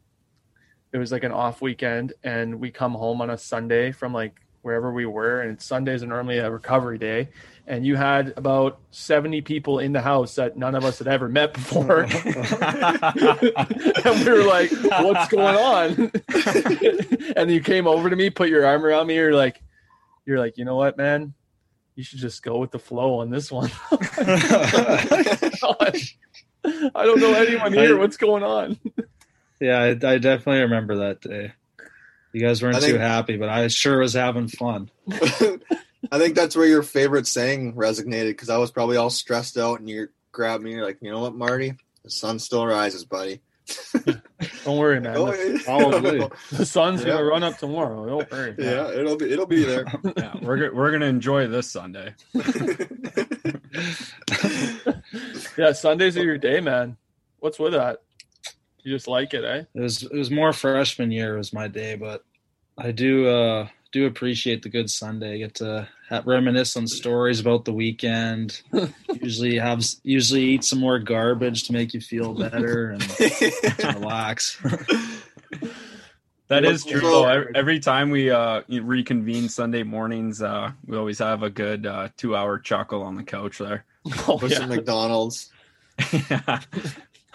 it 0.92 0.98
was 0.98 1.10
like 1.12 1.24
an 1.24 1.32
off 1.32 1.62
weekend, 1.62 2.12
and 2.22 2.60
we 2.60 2.70
come 2.70 2.92
home 2.92 3.22
on 3.22 3.30
a 3.30 3.38
Sunday 3.38 3.92
from 3.92 4.12
like 4.12 4.41
wherever 4.62 4.92
we 4.92 5.04
were, 5.04 5.42
and 5.42 5.60
Sundays 5.60 6.02
are 6.02 6.06
normally 6.06 6.38
a 6.38 6.50
recovery 6.50 6.96
day, 6.96 7.28
and 7.66 7.84
you 7.84 7.96
had 7.96 8.32
about 8.36 8.78
seventy 8.90 9.42
people 9.42 9.78
in 9.78 9.92
the 9.92 10.00
house 10.00 10.36
that 10.36 10.56
none 10.56 10.74
of 10.74 10.84
us 10.84 10.98
had 10.98 11.08
ever 11.08 11.28
met 11.28 11.52
before. 11.52 12.02
and 12.02 12.14
we 14.24 14.32
were 14.32 14.44
like, 14.44 14.70
"What's 14.72 15.28
going 15.28 15.56
on?" 15.56 16.12
and 17.36 17.50
you 17.50 17.60
came 17.60 17.86
over 17.86 18.08
to 18.08 18.16
me, 18.16 18.30
put 18.30 18.48
your 18.48 18.64
arm 18.64 18.82
around 18.84 19.08
me. 19.08 19.16
You're 19.16 19.34
like, 19.34 19.60
"You're 20.24 20.38
like, 20.38 20.56
you 20.56 20.64
know 20.64 20.76
what, 20.76 20.96
man? 20.96 21.34
You 21.94 22.04
should 22.04 22.20
just 22.20 22.42
go 22.42 22.56
with 22.58 22.70
the 22.70 22.78
flow 22.78 23.18
on 23.18 23.28
this 23.30 23.52
one." 23.52 23.70
Gosh, 23.90 24.06
I 26.64 27.04
don't 27.04 27.20
know 27.20 27.34
anyone 27.34 27.72
here. 27.72 27.98
What's 27.98 28.16
going 28.16 28.42
on? 28.42 28.78
yeah, 29.60 29.80
I, 29.80 29.90
I 29.90 30.18
definitely 30.18 30.62
remember 30.62 30.96
that 30.96 31.20
day. 31.20 31.52
You 32.32 32.40
guys 32.40 32.62
weren't 32.62 32.76
think- 32.78 32.92
too 32.92 32.98
happy, 32.98 33.36
but 33.36 33.48
I 33.48 33.68
sure 33.68 33.98
was 33.98 34.14
having 34.14 34.48
fun. 34.48 34.90
I 36.10 36.18
think 36.18 36.34
that's 36.34 36.56
where 36.56 36.66
your 36.66 36.82
favorite 36.82 37.26
saying 37.26 37.74
resonated 37.74 38.28
because 38.30 38.50
I 38.50 38.56
was 38.58 38.70
probably 38.70 38.96
all 38.96 39.10
stressed 39.10 39.56
out 39.56 39.78
and 39.80 39.88
you 39.88 40.08
grabbed 40.32 40.62
me 40.62 40.70
and 40.70 40.78
you're 40.78 40.86
like, 40.86 40.98
you 41.00 41.10
know 41.10 41.20
what, 41.20 41.34
Marty? 41.34 41.74
The 42.04 42.10
sun 42.10 42.38
still 42.38 42.66
rises, 42.66 43.04
buddy. 43.04 43.40
Don't 44.64 44.76
worry, 44.78 45.00
man. 45.00 45.16
Oh, 45.16 45.26
The. 45.30 45.60
Probably. 45.64 46.28
the 46.58 46.66
sun's 46.66 47.02
Yeah. 47.02 47.08
gonna 47.10 47.24
run 47.24 47.44
up 47.44 47.58
tomorrow. 47.58 48.04
Don't 48.06 48.30
worry. 48.30 48.54
man. 48.58 48.66
yeah, 48.66 48.90
it'll 48.90 49.16
be 49.16 49.30
it'll 49.32 49.46
be 49.46 49.64
there. 49.64 49.84
yeah, 50.16 50.34
we're 50.42 50.74
we're 50.74 50.90
gonna 50.90 51.06
enjoy 51.06 51.46
this 51.46 51.70
Sunday. 51.70 52.12
yeah. 55.56 55.72
Sundays 55.72 56.16
are 56.16 56.24
your 56.24 56.38
day, 56.38 56.60
man. 56.60 56.96
What's 57.38 57.58
with 57.58 57.72
that? 57.74 57.98
You 58.82 58.92
just 58.92 59.08
like 59.08 59.32
it, 59.34 59.44
eh? 59.44 59.64
It 59.74 59.80
was 59.80 60.02
it 60.02 60.12
was 60.12 60.30
more 60.30 60.52
freshman 60.52 61.10
year 61.12 61.36
was 61.36 61.52
my 61.52 61.68
day, 61.68 61.94
but 61.94 62.24
I 62.76 62.90
do 62.90 63.28
uh 63.28 63.68
do 63.92 64.06
appreciate 64.06 64.62
the 64.62 64.70
good 64.70 64.90
Sunday. 64.90 65.34
I 65.34 65.38
get 65.38 65.54
to 65.56 65.86
have, 66.08 66.26
reminisce 66.26 66.76
on 66.76 66.86
stories 66.86 67.40
about 67.40 67.64
the 67.66 67.72
weekend. 67.74 68.62
usually 69.20 69.58
have 69.58 69.84
usually 70.02 70.42
eat 70.42 70.64
some 70.64 70.80
more 70.80 70.98
garbage 70.98 71.64
to 71.64 71.72
make 71.72 71.92
you 71.94 72.00
feel 72.00 72.34
better 72.34 72.90
and 72.90 73.02
relax. 73.94 74.58
That 76.48 76.64
is 76.64 76.84
true. 76.84 77.00
Though. 77.00 77.26
Every, 77.28 77.52
every 77.54 77.80
time 77.80 78.10
we 78.10 78.30
uh, 78.30 78.62
reconvene 78.68 79.48
Sunday 79.48 79.84
mornings, 79.84 80.42
uh, 80.42 80.72
we 80.86 80.96
always 80.96 81.18
have 81.18 81.42
a 81.42 81.48
good 81.50 81.86
uh, 81.86 82.08
two-hour 82.16 82.58
chuckle 82.58 83.02
on 83.02 83.14
the 83.14 83.22
couch 83.22 83.58
there. 83.58 83.84
Oh, 84.26 84.36
With 84.42 84.50
yeah. 84.50 84.58
some 84.58 84.68
McDonald's. 84.70 85.50
yeah. 86.12 86.58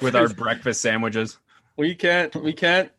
With 0.02 0.16
our 0.16 0.30
breakfast 0.30 0.82
sandwiches. 0.82 1.38
We 1.76 1.96
can't. 1.96 2.36
We 2.36 2.54
can't. 2.54 2.92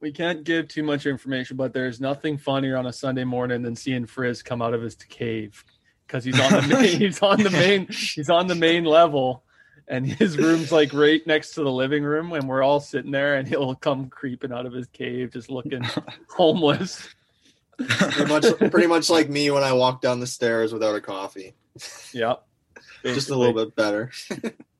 We 0.00 0.12
can't 0.12 0.44
give 0.44 0.68
too 0.68 0.84
much 0.84 1.06
information, 1.06 1.56
but 1.56 1.72
there's 1.72 2.00
nothing 2.00 2.38
funnier 2.38 2.76
on 2.76 2.86
a 2.86 2.92
Sunday 2.92 3.24
morning 3.24 3.62
than 3.62 3.74
seeing 3.74 4.06
Frizz 4.06 4.42
come 4.42 4.62
out 4.62 4.72
of 4.72 4.80
his 4.80 4.94
cave 4.94 5.64
because 6.08 6.24
he's 6.24 6.40
on 6.40 6.52
the 6.52 6.68
main, 6.80 6.98
he's 6.98 7.22
on 7.22 7.42
the 7.42 7.50
main 7.50 7.86
he's 7.86 8.30
on 8.30 8.46
the 8.46 8.54
main 8.54 8.84
level 8.84 9.44
and 9.86 10.06
his 10.06 10.36
room's 10.36 10.72
like 10.72 10.92
right 10.92 11.24
next 11.26 11.52
to 11.54 11.62
the 11.62 11.70
living 11.70 12.02
room 12.02 12.32
and 12.32 12.48
we're 12.48 12.62
all 12.62 12.80
sitting 12.80 13.10
there 13.10 13.36
and 13.36 13.46
he'll 13.46 13.74
come 13.74 14.08
creeping 14.08 14.52
out 14.52 14.66
of 14.66 14.72
his 14.72 14.86
cave 14.88 15.32
just 15.32 15.50
looking 15.50 15.82
homeless 16.36 17.08
pretty 17.78 18.24
much 18.24 18.44
pretty 18.70 18.86
much 18.86 19.08
like 19.08 19.28
me 19.28 19.50
when 19.50 19.62
i 19.62 19.72
walk 19.72 20.00
down 20.00 20.18
the 20.18 20.26
stairs 20.26 20.72
without 20.72 20.96
a 20.96 21.00
coffee 21.00 21.54
yep 22.12 22.44
Basically. 23.02 23.14
just 23.14 23.30
a 23.30 23.36
little 23.36 23.54
bit 23.54 23.76
better 23.76 24.10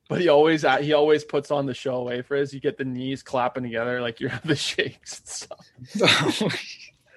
but 0.09 0.19
he 0.19 0.27
always 0.27 0.65
uh, 0.65 0.77
he 0.77 0.91
always 0.91 1.23
puts 1.23 1.51
on 1.51 1.65
the 1.65 1.73
show 1.73 1.95
away 1.95 2.21
for 2.21 2.35
us 2.35 2.53
you 2.53 2.59
get 2.59 2.77
the 2.77 2.83
knees 2.83 3.23
clapping 3.23 3.63
together 3.63 4.01
like 4.01 4.19
you're 4.19 4.31
the 4.43 4.55
shakes 4.57 5.19
and 5.19 5.97
stuff 6.01 6.43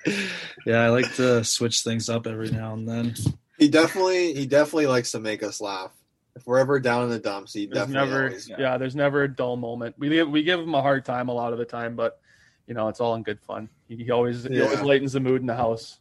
yeah 0.66 0.84
i 0.84 0.88
like 0.88 1.12
to 1.14 1.43
switch 1.43 1.80
things 1.80 2.09
up 2.09 2.28
every 2.28 2.51
now 2.51 2.74
and 2.74 2.88
then 2.88 3.12
he 3.59 3.68
definitely 3.68 4.34
he 4.34 4.47
definitely 4.47 4.86
likes 4.86 5.11
to 5.11 5.18
make 5.18 5.43
us 5.43 5.61
laugh 5.61 5.90
if 6.34 6.47
we're 6.47 6.59
ever 6.59 6.80
down 6.80 7.05
in 7.05 7.11
the 7.11 7.18
dumps, 7.18 7.53
he 7.53 7.66
there's 7.66 7.86
definitely 7.86 8.11
never, 8.11 8.26
always, 8.26 8.49
yeah. 8.49 8.57
yeah. 8.59 8.78
There's 8.78 8.97
never 8.97 9.22
a 9.24 9.28
dull 9.28 9.57
moment. 9.57 9.97
We 9.99 10.09
give, 10.09 10.30
we 10.30 10.43
give 10.43 10.61
him 10.61 10.74
a 10.74 10.82
hard 10.82 11.05
time 11.05 11.28
a 11.28 11.32
lot 11.32 11.53
of 11.53 11.59
the 11.59 11.64
time, 11.64 11.95
but 11.95 12.20
you 12.66 12.74
know 12.74 12.88
it's 12.88 13.01
all 13.01 13.14
in 13.14 13.22
good 13.22 13.40
fun. 13.40 13.68
He, 13.88 13.97
he 13.97 14.11
always 14.11 14.45
yeah. 14.45 14.51
he 14.51 14.62
always 14.62 14.80
lightens 14.80 15.12
the 15.12 15.20
mood 15.20 15.40
in 15.40 15.47
the 15.47 15.57
house. 15.57 15.99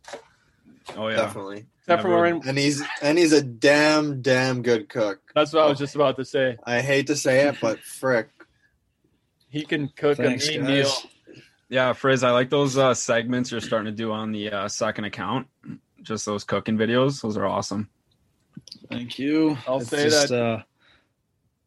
Oh 0.96 1.10
yeah, 1.10 1.18
definitely. 1.18 1.66
Except 1.82 2.04
never. 2.04 2.16
for 2.16 2.22
when, 2.22 2.48
and 2.48 2.58
he's 2.60 2.84
and 3.02 3.18
he's 3.18 3.34
a 3.34 3.42
damn 3.42 4.22
damn 4.22 4.62
good 4.62 4.88
cook. 4.88 5.20
That's 5.34 5.52
what 5.52 5.64
oh. 5.64 5.66
I 5.66 5.70
was 5.70 5.80
just 5.80 5.96
about 5.96 6.16
to 6.18 6.26
say. 6.26 6.58
I 6.64 6.80
hate 6.82 7.08
to 7.08 7.16
say 7.16 7.48
it, 7.48 7.56
but 7.60 7.80
frick, 7.80 8.30
he 9.50 9.66
can 9.66 9.88
cook 9.90 10.18
Thanks, 10.18 10.48
a 10.48 10.60
mean 10.60 10.66
meal. 10.66 10.92
Yeah, 11.70 11.94
Frizz, 11.94 12.24
I 12.24 12.32
like 12.32 12.52
those 12.52 12.78
uh, 12.78 12.94
segments 12.94 13.52
you're 13.52 13.62
starting 13.62 13.92
to 13.92 13.96
do 13.96 14.12
on 14.12 14.32
the 14.32 14.52
uh, 14.52 14.68
second 14.68 15.06
account. 15.06 15.48
Just 16.04 16.26
those 16.26 16.44
cooking 16.44 16.78
videos; 16.78 17.22
those 17.22 17.36
are 17.36 17.48
awesome. 17.48 17.90
Thank 18.90 19.18
you. 19.18 19.58
I'll 19.68 19.80
it's 19.82 19.90
say 19.90 20.04
just, 20.04 20.30
that 20.30 20.40
uh, 20.40 20.64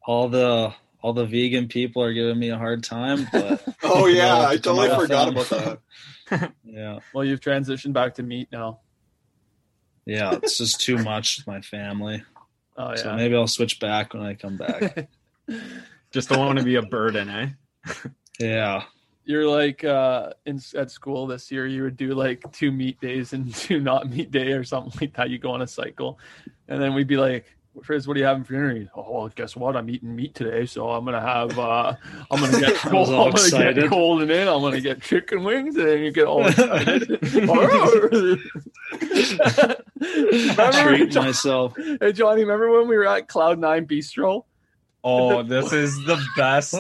all 0.06 0.28
the 0.28 0.74
all 1.02 1.12
the 1.12 1.26
vegan 1.26 1.68
people 1.68 2.02
are 2.02 2.12
giving 2.12 2.38
me 2.38 2.50
a 2.50 2.56
hard 2.56 2.84
time. 2.84 3.26
But 3.32 3.64
oh 3.82 4.06
yeah, 4.06 4.46
I 4.46 4.58
totally 4.58 4.90
forgot 4.90 5.28
about 5.28 5.80
that. 6.30 6.52
yeah. 6.64 7.00
Well, 7.12 7.24
you've 7.24 7.40
transitioned 7.40 7.92
back 7.92 8.14
to 8.14 8.22
meat 8.22 8.48
now. 8.52 8.80
Yeah, 10.06 10.34
it's 10.34 10.58
just 10.58 10.80
too 10.80 10.98
much 10.98 11.38
with 11.38 11.46
my 11.46 11.60
family. 11.60 12.22
Oh 12.76 12.90
yeah. 12.90 12.96
So 12.96 13.14
maybe 13.14 13.36
I'll 13.36 13.46
switch 13.46 13.78
back 13.78 14.14
when 14.14 14.24
I 14.24 14.34
come 14.34 14.56
back. 14.56 15.08
just 16.10 16.28
don't 16.28 16.40
want 16.40 16.58
to 16.58 16.64
be 16.64 16.74
a 16.74 16.82
burden, 16.82 17.28
eh? 17.28 17.50
yeah 18.40 18.82
you're 19.24 19.48
like 19.48 19.84
uh 19.84 20.30
in 20.46 20.60
at 20.76 20.90
school 20.90 21.26
this 21.26 21.50
year 21.50 21.66
you 21.66 21.82
would 21.82 21.96
do 21.96 22.14
like 22.14 22.44
two 22.52 22.70
meat 22.70 23.00
days 23.00 23.32
and 23.32 23.54
two 23.54 23.80
not 23.80 24.10
meat 24.10 24.30
day 24.30 24.52
or 24.52 24.64
something 24.64 24.92
like 25.00 25.14
that 25.14 25.30
you 25.30 25.38
go 25.38 25.50
on 25.50 25.62
a 25.62 25.66
cycle 25.66 26.18
and 26.68 26.80
then 26.80 26.94
we'd 26.94 27.06
be 27.06 27.16
like 27.16 27.56
Frizz, 27.82 28.06
what 28.06 28.16
are 28.16 28.20
you 28.20 28.26
having 28.26 28.44
for 28.44 28.52
dinner? 28.52 28.88
Oh, 28.94 29.10
well, 29.10 29.28
guess 29.34 29.56
what? 29.56 29.76
I'm 29.76 29.90
eating 29.90 30.14
meat 30.14 30.34
today, 30.34 30.64
so 30.66 30.90
I'm 30.90 31.04
gonna 31.04 31.20
have. 31.20 31.58
uh 31.58 31.94
I'm 32.30 32.40
gonna 32.40 32.60
get 32.60 32.74
cold. 32.76 33.08
I'm 33.10 33.32
gonna 33.32 33.74
get 33.74 33.88
cold 33.88 34.22
and 34.22 34.30
in. 34.30 34.46
I'm 34.48 34.62
gonna 34.62 34.80
get 34.80 35.02
chicken 35.02 35.42
wings, 35.42 35.76
and 35.76 35.88
then 35.88 36.00
you 36.00 36.12
get 36.12 36.26
all 36.26 36.46
excited. 36.46 37.08
remember, 40.00 41.20
myself. 41.20 41.76
Hey, 41.76 42.12
Johnny, 42.12 42.42
remember 42.42 42.70
when 42.70 42.88
we 42.88 42.96
were 42.96 43.06
at 43.06 43.28
Cloud 43.28 43.58
Nine 43.58 43.86
Bistro? 43.86 44.44
Oh, 45.02 45.42
this 45.42 45.72
is 45.72 45.96
the 46.06 46.18
best. 46.36 46.72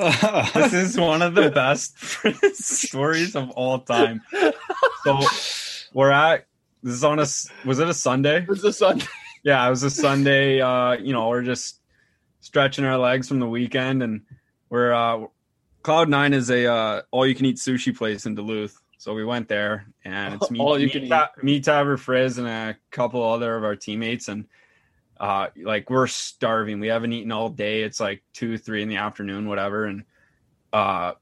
this 0.54 0.72
is 0.72 0.96
one 0.98 1.20
of 1.20 1.34
the 1.34 1.50
best 1.50 1.98
stories 2.56 3.36
of 3.36 3.50
all 3.50 3.80
time. 3.80 4.22
So 5.02 5.20
we're 5.92 6.10
at 6.10 6.46
this 6.82 6.94
is 6.94 7.04
on 7.04 7.18
a 7.18 7.26
was 7.66 7.78
it 7.80 7.88
a 7.88 7.94
Sunday? 7.94 8.42
It 8.42 8.48
was 8.48 8.64
a 8.64 8.72
Sunday. 8.72 9.06
Yeah, 9.44 9.64
it 9.66 9.70
was 9.70 9.82
a 9.82 9.90
Sunday. 9.90 10.60
Uh, 10.60 10.92
you 10.92 11.12
know, 11.12 11.28
we're 11.28 11.42
just 11.42 11.80
stretching 12.40 12.84
our 12.84 12.98
legs 12.98 13.28
from 13.28 13.38
the 13.38 13.48
weekend, 13.48 14.02
and 14.02 14.22
we're 14.70 14.92
uh, 14.92 15.26
Cloud 15.82 16.08
Nine 16.08 16.32
is 16.32 16.50
a 16.50 16.66
uh, 16.66 17.02
all 17.12 17.26
you 17.26 17.34
can 17.34 17.46
eat 17.46 17.56
sushi 17.56 17.96
place 17.96 18.26
in 18.26 18.34
Duluth. 18.34 18.80
So 18.98 19.14
we 19.14 19.24
went 19.24 19.48
there, 19.48 19.86
and 20.04 20.34
it's 20.34 20.50
me, 20.50 20.58
all 20.58 20.78
you 20.78 20.86
me, 20.86 20.92
can 20.92 21.04
eat. 21.04 21.44
me, 21.44 21.60
Taver, 21.60 21.98
Frizz, 21.98 22.38
and 22.38 22.48
a 22.48 22.76
couple 22.90 23.22
other 23.22 23.54
of 23.54 23.62
our 23.62 23.76
teammates, 23.76 24.28
and 24.28 24.46
uh 25.20 25.46
like 25.62 25.90
we're 25.90 26.08
starving 26.08 26.80
we 26.80 26.88
haven't 26.88 27.12
eaten 27.12 27.30
all 27.30 27.48
day 27.48 27.82
it's 27.82 28.00
like 28.00 28.20
two 28.32 28.58
three 28.58 28.82
in 28.82 28.88
the 28.88 28.96
afternoon 28.96 29.48
whatever 29.48 29.84
and 29.84 30.02
uh 30.72 31.12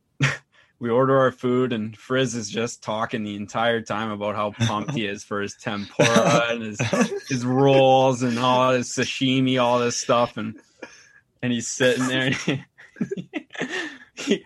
we 0.82 0.90
order 0.90 1.16
our 1.16 1.30
food 1.30 1.72
and 1.72 1.96
frizz 1.96 2.34
is 2.34 2.50
just 2.50 2.82
talking 2.82 3.22
the 3.22 3.36
entire 3.36 3.80
time 3.80 4.10
about 4.10 4.34
how 4.34 4.50
pumped 4.50 4.90
he 4.90 5.06
is 5.06 5.22
for 5.22 5.40
his 5.40 5.54
tempura 5.54 6.46
and 6.50 6.60
his 6.60 6.80
his 7.28 7.46
rolls 7.46 8.24
and 8.24 8.36
all 8.36 8.72
his 8.72 8.92
sashimi 8.92 9.62
all 9.62 9.78
this 9.78 9.96
stuff 9.96 10.36
and 10.36 10.58
and 11.40 11.52
he's 11.52 11.68
sitting 11.68 12.08
there 12.08 12.22
and 12.26 12.34
he, 13.14 13.46
he, 14.14 14.44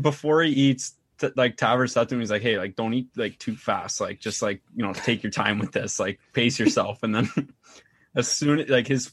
before 0.00 0.40
he 0.42 0.52
eats 0.52 0.94
t- 1.18 1.30
like 1.34 1.56
Taver 1.56 1.90
said 1.90 2.08
to 2.08 2.14
him, 2.14 2.20
he's 2.20 2.30
like, 2.30 2.42
"Hey, 2.42 2.58
like, 2.58 2.74
don't 2.74 2.94
eat 2.94 3.08
like 3.16 3.38
too 3.38 3.54
fast. 3.54 4.00
Like, 4.00 4.18
just 4.18 4.42
like 4.42 4.60
you 4.74 4.84
know, 4.84 4.92
take 4.92 5.22
your 5.22 5.30
time 5.30 5.58
with 5.58 5.72
this. 5.72 6.00
Like, 6.00 6.18
pace 6.32 6.58
yourself." 6.58 7.02
And 7.02 7.14
then 7.14 7.28
as 8.16 8.28
soon 8.28 8.66
like 8.68 8.88
his 8.88 9.12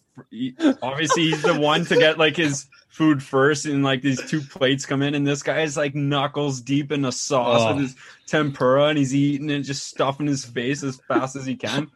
obviously 0.81 1.23
he's 1.23 1.41
the 1.41 1.59
one 1.59 1.85
to 1.85 1.95
get 1.97 2.17
like 2.17 2.35
his 2.35 2.67
food 2.89 3.21
first 3.21 3.65
and 3.65 3.83
like 3.83 4.01
these 4.01 4.21
two 4.29 4.41
plates 4.41 4.85
come 4.85 5.01
in 5.01 5.13
and 5.13 5.25
this 5.25 5.43
guy 5.43 5.61
is 5.61 5.77
like 5.77 5.93
knuckles 5.95 6.59
deep 6.59 6.91
in 6.91 7.03
the 7.03 7.11
sauce 7.11 7.61
oh. 7.61 7.73
with 7.73 7.83
his 7.83 7.95
tempura 8.25 8.85
and 8.85 8.97
he's 8.97 9.15
eating 9.15 9.49
it 9.49 9.61
just 9.61 9.87
stuffing 9.87 10.25
his 10.25 10.43
face 10.43 10.83
as 10.83 10.99
fast 11.07 11.35
as 11.35 11.45
he 11.45 11.55
can. 11.55 11.89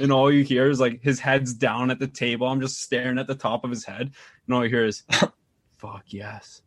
And 0.00 0.10
all 0.10 0.32
you 0.32 0.44
hear 0.44 0.70
is 0.70 0.80
like 0.80 1.02
his 1.02 1.20
head's 1.20 1.52
down 1.52 1.90
at 1.90 1.98
the 1.98 2.06
table. 2.06 2.46
I'm 2.46 2.60
just 2.60 2.80
staring 2.80 3.18
at 3.18 3.26
the 3.26 3.34
top 3.34 3.64
of 3.64 3.70
his 3.70 3.84
head. 3.84 4.12
And 4.46 4.54
all 4.54 4.64
you 4.64 4.70
hear 4.70 4.86
is 4.86 5.02
fuck 5.78 6.04
yes. 6.06 6.62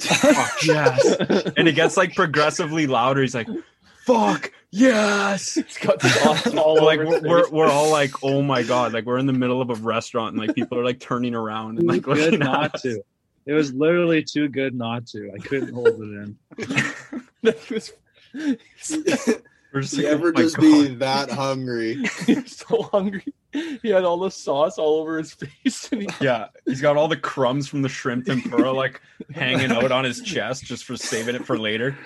Fuck 0.00 0.62
yes. 0.64 1.52
And 1.56 1.66
it 1.66 1.72
gets 1.72 1.96
like 1.96 2.14
progressively 2.14 2.86
louder. 2.86 3.20
He's 3.20 3.34
like 3.34 3.48
fuck 4.04 4.52
yes. 4.70 5.56
It's 5.56 5.78
got 5.78 6.00
sauce 6.00 6.46
all 6.56 6.84
like 6.84 7.00
we're, 7.00 7.20
we're, 7.20 7.50
we're, 7.50 7.66
all 7.66 7.90
like 7.90 8.22
oh 8.22 8.42
my 8.42 8.62
god. 8.62 8.92
Like 8.92 9.06
we're 9.06 9.18
in 9.18 9.26
the 9.26 9.32
middle 9.32 9.60
of 9.60 9.70
a 9.70 9.74
restaurant 9.74 10.36
and 10.36 10.46
like 10.46 10.54
people 10.54 10.78
are 10.78 10.84
like 10.84 11.00
turning 11.00 11.34
around 11.34 11.78
and 11.78 11.88
like 11.88 12.02
good 12.02 12.38
not 12.38 12.80
to 12.82 13.02
it 13.46 13.52
was 13.52 13.72
literally 13.72 14.22
too 14.22 14.48
good 14.48 14.74
not 14.74 15.06
to. 15.08 15.30
I 15.32 15.38
couldn't 15.38 15.74
hold 15.74 15.88
it 15.88 16.00
in. 16.00 16.38
We're 19.74 19.80
just 19.80 19.96
like, 19.96 20.06
ever 20.06 20.28
oh 20.28 20.32
just 20.32 20.56
god. 20.56 20.62
be 20.62 20.94
that 20.96 21.30
hungry. 21.30 21.96
He's 22.26 22.56
so 22.56 22.82
hungry. 22.84 23.34
He 23.82 23.88
had 23.88 24.04
all 24.04 24.18
the 24.18 24.30
sauce 24.30 24.78
all 24.78 25.00
over 25.00 25.18
his 25.18 25.32
face 25.32 25.88
he... 25.88 26.08
yeah 26.20 26.48
he's 26.64 26.80
got 26.80 26.96
all 26.96 27.06
the 27.06 27.16
crumbs 27.16 27.68
from 27.68 27.82
the 27.82 27.88
shrimp 27.88 28.26
tempura 28.26 28.72
like 28.72 29.00
hanging 29.32 29.70
out 29.70 29.92
on 29.92 30.02
his 30.02 30.20
chest 30.20 30.64
just 30.64 30.84
for 30.84 30.96
saving 30.96 31.36
it 31.36 31.44
for 31.44 31.56
later. 31.56 31.96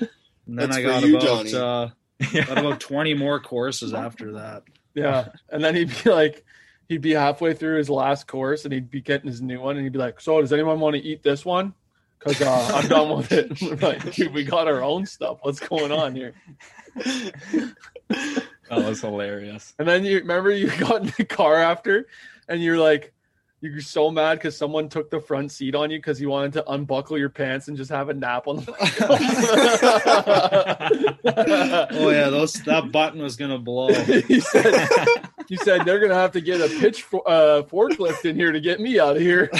And 0.00 0.58
then 0.58 0.70
That's 0.70 0.76
I 0.76 0.82
got 0.82 1.02
you, 1.04 1.16
about 1.16 1.54
uh, 1.54 1.88
got 2.32 2.58
about 2.58 2.80
twenty 2.80 3.14
more 3.14 3.38
courses 3.38 3.94
after 3.94 4.32
that. 4.32 4.62
Yeah, 4.94 5.28
and 5.50 5.62
then 5.62 5.74
he'd 5.76 5.92
be 6.02 6.10
like, 6.10 6.44
he'd 6.88 7.02
be 7.02 7.12
halfway 7.12 7.54
through 7.54 7.78
his 7.78 7.90
last 7.90 8.26
course, 8.26 8.64
and 8.64 8.72
he'd 8.72 8.90
be 8.90 9.00
getting 9.00 9.28
his 9.28 9.40
new 9.40 9.60
one, 9.60 9.76
and 9.76 9.84
he'd 9.84 9.92
be 9.92 9.98
like, 9.98 10.20
"So, 10.20 10.40
does 10.40 10.52
anyone 10.52 10.80
want 10.80 10.96
to 10.96 11.02
eat 11.02 11.22
this 11.22 11.44
one? 11.44 11.74
Because 12.18 12.40
uh, 12.40 12.70
I'm 12.74 12.88
done 12.88 13.16
with 13.16 13.32
it." 13.32 13.62
like, 13.82 14.12
dude, 14.12 14.32
we 14.32 14.44
got 14.44 14.66
our 14.66 14.82
own 14.82 15.06
stuff. 15.06 15.38
What's 15.42 15.60
going 15.60 15.92
on 15.92 16.14
here? 16.14 16.34
that 16.96 17.74
was 18.70 19.00
hilarious. 19.00 19.74
And 19.78 19.86
then 19.86 20.04
you 20.04 20.18
remember 20.18 20.50
you 20.50 20.76
got 20.78 21.02
in 21.02 21.12
the 21.16 21.24
car 21.24 21.56
after, 21.56 22.06
and 22.48 22.62
you're 22.62 22.78
like, 22.78 23.12
you're 23.60 23.80
so 23.80 24.10
mad 24.10 24.38
because 24.38 24.56
someone 24.56 24.88
took 24.88 25.10
the 25.10 25.20
front 25.20 25.50
seat 25.50 25.74
on 25.74 25.90
you 25.90 25.98
because 25.98 26.20
you 26.20 26.28
wanted 26.28 26.52
to 26.52 26.70
unbuckle 26.70 27.18
your 27.18 27.28
pants 27.28 27.66
and 27.68 27.76
just 27.76 27.90
have 27.90 28.08
a 28.08 28.14
nap 28.14 28.46
on 28.46 28.56
the 28.56 28.72
oh 31.90 32.10
yeah 32.10 32.30
those 32.30 32.52
that 32.64 32.92
button 32.92 33.20
was 33.20 33.34
gonna 33.36 33.58
blow 33.58 33.92
he 34.04 34.40
said, 34.40 34.88
You 35.48 35.56
said 35.58 35.84
they're 35.84 35.98
gonna 35.98 36.14
have 36.14 36.32
to 36.32 36.40
get 36.40 36.60
a 36.60 36.68
pitch 36.78 37.02
for, 37.02 37.28
uh, 37.28 37.62
forklift 37.62 38.24
in 38.24 38.36
here 38.36 38.52
to 38.52 38.60
get 38.60 38.80
me 38.80 39.00
out 39.00 39.16
of 39.16 39.22
here. 39.22 39.50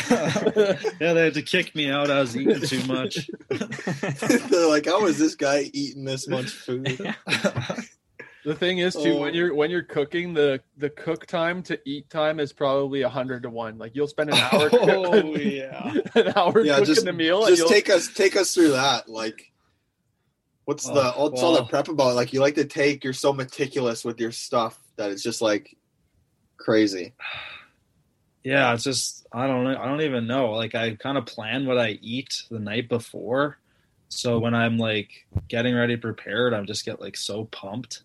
yeah, 1.01 1.13
they 1.13 1.25
had 1.25 1.35
to 1.35 1.43
kick 1.43 1.75
me 1.75 1.91
out. 1.91 2.11
I 2.11 2.21
was 2.21 2.37
eating 2.37 2.61
too 2.61 2.85
much. 2.85 3.29
They're 3.49 4.69
like, 4.69 4.87
how 4.87 5.07
is 5.07 5.19
this 5.19 5.35
guy 5.35 5.71
eating 5.73 6.05
this 6.05 6.29
much 6.29 6.51
food? 6.51 7.15
The 8.49 8.55
thing 8.55 8.79
is 8.79 8.95
too 8.95 9.13
Oh. 9.13 9.21
when 9.21 9.35
you're 9.35 9.55
when 9.55 9.71
you're 9.71 9.83
cooking 9.83 10.33
the 10.33 10.61
the 10.79 10.89
cook 10.89 11.27
time 11.27 11.63
to 11.65 11.79
eat 11.85 12.09
time 12.09 12.41
is 12.41 12.51
probably 12.53 13.03
a 13.03 13.09
hundred 13.09 13.43
to 13.43 13.51
one. 13.51 13.77
Like 13.77 13.95
you'll 13.95 14.09
spend 14.09 14.31
an 14.31 14.37
hour 14.37 14.71
Oh, 14.73 15.37
yeah. 15.37 15.93
an 16.15 16.33
hour 16.35 16.61
Yeah, 16.65 16.77
cooking 16.79 16.95
just- 16.95 17.05
the 17.05 17.13
meal 17.13 17.47
Just 17.47 17.69
take 17.69 17.91
us 17.91 18.09
take 18.13 18.37
us 18.37 18.55
through 18.55 18.71
that. 18.71 19.07
Like, 19.09 19.53
what's 20.65 20.87
the 20.87 21.13
Oh, 21.15 21.29
what's 21.29 21.43
all 21.43 21.57
the 21.57 21.65
prep 21.65 21.89
about? 21.89 22.15
Like, 22.15 22.33
you 22.33 22.41
like 22.41 22.55
to 22.55 22.65
take. 22.65 23.05
You're 23.05 23.13
so 23.13 23.33
meticulous 23.35 24.05
with 24.05 24.19
your 24.19 24.33
stuff 24.33 24.79
that 24.97 25.11
it's 25.11 25.23
just 25.23 25.43
like 25.43 25.77
crazy. 26.57 27.13
yeah, 28.45 28.73
it's 28.73 28.85
just 28.85 29.27
I 29.33 29.47
don't 29.47 29.65
know. 29.65 29.77
I 29.79 29.87
don't 29.87 30.01
even 30.01 30.27
know. 30.27 30.53
Like 30.53 30.75
I 30.75 30.95
kind 30.95 31.19
of 31.19 31.27
plan 31.27 31.67
what 31.67 31.79
I 31.79 31.99
eat 32.01 32.45
the 32.51 32.59
night 32.59 32.89
before, 32.89 33.59
so 34.09 34.39
when 34.39 34.55
I'm 34.55 34.79
like 34.79 35.27
getting 35.49 35.75
ready 35.75 35.97
prepared, 35.99 36.55
I 36.55 36.63
just 36.63 36.85
get 36.87 36.99
like 37.01 37.17
so 37.17 37.45
pumped, 37.45 38.05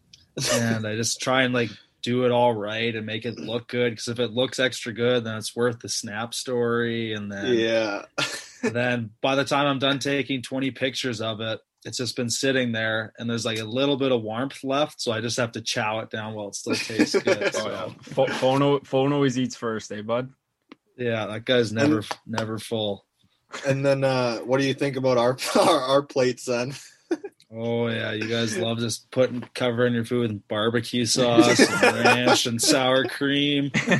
and 0.53 0.85
I 0.87 0.95
just 0.95 1.21
try 1.21 1.43
and 1.43 1.53
like 1.53 1.69
do 2.01 2.25
it 2.25 2.31
all 2.31 2.53
right 2.53 2.93
and 2.95 3.05
make 3.05 3.25
it 3.25 3.39
look 3.39 3.67
good. 3.67 3.91
Because 3.91 4.07
if 4.09 4.19
it 4.19 4.31
looks 4.31 4.59
extra 4.59 4.93
good, 4.93 5.23
then 5.23 5.37
it's 5.37 5.55
worth 5.55 5.79
the 5.79 5.89
snap 5.89 6.33
story, 6.33 7.13
and 7.13 7.31
then 7.31 7.53
Yeah. 7.53 8.03
then 8.63 9.11
by 9.21 9.35
the 9.35 9.45
time 9.45 9.67
I'm 9.67 9.79
done 9.79 9.99
taking 9.99 10.41
20 10.41 10.71
pictures 10.71 11.21
of 11.21 11.39
it, 11.41 11.59
it's 11.85 11.97
just 11.97 12.15
been 12.15 12.29
sitting 12.29 12.71
there 12.71 13.11
and 13.19 13.29
there's 13.29 13.43
like 13.45 13.59
a 13.59 13.63
little 13.65 13.97
bit 13.97 14.11
of 14.13 14.21
warmth 14.21 14.63
left. 14.63 15.01
So 15.01 15.11
I 15.11 15.19
just 15.19 15.35
have 15.37 15.51
to 15.53 15.61
chow 15.61 15.99
it 15.99 16.09
down 16.09 16.33
while 16.33 16.47
it 16.47 16.55
still 16.55 16.75
tastes 16.75 17.21
good. 17.21 17.51
Oh, 17.55 17.69
yeah. 17.69 17.89
Pho- 18.01 18.27
phone, 18.27 18.79
phone 18.81 19.11
always 19.13 19.37
eats 19.37 19.55
first, 19.57 19.91
eh, 19.91 20.01
bud? 20.01 20.29
yeah, 20.97 21.25
that 21.25 21.43
guy's 21.45 21.73
never, 21.73 22.03
never 22.25 22.57
full. 22.57 23.05
and 23.67 23.85
then, 23.85 24.03
uh, 24.03 24.37
what 24.39 24.59
do 24.61 24.65
you 24.65 24.73
think 24.73 24.95
about 24.95 25.17
our 25.17 25.37
our, 25.59 25.81
our 25.81 26.01
plates 26.01 26.45
then? 26.45 26.73
Oh 27.55 27.87
yeah, 27.87 28.13
you 28.13 28.27
guys 28.27 28.57
love 28.57 28.79
just 28.79 29.11
putting 29.11 29.41
covering 29.53 29.93
your 29.93 30.05
food 30.05 30.31
with 30.31 30.47
barbecue 30.47 31.05
sauce 31.05 31.59
and 31.59 31.99
ranch 32.03 32.45
and 32.47 32.59
sour 32.61 33.05
cream. 33.05 33.69
you 33.75 33.91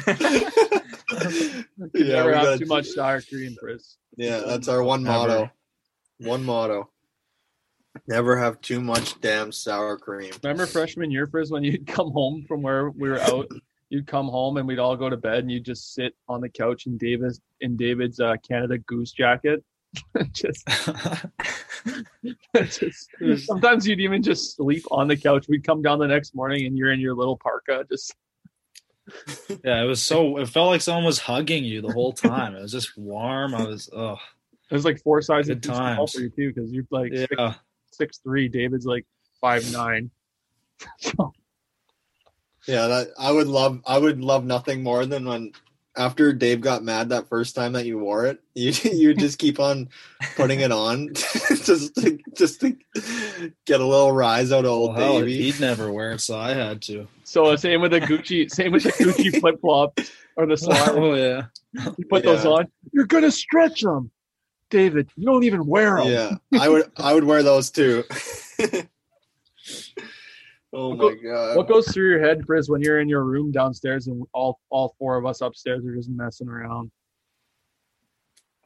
yeah, 1.14 1.64
never 1.94 2.30
we 2.30 2.34
have 2.36 2.44
gotta- 2.44 2.58
too 2.60 2.66
much 2.66 2.88
sour 2.88 3.22
cream, 3.22 3.56
Chris. 3.60 3.98
Yeah, 4.18 4.42
that's 4.46 4.68
our 4.68 4.84
one 4.84 5.04
Never. 5.04 5.18
motto. 5.18 5.52
One 6.20 6.44
motto. 6.44 6.90
Never 8.08 8.38
have 8.38 8.60
too 8.62 8.82
much 8.82 9.20
damn 9.22 9.52
sour 9.52 9.98
cream. 9.98 10.32
Remember 10.44 10.66
freshman 10.66 11.12
year, 11.12 11.28
Frizz, 11.28 11.52
when 11.52 11.64
you'd 11.64 11.86
come 11.86 12.12
home 12.12 12.44
from 12.48 12.62
where 12.64 12.90
we 12.90 13.10
were 13.10 13.20
out, 13.20 13.48
you'd 13.90 14.08
come 14.08 14.28
home 14.28 14.58
and 14.58 14.68
we'd 14.68 14.80
all 14.80 14.96
go 14.96 15.10
to 15.10 15.18
bed 15.18 15.40
and 15.40 15.52
you'd 15.52 15.66
just 15.66 15.94
sit 15.94 16.16
on 16.28 16.42
the 16.42 16.50
couch 16.50 16.88
in 16.88 16.98
David's 16.98 17.40
in 17.62 17.76
David's 17.78 18.20
uh, 18.20 18.36
Canada 18.48 18.80
Goose 18.80 19.12
jacket. 19.12 19.64
just, 20.34 20.68
just 22.64 23.46
sometimes 23.46 23.88
you'd 23.88 24.00
even 24.00 24.24
just 24.24 24.56
sleep 24.56 24.84
on 24.92 25.08
the 25.08 25.18
couch. 25.18 25.46
We'd 25.48 25.64
come 25.64 25.82
down 25.82 26.00
the 26.00 26.08
next 26.08 26.36
morning 26.36 26.66
and 26.66 26.78
you're 26.78 26.92
in 26.92 27.00
your 27.00 27.16
little 27.16 27.38
parka, 27.38 27.86
just 27.90 28.16
yeah, 29.64 29.84
it 29.84 29.86
was 29.86 30.02
so. 30.02 30.38
It 30.38 30.48
felt 30.48 30.70
like 30.70 30.82
someone 30.82 31.04
was 31.04 31.20
hugging 31.20 31.66
you 31.66 31.82
the 31.82 31.92
whole 31.92 32.14
time. 32.14 32.56
It 32.56 32.62
was 32.62 32.72
just 32.72 32.98
warm. 32.98 33.54
I 33.54 33.64
was, 33.64 33.90
oh 33.92 34.18
it 34.74 34.76
was 34.76 34.86
like 34.86 35.02
four 35.04 35.22
sizes 35.22 35.58
too 35.62 35.70
small 35.70 35.96
times. 35.96 36.12
for 36.14 36.22
you 36.22 36.30
too, 36.30 36.54
because 36.54 36.72
you're 36.72 36.86
like 36.90 37.14
six, 37.14 37.34
yeah. 37.38 37.54
six 37.92 38.18
three. 38.20 38.48
David's 38.48 38.86
like 38.86 39.06
five 39.40 39.72
nine. 39.72 40.10
So 40.98 41.34
Yeah, 42.68 42.88
that 42.88 43.10
I 43.20 43.32
would 43.32 43.48
love. 43.48 43.82
I 43.86 43.98
would 43.98 44.20
love 44.20 44.46
nothing 44.46 44.82
more 44.82 45.06
than 45.06 45.26
when 45.26 45.52
after 45.96 46.34
Dave 46.34 46.60
got 46.62 46.84
mad 46.84 47.10
that 47.10 47.28
first 47.30 47.56
time 47.56 47.74
that 47.74 47.86
you 47.86 47.98
wore 48.00 48.26
it, 48.26 48.40
you 48.56 48.72
you 48.92 49.14
just 49.14 49.38
keep 49.38 49.60
on 49.60 49.90
putting 50.36 50.60
it 50.62 50.72
on 50.72 51.10
just 51.14 51.96
to 51.96 52.18
just 52.36 52.62
to 52.62 52.76
get 53.66 53.80
a 53.82 53.86
little 53.86 54.12
rise 54.12 54.52
out 54.52 54.66
of 54.66 54.72
old 54.72 54.96
Well, 54.96 55.00
hell, 55.14 55.20
Davey. 55.20 55.44
he'd 55.44 55.60
never 55.60 55.92
wear 55.92 56.14
it, 56.14 56.22
so 56.22 56.38
I 56.38 56.54
had 56.54 56.82
to. 56.84 57.08
so 57.24 57.46
uh, 57.46 57.58
same 57.58 57.82
with 57.82 57.92
the 57.92 58.02
Gucci, 58.02 58.50
same 58.50 58.72
with 58.72 58.84
the 58.84 58.92
Gucci 58.92 59.40
flip 59.40 59.60
flops 59.62 60.12
or 60.36 60.46
the 60.46 60.58
slime. 60.58 60.90
Oh 60.98 61.14
yeah. 61.16 61.44
You 61.98 62.06
put 62.10 62.24
those 62.24 62.46
on, 62.46 62.68
you're 62.92 63.06
gonna 63.06 63.32
stretch 63.32 63.82
them, 63.82 64.12
David. 64.70 65.10
You 65.16 65.26
don't 65.26 65.44
even 65.44 65.66
wear 65.66 65.98
them. 65.98 66.08
Yeah, 66.08 66.60
I 66.60 66.70
would. 66.70 66.92
I 66.98 67.14
would 67.14 67.24
wear 67.24 67.44
those 67.44 67.70
too. 67.72 68.04
Oh 70.74 70.90
What 70.90 70.98
my 70.98 71.22
go- 71.22 71.30
god! 71.30 71.58
What 71.58 71.68
goes 71.68 71.88
through 71.90 72.10
your 72.10 72.20
head, 72.20 72.46
Frizz, 72.46 72.70
when 72.70 72.82
you're 72.82 73.00
in 73.00 73.08
your 73.10 73.24
room 73.24 73.52
downstairs 73.52 74.08
and 74.08 74.26
all 74.34 74.60
all 74.70 74.96
four 75.00 75.18
of 75.18 75.26
us 75.26 75.42
upstairs 75.42 75.86
are 75.86 75.96
just 75.96 76.10
messing 76.10 76.48
around? 76.50 76.92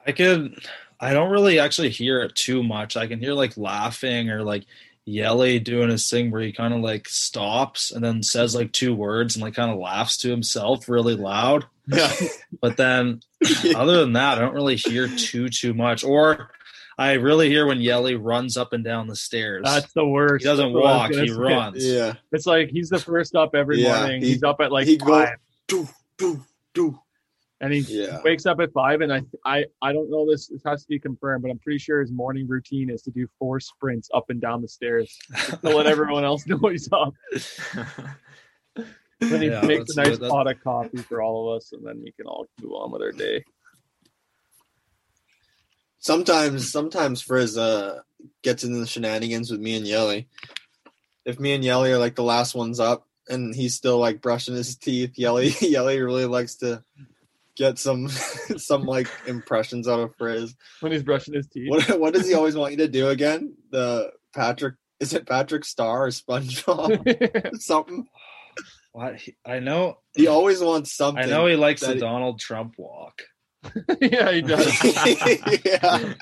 I 0.05 0.12
could 0.14 0.58
I 0.99 1.14
don't 1.14 1.32
really 1.32 1.60
actually 1.60 1.89
hear 1.89 2.22
it 2.22 2.36
too 2.36 2.64
much. 2.64 2.97
I 2.97 3.08
can 3.08 3.20
hear 3.20 3.34
like 3.34 3.58
laughing 3.58 4.30
or 4.30 4.41
like 4.43 4.66
Yelly 5.05 5.60
doing 5.60 5.89
his 5.89 6.10
thing 6.10 6.32
where 6.32 6.41
he 6.41 6.51
kind 6.51 6.74
of 6.74 6.82
like 6.82 7.08
stops 7.08 7.91
and 7.91 8.03
then 8.03 8.22
says 8.24 8.55
like 8.55 8.72
two 8.74 8.93
words 8.95 9.36
and 9.36 9.43
like 9.43 9.53
kind 9.53 9.72
of 9.72 9.78
laughs 9.78 10.18
to 10.18 10.30
himself 10.30 10.89
really 10.89 11.16
loud. 11.16 11.66
Yeah, 11.88 12.12
But 12.62 12.76
then 12.78 13.22
other 13.76 13.99
than 14.01 14.14
that, 14.14 14.38
I 14.38 14.41
don't 14.41 14.53
really 14.53 14.76
hear 14.76 15.08
too 15.08 15.47
too 15.49 15.74
much. 15.74 16.03
Or 16.03 16.51
I 17.00 17.14
really 17.14 17.48
hear 17.50 17.68
when 17.68 17.80
Yelly 17.80 18.16
runs 18.16 18.58
up 18.58 18.74
and 18.74 18.84
down 18.84 19.08
the 19.08 19.16
stairs. 19.16 19.62
that's 19.66 19.93
the 19.93 20.06
worst. 20.06 20.43
he 20.43 20.50
doesn't 20.50 20.74
That's 20.74 20.84
what 20.84 20.86
I 20.86 21.08
was 21.10 21.18
walk, 21.18 21.26
he 21.28 21.32
runs. 21.32 21.86
yeah, 21.86 22.14
It's 22.32 22.45
like 22.48 22.70
he's 22.70 22.89
the 22.89 22.98
first 23.00 23.36
up 23.36 23.54
every 23.54 23.82
Yeah, 23.84 24.00
morning. 24.00 24.22
he- 24.22 24.30
he's 24.30 24.43
up 24.43 24.60
at 24.62 24.72
like 24.72 24.88
he 24.88 24.98
go- 24.98 25.06
five, 25.26 25.38
do 25.68 25.88
do 26.18 26.43
do. 26.74 27.00
and 27.62 27.72
he 27.74 27.80
Yeah. 27.82 28.22
wakes 28.24 28.45
up 28.48 28.60
at 28.60 28.72
five. 28.74 29.02
And 29.02 29.14
I 29.14 29.22
I 29.45 29.66
I 29.82 29.93
don't 29.93 30.10
know 30.10 30.26
this. 30.30 30.48
This 30.48 30.62
has 30.66 30.82
to 30.84 30.88
be 30.88 30.98
confirmed, 31.00 31.43
but 31.43 31.52
I'm 31.52 31.60
pretty 31.60 31.78
sure 31.80 32.02
his 32.02 32.12
morning 32.12 32.48
routine 32.48 32.89
is 32.89 33.02
to 33.04 33.12
do 33.12 33.28
four 33.38 33.60
sprints 33.60 34.10
up 34.14 34.30
and 34.30 34.41
down 34.41 34.62
the 34.64 34.68
stairs 34.68 35.18
to 35.62 35.70
let 35.70 35.86
everyone 35.86 36.24
else 36.24 36.45
know 36.48 36.58
he's 36.58 36.89
up. 36.91 37.14
Then 39.20 39.41
he 39.41 39.48
Yeah, 39.48 39.62
makes 39.62 39.95
a 39.98 40.04
nice 40.04 40.18
that- 40.20 40.30
pot 40.30 40.45
of 40.48 40.64
coffee 40.64 40.98
for 40.98 41.24
all 41.24 41.50
of 41.52 41.58
us, 41.58 41.72
and 41.74 41.84
then 41.86 42.00
we 42.04 42.12
can 42.12 42.28
all 42.28 42.45
move 42.62 42.72
on 42.74 42.91
with 42.91 43.02
our 43.02 43.12
day. 43.12 43.43
Sometimes, 46.08 46.72
sometimes 46.72 47.22
Frizz 47.22 47.58
uh, 47.58 47.99
gets 48.41 48.64
into 48.64 48.80
the 48.80 48.88
shenanigans 48.88 49.51
with 49.51 49.60
me 49.60 49.76
and 49.76 49.86
Yelly. 49.86 50.30
If 51.26 51.38
me 51.38 51.53
and 51.53 51.66
Yelly 51.66 51.91
are 51.91 51.97
like 51.97 52.16
the 52.16 52.24
last 52.24 52.55
ones 52.55 52.80
up, 52.80 53.05
and 53.28 53.53
he's 53.53 53.76
still 53.76 53.97
like 53.97 54.22
brushing 54.22 54.55
his 54.55 54.78
teeth, 54.78 55.18
Yelly 55.18 55.49
Yelly 55.62 55.99
really 55.99 56.26
likes 56.26 56.55
to 56.60 56.82
get 57.58 57.78
some 57.78 58.08
some 58.58 58.84
like 58.84 59.10
impressions 59.28 59.86
out 59.86 59.99
of 59.99 60.16
Frizz. 60.16 60.55
When 60.80 60.93
he's 60.93 61.03
brushing 61.03 61.34
his 61.34 61.47
teeth. 61.47 61.70
What 61.70 61.99
what 61.99 62.14
does 62.14 62.26
he 62.26 62.36
always 62.36 62.55
want 62.55 62.72
you 62.72 62.78
to 62.78 62.88
do 62.88 63.10
again? 63.10 63.58
The 63.72 64.12
Patrick 64.34 64.76
is 65.01 65.14
it 65.14 65.28
Patrick 65.28 65.66
Star 65.66 66.05
or 66.05 66.10
SpongeBob? 66.10 67.53
something. 67.62 68.08
What? 68.93 69.20
I 69.45 69.60
know 69.60 69.97
He 70.16 70.28
always 70.28 70.62
wants 70.62 70.95
something. 70.95 71.22
I 71.22 71.28
know 71.28 71.47
he 71.47 71.58
likes 71.58 71.82
the 71.82 71.95
he- 71.95 71.99
Donald 71.99 72.39
Trump 72.39 72.76
walk. 72.78 73.24
yeah, 74.01 74.32
he 74.32 74.41
does. 74.41 74.84
yeah. 75.65 76.13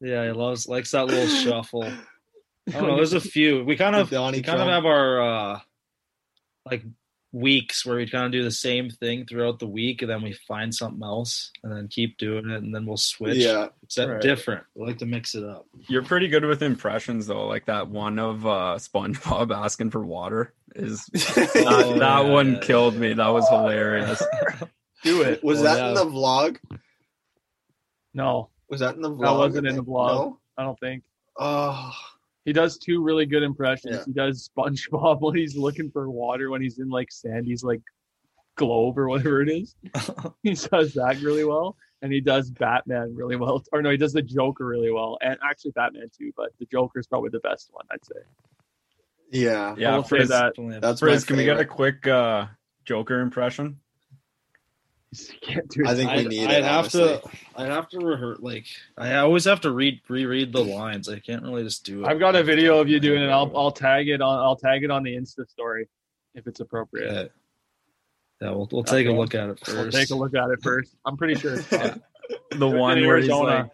Yeah, 0.00 0.24
he 0.26 0.32
loves 0.32 0.68
likes 0.68 0.92
that 0.92 1.06
little 1.06 1.26
shuffle. 1.28 1.84
I 1.84 2.70
don't 2.72 2.86
know. 2.86 2.96
There's 2.96 3.12
a 3.14 3.20
few. 3.20 3.64
We 3.64 3.76
kind 3.76 3.96
of 3.96 4.10
The 4.10 4.16
Donnie 4.16 4.38
we 4.38 4.42
kind 4.42 4.60
of 4.60 4.68
have 4.68 4.84
our 4.86 5.20
uh 5.20 5.60
like 6.70 6.84
weeks 7.32 7.84
where 7.84 7.96
we 7.96 8.08
kind 8.08 8.24
of 8.24 8.32
do 8.32 8.42
the 8.42 8.50
same 8.50 8.88
thing 8.88 9.26
throughout 9.26 9.58
the 9.58 9.66
week, 9.66 10.00
and 10.02 10.10
then 10.10 10.22
we 10.22 10.32
find 10.32 10.74
something 10.74 11.02
else, 11.02 11.50
and 11.62 11.70
then 11.70 11.88
keep 11.88 12.16
doing 12.16 12.48
it, 12.48 12.62
and 12.62 12.74
then 12.74 12.86
we'll 12.86 12.96
switch. 12.96 13.36
Yeah. 13.36 13.68
it's 13.82 13.96
that 13.96 14.08
Right. 14.08 14.20
different. 14.22 14.64
We 14.74 14.86
like 14.86 14.98
to 14.98 15.06
mix 15.06 15.34
it 15.34 15.44
up. 15.44 15.66
You're 15.88 16.04
pretty 16.04 16.28
good 16.28 16.44
with 16.44 16.62
impressions 16.62 17.26
though. 17.26 17.46
Like 17.46 17.66
that 17.66 17.88
one 17.88 18.18
of 18.18 18.46
uh 18.46 18.76
SpongeBob 18.78 19.54
asking 19.54 19.90
for 19.90 20.04
water 20.04 20.54
is 20.74 21.04
that, 21.12 21.50
Oh, 21.66 21.98
that 21.98 22.24
yeah, 22.24 22.30
one 22.30 22.54
yeah, 22.54 22.60
killed 22.60 22.94
yeah. 22.94 23.00
me. 23.00 23.12
That 23.14 23.28
was 23.28 23.46
hilarious. 23.48 24.22
Do 25.04 25.22
it. 25.22 25.42
Was 25.44 25.60
Oh, 25.60 25.62
that 25.64 25.78
yeah. 25.78 25.88
in 25.88 25.94
the 25.94 26.04
vlog? 26.06 26.56
No, 28.14 28.50
Was 28.68 28.80
that 28.80 28.96
in 28.96 29.02
the 29.02 29.10
vlog? 29.10 29.20
That 29.20 29.32
wasn't 29.36 29.66
in 29.66 29.76
the 29.76 29.84
vlog. 29.84 30.08
No? 30.14 30.40
I 30.56 30.62
don't 30.64 30.78
think. 30.80 31.04
Oh, 31.38 31.92
He 32.44 32.52
does 32.52 32.78
two 32.78 33.02
really 33.02 33.26
good 33.26 33.42
impressions. 33.42 33.96
Yeah. 33.96 34.04
He 34.06 34.12
does 34.12 34.50
SpongeBob 34.56 35.20
when 35.20 35.36
he's 35.36 35.56
looking 35.56 35.90
for 35.90 36.10
water 36.10 36.50
when 36.50 36.62
he's 36.62 36.78
in 36.78 36.88
like 36.88 37.12
Sandy's 37.12 37.62
like 37.62 37.82
globe 38.56 38.98
or 38.98 39.08
whatever 39.08 39.40
it 39.42 39.48
is. 39.50 39.76
he 40.42 40.54
does 40.54 40.94
that 40.94 41.20
really 41.22 41.44
well. 41.44 41.76
And 42.02 42.12
he 42.12 42.20
does 42.20 42.50
Batman 42.50 43.14
really 43.14 43.36
well. 43.36 43.62
Or 43.72 43.82
no, 43.82 43.90
he 43.90 43.96
does 43.96 44.12
the 44.12 44.22
Joker 44.22 44.64
really 44.66 44.90
well. 44.92 45.18
And 45.20 45.36
actually 45.44 45.72
Batman 45.72 46.08
too, 46.16 46.32
but 46.36 46.50
the 46.58 46.66
Joker 46.66 46.98
is 47.00 47.06
probably 47.06 47.30
the 47.30 47.40
best 47.40 47.68
one, 47.72 47.84
I'd 47.92 48.04
say. 48.04 48.20
yeah. 49.30 49.74
Yeah, 49.76 49.96
will 49.96 50.02
say 50.04 50.08
Frizz, 50.18 50.28
that. 50.30 50.54
That's 50.80 51.00
Frizz, 51.00 51.24
my 51.24 51.26
can 51.26 51.36
we 51.36 51.44
get 51.44 51.60
a 51.60 51.64
quick 51.64 52.06
uh 52.06 52.46
Joker 52.84 53.20
impression? 53.20 53.78
You 55.32 55.38
can't 55.54 55.68
do 55.68 55.84
I 55.86 55.94
think 55.94 56.10
we 56.10 56.16
I'd, 56.18 56.26
need 56.26 56.46
I'd 56.48 56.58
it. 56.58 56.64
have 56.64 56.78
honestly. 56.80 57.00
to. 57.00 57.22
I'd 57.56 57.70
have 57.70 57.88
to 57.90 57.98
rehearse. 57.98 58.40
Like 58.40 58.66
I 58.98 59.14
always 59.16 59.44
have 59.46 59.62
to 59.62 59.70
read 59.72 60.00
reread 60.08 60.52
the 60.52 60.62
lines. 60.62 61.08
I 61.08 61.18
can't 61.18 61.42
really 61.42 61.62
just 61.64 61.84
do 61.84 62.04
it. 62.04 62.06
I've 62.06 62.18
got 62.18 62.36
a 62.36 62.42
video 62.42 62.78
of 62.78 62.88
you 62.88 63.00
doing 63.00 63.22
it. 63.22 63.28
I'll 63.30 63.50
I'll 63.56 63.72
tag 63.72 64.08
it 64.08 64.20
on 64.20 64.38
I'll 64.38 64.56
tag 64.56 64.84
it 64.84 64.90
on 64.90 65.02
the 65.02 65.16
Insta 65.16 65.48
story 65.48 65.88
if 66.34 66.46
it's 66.46 66.60
appropriate. 66.60 67.10
Okay. 67.10 67.30
Yeah, 68.42 68.50
we'll 68.50 68.68
we'll 68.70 68.84
take 68.84 69.06
a 69.06 69.10
look 69.12 69.34
at 69.34 69.48
it 69.48 69.60
1st 69.60 69.74
We'll 69.74 69.90
take 69.90 70.10
a 70.10 70.14
look 70.14 70.34
at 70.34 70.50
it 70.50 70.62
first. 70.62 70.94
I'm 71.06 71.16
pretty 71.16 71.34
sure 71.36 71.54
it's 71.54 71.66
the 72.50 72.68
one 72.68 73.04
where 73.06 73.16
he's 73.18 73.30
like 73.30 73.66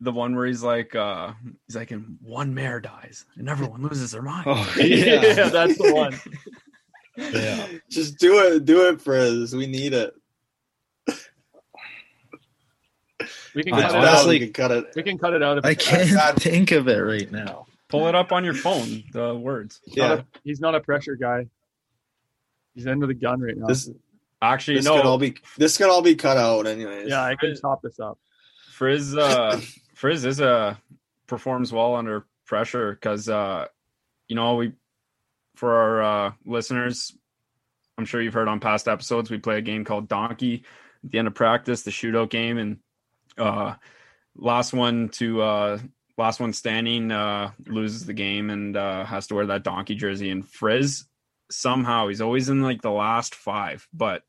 the 0.00 0.12
one 0.12 0.34
where 0.36 0.46
he's 0.46 0.62
like 0.62 0.94
uh 0.94 1.32
he's 1.66 1.76
like 1.76 1.90
and 1.90 2.16
one 2.22 2.54
mayor 2.54 2.80
dies 2.80 3.26
and 3.36 3.48
everyone 3.48 3.82
loses 3.82 4.10
their 4.12 4.22
mind. 4.22 4.44
Oh 4.48 4.74
yeah. 4.78 5.22
yeah, 5.22 5.48
that's 5.50 5.76
the 5.76 5.92
one. 5.92 6.18
yeah. 7.16 7.66
Just 7.90 8.18
do 8.18 8.38
it. 8.38 8.64
Do 8.64 8.88
it, 8.88 9.00
Frizz. 9.02 9.54
We 9.54 9.66
need 9.66 9.92
it. 9.92 10.14
We 13.58 13.64
can 13.64 13.72
cut 13.74 13.84
It's 13.86 13.94
it 13.94 14.04
out. 14.04 14.28
we 14.28 14.38
can 14.38 14.52
cut 14.52 14.70
it. 14.70 14.86
We 14.94 15.02
can 15.02 15.18
cut 15.18 15.34
it 15.34 15.42
out. 15.42 15.58
If 15.58 15.64
I 15.64 15.70
it's 15.70 15.84
can't 15.84 16.36
think 16.40 16.70
of 16.70 16.86
it 16.86 16.98
right 17.00 17.30
now. 17.32 17.66
Pull 17.88 18.06
it 18.06 18.14
up 18.14 18.30
on 18.30 18.44
your 18.44 18.54
phone, 18.54 19.02
the 19.12 19.34
words. 19.34 19.80
not 19.88 19.96
Yeah. 19.96 20.12
a- 20.20 20.24
he's 20.44 20.60
not 20.60 20.76
a 20.76 20.80
pressure 20.80 21.16
guy. 21.16 21.48
He's 22.76 22.86
into 22.86 23.08
the 23.08 23.14
gun 23.14 23.40
right 23.40 23.56
now. 23.56 23.66
This 23.66 23.90
Actually, 24.40 24.76
this 24.76 24.84
no. 24.84 24.96
could 24.98 25.06
all 25.06 25.18
be 25.18 25.34
this 25.56 25.76
could 25.76 25.88
all 25.90 26.02
be 26.02 26.14
cut 26.14 26.36
out 26.36 26.68
anyways. 26.68 27.08
yeah, 27.08 27.24
I 27.24 27.34
can 27.34 27.56
chop 27.60 27.82
this 27.82 27.98
up. 27.98 28.18
Frizz 28.74 29.16
uh 29.16 29.60
Frizz 29.94 30.24
is 30.24 30.38
a 30.40 30.80
performs 31.26 31.72
well 31.72 31.96
under 31.96 32.26
pressure 32.46 32.92
because 32.92 33.28
uh 33.28 33.66
you 34.28 34.36
know 34.36 34.54
we 34.54 34.72
for 35.56 35.74
our 35.74 36.02
uh 36.28 36.32
listeners 36.46 37.12
I'm 37.98 38.04
sure 38.04 38.22
you've 38.22 38.34
heard 38.34 38.46
on 38.46 38.60
past 38.60 38.86
episodes 38.86 39.28
we 39.28 39.38
play 39.38 39.58
a 39.58 39.62
game 39.62 39.84
called 39.84 40.06
Donkey 40.08 40.62
at 41.04 41.10
the 41.10 41.18
end 41.18 41.26
of 41.26 41.34
practice 41.34 41.82
the 41.82 41.90
shootout 41.90 42.30
game 42.30 42.58
and 42.58 42.78
uh 43.38 43.74
last 44.36 44.72
one 44.72 45.08
to 45.10 45.42
uh 45.42 45.78
last 46.16 46.40
one 46.40 46.52
standing 46.52 47.10
uh 47.10 47.50
loses 47.66 48.06
the 48.06 48.12
game 48.12 48.50
and 48.50 48.76
uh 48.76 49.04
has 49.04 49.26
to 49.28 49.34
wear 49.34 49.46
that 49.46 49.64
donkey 49.64 49.94
jersey 49.94 50.30
and 50.30 50.48
Frizz 50.48 51.04
somehow 51.50 52.08
he's 52.08 52.20
always 52.20 52.48
in 52.48 52.62
like 52.62 52.82
the 52.82 52.90
last 52.90 53.34
5 53.34 53.88
but 53.92 54.22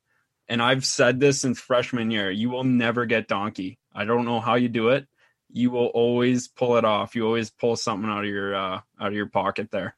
and 0.50 0.64
I've 0.64 0.84
said 0.84 1.20
this 1.20 1.40
since 1.40 1.60
freshman 1.60 2.10
year, 2.10 2.32
you 2.32 2.50
will 2.50 2.64
never 2.64 3.06
get 3.06 3.28
donkey. 3.28 3.78
I 3.94 4.04
don't 4.04 4.26
know 4.26 4.40
how 4.40 4.56
you 4.56 4.68
do 4.68 4.90
it. 4.90 5.08
You 5.52 5.70
will 5.70 5.88
always 5.88 6.48
pull 6.48 6.78
it 6.78 6.86
off. 6.86 7.16
You 7.16 7.26
always 7.26 7.52
pull 7.52 7.76
something 7.76 8.10
out 8.10 8.24
of 8.24 8.30
your 8.30 8.56
uh, 8.56 8.82
out 9.00 9.08
of 9.08 9.14
your 9.14 9.28
pocket 9.28 9.70
there. 9.72 9.96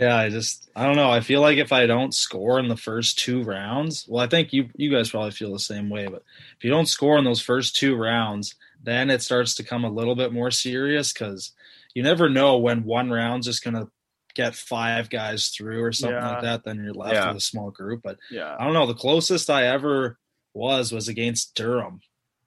Yeah, 0.00 0.16
I 0.16 0.28
just 0.30 0.68
I 0.74 0.84
don't 0.86 0.96
know. 0.96 1.10
I 1.10 1.20
feel 1.20 1.40
like 1.40 1.58
if 1.58 1.72
I 1.72 1.86
don't 1.86 2.14
score 2.14 2.58
in 2.58 2.68
the 2.68 2.76
first 2.76 3.18
two 3.18 3.42
rounds, 3.42 4.06
well, 4.08 4.22
I 4.24 4.28
think 4.28 4.52
you 4.52 4.70
you 4.76 4.90
guys 4.90 5.10
probably 5.10 5.30
feel 5.30 5.52
the 5.52 5.58
same 5.58 5.88
way. 5.90 6.06
But 6.06 6.22
if 6.56 6.64
you 6.64 6.70
don't 6.70 6.86
score 6.86 7.18
in 7.18 7.24
those 7.24 7.40
first 7.42 7.76
two 7.76 7.96
rounds, 7.96 8.54
then 8.82 9.10
it 9.10 9.22
starts 9.22 9.54
to 9.56 9.64
come 9.64 9.84
a 9.84 9.90
little 9.90 10.14
bit 10.14 10.32
more 10.32 10.50
serious 10.50 11.12
because 11.12 11.52
you 11.94 12.02
never 12.02 12.28
know 12.28 12.58
when 12.58 12.84
one 12.84 13.10
round's 13.10 13.46
just 13.46 13.62
gonna 13.64 13.88
get 14.34 14.54
five 14.54 15.10
guys 15.10 15.48
through 15.48 15.82
or 15.82 15.92
something 15.92 16.16
Yeah. 16.16 16.30
like 16.30 16.42
that. 16.42 16.64
Then 16.64 16.76
you're 16.82 16.92
left 16.94 17.14
Yeah. 17.14 17.28
with 17.28 17.38
a 17.38 17.40
small 17.40 17.70
group. 17.70 18.02
But 18.04 18.18
Yeah. 18.30 18.54
I 18.58 18.64
don't 18.64 18.74
know. 18.74 18.86
The 18.86 18.94
closest 18.94 19.50
I 19.50 19.66
ever 19.66 20.16
was 20.54 20.92
was 20.92 21.08
against 21.08 21.54
Durham, 21.56 22.00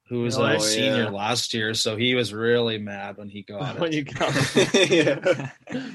who 0.08 0.22
was 0.22 0.38
Oh, 0.38 0.44
a 0.44 0.52
yeah. 0.54 0.58
senior 0.58 1.10
last 1.10 1.52
year. 1.52 1.74
So 1.74 1.96
he 1.96 2.14
was 2.14 2.32
really 2.32 2.78
mad 2.78 3.18
when 3.18 3.28
he 3.28 3.42
got 3.42 3.78
When 3.78 3.92
it. 3.92 3.96
you 3.96 4.04
got- 4.04 4.54
yeah. 4.90 5.90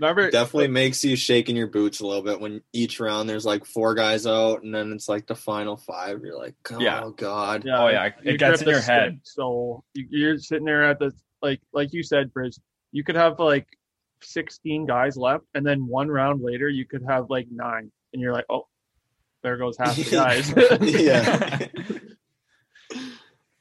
Remember 0.00 0.30
Definitely 0.30 0.68
makes 0.68 1.04
you 1.04 1.16
shake 1.16 1.48
in 1.48 1.56
your 1.56 1.66
boots 1.66 2.00
a 2.00 2.06
little 2.06 2.22
bit 2.22 2.40
when 2.40 2.62
each 2.72 3.00
round 3.00 3.28
there's 3.28 3.44
like 3.46 3.64
four 3.64 3.94
guys 3.94 4.26
out 4.26 4.62
and 4.62 4.74
then 4.74 4.92
it's 4.92 5.08
like 5.08 5.26
the 5.26 5.34
final 5.34 5.76
five. 5.76 6.22
You're 6.22 6.38
like, 6.38 6.54
oh 6.72 6.80
Yeah. 6.80 7.08
god. 7.16 7.64
Yeah, 7.64 7.82
Oh, 7.82 7.88
yeah, 7.88 8.04
it 8.06 8.14
you 8.24 8.38
gets 8.38 8.58
grip 8.62 8.68
in 8.68 8.74
your 8.74 8.82
head. 8.82 9.20
So 9.24 9.82
you, 9.94 10.06
you're 10.10 10.38
sitting 10.38 10.64
there 10.64 10.84
at 10.84 10.98
the 10.98 11.12
like 11.42 11.60
like 11.72 11.92
you 11.92 12.02
said, 12.02 12.32
Bridge. 12.32 12.56
You 12.92 13.04
could 13.04 13.16
have 13.16 13.38
like 13.38 13.66
16 14.22 14.86
guys 14.86 15.16
left, 15.16 15.44
and 15.54 15.64
then 15.64 15.86
one 15.86 16.08
round 16.08 16.42
later, 16.42 16.68
you 16.68 16.84
could 16.84 17.02
have 17.08 17.30
like 17.30 17.46
nine, 17.50 17.92
and 18.12 18.20
you're 18.22 18.32
like, 18.32 18.46
oh, 18.50 18.66
there 19.44 19.56
goes 19.56 19.76
half 19.78 19.94
the 19.94 20.02
guys. 20.10 20.52
yeah. 20.82 21.66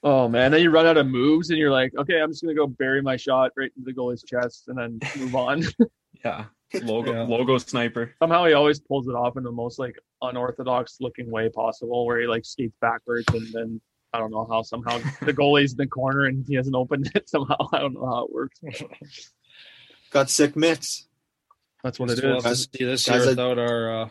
oh 0.04 0.28
man, 0.28 0.52
then 0.52 0.62
you 0.62 0.72
run 0.72 0.86
out 0.88 0.98
of 0.98 1.06
moves, 1.08 1.50
and 1.50 1.60
you're 1.60 1.72
like, 1.72 1.94
okay, 1.98 2.20
I'm 2.22 2.32
just 2.32 2.42
gonna 2.42 2.56
go 2.56 2.66
bury 2.68 3.02
my 3.02 3.18
shot 3.18 3.52
right 3.58 3.72
into 3.78 3.86
the 3.86 3.94
goalie's 3.94 4.24
chest, 4.24 4.68
and 4.68 4.78
then 4.78 5.00
move 5.18 5.36
on. 5.36 5.64
yeah, 6.24 6.45
logo 6.84 7.13
Yeah. 7.13 7.24
logo 7.24 7.57
sniper. 7.57 8.13
Somehow 8.20 8.45
he 8.45 8.53
always 8.53 8.80
pulls 8.80 9.07
it 9.07 9.11
off 9.15 9.38
in 9.38 9.43
the 9.43 9.51
most 9.51 9.80
like 9.80 9.97
unorthodox 10.22 10.97
looking 10.99 11.30
way 11.32 11.49
possible, 11.49 12.05
where 12.05 12.20
he 12.20 12.28
like 12.28 12.45
skates 12.45 12.76
backwards 12.82 13.26
and 13.34 13.47
then. 13.53 13.82
I 14.13 14.20
don't 14.20 14.32
know 14.32 14.47
how 14.49 14.61
somehow 14.63 14.97
the 15.22 15.34
goalie's 15.34 15.74
in 15.74 15.78
the 15.78 15.86
corner 15.86 16.24
and 16.24 16.45
he 16.47 16.55
hasn't 16.55 16.76
opened 16.78 17.11
it 17.13 17.28
somehow. 17.30 17.57
I 17.74 17.80
don't 17.80 17.93
know 17.93 18.05
how 18.05 18.24
it 18.26 18.32
works. 18.34 18.57
Got 20.11 20.30
sick 20.30 20.55
mitts. 20.55 21.07
That's 21.84 21.99
what 21.99 22.09
it 22.11 22.24
We'll 22.24 22.36
have 22.41 22.43
to 22.43 22.55
see 22.55 22.86
this 22.86 23.05
Guys, 23.05 23.15
year 23.18 23.24
I- 23.26 23.28
without 23.28 23.59
our 23.59 24.01
uh, 24.03 24.09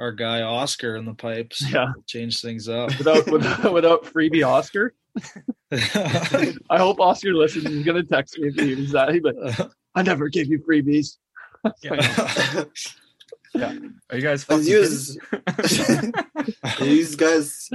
our 0.00 0.12
guy 0.12 0.42
Oscar 0.42 0.96
in 0.96 1.04
the 1.04 1.14
pipes. 1.14 1.64
Yeah, 1.72 1.92
change 2.06 2.40
things 2.42 2.68
up. 2.68 2.88
without 2.98 3.30
without, 3.30 3.72
without 3.72 4.04
freebie 4.04 4.46
Oscar. 4.46 4.94
I 5.72 6.78
hope 6.78 7.00
Oscar 7.00 7.32
listens. 7.34 7.68
He's 7.68 7.84
gonna 7.84 8.02
text 8.02 8.38
me 8.38 8.48
if 8.48 8.56
he 8.56 8.74
hears 8.74 8.92
that. 8.92 9.20
But 9.22 9.70
I 9.94 10.02
never 10.02 10.28
gave 10.28 10.48
you 10.48 10.58
freebies. 10.58 11.16
Are 14.10 14.16
you 14.16 14.22
guys 14.22 14.46
And 14.48 14.60
fucking 14.60 14.66
use- 14.66 15.16
kidding? 15.68 16.12
These 16.80 17.16
guys 17.24 17.68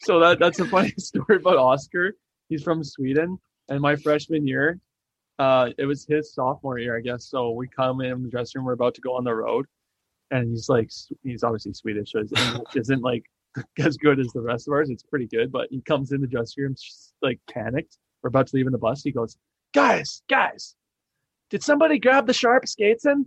So 0.00 0.18
that 0.20 0.38
that's 0.40 0.60
a 0.60 0.64
funny 0.66 0.92
story 0.98 1.36
about 1.36 1.56
Oscar. 1.56 2.14
He's 2.48 2.62
from 2.62 2.82
Sweden, 2.84 3.38
and 3.68 3.80
my 3.80 3.96
freshman 3.96 4.46
year, 4.46 4.78
uh, 5.38 5.70
it 5.78 5.84
was 5.86 6.04
his 6.06 6.34
sophomore 6.34 6.78
year, 6.78 6.96
I 6.96 7.00
guess. 7.00 7.26
So 7.26 7.50
we 7.52 7.68
come 7.68 8.00
in 8.00 8.22
the 8.22 8.28
dressing 8.28 8.58
room. 8.60 8.66
We're 8.66 8.72
about 8.72 8.94
to 8.96 9.00
go 9.00 9.14
on 9.16 9.24
the 9.24 9.34
road, 9.34 9.66
and 10.30 10.48
he's 10.50 10.68
like, 10.68 10.90
he's 11.22 11.42
obviously 11.44 11.72
Swedish, 11.74 12.12
so 12.12 12.20
his 12.20 12.32
English 12.32 12.76
isn't 12.76 13.02
like 13.02 13.24
as 13.78 13.96
good 13.96 14.18
as 14.18 14.28
the 14.28 14.40
rest 14.40 14.68
of 14.68 14.72
ours. 14.72 14.90
It's 14.90 15.02
pretty 15.02 15.26
good, 15.26 15.52
but 15.52 15.68
he 15.70 15.82
comes 15.82 16.12
in 16.12 16.20
the 16.20 16.26
dressing 16.26 16.64
room 16.64 16.74
just, 16.74 17.12
like 17.22 17.38
panicked. 17.50 17.98
We're 18.22 18.28
about 18.28 18.46
to 18.48 18.56
leave 18.56 18.66
in 18.66 18.72
the 18.72 18.78
bus. 18.78 19.02
He 19.02 19.12
goes, 19.12 19.36
"Guys, 19.74 20.22
guys, 20.28 20.74
did 21.52 21.62
somebody 21.62 22.00
grab 22.00 22.26
the 22.26 22.32
sharp 22.34 22.66
skates 22.66 23.06
in?" 23.06 23.26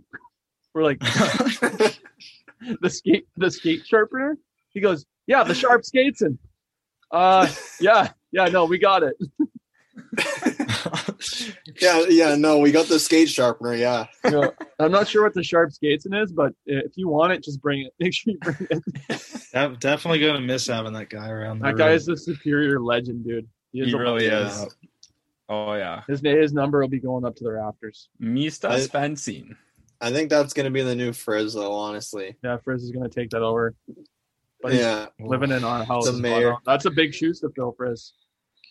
We're 0.74 0.82
like, 0.82 0.98
the 2.82 2.90
skate 2.90 3.26
the 3.36 3.50
skate 3.50 3.86
sharpener 3.86 4.36
he 4.70 4.80
goes 4.80 5.06
yeah 5.26 5.42
the 5.44 5.54
sharp 5.54 5.84
skates 5.84 6.20
and 6.22 6.38
uh 7.10 7.46
yeah 7.80 8.10
yeah 8.32 8.46
no 8.48 8.64
we 8.66 8.78
got 8.78 9.02
it 9.02 9.16
Yeah, 11.80 12.04
yeah, 12.08 12.34
no, 12.36 12.58
we 12.58 12.70
got 12.72 12.86
the 12.86 12.98
skate 12.98 13.28
sharpener, 13.28 13.74
yeah. 13.74 14.06
No, 14.24 14.52
i'm 14.78 14.90
not 14.92 15.08
sure 15.08 15.22
what 15.22 15.34
the 15.34 15.42
sharp 15.42 15.72
skates 15.72 16.06
is 16.06 16.32
but 16.32 16.52
if 16.66 16.92
you 16.96 17.08
want 17.08 17.32
it 17.32 17.42
just 17.42 17.60
bring 17.60 17.82
it 17.82 17.92
make 18.00 18.14
sure 18.14 18.32
you 18.32 18.38
bring 18.40 18.68
it 18.70 19.22
I'm 19.54 19.76
definitely 19.76 20.20
gonna 20.20 20.40
miss 20.40 20.66
having 20.66 20.92
that 20.94 21.10
guy 21.10 21.28
around. 21.28 21.58
the 21.60 21.66
that 21.66 21.76
guy 21.76 21.90
is 21.90 22.06
the 22.06 22.16
superior 22.16 22.80
legend 22.80 23.24
dude 23.26 23.46
he, 23.72 23.80
is 23.80 23.88
He 23.88 23.92
a 23.92 23.98
really 23.98 24.28
legend. 24.28 24.68
is. 24.68 24.76
Oh 25.48 25.74
yeah, 25.74 26.02
his 26.08 26.20
his 26.20 26.52
number 26.52 26.80
will 26.80 26.88
be 26.88 26.98
going 27.00 27.24
up 27.24 27.36
to 27.36 27.44
the 27.44 27.52
rafters 27.52 28.08
Mista 28.18 28.68
I- 28.70 28.80
Svensson. 28.80 29.56
I 30.00 30.10
think 30.12 30.28
that's 30.28 30.52
gonna 30.52 30.70
be 30.70 30.82
the 30.82 30.94
new 30.94 31.12
Frizz 31.12 31.54
though, 31.54 31.72
honestly. 31.72 32.36
yeah 32.44 32.58
frizz 32.58 32.82
is 32.82 32.90
going 32.90 33.08
to 33.08 33.14
take 33.14 33.30
that 33.30 33.42
over 33.42 33.74
but 34.60 34.72
he's 34.72 34.80
Yeah. 34.82 35.06
living 35.20 35.50
in 35.52 35.64
our 35.64 35.84
house 35.84 36.06
The 36.06 36.12
mayor. 36.14 36.48
well. 36.50 36.60
that's 36.66 36.84
a 36.84 36.90
big 36.90 37.14
shoes 37.14 37.40
to 37.40 37.48
fill 37.56 37.72
frizz 37.72 38.12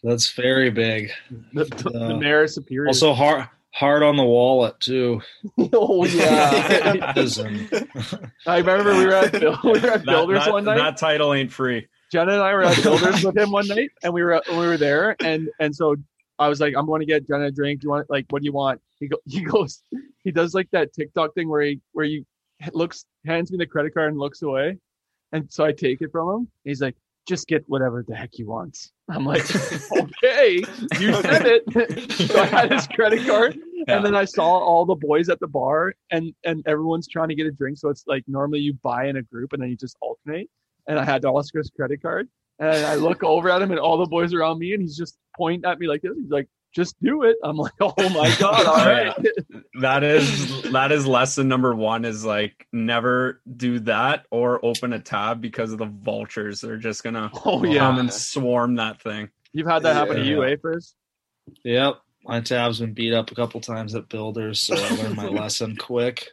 That's 0.04 0.32
very 0.34 0.70
big. 0.70 1.10
the, 1.54 1.64
the, 1.66 1.90
the 1.90 2.18
mayor 2.18 2.44
is 2.44 2.54
superior 2.56 2.88
Also 2.90 3.14
hard 3.14 3.48
hard 3.72 4.04
on 4.04 4.16
the 4.18 4.24
wallet 4.24 4.80
too. 4.80 5.22
oh 5.74 6.06
yeah 6.06 7.14
Isn't- 7.18 7.74
i 8.48 8.58
remember 8.60 8.94
we 8.96 9.06
were 9.06 9.14
at 9.14 9.32
Bill, 9.32 9.58
we 9.64 9.72
were 9.72 9.76
at 9.78 9.82
That, 10.06 10.06
builders 10.06 10.44
that- 10.46 10.54
one 10.54 10.66
night 10.66 10.78
that 10.78 10.98
title 10.98 11.34
ain't 11.34 11.52
free. 11.52 11.88
Jenna 12.12 12.34
and 12.34 12.42
I 12.44 12.54
were 12.54 12.64
at 12.64 12.82
Builders 12.84 13.24
with 13.24 13.36
him 13.36 13.52
one 13.52 13.68
night, 13.68 13.90
and 14.04 14.14
we 14.14 14.22
were 14.24 14.40
we 14.52 14.58
were 14.58 14.78
there, 14.78 15.16
and 15.22 15.50
and 15.60 15.76
so 15.76 15.96
I 16.38 16.48
was 16.50 16.60
like, 16.60 16.74
I'm 16.78 16.86
going 16.86 17.00
to 17.00 17.06
get 17.06 17.28
Jenna 17.28 17.46
a 17.46 17.52
drink. 17.52 17.84
You 17.84 17.90
want 17.90 18.10
like 18.10 18.26
what 18.30 18.42
do 18.42 18.46
you 18.46 18.54
want? 18.54 18.82
He 19.00 19.08
go, 19.08 19.18
he 19.26 19.42
goes, 19.42 19.82
he 20.24 20.32
does 20.32 20.54
like 20.54 20.70
that 20.72 20.94
TikTok 20.94 21.34
thing 21.34 21.50
where 21.50 21.62
he 21.62 21.82
where 21.94 22.06
you 22.06 22.26
looks 22.74 23.06
hands 23.26 23.52
me 23.52 23.58
the 23.58 23.66
credit 23.66 23.94
card 23.94 24.12
and 24.12 24.20
looks 24.20 24.42
away, 24.42 24.78
and 25.32 25.52
so 25.52 25.66
I 25.66 25.72
take 25.72 26.02
it 26.02 26.12
from 26.12 26.30
him. 26.30 26.48
He's 26.64 26.82
like, 26.82 26.96
just 27.28 27.48
get 27.48 27.64
whatever 27.68 28.04
the 28.08 28.16
heck 28.16 28.38
you 28.38 28.48
want. 28.48 28.92
I'm 29.10 29.26
like, 29.26 29.44
okay, 29.98 30.64
you 31.00 31.14
said 31.22 31.46
it. 31.46 32.12
so 32.12 32.40
I 32.40 32.46
had 32.46 32.72
his 32.72 32.88
credit 32.88 33.26
card, 33.26 33.58
Yeah. 33.74 33.84
and 33.98 34.06
then 34.06 34.16
I 34.16 34.26
saw 34.26 34.46
all 34.46 34.86
the 34.86 34.96
boys 34.96 35.30
at 35.30 35.40
the 35.40 35.48
bar, 35.48 35.94
and 36.12 36.34
and 36.44 36.64
everyone's 36.68 37.08
trying 37.08 37.30
to 37.30 37.36
get 37.36 37.48
a 37.48 37.52
drink. 37.52 37.78
So 37.78 37.90
it's 37.90 38.04
like 38.08 38.24
normally 38.28 38.60
you 38.60 38.74
buy 38.84 39.08
in 39.08 39.18
a 39.18 39.22
group, 39.24 39.54
and 39.54 39.62
then 39.62 39.70
you 39.70 39.78
just 39.78 39.98
alternate. 40.02 40.50
And 40.88 41.00
I 41.00 41.04
had 41.04 41.26
Oscar's 41.26 41.72
credit 41.76 42.02
card, 42.02 42.28
and 42.60 42.86
I 42.86 42.96
look 42.96 43.24
over 43.24 43.50
at 43.50 43.62
him, 43.62 43.72
and 43.72 43.80
all 43.80 43.98
the 43.98 44.06
boys 44.06 44.34
around 44.34 44.60
me, 44.60 44.74
and 44.74 44.82
he's 44.82 44.98
just 44.98 45.18
pointing 45.38 45.70
at 45.70 45.80
me 45.80 45.88
like 45.88 46.02
this. 46.02 46.14
He's 46.20 46.30
like, 46.32 46.48
"Just 46.74 46.96
do 47.02 47.24
it." 47.24 47.36
I'm 47.44 47.58
like, 47.58 47.74
"Oh 47.82 47.94
my 48.10 48.34
god, 48.40 48.66
all 48.66 48.76
right." 48.86 49.16
That 49.82 50.04
is 50.04 50.62
that 50.72 50.92
is 50.92 51.06
lesson 51.06 51.48
number 51.48 51.76
one. 51.76 52.06
Is 52.06 52.24
like 52.26 52.68
never 52.72 53.42
do 53.58 53.80
that 53.82 54.26
or 54.32 54.64
open 54.66 54.94
a 54.94 55.00
tab 55.00 55.42
because 55.42 55.72
of 55.74 55.80
the 55.80 55.86
vultures. 55.86 56.62
They're 56.62 56.78
just 56.78 57.04
gonna 57.04 57.30
oh 57.46 57.62
come 57.62 57.66
yeah, 57.66 58.00
and 58.00 58.12
swarm 58.12 58.76
that 58.76 59.02
thing. 59.02 59.30
you've 59.54 59.68
had 59.68 59.84
that 59.84 59.96
happen 59.96 60.18
to 60.18 60.24
you, 60.26 60.44
Yeah. 60.44 60.52
eh, 60.52 60.56
Frizz? 60.62 60.96
Yep. 61.64 61.96
My 62.28 62.40
tab's 62.42 62.80
been 62.80 62.94
beat 62.94 63.14
up 63.14 63.30
a 63.32 63.36
couple 63.36 63.62
times 63.62 63.94
at 63.94 64.10
builders, 64.10 64.60
so 64.60 64.76
I 64.76 64.90
learned 64.96 65.16
my 65.16 65.28
lesson 65.28 65.76
quick. 65.76 66.30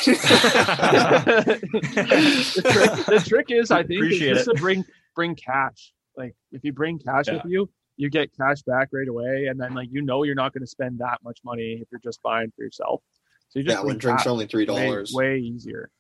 trick, 2.73 3.07
the 3.07 3.25
trick 3.27 3.47
is, 3.51 3.71
I 3.71 3.83
think, 3.83 4.05
is 4.13 4.19
just 4.19 4.49
it. 4.49 4.53
to 4.53 4.59
bring 4.59 4.85
bring 5.15 5.35
cash. 5.35 5.93
Like 6.17 6.35
if 6.53 6.65
you 6.65 6.73
bring 6.73 6.99
cash 6.99 7.27
Yeah. 7.29 7.35
with 7.35 7.45
you, 7.47 7.71
you 7.97 8.11
get 8.11 8.31
cash 8.37 8.63
back 8.63 8.89
right 8.93 9.09
away, 9.09 9.47
and 9.47 9.59
then 9.61 9.75
like 9.75 9.89
you 9.91 10.03
know 10.03 10.23
you're 10.25 10.35
not 10.35 10.53
going 10.53 10.63
to 10.63 10.67
spend 10.67 10.99
that 10.99 11.19
much 11.25 11.39
money 11.45 11.79
if 11.81 11.89
you're 11.91 12.01
just 12.01 12.23
buying 12.23 12.53
for 12.57 12.63
yourself. 12.63 13.03
So 13.49 13.59
you 13.61 13.65
just 13.65 13.79
yeah, 13.79 13.87
when 13.87 13.99
drinks 13.99 14.27
are 14.27 14.31
only 14.31 14.47
three 14.47 14.67
dollars. 14.67 15.13
way 15.15 15.39
easier. 15.39 15.91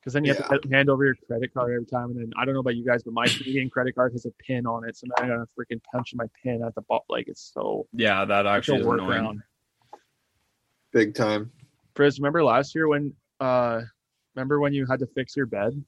Because 0.00 0.14
then 0.14 0.24
you 0.24 0.32
have 0.32 0.62
to 0.62 0.68
hand 0.70 0.88
over 0.88 1.04
your 1.04 1.14
credit 1.26 1.52
card 1.52 1.74
every 1.74 1.84
time, 1.84 2.10
and 2.10 2.16
then 2.18 2.30
I 2.34 2.46
don't 2.46 2.54
know 2.54 2.60
about 2.60 2.74
you 2.74 2.86
guys, 2.86 3.02
but 3.02 3.12
my 3.12 3.28
Canadian 3.28 3.68
credit 3.68 3.94
card 3.94 4.12
has 4.12 4.24
a 4.24 4.30
pin 4.30 4.66
on 4.66 4.88
it, 4.88 4.96
so 4.96 5.06
now 5.06 5.22
I 5.22 5.28
gotta 5.28 5.46
freaking 5.58 5.78
punch 5.92 6.14
my 6.14 6.24
pin 6.42 6.62
at 6.64 6.74
the 6.74 6.80
bottom. 6.80 7.04
Like 7.10 7.28
it's 7.28 7.50
so 7.52 7.86
Yeah, 7.92 8.24
that 8.24 8.46
actually 8.46 8.78
is 8.80 8.86
annoying. 8.86 9.10
workaround. 9.10 9.42
Big 10.92 11.14
time. 11.14 11.52
Chris, 12.00 12.18
remember 12.18 12.42
last 12.42 12.74
year 12.74 12.88
when 12.88 13.12
uh 13.40 13.82
remember 14.34 14.58
when 14.58 14.72
you 14.72 14.86
had 14.86 15.00
to 15.00 15.06
fix 15.06 15.36
your 15.36 15.44
bed? 15.44 15.84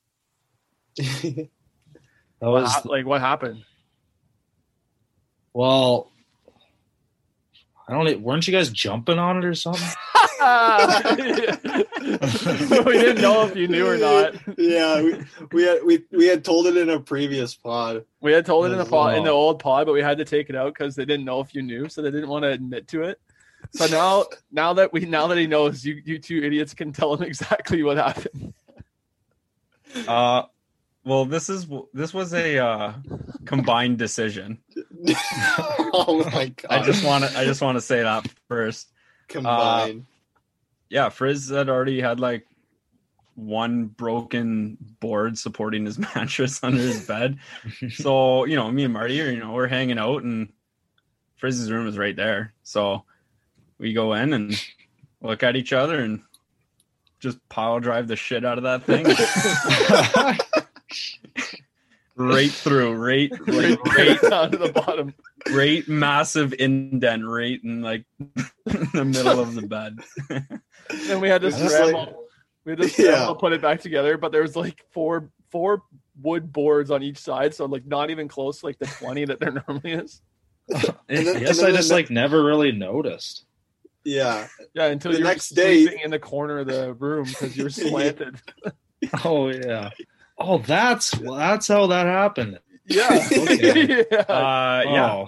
That 0.98 1.48
was 2.48 2.70
hap- 2.70 2.86
like 2.86 3.06
what 3.06 3.22
happened? 3.22 3.62
well. 5.54 6.10
I 7.88 7.92
don't. 7.92 8.20
Weren't 8.20 8.46
you 8.46 8.52
guys 8.52 8.68
jumping 8.68 9.18
on 9.18 9.38
it 9.38 9.44
or 9.44 9.54
something? 9.54 9.80
we 10.42 10.48
didn't 12.92 13.22
know 13.22 13.46
if 13.46 13.54
you 13.54 13.68
knew 13.68 13.86
or 13.86 13.96
not. 13.96 14.34
yeah, 14.58 15.00
we, 15.00 15.22
we 15.52 15.62
had 15.62 15.84
we, 15.84 16.04
we 16.10 16.26
had 16.26 16.44
told 16.44 16.66
it 16.66 16.76
in 16.76 16.90
a 16.90 16.98
previous 16.98 17.54
pod. 17.54 18.04
We 18.20 18.32
had 18.32 18.44
told 18.44 18.66
it 18.66 18.72
in 18.72 18.78
the 18.78 18.84
pod, 18.84 19.16
in 19.16 19.24
the 19.24 19.30
old 19.30 19.60
pod, 19.60 19.86
but 19.86 19.92
we 19.92 20.02
had 20.02 20.18
to 20.18 20.24
take 20.24 20.50
it 20.50 20.56
out 20.56 20.74
because 20.74 20.96
they 20.96 21.04
didn't 21.04 21.24
know 21.24 21.40
if 21.40 21.54
you 21.54 21.62
knew, 21.62 21.88
so 21.88 22.02
they 22.02 22.10
didn't 22.10 22.28
want 22.28 22.42
to 22.42 22.48
admit 22.48 22.88
to 22.88 23.04
it. 23.04 23.20
So 23.74 23.86
now, 23.86 24.26
now 24.50 24.74
that 24.74 24.92
we 24.92 25.00
now 25.00 25.26
that 25.28 25.38
he 25.38 25.46
knows, 25.46 25.84
you 25.84 26.00
you 26.04 26.18
two 26.18 26.42
idiots 26.42 26.74
can 26.74 26.92
tell 26.92 27.14
him 27.14 27.22
exactly 27.22 27.82
what 27.82 27.96
happened. 27.96 28.54
Uh, 30.06 30.42
well, 31.04 31.24
this 31.24 31.48
is 31.48 31.66
this 31.92 32.14
was 32.14 32.32
a 32.34 32.58
uh, 32.58 32.92
combined 33.44 33.98
decision. 33.98 34.58
oh 35.92 36.28
my 36.32 36.48
god! 36.48 36.70
I 36.70 36.82
just 36.82 37.04
want 37.04 37.24
to 37.24 37.38
I 37.38 37.44
just 37.44 37.62
want 37.62 37.76
to 37.76 37.80
say 37.80 38.02
that 38.02 38.26
first. 38.48 38.90
combined. 39.28 40.06
Yeah, 40.88 41.08
Frizz 41.08 41.48
had 41.48 41.68
already 41.70 42.00
had 42.00 42.20
like 42.20 42.46
one 43.34 43.86
broken 43.86 44.76
board 45.00 45.38
supporting 45.38 45.86
his 45.86 45.98
mattress 46.14 46.62
under 46.62 46.78
his 46.78 47.06
bed. 47.06 47.38
so 47.90 48.44
you 48.44 48.56
know, 48.56 48.70
me 48.70 48.84
and 48.84 48.92
Marty, 48.92 49.20
are, 49.22 49.30
you 49.30 49.40
know, 49.40 49.52
we're 49.52 49.68
hanging 49.68 49.98
out, 49.98 50.22
and 50.22 50.52
Frizz's 51.36 51.72
room 51.72 51.88
is 51.88 51.98
right 51.98 52.14
there. 52.14 52.52
So 52.62 53.04
we 53.82 53.92
go 53.92 54.14
in 54.14 54.32
and 54.32 54.54
look 55.20 55.42
at 55.42 55.56
each 55.56 55.72
other 55.74 56.00
and 56.00 56.22
just 57.20 57.38
pile 57.48 57.80
drive 57.80 58.08
the 58.08 58.16
shit 58.16 58.44
out 58.44 58.56
of 58.58 58.64
that 58.64 58.84
thing 58.84 59.04
right 62.16 62.50
through, 62.50 62.94
right, 62.94 63.30
Right, 63.46 63.78
right 63.78 63.96
right, 63.96 64.20
down 64.30 64.50
to 64.52 64.58
the 64.58 64.72
bottom. 64.72 65.14
right, 65.52 65.86
massive 65.88 66.54
indent 66.58 67.24
right 67.26 67.58
in 67.62 67.80
like 67.82 68.04
the 68.66 69.04
middle 69.04 69.40
of 69.40 69.54
the 69.54 69.62
bed. 69.62 69.98
And 71.08 71.22
we 71.22 71.28
had 71.28 71.40
to 71.40 71.46
It's 71.48 71.56
just 71.58 71.74
scramble. 71.74 72.24
we 72.66 72.72
had 72.72 72.80
to 72.80 72.88
scramble 72.88 73.34
to 73.34 73.40
put 73.40 73.52
it 73.54 73.62
back 73.62 73.80
together, 73.80 74.18
but 74.18 74.30
there 74.30 74.42
was 74.42 74.54
like 74.56 74.84
four 74.90 75.30
four 75.50 75.82
wood 76.20 76.52
boards 76.52 76.90
on 76.90 77.02
each 77.02 77.16
side, 77.16 77.54
so 77.54 77.64
like 77.64 77.86
not 77.86 78.10
even 78.10 78.28
close 78.28 78.60
to 78.60 78.66
like 78.66 78.78
the 78.78 78.84
twenty 78.86 79.24
that 79.24 79.40
there 79.40 79.52
normally 79.52 79.92
is. 79.92 80.20
And 80.68 81.26
then- 81.26 81.36
I 81.36 81.40
guess 81.40 81.62
I 81.62 81.70
just 81.70 81.90
like 81.90 82.10
never 82.10 82.44
really 82.44 82.72
noticed. 82.72 83.46
Yeah, 84.04 84.46
Yeah, 84.74 84.86
until 84.86 85.12
The 85.12 85.18
you 85.18 85.24
next 85.24 85.52
were 85.52 85.62
day- 85.62 86.00
in 86.04 86.10
the 86.10 86.18
corner 86.18 86.58
of 86.60 86.66
the 86.66 86.94
room 86.94 87.24
because 87.24 87.56
you're 87.56 87.70
slanted. 87.88 88.36
Oh 89.24 89.48
yeah. 89.48 89.90
Oh, 90.38 90.58
that's 90.58 91.18
well, 91.18 91.34
that's 91.34 91.66
how 91.68 91.88
that 91.88 92.06
happened. 92.06 92.58
yeah. 92.86 93.28
Okay. 93.32 94.06
yeah. 94.10 94.18
Uh, 94.20 94.82
yeah. 94.86 95.24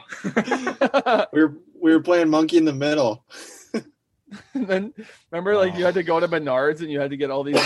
Oh, 1.17 1.27
we 1.33 1.43
were 1.43 1.55
we 1.81 1.93
were 1.93 2.01
playing 2.01 2.31
monkey 2.31 2.57
in 2.57 2.65
the 2.65 2.73
middle. 2.73 3.25
and 4.55 4.67
then 4.67 4.95
remember, 5.31 5.57
like 5.57 5.77
you 5.77 5.85
had 5.85 5.95
to 5.95 6.03
go 6.03 6.19
to 6.21 6.29
Menards 6.29 6.81
and 6.81 6.91
you 6.91 7.01
had 7.01 7.11
to 7.11 7.17
get 7.17 7.31
all 7.31 7.43
these 7.45 7.61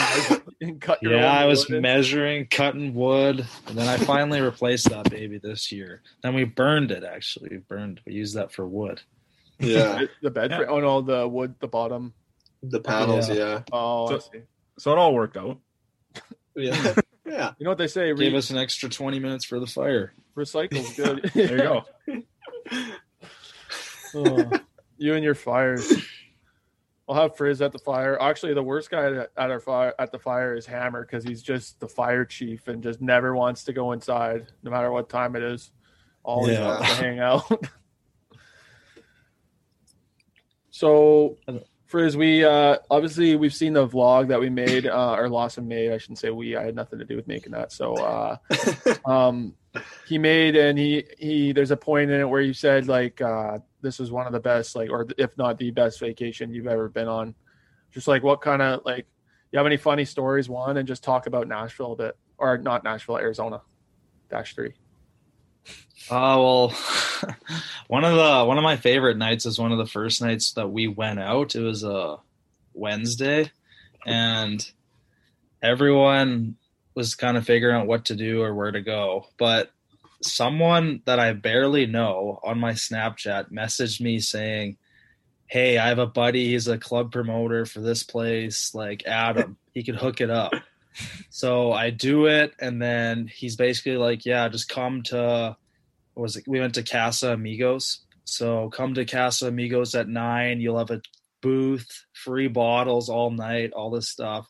and 0.61 0.81
cut 0.81 1.03
your 1.03 1.13
yeah, 1.13 1.31
own 1.31 1.37
I 1.37 1.45
was 1.47 1.69
wood 1.69 1.77
in. 1.77 1.83
measuring, 1.83 2.47
cutting 2.47 2.95
wood, 2.95 3.47
and 3.67 3.77
then 3.79 3.87
I 3.89 3.97
finally 3.99 4.41
replaced 4.41 4.89
that 4.91 5.09
baby 5.11 5.39
this 5.39 5.71
year. 5.71 6.03
Then 6.23 6.35
we 6.35 6.45
burned 6.45 6.91
it. 6.91 7.05
Actually, 7.05 7.51
we 7.51 7.57
burned. 7.59 8.01
We 8.07 8.15
used 8.15 8.35
that 8.37 8.51
for 8.53 8.67
wood. 8.67 9.01
Yeah, 9.61 10.03
the 10.23 10.31
bed. 10.31 10.51
Yeah. 10.51 10.57
frame. 10.59 10.69
Oh 10.71 10.81
no, 10.81 11.01
the 11.01 11.27
wood, 11.29 11.55
the 11.61 11.69
bottom. 11.69 12.13
the 12.63 12.81
panels. 12.81 13.29
Yeah, 13.31 13.63
Oh, 13.73 14.07
I 14.07 14.11
So- 14.11 14.19
see. 14.33 14.41
So 14.79 14.93
it 14.93 14.99
all 14.99 15.13
worked 15.13 15.37
out. 15.37 15.59
yeah, 16.57 16.95
yeah. 17.27 17.53
You 17.59 17.65
know 17.65 17.71
what 17.71 17.79
they 17.79 17.89
say? 17.89 18.09
Gave 18.15 18.33
Re- 18.33 18.37
us 18.39 18.51
an 18.51 18.59
extra 18.59 18.89
twenty 18.89 19.19
minutes 19.19 19.45
for 19.45 19.59
the 19.59 19.67
fire. 19.67 20.13
recycle's 20.37 20.95
good. 20.95 21.31
There 21.35 21.53
you 21.53 21.59
go. 21.59 21.85
Oh, 24.15 24.51
you 24.97 25.15
and 25.15 25.25
your 25.25 25.35
fires. 25.35 25.93
I'll 27.09 27.15
have 27.15 27.37
Frizz 27.37 27.63
at 27.63 27.73
the 27.73 27.79
fire. 27.79 28.21
Actually, 28.21 28.55
the 28.55 28.63
worst 28.63 28.91
guy 28.91 29.07
at 29.07 29.31
at 29.37 29.51
our 29.51 29.61
fire 29.61 29.95
at 29.99 30.13
the 30.13 30.19
fire 30.19 30.55
is 30.55 30.67
Hammer 30.67 31.03
because 31.03 31.25
he's 31.25 31.43
just 31.43 31.81
the 31.81 31.89
fire 31.89 32.25
chief 32.25 32.69
and 32.69 32.83
just 32.83 33.01
never 33.01 33.35
wants 33.35 33.65
to 33.65 33.73
go 33.73 33.93
inside, 33.93 34.47
no 34.63 34.71
matter 34.71 34.91
what 34.93 35.09
time 35.09 35.35
it 35.37 35.43
is. 35.43 35.71
Always 36.23 36.59
Yeah. 36.59 36.67
wants 36.67 36.89
to 36.91 36.95
hang 37.05 37.19
out. 37.19 37.51
So, 40.79 41.37
Frizz, 41.87 42.17
we 42.17 42.45
uh, 42.45 42.77
obviously 42.91 43.35
we've 43.35 43.55
seen 43.55 43.73
the 43.73 43.89
vlog 43.89 44.29
that 44.29 44.39
we 44.39 44.49
made, 44.49 44.87
uh, 44.87 45.15
or 45.15 45.29
Lawson 45.29 45.67
made. 45.67 45.91
I 45.91 45.99
shouldn't 45.99 46.19
say 46.19 46.31
we. 46.31 46.55
I 46.55 46.65
had 46.65 46.75
nothing 46.77 46.99
to 47.01 47.05
do 47.05 47.17
with 47.17 47.27
making 47.27 47.53
that. 47.53 47.73
So, 47.73 47.95
uh, 47.95 48.37
um 49.11 49.55
he 50.07 50.19
made 50.19 50.57
and 50.57 50.79
he 50.79 51.05
he 51.19 51.53
there's 51.53 51.71
a 51.71 51.77
point 51.77 52.11
in 52.11 52.21
it 52.21 52.29
where 52.29 52.41
you 52.41 52.55
said 52.55 52.89
like 52.89 53.21
uh 53.21 53.59
this 53.81 54.01
is 54.01 54.11
one 54.11 54.27
of 54.27 54.33
the 54.33 54.41
best 54.41 54.75
like 54.75 54.91
or 54.91 55.07
if 55.19 55.37
not 55.37 55.59
the 55.59 55.71
best 55.71 56.01
vacation 56.01 56.53
you've 56.53 56.67
ever 56.67 56.89
been 56.89 57.09
on 57.09 57.35
just 57.91 58.09
like 58.09 58.23
what 58.23 58.41
kind 58.41 58.63
of 58.63 58.81
like 58.85 59.07
you 59.53 59.59
have 59.59 59.67
any 59.67 59.77
funny 59.77 60.05
stories 60.05 60.49
one 60.49 60.77
and 60.77 60.89
just 60.89 61.05
talk 61.05 61.27
about 61.27 61.47
nashville 61.47 61.93
a 61.93 61.97
bit 61.97 62.17
or 62.39 62.59
not 62.59 62.83
nashville 62.83 63.19
arizona 63.19 63.61
dash 64.31 64.55
three 64.55 64.73
Oh 66.11 66.71
well, 66.71 67.35
one 67.89 68.05
of 68.05 68.15
the 68.15 68.45
one 68.45 68.57
of 68.59 68.65
my 68.65 68.77
favorite 68.77 69.19
nights 69.19 69.47
is 69.47 69.59
one 69.59 69.73
of 69.73 69.79
the 69.79 69.87
first 69.87 70.23
nights 70.23 70.53
that 70.53 70.69
we 70.69 70.89
went 70.89 71.21
out. 71.21 71.55
It 71.55 71.61
was 71.61 71.85
a 71.85 72.17
Wednesday, 72.73 73.51
and 74.07 74.65
everyone 75.63 76.57
was 76.95 77.15
kind 77.15 77.37
of 77.37 77.45
figuring 77.47 77.77
out 77.77 77.87
what 77.87 78.07
to 78.07 78.17
do 78.17 78.43
or 78.43 78.55
where 78.55 78.71
to 78.71 78.81
go. 78.81 79.27
But 79.39 79.71
someone 80.23 81.03
that 81.05 81.19
I 81.19 81.33
barely 81.33 81.87
know 81.87 82.41
on 82.43 82.59
my 82.59 82.73
Snapchat 82.73 83.53
messaged 83.53 84.01
me 84.01 84.19
saying, 84.19 84.79
"Hey, 85.47 85.77
I 85.79 85.89
have 85.89 85.99
a 85.99 86.07
buddy. 86.07 86.49
He's 86.51 86.69
a 86.69 86.79
club 86.79 87.13
promoter 87.13 87.67
for 87.67 87.81
this 87.81 88.03
place. 88.03 88.75
Like 88.75 89.07
Adam, 89.07 89.59
he 89.75 89.83
could 89.85 89.97
hook 89.97 90.21
it 90.21 90.31
up." 90.31 90.53
So 91.31 91.71
I 91.73 91.91
do 91.91 92.27
it, 92.27 92.55
and 92.59 92.81
then 92.81 93.27
he's 93.27 93.57
basically 93.57 93.97
like, 93.97 94.25
"Yeah, 94.25 94.49
just 94.49 94.69
come 94.69 95.03
to." 95.05 95.57
What 96.19 96.25
was 96.25 96.37
it? 96.37 96.43
We 96.49 96.59
went 96.59 96.75
to 96.75 96.83
Casa 96.83 97.33
Amigos. 97.35 98.01
So 98.25 98.71
come 98.71 98.93
to 98.95 99.05
Casa 99.05 99.47
Amigos 99.47 99.95
at 99.95 100.09
nine. 100.09 100.61
You'll 100.61 100.79
have 100.79 100.91
a 100.91 101.01
booth, 101.43 101.87
free 102.13 102.49
bottles 102.49 103.09
all 103.09 103.31
night, 103.31 103.71
all 103.73 103.91
this 103.91 104.09
stuff. 104.09 104.49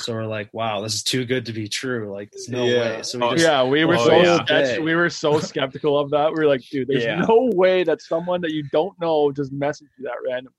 So 0.00 0.12
we're 0.12 0.26
like, 0.26 0.52
wow, 0.52 0.82
this 0.82 0.94
is 0.96 1.02
too 1.02 1.24
good 1.24 1.46
to 1.46 1.54
be 1.54 1.66
true. 1.66 2.12
Like, 2.12 2.30
there's 2.30 2.50
no 2.50 2.66
Yeah. 2.66 2.96
way. 2.98 3.02
So 3.04 3.18
we 3.20 3.24
Oh, 3.24 3.30
just, 3.32 3.42
yeah 3.46 3.62
we 3.64 3.86
were 3.86 3.96
Oh, 3.96 4.04
so 4.06 4.16
yeah. 4.22 4.44
sketch- 4.44 4.80
we 4.80 4.94
were 4.94 5.08
so 5.08 5.40
skeptical 5.50 5.98
of 5.98 6.10
that 6.10 6.28
we 6.30 6.40
were 6.40 6.46
like 6.46 6.60
dude 6.70 6.88
there's 6.88 7.04
Yeah. 7.04 7.24
no 7.26 7.50
way 7.54 7.84
that 7.84 8.02
someone 8.02 8.42
that 8.42 8.50
you 8.52 8.64
don't 8.70 9.00
know 9.00 9.32
just 9.32 9.50
messaged 9.54 9.88
you 9.98 10.04
that 10.04 10.16
randomly. 10.28 10.52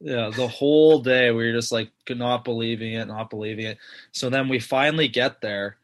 yeah, 0.00 0.30
the 0.30 0.46
whole 0.46 1.00
day 1.00 1.32
we 1.32 1.44
were 1.46 1.52
just 1.58 1.72
like 1.72 1.90
not 2.08 2.44
believing 2.44 2.92
it, 2.92 3.06
not 3.08 3.30
believing 3.30 3.66
it. 3.66 3.78
So 4.12 4.30
then 4.30 4.48
we 4.48 4.60
finally 4.60 5.08
get 5.08 5.40
there, 5.40 5.78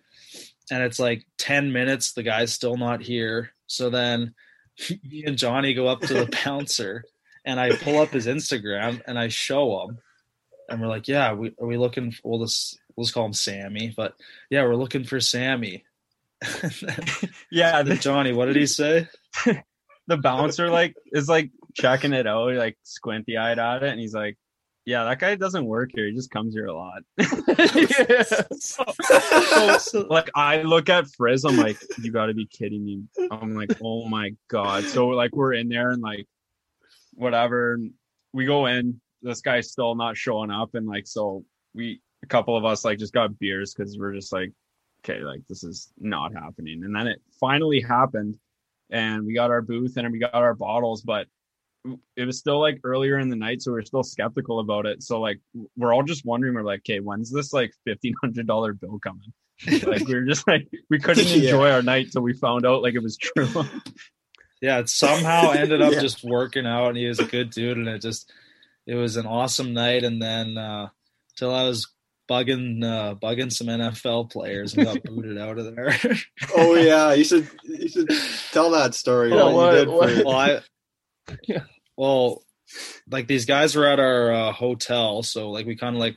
and 0.70 0.85
it's 0.85 1.01
like 1.01 1.26
ten 1.39 1.72
minutes. 1.72 2.12
The 2.12 2.22
guy's 2.22 2.53
still 2.55 2.76
not 2.76 3.03
here. 3.03 3.51
So 3.72 3.90
then 3.90 4.34
me 5.02 5.24
and 5.26 5.38
Johnny 5.38 5.74
go 5.74 5.86
up 5.88 6.00
to 6.02 6.14
the 6.14 6.38
bouncer, 6.44 7.04
and 7.44 7.58
I 7.58 7.74
pull 7.76 7.98
up 7.98 8.10
his 8.10 8.26
Instagram 8.26 9.02
and 9.06 9.18
I 9.18 9.28
show 9.28 9.82
him, 9.82 9.98
and 10.68 10.80
we're 10.80 10.88
like, 10.88 11.08
"Yeah, 11.08 11.32
we 11.32 11.54
are 11.60 11.66
we 11.66 11.76
looking? 11.76 12.14
We'll 12.22 12.44
just 12.44 12.78
we'll 12.94 13.04
just 13.04 13.14
call 13.14 13.26
him 13.26 13.32
Sammy, 13.32 13.92
but 13.96 14.14
yeah, 14.50 14.64
we're 14.64 14.76
looking 14.76 15.04
for 15.04 15.20
Sammy." 15.20 15.84
Yeah, 17.50 17.82
then 17.82 17.96
the, 17.96 18.02
Johnny, 18.02 18.32
what 18.32 18.46
did 18.46 18.56
he 18.56 18.66
say? 18.66 19.06
the 20.06 20.16
bouncer 20.16 20.70
like 20.70 20.96
is 21.12 21.28
like 21.28 21.50
checking 21.74 22.12
it 22.12 22.26
out, 22.26 22.54
like 22.54 22.78
squinty 22.82 23.36
eyed 23.36 23.58
at 23.58 23.82
it, 23.82 23.90
and 23.90 24.00
he's 24.00 24.14
like, 24.14 24.38
"Yeah, 24.85 25.05
that 25.05 25.18
guy 25.18 25.35
doesn't 25.37 25.64
work 25.64 25.91
here. 25.95 26.07
He 26.07 26.12
just 26.12 26.30
comes 26.30 26.55
here 26.55 26.66
a 26.66 26.74
lot." 26.74 27.03
yeah. 27.18 28.22
so, 28.59 28.85
so, 29.78 30.07
like 30.11 30.30
I 30.35 30.62
look 30.62 30.89
at 30.89 31.07
Frizz, 31.09 31.45
I'm 31.45 31.57
like, 31.57 31.78
"You 31.99 32.12
got 32.12 32.26
to 32.26 32.35
be 32.35 32.47
kidding 32.47 32.85
me!" 32.85 33.03
I'm 33.30 33.55
like, 33.55 33.72
"Oh 33.83 34.09
my 34.09 34.35
god!" 34.49 34.85
So 34.85 35.09
like 35.09 35.35
we're 35.35 35.55
in 35.55 35.68
there 35.68 35.91
and 35.91 36.03
like 36.03 36.26
whatever, 37.14 37.78
we 38.33 38.47
go 38.47 38.66
in. 38.66 39.01
this 39.22 39.41
guy's 39.41 39.70
still 39.70 39.95
not 39.95 40.16
showing 40.16 40.51
up, 40.51 40.74
and 40.74 40.87
like 40.87 41.07
so 41.07 41.45
we 41.74 42.01
a 42.22 42.26
couple 42.26 42.57
of 42.57 42.64
us 42.64 42.85
like 42.85 42.99
just 42.99 43.12
got 43.12 43.39
beers 43.39 43.74
because 43.74 43.99
we're 43.99 44.14
just 44.14 44.33
like, 44.33 44.53
okay, 45.05 45.20
like 45.20 45.41
this 45.49 45.64
is 45.64 45.93
not 45.99 46.33
happening. 46.33 46.85
And 46.85 46.95
then 46.95 47.07
it 47.07 47.20
finally 47.41 47.80
happened, 47.80 48.39
and 48.91 49.24
we 49.26 49.35
got 49.35 49.51
our 49.51 49.62
booth 49.62 49.97
and 49.97 50.11
we 50.12 50.18
got 50.18 50.35
our 50.35 50.55
bottles, 50.55 51.03
but 51.03 51.26
it 52.16 52.24
was 52.24 52.39
still 52.39 52.61
like 52.61 52.80
earlier 52.85 53.18
in 53.18 53.28
the 53.28 53.37
night, 53.37 53.62
so 53.62 53.72
we 53.72 53.78
are 53.78 53.85
still 53.85 54.03
skeptical 54.03 54.61
about 54.61 54.87
it. 54.87 55.03
So 55.03 55.20
like 55.20 55.41
we're 55.76 55.93
all 55.93 56.03
just 56.03 56.24
wondering, 56.24 56.55
we're 56.55 56.62
like, 56.62 56.80
okay, 56.80 57.01
when's 57.01 57.30
this 57.30 57.53
like 57.53 57.72
fifteen 57.85 58.14
hundred 58.20 58.47
dollar 58.47 58.72
bill 58.72 58.99
coming? 59.01 59.33
like 59.87 60.07
we 60.07 60.14
are 60.14 60.24
just 60.24 60.47
like 60.47 60.68
we 60.91 60.99
couldn't 60.99 61.26
enjoy 61.26 61.66
yeah. 61.66 61.74
our 61.74 61.83
night 61.83 62.12
till 62.12 62.22
we 62.22 62.35
found 62.35 62.66
out 62.66 62.83
like 62.83 62.95
it 62.95 63.03
was 63.03 63.16
true. 63.16 63.49
yeah, 64.61 64.78
it 64.78 64.89
somehow 64.89 65.51
ended 65.51 65.83
up 65.83 65.93
yeah. 65.95 66.01
just 66.01 66.24
working 66.24 66.66
out, 66.66 66.89
and 66.89 66.97
he 66.97 67.07
was 67.07 67.20
a 67.20 67.24
good 67.24 67.51
dude, 67.51 67.78
and 67.78 67.89
it 67.89 68.01
just 68.01 68.33
it 68.87 68.95
was 68.95 69.16
an 69.16 69.26
awesome 69.26 69.72
night. 69.72 70.05
And 70.05 70.22
then 70.22 70.57
uh 70.57 70.89
till 71.37 71.55
I 71.55 71.64
was 71.64 71.89
bugging 72.30 72.85
uh, 72.85 73.14
bugging 73.16 73.53
some 73.53 73.66
NFL 73.66 74.30
players 74.30 74.74
and 74.74 74.87
got 74.87 75.03
booted 75.03 75.39
out 75.39 75.59
of 75.59 75.74
there. 75.74 75.97
oh 76.57 76.74
yeah, 76.74 77.12
you 77.12 77.24
should 77.24 77.49
you 77.64 77.89
should 77.89 78.09
tell 78.53 78.70
that 78.70 78.95
story. 78.95 79.33
Oh, 79.33 79.55
what, 79.55 79.89
what, 79.89 80.24
well, 80.24 80.37
I, 80.37 80.61
yeah. 81.48 81.64
well, 81.96 82.44
like 83.10 83.26
these 83.26 83.46
guys 83.46 83.76
were 83.76 83.86
at 83.86 84.00
our 84.00 84.32
uh, 84.32 84.52
hotel, 84.52 85.22
so 85.22 85.50
like 85.50 85.66
we 85.66 85.76
kind 85.76 85.96
of 85.96 86.00
like 86.00 86.16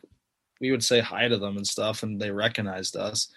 we 0.61 0.71
would 0.71 0.83
say 0.83 0.99
hi 0.99 1.27
to 1.27 1.37
them 1.37 1.57
and 1.57 1.67
stuff, 1.67 2.03
and 2.03 2.19
they 2.19 2.31
recognized 2.31 2.95
us. 2.95 3.31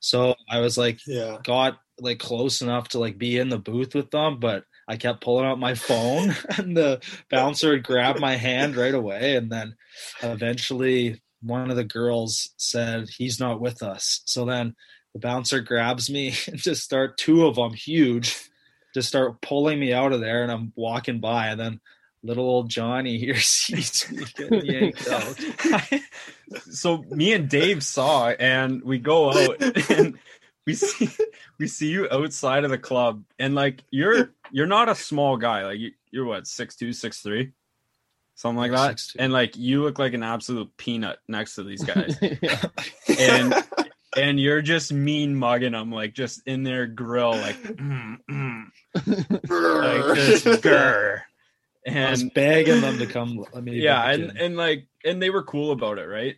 So 0.00 0.34
I 0.48 0.60
was 0.60 0.78
like, 0.78 1.00
yeah, 1.06 1.38
got 1.42 1.78
like 2.00 2.18
close 2.18 2.62
enough 2.62 2.88
to 2.88 2.98
like 2.98 3.18
be 3.18 3.38
in 3.38 3.48
the 3.48 3.58
booth 3.58 3.94
with 3.94 4.10
them, 4.10 4.38
but 4.38 4.64
I 4.86 4.96
kept 4.96 5.22
pulling 5.22 5.46
out 5.46 5.58
my 5.58 5.74
phone, 5.74 6.34
and 6.56 6.76
the 6.76 7.00
bouncer 7.30 7.70
would 7.70 7.84
grab 7.84 8.18
my 8.18 8.36
hand 8.36 8.76
right 8.76 8.94
away, 8.94 9.36
and 9.36 9.50
then 9.50 9.76
eventually 10.22 11.20
one 11.40 11.70
of 11.70 11.76
the 11.76 11.84
girls 11.84 12.50
said 12.56 13.08
he's 13.08 13.38
not 13.38 13.60
with 13.60 13.82
us. 13.82 14.22
So 14.24 14.44
then 14.44 14.74
the 15.12 15.20
bouncer 15.20 15.60
grabs 15.60 16.10
me 16.10 16.34
and 16.46 16.58
just 16.58 16.82
start 16.82 17.18
two 17.18 17.46
of 17.46 17.56
them 17.56 17.74
huge, 17.74 18.48
just 18.94 19.08
start 19.08 19.40
pulling 19.40 19.78
me 19.78 19.92
out 19.92 20.12
of 20.12 20.20
there, 20.20 20.42
and 20.42 20.52
I'm 20.52 20.72
walking 20.76 21.20
by, 21.20 21.48
and 21.48 21.60
then 21.60 21.80
little 22.22 22.44
old 22.44 22.68
Johnny 22.68 23.18
here 23.18 23.36
sees 23.38 24.10
me 24.10 24.24
getting 24.34 24.66
yanked 24.66 25.08
out. 25.08 25.38
so 26.70 27.04
me 27.10 27.32
and 27.32 27.48
Dave 27.48 27.82
saw, 27.82 28.28
and 28.28 28.82
we 28.82 28.98
go 28.98 29.30
out 29.30 29.62
and 29.90 30.18
we 30.66 30.74
see 30.74 31.08
we 31.58 31.66
see 31.66 31.88
you 31.88 32.08
outside 32.10 32.64
of 32.64 32.70
the 32.70 32.78
club, 32.78 33.24
and 33.38 33.54
like 33.54 33.82
you're 33.90 34.30
you're 34.50 34.66
not 34.66 34.88
a 34.88 34.94
small 34.94 35.36
guy, 35.36 35.64
like 35.64 35.78
you, 35.78 35.92
you're 36.10 36.26
what 36.26 36.46
six 36.46 36.76
two, 36.76 36.92
six 36.92 37.20
three, 37.20 37.52
something 38.34 38.58
like 38.58 38.72
that, 38.72 39.00
and 39.18 39.32
like 39.32 39.56
you 39.56 39.82
look 39.82 39.98
like 39.98 40.14
an 40.14 40.22
absolute 40.22 40.76
peanut 40.76 41.18
next 41.28 41.54
to 41.54 41.62
these 41.62 41.84
guys, 41.84 42.18
and 43.18 43.54
and 44.18 44.40
you're 44.40 44.62
just 44.62 44.92
mean 44.92 45.34
mugging 45.34 45.72
them, 45.72 45.90
like 45.90 46.14
just 46.14 46.42
in 46.46 46.62
their 46.62 46.86
grill, 46.86 47.30
like, 47.30 47.56
mm, 47.62 48.16
mm. 48.30 48.64
like 48.94 50.16
just 50.16 50.44
grr 50.62 51.22
and 51.88 52.06
I 52.06 52.10
was 52.10 52.24
begging 52.24 52.80
them 52.80 52.98
to 52.98 53.06
come. 53.06 53.44
Let 53.52 53.64
me. 53.64 53.80
Yeah, 53.80 54.10
and 54.10 54.36
and 54.36 54.56
like 54.56 54.86
and 55.04 55.22
they 55.22 55.30
were 55.30 55.42
cool 55.42 55.72
about 55.72 55.98
it, 55.98 56.06
right? 56.06 56.36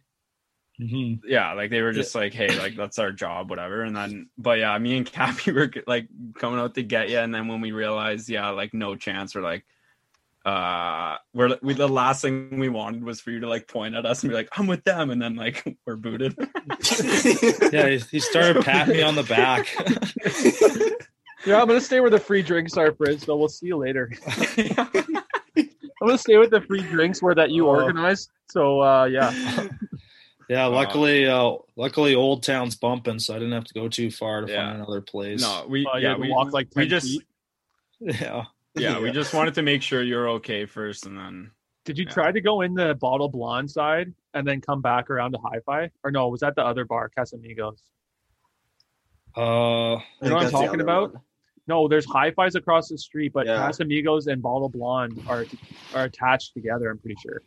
Mm-hmm. 0.80 1.28
Yeah, 1.28 1.52
like 1.52 1.70
they 1.70 1.82
were 1.82 1.92
just 1.92 2.14
yeah. 2.14 2.20
like, 2.22 2.32
hey, 2.32 2.58
like 2.58 2.76
that's 2.76 2.98
our 2.98 3.12
job, 3.12 3.50
whatever. 3.50 3.82
And 3.82 3.94
then, 3.94 4.30
but 4.38 4.58
yeah, 4.58 4.76
me 4.78 4.96
and 4.96 5.06
Cappy 5.12 5.52
were 5.52 5.70
like 5.86 6.08
coming 6.38 6.58
out 6.58 6.74
to 6.76 6.82
get 6.82 7.10
you, 7.10 7.18
and 7.18 7.34
then 7.34 7.48
when 7.48 7.60
we 7.60 7.72
realized, 7.72 8.28
yeah, 8.28 8.50
like 8.50 8.72
no 8.72 8.96
chance, 8.96 9.34
we're 9.34 9.42
like, 9.42 9.64
uh, 10.44 11.16
we're 11.34 11.58
we 11.62 11.74
the 11.74 11.88
last 11.88 12.22
thing 12.22 12.58
we 12.58 12.68
wanted 12.68 13.04
was 13.04 13.20
for 13.20 13.30
you 13.30 13.40
to 13.40 13.48
like 13.48 13.68
point 13.68 13.94
at 13.94 14.06
us 14.06 14.22
and 14.22 14.30
be 14.30 14.36
like, 14.36 14.48
I'm 14.56 14.66
with 14.66 14.84
them, 14.84 15.10
and 15.10 15.20
then 15.20 15.36
like 15.36 15.62
we're 15.86 15.96
booted. 15.96 16.34
yeah, 17.72 17.88
he, 17.88 17.98
he 18.10 18.20
started 18.20 18.64
patting 18.64 18.96
me 18.96 19.02
on 19.02 19.16
the 19.16 19.22
back. 19.22 19.68
yeah, 21.46 21.60
I'm 21.60 21.68
gonna 21.68 21.80
stay 21.80 22.00
where 22.00 22.10
the 22.10 22.18
free 22.18 22.42
drinks 22.42 22.76
are, 22.76 22.92
Frizz. 22.92 23.24
but 23.26 23.36
we'll 23.36 23.48
see 23.48 23.66
you 23.66 23.76
later. 23.76 24.10
I'm 24.36 26.06
gonna 26.06 26.16
stay 26.16 26.38
with 26.38 26.50
the 26.50 26.62
free 26.66 26.82
drinks 26.82 27.22
where 27.22 27.34
that 27.34 27.50
you 27.50 27.66
oh. 27.66 27.72
organized. 27.72 28.30
So 28.48 28.80
uh, 28.80 29.04
yeah. 29.04 29.68
Yeah, 30.48 30.66
luckily, 30.66 31.28
uh, 31.28 31.52
luckily, 31.76 32.16
Old 32.16 32.42
Town's 32.42 32.74
bumping, 32.74 33.20
so 33.20 33.36
I 33.36 33.38
didn't 33.38 33.52
have 33.52 33.66
to 33.66 33.74
go 33.74 33.88
too 33.88 34.10
far 34.10 34.40
to 34.40 34.50
yeah. 34.50 34.66
find 34.66 34.78
another 34.78 35.00
place. 35.00 35.42
No, 35.42 35.64
we 35.68 35.86
uh, 35.86 35.98
yeah 35.98 36.16
we 36.16 36.28
walk 36.28 36.52
like 36.52 36.68
we 36.74 36.88
just 36.88 37.06
feet. 37.06 37.22
yeah. 38.00 38.46
yeah 38.76 39.00
we 39.00 39.10
just 39.10 39.34
wanted 39.34 39.54
to 39.54 39.62
make 39.62 39.82
sure 39.82 40.02
you're 40.02 40.28
okay 40.28 40.66
first, 40.66 41.06
and 41.06 41.16
then. 41.16 41.50
Did 41.84 41.98
you 41.98 42.04
yeah. 42.04 42.12
try 42.12 42.32
to 42.32 42.40
go 42.40 42.60
in 42.60 42.74
the 42.74 42.94
bottle 42.94 43.28
blonde 43.28 43.70
side 43.70 44.12
and 44.34 44.46
then 44.46 44.60
come 44.60 44.82
back 44.82 45.10
around 45.10 45.32
to 45.32 45.38
Hi-Fi, 45.38 45.90
or 46.04 46.10
no? 46.10 46.28
Was 46.28 46.40
that 46.40 46.54
the 46.54 46.62
other 46.64 46.84
bar, 46.84 47.10
Casamigos? 47.16 47.78
Uh, 49.36 50.00
you 50.22 50.28
know 50.28 50.34
what 50.36 50.44
I'm 50.44 50.50
talking 50.50 50.80
about? 50.80 51.14
One. 51.14 51.22
No, 51.66 51.88
there's 51.88 52.04
hi-fis 52.04 52.54
across 52.56 52.88
the 52.88 52.98
street, 52.98 53.32
but 53.32 53.46
yeah. 53.46 53.68
Casamigos 53.68 54.26
and 54.26 54.42
Bottle 54.42 54.68
Blonde 54.68 55.22
are 55.28 55.46
are 55.94 56.04
attached 56.04 56.52
together. 56.52 56.90
I'm 56.90 56.98
pretty 56.98 57.16
sure. 57.22 57.42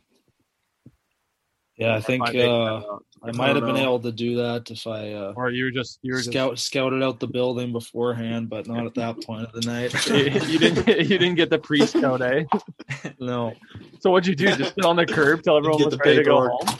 Yeah, 1.78 1.96
I 1.96 2.02
think 2.02 2.36
uh, 2.36 2.82
I 3.24 3.32
might 3.32 3.56
have 3.56 3.66
been 3.66 3.78
able 3.78 4.00
to 4.02 4.12
do 4.12 4.36
that 4.38 4.70
if 4.70 4.86
I 4.86 5.14
uh, 5.14 5.34
or 5.36 5.50
you 5.50 5.66
were 5.66 5.72
just 5.72 5.98
you 6.04 6.14
were 6.14 6.22
scout 6.22 6.52
just... 6.52 6.68
scouted 6.68 7.02
out 7.02 7.20
the 7.20 7.28
building 7.28 7.72
beforehand, 7.72 8.50
but 8.50 8.68
not 8.68 8.86
at 8.86 8.94
that 8.96 9.24
point 9.24 9.48
of 9.48 9.54
the 9.54 9.62
night. 9.62 9.92
you 10.50 10.60
didn't 10.60 10.88
you 11.10 11.18
didn't 11.18 11.36
get 11.36 11.50
the 11.50 11.58
pre 11.58 11.86
scout, 11.88 12.22
eh? 12.22 12.44
no. 13.20 13.54
So 14.02 14.12
what'd 14.12 14.28
you 14.28 14.36
do? 14.36 14.56
Just 14.56 14.76
sit 14.76 14.86
on 14.86 14.98
the 14.98 15.08
curb 15.08 15.42
till 15.42 15.58
everyone 15.58 15.84
was 15.84 15.98
ready 15.98 16.18
to 16.18 16.24
go 16.24 16.48
home. 16.48 16.78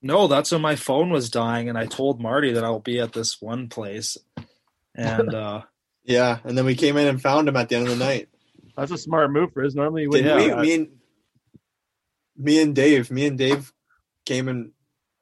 No, 0.00 0.28
that's 0.28 0.52
when 0.52 0.60
my 0.60 0.76
phone 0.76 1.10
was 1.10 1.28
dying, 1.28 1.68
and 1.68 1.76
I 1.76 1.86
told 1.86 2.20
Marty 2.20 2.52
that 2.52 2.62
I'll 2.62 2.78
be 2.78 3.00
at 3.00 3.12
this 3.12 3.42
one 3.42 3.68
place, 3.68 4.16
and 4.94 5.34
uh, 5.34 5.62
yeah, 6.04 6.38
and 6.44 6.56
then 6.56 6.66
we 6.66 6.76
came 6.76 6.96
in 6.98 7.08
and 7.08 7.20
found 7.20 7.48
him 7.48 7.56
at 7.56 7.68
the 7.68 7.76
end 7.76 7.88
of 7.88 7.98
the 7.98 8.04
night. 8.04 8.28
That's 8.76 8.92
a 8.92 8.98
smart 8.98 9.32
move 9.32 9.52
for 9.52 9.64
us. 9.64 9.74
Normally, 9.74 10.06
we 10.06 10.22
yeah. 10.22 10.36
me, 10.36 10.54
me 10.54 10.74
and 10.74 10.88
me 12.36 12.62
and 12.62 12.76
Dave, 12.76 13.10
me 13.10 13.26
and 13.26 13.38
Dave 13.38 13.72
came 14.24 14.48
in 14.48 14.72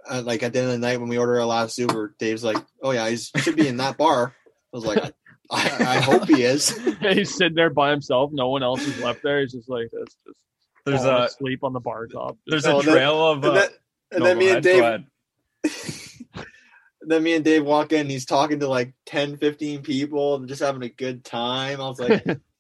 uh, 0.09 0.23
like 0.25 0.43
at 0.43 0.53
the 0.53 0.61
end 0.61 0.69
of 0.69 0.73
the 0.73 0.79
night 0.79 1.01
when 1.01 1.09
we 1.09 1.19
ordered 1.19 1.41
our 1.41 1.47
last 1.47 1.79
Uber. 1.79 2.15
Dave's 2.19 2.45
like, 2.45 2.59
"Oh 2.83 2.91
yeah, 2.91 3.09
he 3.09 3.17
should 3.17 3.57
be 3.57 3.69
in 3.69 3.79
that 3.79 3.97
bar." 3.97 4.35
I 4.73 4.77
was 4.77 4.85
like, 4.85 5.13
I, 5.51 5.65
I 5.81 6.01
hope 6.01 6.27
he 6.29 6.43
is. 6.43 6.77
he's 7.01 7.35
sitting 7.35 7.55
there 7.55 7.71
by 7.71 7.91
himself. 7.91 8.31
No 8.33 8.49
one 8.49 8.63
else 8.63 8.83
is 8.87 8.99
left 9.01 9.23
there. 9.23 9.41
He's 9.41 9.53
just 9.53 9.69
like, 9.69 9.89
"That's 9.93 10.17
just." 10.27 10.39
There's 10.85 11.05
a 11.05 11.29
sleep 11.29 11.63
on 11.63 11.73
the 11.73 11.81
bar 11.81 12.07
top. 12.09 12.39
There's 12.47 12.65
a 12.65 12.83
trail 12.83 13.25
of. 13.25 13.45
Uh, 13.45 13.49
and 13.49 13.57
then, 13.57 13.71
and 14.11 14.21
no, 14.21 14.27
then 14.27 14.39
me 14.39 14.51
and 14.51 14.63
Dave. 14.63 15.05
then 17.03 17.23
me 17.23 17.35
and 17.35 17.45
Dave 17.45 17.65
walk 17.65 17.93
in. 17.93 18.09
He's 18.09 18.27
talking 18.27 18.61
to 18.61 18.69
like 18.69 18.95
10, 19.07 19.37
15 19.37 19.83
people 19.83 20.37
and 20.37 20.49
just 20.49 20.61
having 20.61 20.83
a 20.83 20.89
good 20.89 21.25
time. 21.25 21.81
I 21.81 21.89
was 21.89 22.01
like, 22.01 22.25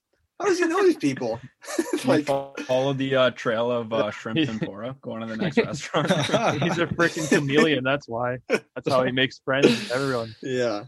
how 0.42 0.48
does 0.48 0.58
he 0.58 0.66
know 0.66 0.82
these 0.82 0.96
people? 0.96 1.40
like 2.04 2.26
follow 2.26 2.92
the 2.92 3.14
uh, 3.14 3.30
trail 3.30 3.70
of 3.70 3.92
uh, 3.92 4.10
shrimp 4.10 4.44
tempura 4.44 4.96
going 5.02 5.20
to 5.20 5.26
the 5.26 5.36
next 5.36 5.56
restaurant. 5.56 6.10
He's 6.62 6.78
a 6.78 6.86
freaking 6.86 7.28
chameleon. 7.28 7.84
That's 7.84 8.08
why. 8.08 8.38
That's 8.48 8.88
how 8.88 9.04
he 9.04 9.12
makes 9.12 9.38
friends 9.44 9.68
with 9.68 9.92
everyone. 9.92 10.34
Yeah. 10.42 10.86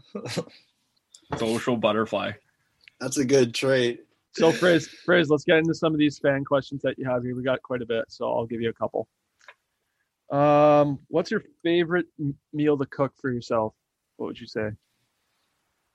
Social 1.37 1.77
butterfly. 1.77 2.33
That's 2.99 3.17
a 3.17 3.23
good 3.23 3.55
trait. 3.55 4.01
So, 4.33 4.51
Frizz, 4.51 4.89
Frizz, 5.05 5.29
let's 5.29 5.45
get 5.45 5.59
into 5.59 5.73
some 5.73 5.93
of 5.93 5.99
these 5.99 6.19
fan 6.19 6.43
questions 6.43 6.81
that 6.81 6.99
you 6.99 7.09
have 7.09 7.23
here. 7.23 7.33
We 7.33 7.43
got 7.43 7.61
quite 7.61 7.81
a 7.81 7.85
bit, 7.85 8.03
so 8.09 8.29
I'll 8.29 8.45
give 8.45 8.59
you 8.59 8.69
a 8.69 8.73
couple. 8.73 9.07
Um, 10.29 10.99
what's 11.07 11.31
your 11.31 11.43
favorite 11.63 12.07
meal 12.51 12.77
to 12.77 12.85
cook 12.85 13.13
for 13.21 13.31
yourself? 13.31 13.73
What 14.17 14.27
would 14.27 14.39
you 14.39 14.47
say? 14.47 14.71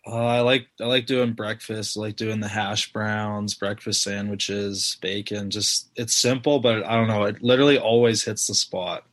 Uh, 0.06 0.16
I 0.16 0.40
like 0.40 0.66
I 0.80 0.86
like 0.86 1.06
doing 1.06 1.34
breakfast. 1.34 1.96
I 1.96 2.00
like 2.00 2.16
doing 2.16 2.40
the 2.40 2.48
hash 2.48 2.92
browns, 2.92 3.54
breakfast 3.54 4.02
sandwiches, 4.02 4.96
bacon. 5.02 5.50
Just 5.50 5.90
it's 5.94 6.14
simple, 6.14 6.58
but 6.58 6.84
I 6.84 6.96
don't 6.96 7.08
know. 7.08 7.24
It 7.24 7.42
literally 7.42 7.78
always 7.78 8.24
hits 8.24 8.46
the 8.46 8.54
spot. 8.54 9.04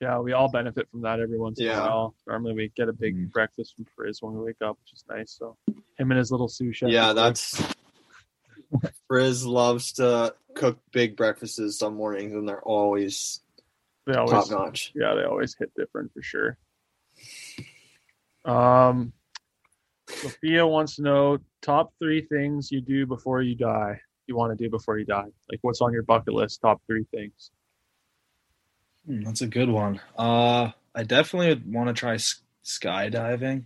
Yeah, 0.00 0.18
we 0.18 0.32
all 0.32 0.50
benefit 0.50 0.88
from 0.90 1.02
that 1.02 1.20
every 1.20 1.38
once 1.38 1.60
yeah. 1.60 1.72
in 1.72 1.78
a 1.78 1.82
while. 1.82 2.14
Normally, 2.26 2.54
we 2.54 2.72
get 2.74 2.88
a 2.88 2.92
big 2.92 3.16
mm. 3.16 3.32
breakfast 3.32 3.74
from 3.76 3.86
Frizz 3.96 4.22
when 4.22 4.34
we 4.34 4.44
wake 4.44 4.62
up, 4.62 4.78
which 4.82 4.92
is 4.92 5.04
nice. 5.08 5.36
So, 5.38 5.56
him 5.98 6.10
and 6.10 6.18
his 6.18 6.30
little 6.30 6.48
sous 6.48 6.76
chef. 6.76 6.90
Yeah, 6.90 7.12
that's 7.12 7.62
Frizz 9.08 9.46
loves 9.46 9.92
to 9.92 10.34
cook 10.54 10.78
big 10.92 11.16
breakfasts 11.16 11.78
some 11.78 11.96
mornings, 11.96 12.32
and 12.32 12.48
they're 12.48 12.62
always 12.62 13.40
they 14.06 14.14
always, 14.14 14.48
top 14.48 14.50
notch. 14.50 14.92
Yeah, 14.94 15.14
they 15.14 15.24
always 15.24 15.54
hit 15.58 15.72
different 15.76 16.12
for 16.12 16.22
sure. 16.22 16.58
Um, 18.44 19.12
Sophia 20.16 20.66
wants 20.66 20.96
to 20.96 21.02
know 21.02 21.38
top 21.62 21.92
three 21.98 22.22
things 22.22 22.72
you 22.72 22.80
do 22.80 23.06
before 23.06 23.42
you 23.42 23.54
die. 23.54 24.00
You 24.26 24.36
want 24.36 24.56
to 24.56 24.64
do 24.64 24.70
before 24.70 24.98
you 24.98 25.04
die? 25.04 25.26
Like 25.50 25.58
what's 25.62 25.80
on 25.80 25.92
your 25.92 26.02
bucket 26.02 26.34
list? 26.34 26.60
Top 26.62 26.80
three 26.86 27.04
things. 27.14 27.50
Hmm, 29.06 29.22
that's 29.22 29.42
a 29.42 29.46
good 29.46 29.68
one. 29.68 30.00
Uh, 30.16 30.70
I 30.94 31.02
definitely 31.02 31.48
would 31.48 31.70
want 31.72 31.88
to 31.88 31.94
try 31.94 32.14
skydiving. 32.64 33.64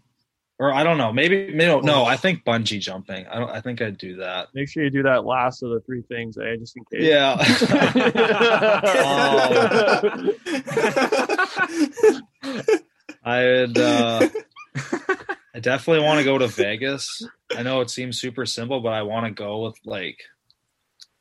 or 0.58 0.72
I 0.74 0.82
don't 0.82 0.98
know. 0.98 1.12
Maybe 1.12 1.52
no, 1.54 1.78
no. 1.78 2.04
I 2.04 2.16
think 2.16 2.44
bungee 2.44 2.80
jumping. 2.80 3.24
I 3.28 3.38
don't. 3.38 3.50
I 3.50 3.60
think 3.60 3.80
I'd 3.80 3.98
do 3.98 4.16
that. 4.16 4.48
Make 4.54 4.68
sure 4.68 4.82
you 4.82 4.90
do 4.90 5.04
that 5.04 5.24
last 5.24 5.62
of 5.62 5.70
the 5.70 5.78
three 5.80 6.02
things, 6.02 6.36
eh? 6.38 6.56
Just 6.56 6.76
in 6.76 6.84
case. 6.90 7.04
Yeah. 7.04 7.36
I'd. 13.24 13.78
Uh, 13.78 14.28
I 15.58 15.60
definitely 15.60 16.04
want 16.04 16.18
to 16.20 16.24
go 16.24 16.38
to 16.38 16.46
Vegas. 16.46 17.20
I 17.56 17.64
know 17.64 17.80
it 17.80 17.90
seems 17.90 18.20
super 18.20 18.46
simple, 18.46 18.78
but 18.80 18.92
I 18.92 19.02
want 19.02 19.26
to 19.26 19.32
go 19.32 19.64
with 19.64 19.74
like, 19.84 20.20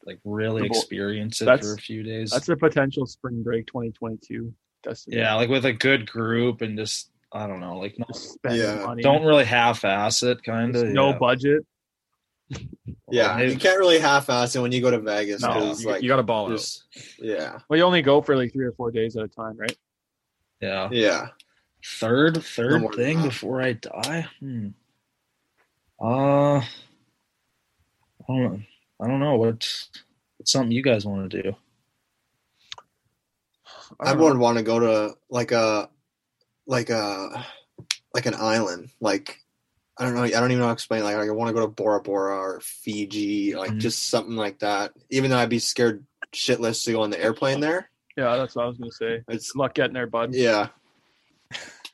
like 0.06 0.20
really 0.24 0.68
experience 0.68 1.42
it 1.42 1.46
that's- 1.46 1.66
for 1.66 1.74
a 1.74 1.78
few 1.78 2.04
days. 2.04 2.30
That's 2.30 2.48
a 2.48 2.56
potential 2.56 3.08
spring 3.08 3.42
break 3.42 3.66
2022 3.66 4.54
destination. 4.84 5.24
yeah, 5.24 5.34
like 5.34 5.50
with 5.50 5.66
a 5.66 5.74
good 5.74 6.08
group 6.08 6.62
and 6.62 6.78
just 6.78 7.10
I 7.32 7.48
don't 7.48 7.60
know, 7.60 7.80
like 7.80 7.98
not, 7.98 8.10
Just 8.10 8.38
Yeah. 8.48 8.86
money. 8.86 9.02
don't 9.02 9.24
really 9.26 9.44
half-ass 9.44 10.22
it, 10.22 10.44
kind 10.44 10.76
of. 10.76 10.86
no 10.90 11.10
yeah. 11.10 11.18
budget. 11.18 11.66
yeah, 13.10 13.36
Maybe- 13.38 13.54
you 13.54 13.58
can't 13.58 13.80
really 13.80 13.98
half-ass 14.00 14.56
it 14.56 14.60
when 14.62 14.72
you 14.72 14.82
go 14.82 14.92
to 14.92 15.00
Vegas 15.00 15.42
No, 15.42 15.74
You, 15.74 15.88
like 15.90 16.04
you 16.04 16.10
got 16.10 16.18
to 16.18 16.24
ball 16.24 16.54
out. 16.54 16.78
yeah, 17.20 17.58
Well, 17.68 17.78
you 17.78 17.84
only 17.84 18.04
go 18.04 18.22
for 18.22 18.36
like 18.38 18.54
three 18.54 18.66
or 18.66 18.72
four 18.74 18.92
days 18.92 19.18
at 19.18 19.24
a 19.24 19.28
time, 19.28 19.58
right? 19.58 19.76
Yeah. 20.62 20.90
yeah. 20.92 21.30
Third, 22.00 22.44
third 22.44 22.82
more 22.82 22.92
than 22.92 23.00
thing 23.00 23.22
before 23.24 23.62
I 23.62 23.74
die. 23.74 24.28
Hmm. 24.40 24.70
Uh, 26.00 26.58
I 26.60 26.66
don't 28.28 28.44
know. 28.44 28.60
I 29.02 29.08
don't 29.08 29.20
know 29.20 29.36
what. 29.36 29.88
What's 30.38 30.52
something 30.52 30.72
you 30.72 30.84
guys 30.84 31.06
want 31.06 31.32
to 31.32 31.42
do? 31.44 31.56
I 34.00 34.14
don't 34.14 34.22
would 34.22 34.38
want 34.38 34.58
to 34.58 34.64
go 34.64 34.80
to 34.80 35.16
like 35.30 35.52
a 35.52 35.90
like 36.68 36.90
a 36.90 37.46
like 38.14 38.26
an 38.26 38.36
island. 38.36 38.90
Like 39.00 39.40
I 39.98 40.04
don't 40.04 40.14
know. 40.14 40.24
I 40.24 40.30
don't 40.30 40.52
even 40.52 40.60
know 40.60 40.66
how 40.66 40.72
to 40.72 40.74
explain. 40.74 41.04
Like 41.04 41.16
I 41.16 41.32
want 41.32 41.48
to 41.50 41.54
go 41.54 41.62
to 41.62 41.68
Bora 41.68 42.02
Bora 42.02 42.36
or 42.38 42.60
Fiji, 42.62 43.56
like 43.56 43.72
Mhm. 43.72 43.80
just 43.80 44.10
something 44.10 44.36
like 44.36 44.60
that. 44.60 44.92
Even 45.10 45.32
though 45.32 45.38
I'd 45.38 45.50
be 45.50 45.60
scared 45.60 46.06
shitless 46.36 46.84
to 46.86 46.92
go 46.92 47.02
on 47.02 47.10
the 47.10 47.22
airplane 47.24 47.60
there. 47.62 47.90
Yeah, 48.18 48.36
that's 48.36 48.56
what 48.56 48.66
I 48.66 48.68
was 48.68 48.78
gonna 48.78 48.92
say. 48.92 49.24
It's 49.30 49.52
Good 49.54 49.60
luck 49.60 49.74
getting 49.74 49.94
there, 49.94 50.08
bud. 50.08 50.34
yeah. 50.36 50.68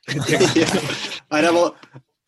yeah. 0.55 0.81
I'd 1.31 1.43
have 1.43 1.55
a 1.55 1.73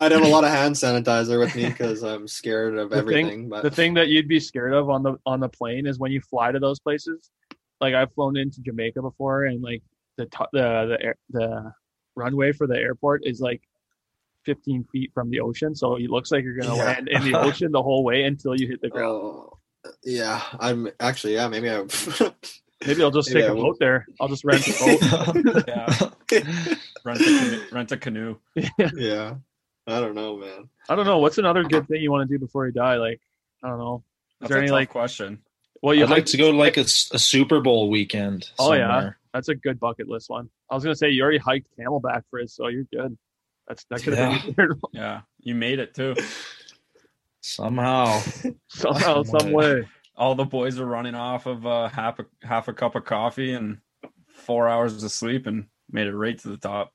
I'd 0.00 0.12
have 0.12 0.22
a 0.22 0.28
lot 0.28 0.44
of 0.44 0.50
hand 0.50 0.74
sanitizer 0.74 1.38
with 1.38 1.54
me 1.56 1.66
because 1.68 2.02
I'm 2.02 2.28
scared 2.28 2.76
of 2.76 2.90
The 2.90 2.96
thing- 2.96 3.00
everything. 3.26 3.48
but 3.48 3.62
The 3.62 3.70
thing 3.70 3.94
that 3.94 4.08
you'd 4.08 4.28
be 4.28 4.40
scared 4.40 4.74
of 4.74 4.90
on 4.90 5.02
the 5.02 5.16
on 5.24 5.40
the 5.40 5.48
plane 5.48 5.86
is 5.86 5.98
when 5.98 6.12
you 6.12 6.20
fly 6.20 6.52
to 6.52 6.58
those 6.58 6.78
places. 6.80 7.30
Like 7.80 7.94
I've 7.94 8.12
flown 8.14 8.36
into 8.36 8.60
Jamaica 8.62 9.02
before, 9.02 9.44
and 9.44 9.62
like 9.62 9.82
the 10.16 10.26
to- 10.26 10.48
the 10.52 10.86
the 10.98 10.98
air, 11.04 11.16
the 11.30 11.72
runway 12.14 12.52
for 12.52 12.66
the 12.66 12.76
airport 12.76 13.26
is 13.26 13.40
like 13.40 13.62
15 14.44 14.84
feet 14.92 15.10
from 15.12 15.28
the 15.30 15.40
ocean, 15.40 15.74
so 15.74 15.96
it 15.96 16.08
looks 16.08 16.30
like 16.32 16.42
you're 16.44 16.56
gonna 16.56 16.76
Yeah. 16.76 16.84
land 16.84 17.08
in 17.08 17.22
the 17.30 17.38
ocean 17.38 17.72
the 17.72 17.82
whole 17.82 18.04
way 18.04 18.22
until 18.24 18.54
you 18.58 18.68
hit 18.68 18.80
the 18.80 18.88
ground. 18.88 19.12
oh, 19.12 19.58
yeah, 20.04 20.40
I'm 20.58 20.88
actually 21.00 21.34
yeah. 21.34 21.48
Maybe 21.48 21.68
I. 21.70 21.84
Maybe 22.84 23.02
I'll 23.02 23.10
just 23.10 23.28
Maybe 23.30 23.40
take 23.40 23.48
I 23.48 23.52
a 23.52 23.54
will. 23.54 23.62
boat 23.62 23.76
there. 23.78 24.06
I'll 24.20 24.28
just 24.28 24.44
rent 24.44 24.66
a 24.66 24.72
boat. 25.44 25.64
Yeah, 25.68 26.10
rent 27.04 27.20
a 27.20 27.24
canoe. 27.24 27.62
Rent 27.72 27.92
a 27.92 27.96
canoe. 27.96 28.36
yeah, 28.94 29.34
I 29.86 30.00
don't 30.00 30.14
know, 30.14 30.36
man. 30.36 30.68
I 30.88 30.94
don't 30.94 31.06
know. 31.06 31.18
What's 31.18 31.38
another 31.38 31.62
good 31.62 31.74
uh-huh. 31.76 31.86
thing 31.88 32.02
you 32.02 32.10
want 32.10 32.28
to 32.28 32.34
do 32.34 32.38
before 32.38 32.66
you 32.66 32.72
die? 32.72 32.96
Like, 32.96 33.20
I 33.62 33.68
don't 33.68 33.78
know. 33.78 34.02
Is 34.06 34.40
That's 34.40 34.48
there 34.50 34.58
a 34.58 34.60
any 34.62 34.68
tough 34.68 34.74
like? 34.74 34.90
question. 34.90 35.42
Well, 35.82 35.94
you 35.94 36.04
I'd 36.04 36.10
like 36.10 36.18
hiked- 36.18 36.28
to 36.28 36.36
go 36.38 36.50
to 36.52 36.56
like 36.56 36.76
a 36.76 36.84
Super 36.86 37.60
Bowl 37.60 37.88
weekend. 37.90 38.50
Oh, 38.58 38.72
yeah. 38.72 39.10
That's 39.32 39.48
a 39.48 39.54
good 39.54 39.78
bucket 39.78 40.08
list 40.08 40.30
one. 40.30 40.48
I 40.70 40.74
was 40.74 40.82
gonna 40.82 40.96
say 40.96 41.10
you 41.10 41.22
already 41.22 41.38
hiked 41.38 41.68
Camelback 41.78 42.22
Frizz, 42.30 42.54
so 42.54 42.68
you're 42.68 42.86
good. 42.92 43.16
That's 43.68 43.84
that 43.90 44.02
could 44.02 44.14
have 44.14 44.42
been 44.42 44.54
your 44.56 44.68
one 44.80 44.90
Yeah, 44.92 45.20
you 45.40 45.54
made 45.54 45.78
it 45.78 45.94
too. 45.94 46.14
Somehow. 47.42 48.20
somehow, 48.68 49.22
Some 49.22 49.40
some 49.40 49.52
way. 49.52 49.86
Way. 50.16 50.22
All 50.24 50.34
the 50.34 50.44
boys 50.44 50.78
are 50.78 50.86
running 50.86 51.14
off 51.14 51.46
of 51.46 51.66
uh, 51.66 51.88
half 51.88 52.18
a 52.18 52.26
half 52.46 52.68
a 52.68 52.72
cup 52.72 52.94
of 52.94 53.04
coffee 53.04 53.52
and 53.52 53.78
four 54.28 54.68
hours 54.68 55.02
of 55.02 55.10
sleep, 55.10 55.46
and 55.46 55.66
made 55.90 56.06
it 56.06 56.14
right 56.14 56.38
to 56.38 56.48
the 56.48 56.56
top. 56.56 56.92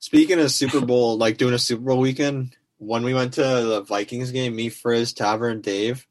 Speaking 0.00 0.38
of 0.40 0.50
Super 0.50 0.80
Bowl, 0.80 1.16
like 1.18 1.36
doing 1.38 1.54
a 1.54 1.58
Super 1.58 1.82
Bowl 1.82 1.98
weekend, 2.00 2.56
when 2.78 3.04
we 3.04 3.14
went 3.14 3.34
to 3.34 3.42
the 3.42 3.82
Vikings 3.82 4.30
game, 4.32 4.54
me, 4.56 4.68
Frizz, 4.68 5.12
Tavern, 5.14 5.60
Dave, 5.60 6.06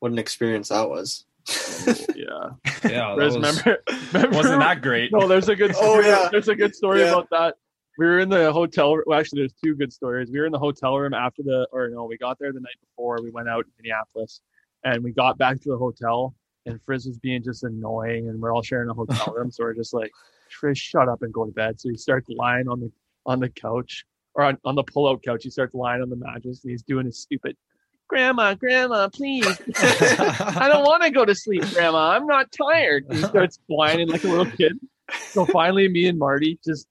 what 0.00 0.12
an 0.12 0.18
experience 0.18 0.68
that 0.70 0.88
was. 0.88 1.24
Yeah. 2.14 2.50
Yeah. 2.84 3.14
Frizz, 3.14 3.36
was- 3.38 3.64
remember, 3.64 3.82
remember? 4.12 4.36
Wasn't 4.36 4.60
that 4.60 4.82
great? 4.82 5.10
No, 5.12 5.26
there's 5.26 5.48
a 5.48 5.56
good. 5.56 5.70
Oh, 5.74 5.80
Story. 6.00 6.06
yeah. 6.06 6.28
There's 6.30 6.48
a 6.48 6.54
good 6.54 6.74
story 6.74 7.00
Yeah. 7.00 7.12
about 7.12 7.30
that. 7.30 7.54
We 7.98 8.04
were 8.06 8.18
in 8.20 8.28
the 8.28 8.52
hotel. 8.52 8.96
Well, 9.06 9.18
actually, 9.18 9.40
there's 9.42 9.54
two 9.64 9.74
good 9.74 9.90
stories. 9.92 10.30
We 10.30 10.38
were 10.38 10.44
in 10.46 10.52
the 10.52 10.58
hotel 10.58 10.96
room 10.98 11.14
after 11.14 11.42
the, 11.42 11.66
or 11.72 11.88
no, 11.88 12.04
we 12.04 12.18
got 12.18 12.38
there 12.38 12.52
the 12.52 12.60
night 12.60 12.76
before. 12.82 13.18
We 13.22 13.30
went 13.30 13.48
out 13.48 13.64
in 13.64 13.70
Minneapolis, 13.78 14.40
and 14.84 15.02
we 15.02 15.12
got 15.12 15.38
back 15.38 15.60
to 15.60 15.70
the 15.70 15.76
hotel, 15.76 16.34
and 16.66 16.80
Frizz 16.82 17.06
was 17.06 17.18
being 17.18 17.42
just 17.42 17.64
annoying, 17.64 18.28
and 18.28 18.40
we're 18.40 18.54
all 18.54 18.62
sharing 18.62 18.88
a 18.90 18.94
hotel 18.94 19.34
room, 19.34 19.50
so 19.50 19.64
we're 19.64 19.74
just 19.74 19.94
like, 19.94 20.10
Frizz, 20.50 20.78
shut 20.78 21.08
up 21.08 21.22
and 21.22 21.32
go 21.32 21.44
to 21.44 21.52
bed. 21.52 21.80
So 21.80 21.88
he 21.88 21.96
starts 21.96 22.28
lying 22.28 22.68
on 22.68 22.80
the 22.80 22.90
on 23.26 23.40
the 23.40 23.48
couch 23.48 24.04
or 24.34 24.44
on, 24.44 24.58
on 24.64 24.74
the 24.74 24.82
pull-out 24.82 25.22
couch. 25.22 25.42
He 25.42 25.50
starts 25.50 25.74
lying 25.74 26.02
on 26.02 26.10
the 26.10 26.16
mattress, 26.16 26.62
and 26.64 26.70
he's 26.70 26.82
doing 26.82 27.06
his 27.06 27.18
stupid, 27.18 27.56
Grandma, 28.08 28.54
Grandma, 28.54 29.08
please. 29.08 29.46
I 29.76 30.68
don't 30.68 30.84
want 30.84 31.04
to 31.04 31.10
go 31.10 31.24
to 31.24 31.34
sleep, 31.34 31.64
Grandma. 31.72 32.10
I'm 32.10 32.26
not 32.26 32.50
tired. 32.50 33.06
He 33.10 33.18
starts 33.18 33.60
whining 33.68 34.08
like 34.08 34.24
a 34.24 34.28
little 34.28 34.50
kid. 34.50 34.78
So 35.28 35.46
finally, 35.46 35.88
me 35.88 36.06
and 36.06 36.18
Marty 36.18 36.58
just 36.64 36.88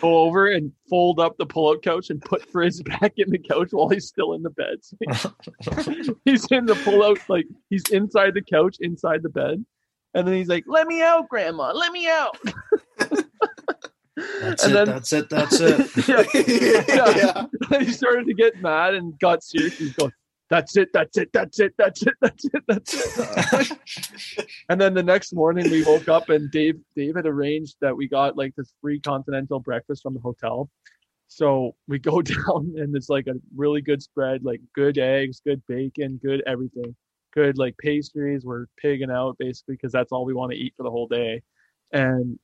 go 0.00 0.18
over 0.20 0.48
and 0.48 0.70
fold 0.90 1.18
up 1.20 1.36
the 1.38 1.46
pull-out 1.46 1.82
couch 1.82 2.10
and 2.10 2.20
put 2.20 2.48
Frizz 2.50 2.82
back 2.82 3.14
in 3.16 3.30
the 3.30 3.38
couch 3.38 3.68
while 3.70 3.88
he's 3.88 4.06
still 4.06 4.34
in 4.34 4.42
the 4.42 4.50
bed. 4.50 4.76
So 4.82 4.96
he's 6.24 6.46
in 6.50 6.66
the 6.66 6.74
pull-out, 6.84 7.18
like 7.28 7.46
he's 7.70 7.84
inside 7.90 8.34
the 8.34 8.42
couch, 8.42 8.76
inside 8.80 9.22
the 9.22 9.28
bed, 9.30 9.64
and 10.14 10.26
then 10.28 10.34
he's 10.34 10.48
like, 10.48 10.64
"Let 10.66 10.86
me 10.86 11.00
out, 11.02 11.28
Grandma. 11.28 11.72
Let 11.72 11.92
me 11.92 12.06
out." 12.08 12.36
That's 14.40 14.62
And 14.64 14.72
it. 14.72 14.74
then- 14.74 14.86
that's 14.86 15.12
it. 15.12 15.30
That's 15.30 15.58
it. 15.60 15.90
yeah. 16.08 16.24
yeah. 17.16 17.46
Then 17.70 17.84
he 17.86 17.92
started 17.92 18.26
to 18.26 18.34
get 18.34 18.60
mad 18.60 18.94
and 18.94 19.18
got 19.18 19.42
serious. 19.42 19.78
He's 19.78 19.94
going, 19.94 20.12
"That's 20.52 20.76
it. 20.76 20.90
That's 20.92 21.16
it. 21.16 21.30
That's 21.32 21.60
it. 21.60 21.72
That's 21.78 22.02
it. 22.02 22.14
That's 22.20 22.44
it. 22.44 22.62
That's 22.68 23.70
it." 23.70 23.78
And 24.68 24.78
then 24.78 24.92
the 24.92 25.02
next 25.02 25.32
morning 25.32 25.70
we 25.70 25.82
woke 25.82 26.08
up 26.08 26.28
and 26.28 26.50
Dave 26.50 26.78
Dave 26.94 27.16
had 27.16 27.26
arranged 27.26 27.76
that 27.80 27.96
we 27.96 28.06
got 28.06 28.36
like 28.36 28.54
this 28.54 28.74
free 28.82 29.00
continental 29.00 29.60
breakfast 29.60 30.02
from 30.02 30.12
the 30.12 30.20
hotel. 30.20 30.68
So 31.28 31.74
we 31.88 31.98
go 31.98 32.20
down 32.34 32.74
and 32.76 32.94
it's 32.94 33.08
like 33.08 33.28
a 33.28 33.34
really 33.56 33.80
good 33.80 34.02
spread, 34.02 34.44
like 34.44 34.60
good 34.74 34.98
eggs, 34.98 35.40
good 35.40 35.62
bacon, 35.68 36.20
good 36.22 36.42
everything, 36.46 36.94
good 37.32 37.56
like 37.56 37.74
pastries. 37.78 38.44
We're 38.44 38.66
pigging 38.76 39.10
out 39.10 39.36
basically 39.38 39.76
because 39.76 39.92
that's 39.92 40.12
all 40.12 40.26
we 40.26 40.34
want 40.34 40.52
to 40.52 40.58
eat 40.58 40.74
for 40.76 40.82
the 40.82 40.90
whole 40.90 41.08
day. 41.08 41.42
And 41.92 42.38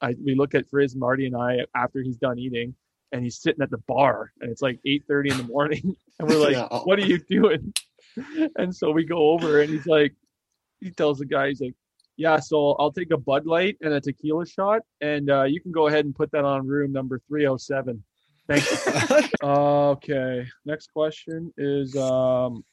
I 0.00 0.14
we 0.24 0.36
look 0.36 0.54
at 0.54 0.70
Frizz, 0.70 0.94
Marty, 0.94 1.26
and 1.26 1.36
I 1.36 1.66
after 1.74 2.00
he's 2.00 2.16
done 2.16 2.38
eating, 2.38 2.76
and 3.12 3.22
he's 3.22 3.40
sitting 3.40 3.62
at 3.62 3.70
the 3.70 3.78
bar, 3.86 4.32
and 4.40 4.50
it's 4.50 4.62
like 4.62 4.78
eight 4.86 5.04
thirty 5.08 5.30
in 5.30 5.36
the 5.36 5.44
morning, 5.44 5.96
and 6.18 6.28
we're 6.28 6.38
like, 6.38 6.52
Yeah. 6.52 6.68
"What 6.84 6.98
are 6.98 7.06
you 7.06 7.18
doing?" 7.18 7.72
And 8.56 8.74
so 8.74 8.90
we 8.90 9.04
go 9.04 9.30
over, 9.30 9.60
and 9.60 9.70
he's 9.70 9.86
like, 9.86 10.14
he 10.80 10.90
tells 10.90 11.18
the 11.18 11.26
guy, 11.26 11.48
he's 11.48 11.60
like, 11.60 11.74
"Yeah, 12.16 12.38
so 12.40 12.72
I'll 12.72 12.92
take 12.92 13.12
a 13.12 13.16
Bud 13.16 13.46
Light 13.46 13.76
and 13.80 13.92
a 13.92 14.00
tequila 14.00 14.46
shot, 14.46 14.82
and 15.00 15.30
uh, 15.30 15.44
you 15.44 15.60
can 15.60 15.72
go 15.72 15.86
ahead 15.86 16.04
and 16.04 16.14
put 16.14 16.30
that 16.32 16.44
on 16.44 16.66
room 16.66 16.92
number 16.92 17.20
three 17.28 17.44
hundred 17.44 17.60
seven. 17.60 18.02
Thank 18.48 18.64
you." 18.70 19.28
okay, 19.48 20.46
next 20.64 20.92
question 20.92 21.52
is, 21.56 21.96
um, 21.96 22.64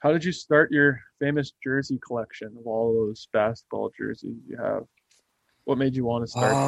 how 0.00 0.12
did 0.12 0.24
you 0.24 0.32
start 0.32 0.72
your 0.72 1.00
famous 1.20 1.52
jersey 1.62 1.98
collection 2.04 2.48
of 2.58 2.66
all 2.66 2.92
those 2.94 3.28
basketball 3.32 3.90
jerseys 3.96 4.38
you 4.48 4.56
have? 4.56 4.84
What 5.64 5.78
made 5.78 5.94
you 5.94 6.04
want 6.04 6.24
to 6.24 6.28
start 6.28 6.54
that? 6.54 6.58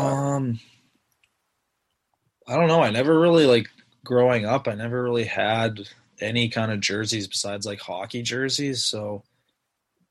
I 2.53 2.57
don't 2.57 2.69
know. 2.69 2.83
I 2.83 2.91
never 2.91 3.19
really 3.19 3.47
like 3.47 3.69
growing 4.05 4.45
up. 4.45 4.69
I 4.69 4.75
never 4.75 5.03
really 5.03 5.25
had 5.25 5.81
any 6.21 6.49
kind 6.51 6.71
of 6.71 6.81
jerseys 6.81 7.27
besides 7.27 7.65
like 7.65 7.81
hockey 7.81 8.23
jerseys. 8.23 8.85
So 8.85 9.23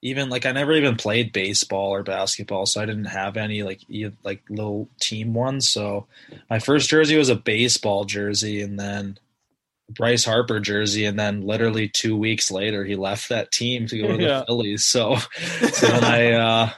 even 0.01 0.29
like 0.29 0.47
I 0.47 0.51
never 0.51 0.73
even 0.73 0.95
played 0.95 1.31
baseball 1.33 1.93
or 1.93 2.01
basketball, 2.01 2.65
so 2.65 2.81
I 2.81 2.85
didn't 2.87 3.05
have 3.05 3.37
any 3.37 3.61
like 3.61 3.81
e- 3.87 4.09
like 4.23 4.41
little 4.49 4.89
team 4.99 5.35
ones. 5.35 5.69
So 5.69 6.07
my 6.49 6.57
first 6.57 6.89
jersey 6.89 7.15
was 7.15 7.29
a 7.29 7.35
baseball 7.35 8.05
jersey, 8.05 8.61
and 8.63 8.79
then 8.79 9.19
Bryce 9.91 10.25
Harper 10.25 10.59
jersey, 10.59 11.05
and 11.05 11.19
then 11.19 11.41
literally 11.41 11.87
two 11.87 12.17
weeks 12.17 12.49
later 12.49 12.83
he 12.83 12.95
left 12.95 13.29
that 13.29 13.51
team 13.51 13.85
to 13.87 13.97
go 14.01 14.07
to 14.07 14.17
the 14.17 14.23
Yeah. 14.27 14.45
Phillies. 14.45 14.85
So 14.87 15.17
so 15.73 15.87
then 15.87 16.03
I 16.03 16.31
uh, 16.31 16.69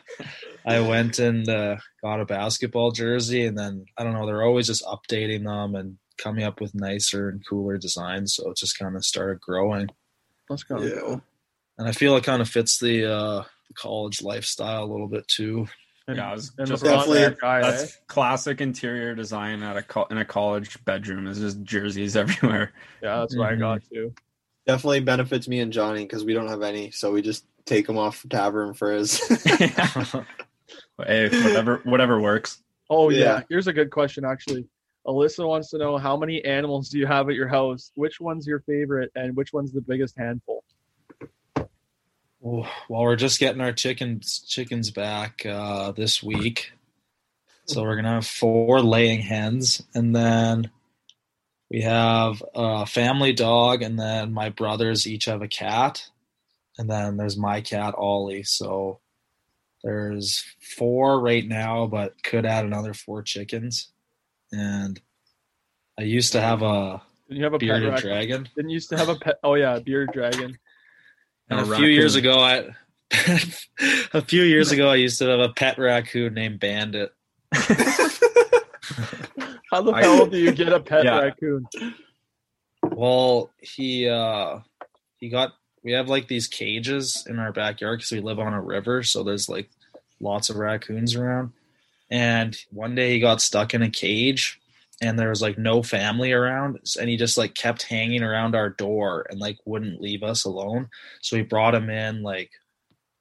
I 0.65 0.80
went 0.81 1.19
and 1.19 1.48
uh, 1.49 1.77
got 2.02 2.22
a 2.22 2.26
basketball 2.26 2.91
jersey, 2.91 3.45
and 3.45 3.57
then 3.57 3.85
I 3.98 4.03
don't 4.03 4.14
know. 4.14 4.26
They're 4.26 4.44
always 4.44 4.68
just 4.68 4.84
updating 4.85 5.44
them 5.45 5.76
and 5.76 5.98
coming 6.18 6.44
up 6.44 6.61
with 6.61 6.73
nicer 6.76 7.30
and 7.30 7.45
cooler 7.48 7.77
designs. 7.77 8.35
So 8.35 8.49
it 8.52 8.57
just 8.57 8.77
kind 8.77 8.95
of 8.95 9.03
started 9.03 9.41
growing, 9.41 9.90
That's 10.49 10.64
kind 10.64 10.84
of 10.84 10.90
Yeah. 10.90 10.99
cool. 11.02 11.22
and 11.77 11.88
I 11.88 11.91
feel 11.91 12.15
it 12.15 12.23
kind 12.23 12.41
of 12.41 12.48
fits 12.48 12.80
the 12.80 13.11
uh, 13.11 13.44
college 13.76 14.22
lifestyle 14.22 14.84
a 14.84 14.91
little 14.91 15.07
bit 15.07 15.27
too. 15.27 15.68
And, 16.07 16.18
Yeah, 16.18 16.34
and 16.34 16.68
just 16.68 16.84
definitely- 16.84 17.19
there 17.19 17.31
guy, 17.31 17.60
eh? 17.60 17.61
That's 17.72 17.98
classic 18.07 18.61
interior 18.61 19.15
design 19.15 19.64
at 19.64 19.76
a 19.77 19.81
co- 19.81 20.06
in 20.11 20.18
a 20.18 20.26
college 20.26 20.84
bedroom. 20.85 21.27
Is 21.27 21.40
just 21.40 21.64
jerseys 21.64 22.15
everywhere. 22.23 22.73
Yeah, 23.02 23.19
that's 23.19 23.35
what 23.38 23.49
I 23.52 23.56
got 23.56 23.81
too. 23.91 24.14
Definitely 24.68 24.99
benefits 25.02 25.48
me 25.48 25.60
and 25.61 25.73
Johnny 25.73 26.03
because 26.03 26.23
we 26.23 26.34
don't 26.34 26.48
have 26.48 26.61
any, 26.61 26.91
so 26.91 27.11
we 27.11 27.22
just 27.22 27.45
take 27.65 27.88
them 27.88 27.98
off 27.98 28.23
Tavern 28.30 28.73
for 28.73 28.91
his. 28.94 29.19
hey, 31.06 31.30
whatever, 31.30 31.82
whatever 31.84 32.22
works. 32.22 32.62
Oh 32.90 33.10
yeah. 33.10 33.20
Yeah. 33.20 33.41
here's 33.50 33.68
a 33.68 33.74
good 33.74 33.91
question 33.91 34.26
actually. 34.26 34.68
Alyssa 35.06 35.45
wants 35.48 35.70
to 35.72 35.78
know 35.78 35.98
how 35.98 36.16
many 36.16 36.44
animals 36.45 36.90
do 36.90 36.98
you 36.98 37.06
have 37.06 37.28
at 37.30 37.36
your 37.36 37.48
house? 37.48 37.91
Which 37.95 38.22
one's 38.22 38.48
your 38.48 38.62
favorite, 38.62 39.12
and 39.16 39.36
which 39.36 39.52
one's 39.52 39.74
the 39.74 39.82
biggest 39.82 40.18
handful? 40.18 40.64
Oh, 41.58 42.70
well, 42.90 43.02
we're 43.04 43.16
just 43.16 43.40
getting 43.40 43.62
our 43.62 43.74
chickens 43.74 44.40
chickens 44.48 44.91
back 44.91 45.45
uh, 45.45 45.91
this 45.91 46.24
week, 46.24 46.72
so 47.66 47.84
we're 47.84 47.95
gonna 47.95 48.16
have 48.16 48.28
four 48.28 48.82
laying 48.82 49.22
hens, 49.22 49.82
and 49.94 50.16
then 50.16 50.72
we 51.70 51.82
have 51.82 52.44
a 52.56 52.86
family 52.86 53.34
dog, 53.34 53.82
and 53.82 54.00
then 54.00 54.34
my 54.34 54.50
brothers 54.50 55.08
each 55.08 55.26
have 55.26 55.41
a 55.41 55.48
cat, 55.48 56.10
and 56.78 56.90
then 56.90 57.18
there's 57.18 57.38
my 57.38 57.62
cat 57.62 57.94
Ollie. 57.98 58.44
So 58.44 59.00
there's 59.84 60.44
four 60.78 61.20
right 61.20 61.46
now, 61.48 61.88
but 61.88 62.22
could 62.24 62.46
add 62.46 62.66
another 62.66 62.94
four 62.94 63.22
chickens. 63.22 63.92
And 64.52 65.00
I 66.00 66.04
used 66.04 66.32
to 66.34 66.42
have 66.42 66.62
a 66.62 67.02
Didn't 67.28 67.38
you 67.40 67.44
have 67.44 67.54
a 67.54 67.58
pet 67.60 67.68
bearded 67.68 67.90
raccoon? 67.94 68.10
dragon. 68.10 68.50
Didn't 68.56 68.72
used 68.72 68.90
to 68.90 68.98
have 68.98 69.10
a 69.10 69.16
pet? 69.16 69.36
Oh 69.44 69.56
yeah, 69.56 69.76
a 69.76 69.82
bearded 69.82 70.14
dragon. 70.14 70.58
And 71.50 71.60
A 71.60 71.64
a 71.72 71.76
few 71.76 71.88
years 71.88 72.16
ago, 72.16 72.40
I 72.40 72.70
a 74.14 74.22
few 74.22 74.44
years 74.44 74.72
ago 74.72 74.90
I 74.90 74.96
used 74.96 75.20
to 75.20 75.26
have 75.28 75.42
a 75.42 75.50
pet 75.50 75.78
raccoon 75.78 76.34
named 76.34 76.62
Bandit. 76.62 77.12
How 79.72 79.82
the 79.82 79.92
I- 79.94 80.02
hell 80.04 80.26
do 80.28 80.38
you 80.38 80.54
get 80.54 80.72
a 80.72 80.80
pet 80.80 81.04
Yeah. 81.04 81.20
raccoon? 81.20 81.68
Well, 82.92 83.52
he 83.60 84.08
uh 84.08 84.60
he 85.18 85.28
got 85.30 85.52
we 85.84 85.92
have 85.92 86.10
like 86.10 86.28
these 86.28 86.48
cages 86.48 87.26
in 87.28 87.40
our 87.40 87.52
backyard 87.52 88.00
because 88.00 88.12
we 88.12 88.22
live 88.22 88.40
on 88.40 88.54
a 88.54 88.62
river, 88.62 89.04
so 89.04 89.24
there's 89.24 89.50
like 89.50 89.70
lots 90.20 90.50
of 90.50 90.56
raccoons 90.56 91.16
around. 91.16 91.52
And 92.10 92.58
one 92.72 92.96
day 92.96 93.14
he 93.14 93.20
got 93.20 93.42
stuck 93.42 93.74
in 93.74 93.82
a 93.82 93.90
cage 93.90 94.60
and 95.02 95.18
there 95.18 95.30
was 95.30 95.42
like 95.42 95.58
no 95.58 95.84
family 95.84 96.32
around 96.32 96.80
and 97.00 97.10
he 97.10 97.18
just 97.18 97.38
like 97.38 97.56
kept 97.56 97.84
hanging 97.84 98.24
around 98.24 98.56
our 98.56 98.70
door 98.70 99.26
and 99.30 99.40
like 99.40 99.58
wouldn't 99.66 100.02
leave 100.02 100.24
us 100.24 100.46
alone. 100.46 100.90
So 101.22 101.36
we 101.36 101.44
brought 101.44 101.76
him 101.76 101.90
in, 101.90 102.22
like 102.22 102.52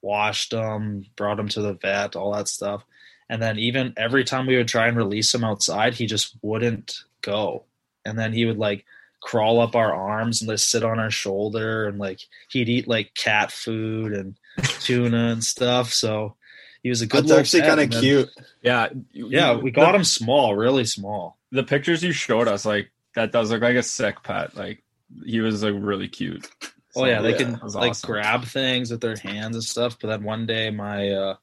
washed 0.02 0.52
him, 0.52 1.06
brought 1.16 1.40
him 1.40 1.48
to 1.48 1.62
the 1.62 1.74
vet, 1.74 2.16
all 2.16 2.32
that 2.34 2.48
stuff. 2.48 2.84
And 3.28 3.40
then 3.40 3.58
even 3.58 3.94
every 3.96 4.24
time 4.24 4.46
we 4.46 4.56
would 4.56 4.68
try 4.68 4.88
and 4.88 4.96
release 4.96 5.34
him 5.34 5.42
outside, 5.42 5.94
he 5.94 6.06
just 6.06 6.36
wouldn't 6.42 7.04
go. 7.22 7.64
And 8.04 8.18
then 8.18 8.32
he 8.32 8.44
would 8.44 8.58
like 8.58 8.84
crawl 9.22 9.60
up 9.60 9.74
our 9.74 9.94
arms 9.94 10.42
and 10.42 10.50
just 10.50 10.68
sit 10.68 10.84
on 10.84 10.98
our 10.98 11.10
shoulder 11.10 11.86
and 11.86 11.98
like 11.98 12.20
he'd 12.50 12.68
eat 12.68 12.88
like 12.88 13.14
cat 13.14 13.50
food 13.50 14.12
and 14.12 14.36
tuna 14.80 15.28
and 15.28 15.42
stuff. 15.42 15.92
So 15.92 16.36
he 16.82 16.90
was 16.90 17.00
a 17.00 17.06
good 17.06 17.24
That's 17.24 17.28
little 17.28 17.40
actually 17.40 17.62
kind 17.62 17.80
of 17.80 18.00
cute. 18.00 18.28
Yeah, 18.62 18.88
Yeah, 19.12 19.56
we 19.56 19.70
got 19.70 19.92
the, 19.92 19.98
him 19.98 20.04
small, 20.04 20.56
really 20.56 20.84
small. 20.84 21.38
The 21.52 21.62
pictures 21.62 22.02
you 22.02 22.12
showed 22.12 22.48
us, 22.48 22.66
like 22.66 22.90
that, 23.14 23.32
does 23.32 23.50
look 23.50 23.62
like 23.62 23.76
a 23.76 23.82
sick 23.82 24.22
pet. 24.22 24.56
Like 24.56 24.82
he 25.24 25.40
was 25.40 25.62
like 25.62 25.74
really 25.76 26.08
cute. 26.08 26.50
Oh 26.94 27.04
yeah, 27.04 27.22
they 27.22 27.30
yeah, 27.30 27.36
can 27.38 27.52
that 27.52 27.74
like 27.74 27.90
awesome. 27.90 28.10
grab 28.10 28.44
things 28.44 28.90
with 28.90 29.00
their 29.00 29.16
hands 29.16 29.56
and 29.56 29.64
stuff. 29.64 29.96
But 30.00 30.08
then 30.08 30.24
one 30.24 30.46
day, 30.46 30.70
my 30.70 31.10
uh, 31.10 31.36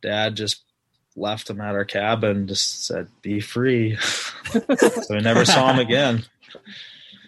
dad 0.00 0.34
just 0.34 0.62
left 1.14 1.50
him 1.50 1.60
at 1.60 1.74
our 1.74 1.84
cabin, 1.84 2.36
and 2.38 2.48
just 2.48 2.86
said, 2.86 3.08
"Be 3.20 3.40
free." 3.40 3.96
so 4.50 5.06
we 5.10 5.20
never 5.20 5.44
saw 5.44 5.72
him 5.72 5.78
again. 5.78 6.24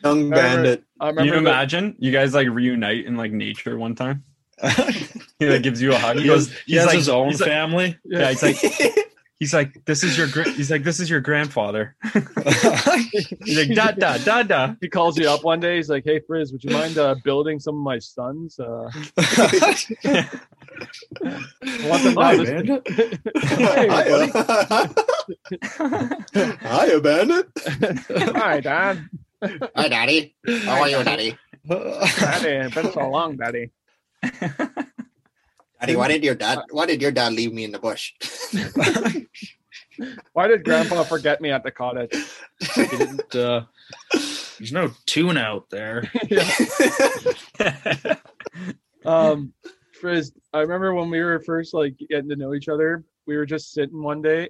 Young 0.04 0.18
I 0.18 0.22
remember- 0.22 0.36
bandit. 0.36 0.84
I 1.00 1.06
Can 1.08 1.16
remember. 1.16 1.24
you 1.24 1.42
the- 1.42 1.50
imagine 1.50 1.96
you 1.98 2.12
guys 2.12 2.34
like 2.34 2.48
reunite 2.48 3.04
in 3.06 3.16
like 3.16 3.32
nature 3.32 3.76
one 3.78 3.94
time? 3.94 4.24
He 5.40 5.46
like 5.48 5.62
gives 5.62 5.82
you 5.82 5.92
a 5.92 5.96
hug. 5.98 6.14
He 6.16 6.22
he 6.22 6.28
goes, 6.28 6.46
has, 6.48 6.56
he 6.64 6.72
he's 6.74 6.78
has 6.80 6.86
like, 6.86 6.96
his 6.96 7.08
own 7.08 7.28
he's 7.30 7.40
like- 7.40 7.50
family. 7.50 7.98
yeah, 8.04 8.30
he's 8.30 8.40
like, 8.42 8.56
he's 9.40 9.52
like, 9.52 9.84
this 9.84 10.04
is 10.04 10.16
your, 10.16 10.28
gra-, 10.28 10.48
he's 10.48 10.70
like, 10.70 10.84
this 10.84 11.00
is 11.00 11.10
your 11.10 11.20
grandfather. 11.20 11.96
He's 13.44 13.58
like, 13.58 13.74
da 13.74 13.90
da 13.90 14.16
da 14.18 14.42
da. 14.44 14.74
he 14.80 14.88
calls 14.88 15.18
you 15.18 15.28
up 15.28 15.42
one 15.44 15.58
day. 15.60 15.76
He's 15.76 15.88
like, 15.90 16.04
"Hey, 16.04 16.20
Frizz, 16.26 16.52
would 16.52 16.62
you 16.64 16.70
mind 16.70 16.96
uh, 16.98 17.14
building 17.24 17.58
some 17.60 17.74
of 17.76 17.82
my 17.82 17.98
sons? 17.98 18.58
Uh, 18.58 18.90
I 19.18 20.28
want 21.88 22.16
Hi, 22.16 22.34
have 22.34 22.44
man. 22.44 22.66
this- 22.66 23.18
hey, 23.42 23.86
buddy. 23.88 24.32
Hi, 26.62 26.98
bandit. 27.00 27.48
Hi, 28.36 28.60
Dad. 28.60 29.08
Hi, 29.76 29.88
daddy. 29.88 30.34
How 30.64 30.82
are 30.82 30.88
you, 30.88 31.02
daddy? 31.04 31.36
Daddy, 31.68 32.48
it's 32.48 32.74
been 32.74 32.92
so 32.92 33.08
long, 33.08 33.36
Daddy. 33.36 33.70
Daddy, 35.80 35.96
why 35.96 36.08
did 36.08 36.24
your 36.24 36.34
dad? 36.34 36.60
Why 36.70 36.86
did 36.86 37.02
your 37.02 37.10
dad 37.10 37.34
leave 37.34 37.52
me 37.52 37.64
in 37.64 37.72
the 37.72 37.78
bush? 37.78 38.14
Why 40.32 40.48
did 40.48 40.64
Grandpa 40.64 41.04
forget 41.04 41.40
me 41.40 41.50
at 41.50 41.62
the 41.62 41.70
cottage? 41.70 42.10
He 42.74 42.86
didn't, 42.86 43.36
uh, 43.36 43.64
there's 44.58 44.72
no 44.72 44.90
tune 45.06 45.36
out 45.36 45.70
there. 45.70 46.10
Um, 49.04 49.52
Frizz, 50.00 50.32
I 50.52 50.60
remember 50.60 50.94
when 50.94 51.10
we 51.10 51.20
were 51.22 51.38
first 51.40 51.74
like 51.74 51.96
getting 52.08 52.28
to 52.30 52.36
know 52.36 52.54
each 52.54 52.68
other, 52.68 53.04
we 53.26 53.36
were 53.36 53.46
just 53.46 53.72
sitting 53.72 54.02
one 54.02 54.22
day, 54.22 54.48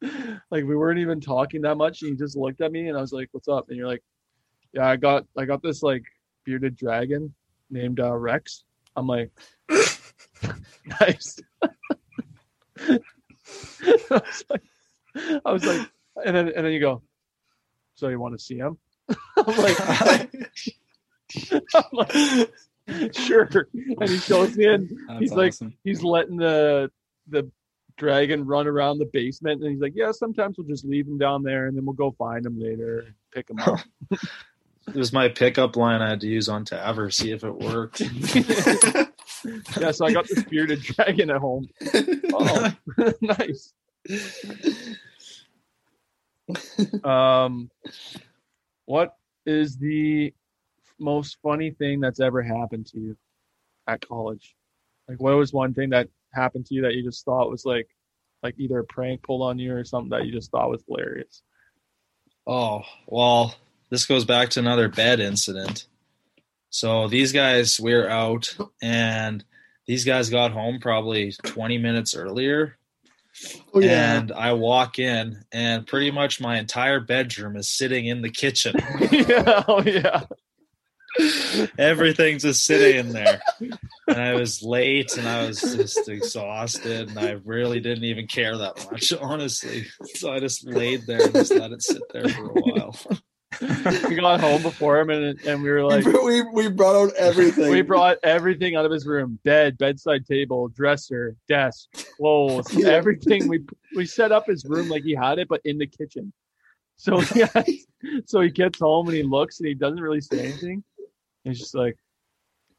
like 0.50 0.64
we 0.64 0.76
weren't 0.76 1.00
even 1.00 1.20
talking 1.20 1.62
that 1.62 1.76
much, 1.76 2.02
and 2.02 2.10
you 2.12 2.16
just 2.16 2.36
looked 2.36 2.60
at 2.60 2.72
me, 2.72 2.88
and 2.88 2.96
I 2.96 3.00
was 3.00 3.12
like, 3.12 3.28
"What's 3.32 3.48
up?" 3.48 3.68
And 3.68 3.76
you're 3.76 3.86
like, 3.88 4.02
"Yeah, 4.72 4.86
I 4.88 4.96
got 4.96 5.26
I 5.36 5.44
got 5.44 5.62
this 5.62 5.82
like 5.82 6.02
bearded 6.44 6.76
dragon 6.76 7.34
named 7.70 8.00
uh, 8.00 8.14
Rex." 8.16 8.64
I'm 8.96 9.06
like, 9.06 9.30
"Nice." 11.00 11.38
I 12.80 13.00
was 14.10 14.44
like, 14.50 14.62
I 15.44 15.52
was 15.52 15.64
like, 15.64 15.90
and 16.24 16.36
then 16.36 16.48
and 16.48 16.64
then 16.64 16.72
you 16.72 16.80
go, 16.80 17.02
"So 17.94 18.08
you 18.08 18.20
want 18.20 18.38
to 18.38 18.44
see 18.44 18.56
him?" 18.56 18.78
I'm 19.36 19.56
like, 19.56 19.76
I'm 21.74 21.84
like 21.92 23.14
sure. 23.14 23.48
And 23.74 24.08
he 24.08 24.18
shows 24.18 24.56
me 24.56 24.66
and 24.66 24.88
That's 25.08 25.20
He's 25.20 25.32
like- 25.32 25.54
he's 25.84 26.02
letting 26.02 26.36
the 26.36 26.90
the 27.28 27.50
dragon 27.98 28.46
run 28.46 28.66
around 28.66 28.98
the 28.98 29.10
basement 29.12 29.60
and 29.60 29.70
he's 29.70 29.80
like, 29.80 29.92
Yeah, 29.94 30.12
sometimes 30.12 30.56
we'll 30.56 30.66
just 30.66 30.84
leave 30.84 31.06
him 31.06 31.18
down 31.18 31.42
there 31.42 31.66
and 31.66 31.76
then 31.76 31.84
we'll 31.84 31.94
go 31.94 32.12
find 32.12 32.46
him 32.46 32.58
later 32.58 33.00
and 33.00 33.14
pick 33.32 33.50
him 33.50 33.58
up. 33.60 33.80
It 34.88 34.94
was 34.94 35.12
my 35.12 35.28
pickup 35.28 35.76
line 35.76 36.00
I 36.00 36.08
had 36.08 36.20
to 36.22 36.26
use 36.26 36.48
on 36.48 36.64
Taver, 36.64 37.12
see 37.12 37.30
if 37.30 37.44
it 37.44 37.54
worked. 37.54 38.00
yeah, 39.78 39.90
so 39.90 40.06
I 40.06 40.14
got 40.14 40.26
this 40.26 40.44
bearded 40.44 40.80
dragon 40.80 41.28
at 41.30 41.36
home. 41.36 41.68
Oh 42.32 42.72
nice. 43.20 43.74
Um 47.04 47.70
what 48.86 49.16
is 49.44 49.76
the 49.76 50.32
most 50.98 51.36
funny 51.42 51.72
thing 51.72 52.00
that's 52.00 52.20
ever 52.20 52.42
happened 52.42 52.86
to 52.86 52.98
you 52.98 53.16
at 53.86 54.00
college? 54.00 54.56
Like 55.06 55.20
what 55.20 55.36
was 55.36 55.52
one 55.52 55.74
thing 55.74 55.90
that 55.90 56.08
happened 56.32 56.66
to 56.66 56.74
you 56.74 56.82
that 56.82 56.94
you 56.94 57.02
just 57.02 57.24
thought 57.24 57.50
was 57.50 57.64
like 57.64 57.88
like 58.42 58.54
either 58.58 58.80
a 58.80 58.84
prank 58.84 59.22
pulled 59.22 59.42
on 59.42 59.58
you 59.58 59.74
or 59.74 59.84
something 59.84 60.10
that 60.10 60.26
you 60.26 60.32
just 60.32 60.50
thought 60.50 60.70
was 60.70 60.84
hilarious? 60.86 61.42
Oh, 62.46 62.82
well, 63.06 63.54
this 63.90 64.06
goes 64.06 64.24
back 64.24 64.50
to 64.50 64.60
another 64.60 64.88
bed 64.88 65.20
incident. 65.20 65.86
So 66.70 67.08
these 67.08 67.32
guys, 67.32 67.80
we 67.80 67.94
are 67.94 68.08
out, 68.08 68.56
and 68.82 69.44
these 69.86 70.04
guys 70.04 70.30
got 70.30 70.52
home 70.52 70.78
probably 70.80 71.32
20 71.44 71.78
minutes 71.78 72.14
earlier. 72.14 72.76
Oh 73.72 73.80
And 73.80 74.32
I 74.32 74.52
walk 74.52 74.98
in, 74.98 75.44
and 75.52 75.86
pretty 75.86 76.10
much 76.10 76.40
my 76.40 76.58
entire 76.58 77.00
bedroom 77.00 77.56
is 77.56 77.68
sitting 77.68 78.06
in 78.06 78.22
the 78.22 78.30
kitchen. 78.30 78.74
yeah, 79.10 79.64
oh 79.68 79.82
yeah. 79.82 80.24
Everything's 81.78 82.42
just 82.42 82.64
sitting 82.64 82.96
in 83.06 83.12
there. 83.12 83.40
And 83.60 84.20
I 84.20 84.34
was 84.34 84.62
late 84.62 85.16
and 85.16 85.28
I 85.28 85.46
was 85.46 85.60
just 85.60 86.08
exhausted, 86.08 87.08
and 87.08 87.18
I 87.18 87.32
really 87.44 87.80
didn't 87.80 88.04
even 88.04 88.26
care 88.26 88.56
that 88.56 88.88
much, 88.90 89.12
honestly. 89.20 89.86
So 90.14 90.32
I 90.32 90.40
just 90.40 90.66
laid 90.66 91.06
there 91.06 91.22
and 91.22 91.32
just 91.32 91.54
let 91.54 91.72
it 91.72 91.82
sit 91.82 92.02
there 92.12 92.28
for 92.28 92.46
a 92.46 92.52
while. 92.60 92.96
We 94.08 94.14
got 94.14 94.40
home 94.40 94.62
before 94.62 95.00
him 95.00 95.10
and 95.10 95.40
and 95.40 95.62
we 95.62 95.70
were 95.70 95.82
like 95.82 96.04
we 96.04 96.42
we 96.42 96.68
brought 96.68 96.94
out 96.94 97.14
everything. 97.16 97.70
we 97.70 97.82
brought 97.82 98.18
everything 98.22 98.76
out 98.76 98.84
of 98.84 98.92
his 98.92 99.04
room 99.06 99.38
bed 99.42 99.76
bedside 99.78 100.26
table 100.26 100.68
dresser 100.68 101.34
desk 101.48 101.88
clothes 102.16 102.72
Yeah. 102.72 102.90
everything 102.90 103.48
we 103.48 103.64
we 103.96 104.04
set 104.06 104.30
up 104.32 104.46
his 104.46 104.64
room 104.66 104.88
like 104.88 105.02
he 105.02 105.14
had 105.14 105.38
it 105.40 105.48
but 105.48 105.60
in 105.64 105.78
the 105.78 105.86
kitchen 105.88 106.32
so 106.96 107.20
yeah 107.34 107.48
so 108.26 108.42
he 108.42 108.50
gets 108.50 108.78
home 108.78 109.08
and 109.08 109.16
he 109.16 109.22
looks 109.24 109.58
and 109.58 109.66
he 109.66 109.74
doesn't 109.74 110.00
really 110.00 110.20
say 110.20 110.38
anything 110.40 110.84
he's 111.44 111.58
just 111.58 111.74
like 111.74 111.96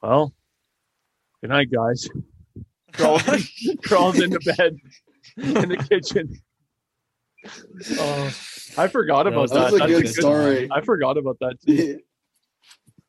well 0.02 0.34
good 1.42 1.50
night 1.50 1.72
guys 1.72 2.08
crawls, 2.94 3.24
crawls 3.84 4.20
into 4.20 4.40
bed 4.40 4.76
in 5.38 5.54
the 5.70 5.78
kitchen. 5.90 6.28
Oh, 8.00 8.26
I 8.78 8.88
forgot 8.88 9.28
about 9.28 9.50
That 9.50 9.56
that. 9.56 9.60
That 9.60 9.72
was 9.72 9.74
a 9.74 9.78
That's 9.80 9.92
good 9.92 10.04
good 10.04 10.14
story. 10.14 10.70
I 10.72 10.82
forgot 10.82 11.18
about 11.18 11.38
that 11.40 11.56
too. 11.66 12.00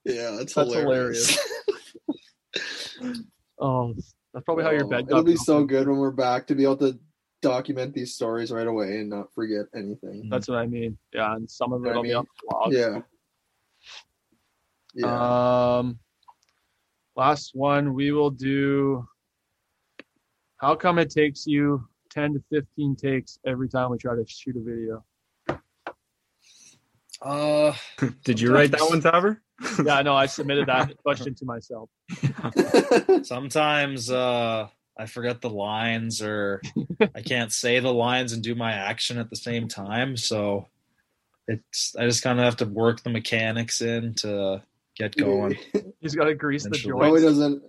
Yeah, 0.04 0.30
that's, 0.38 0.54
That's 0.54 0.72
hilarious. 0.74 1.38
Oh, 3.58 3.94
that's 4.32 4.44
probably 4.44 4.64
how 4.64 4.70
your 4.70 4.84
Oh, 4.84 4.88
bed. 4.88 5.04
It'll 5.08 5.18
got 5.22 5.26
be 5.26 5.36
so 5.36 5.64
good 5.64 5.86
when 5.88 5.98
we're 5.98 6.10
back 6.10 6.46
to 6.46 6.54
be 6.54 6.64
able 6.64 6.78
to 6.78 6.98
document 7.42 7.92
these 7.94 8.14
stories 8.14 8.50
right 8.50 8.66
away 8.66 9.00
and 9.00 9.10
not 9.10 9.32
forget 9.34 9.66
anything. 9.74 10.28
That's 10.30 10.48
what 10.48 10.58
I 10.58 10.66
mean. 10.66 10.96
Yeah, 11.12 11.34
and 11.34 11.50
some 11.50 11.72
of 11.72 11.84
it 11.84 11.94
will 11.94 12.02
be 12.02 12.14
on 12.14 12.24
the 12.24 12.48
vlog. 12.54 12.72
Yeah. 12.72 13.00
Yeah. 15.00 15.78
Um, 15.78 15.98
last 17.16 17.52
one 17.54 17.94
we 17.94 18.12
will 18.12 18.30
do. 18.30 19.06
How 20.58 20.74
come 20.74 20.98
it 20.98 21.10
takes 21.10 21.46
you 21.46 21.88
ten 22.10 22.34
to 22.34 22.42
fifteen 22.50 22.96
takes 22.96 23.38
every 23.46 23.68
time 23.68 23.90
we 23.90 23.98
try 23.98 24.14
to 24.14 24.24
shoot 24.26 24.56
a 24.56 24.60
video? 24.60 25.04
Uh, 27.22 27.72
Did 28.24 28.40
you 28.40 28.52
write 28.52 28.70
that 28.72 28.80
one, 28.80 29.02
Taver? 29.02 29.38
Yeah, 29.84 30.00
no. 30.00 30.14
I 30.14 30.24
submitted 30.24 30.68
that 30.68 30.96
question 31.02 31.34
to 31.34 31.44
myself. 31.44 31.90
sometimes 33.24 34.10
uh, 34.10 34.68
I 34.98 35.06
forget 35.06 35.42
the 35.42 35.50
lines 35.50 36.22
or 36.22 36.62
I 37.14 37.20
can't 37.20 37.52
say 37.52 37.78
the 37.78 37.92
lines 37.92 38.32
and 38.32 38.42
do 38.42 38.54
my 38.54 38.72
action 38.72 39.18
at 39.18 39.28
the 39.28 39.36
same 39.36 39.68
time. 39.68 40.16
So 40.16 40.68
it's 41.46 41.94
I 41.94 42.06
just 42.06 42.22
kind 42.22 42.38
of 42.38 42.46
have 42.46 42.56
to 42.58 42.64
work 42.64 43.02
the 43.02 43.10
mechanics 43.10 43.82
in 43.82 44.14
to 44.20 44.62
get 45.00 45.16
going. 45.16 45.58
He's 46.00 46.14
got 46.14 46.24
to 46.24 46.34
grease 46.34 46.62
the 46.64 46.68
Eventually. 46.70 46.92
probably 46.92 47.20
joints. 47.22 47.38
doesn't. 47.38 47.62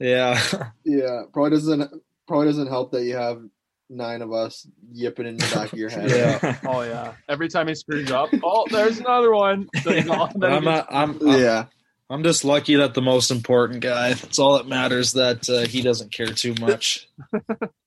Yeah. 0.00 0.40
Yeah, 0.84 1.22
probably 1.32 1.50
doesn't. 1.50 2.02
Probably 2.26 2.46
doesn't 2.46 2.68
help 2.68 2.92
that 2.92 3.04
you 3.04 3.16
have 3.16 3.42
nine 3.90 4.20
of 4.22 4.32
us 4.32 4.66
yipping 4.92 5.26
in 5.26 5.36
the 5.36 5.50
back 5.54 5.72
of 5.72 5.78
your 5.78 5.88
head. 5.90 6.10
Yeah. 6.10 6.58
Oh 6.68 6.82
yeah. 6.82 7.12
Every 7.28 7.48
time 7.48 7.68
he 7.68 7.74
screws 7.74 8.10
up, 8.10 8.30
oh, 8.42 8.66
there's 8.70 8.98
another 8.98 9.32
one. 9.34 9.68
So 9.82 9.92
he's 9.92 10.08
all- 10.08 10.30
I'm, 10.34 10.40
gets- 10.40 10.64
not, 10.64 10.86
I'm, 10.90 11.18
I'm 11.20 11.38
yeah. 11.40 11.64
I'm 12.10 12.22
just 12.22 12.42
lucky 12.44 12.76
that 12.76 12.94
the 12.94 13.02
most 13.02 13.30
important 13.30 13.80
guy. 13.80 14.14
That's 14.14 14.38
all 14.38 14.56
that 14.56 14.66
matters. 14.66 15.12
That 15.12 15.46
uh, 15.50 15.66
he 15.66 15.82
doesn't 15.82 16.10
care 16.10 16.28
too 16.28 16.54
much. 16.58 17.06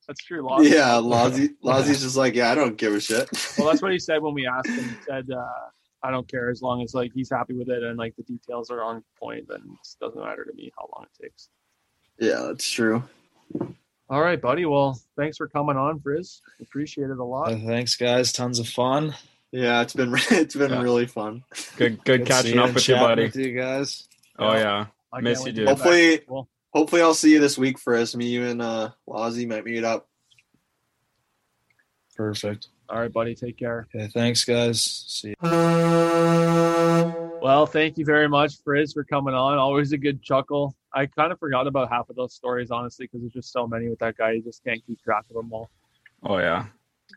that's 0.07 0.23
true. 0.27 0.41
Lots. 0.47 0.67
Yeah, 0.69 0.95
Lozzie, 0.97 1.49
Lozzie's 1.63 2.01
just 2.03 2.17
like, 2.17 2.35
yeah, 2.35 2.51
I 2.51 2.55
don't 2.55 2.77
give 2.77 2.93
a 2.93 2.99
shit. 3.01 3.27
Well, 3.57 3.67
that's 3.69 3.81
what 3.81 3.91
he 3.91 3.97
said 3.99 4.21
when 4.21 4.35
we 4.35 4.45
asked 4.45 4.67
him. 4.69 4.83
He 4.89 4.95
said, 5.07 5.27
uh, 5.31 5.43
"I 6.03 6.11
don't 6.11 6.27
care 6.27 6.49
as 6.49 6.61
long 6.61 6.81
as 6.83 6.93
like 6.93 7.11
he's 7.13 7.29
happy 7.29 7.53
with 7.53 7.69
it 7.69 7.83
and 7.83 7.97
like 7.97 8.15
the 8.15 8.23
details 8.23 8.69
are 8.69 8.81
on 8.83 9.03
point. 9.19 9.47
Then 9.47 9.61
it 9.61 9.87
doesn't 9.99 10.19
matter 10.21 10.45
to 10.45 10.53
me 10.53 10.71
how 10.77 10.89
long 10.95 11.05
it 11.05 11.23
takes." 11.23 11.49
Yeah, 12.19 12.43
that's 12.47 12.69
true. 12.69 13.03
All 14.09 14.21
right, 14.21 14.41
buddy. 14.41 14.65
Well, 14.65 14.99
thanks 15.17 15.37
for 15.37 15.47
coming 15.47 15.77
on, 15.77 15.99
Frizz. 15.99 16.41
Appreciate 16.61 17.09
it 17.09 17.17
a 17.17 17.23
lot. 17.23 17.51
Uh, 17.53 17.57
thanks, 17.65 17.95
guys. 17.95 18.31
Tons 18.33 18.59
of 18.59 18.67
fun. 18.67 19.15
Yeah, 19.51 19.81
it's 19.81 19.93
been 19.93 20.13
it's 20.31 20.55
been 20.55 20.71
Yeah. 20.71 20.81
really 20.81 21.07
fun. 21.07 21.43
Good, 21.77 22.03
good 22.03 22.19
Good 22.19 22.27
catching 22.27 22.59
up 22.59 22.73
with 22.73 22.87
you, 22.87 22.95
buddy. 22.95 23.23
With 23.23 23.35
you 23.37 23.53
guys. 23.57 24.07
Oh 24.37 24.53
yeah, 24.53 24.87
I 25.13 25.21
miss 25.21 25.45
you, 25.45 25.51
dude. 25.51 25.65
get 25.67 25.77
back 25.77 25.77
to 25.77 25.83
Hopefully, 25.83 26.17
school. 26.21 26.49
hopefully 26.73 27.01
I'll 27.01 27.13
see 27.13 27.31
you 27.31 27.39
this 27.39 27.57
week 27.57 27.79
for 27.79 27.95
us. 27.95 28.15
Me, 28.15 28.27
you, 28.27 28.45
and 28.45 28.61
uh, 28.61 28.89
Lozzie 29.07 29.45
might 29.45 29.63
meet 29.65 29.83
up. 29.83 30.07
Perfect. 32.15 32.67
All 32.91 32.99
right, 32.99 33.11
buddy. 33.11 33.33
Take 33.35 33.57
care. 33.57 33.87
Okay, 33.95 34.07
thanks, 34.13 34.43
guys. 34.43 34.83
See 34.83 35.29
you. 35.29 35.35
Well, 37.41 37.65
thank 37.65 37.97
you 37.97 38.05
very 38.05 38.27
much, 38.29 38.53
Frizz, 38.63 38.93
for 38.93 39.03
coming 39.03 39.33
on. 39.33 39.57
Always 39.57 39.93
a 39.93 39.97
good 39.97 40.21
chuckle. 40.21 40.75
I 40.93 41.05
kind 41.07 41.31
of 41.31 41.39
forgot 41.39 41.65
about 41.67 41.89
half 41.89 42.09
of 42.09 42.15
those 42.15 42.33
stories, 42.33 42.69
honestly, 42.69 43.05
because 43.07 43.21
there's 43.21 43.33
just 43.33 43.51
so 43.51 43.65
many 43.65 43.89
with 43.89 43.99
that 43.99 44.17
guy. 44.17 44.31
You 44.33 44.43
just 44.43 44.63
can't 44.63 44.85
keep 44.85 45.01
track 45.01 45.23
of 45.29 45.35
them 45.35 45.51
all. 45.53 45.69
oh 46.23 46.37
yeah. 46.37 46.65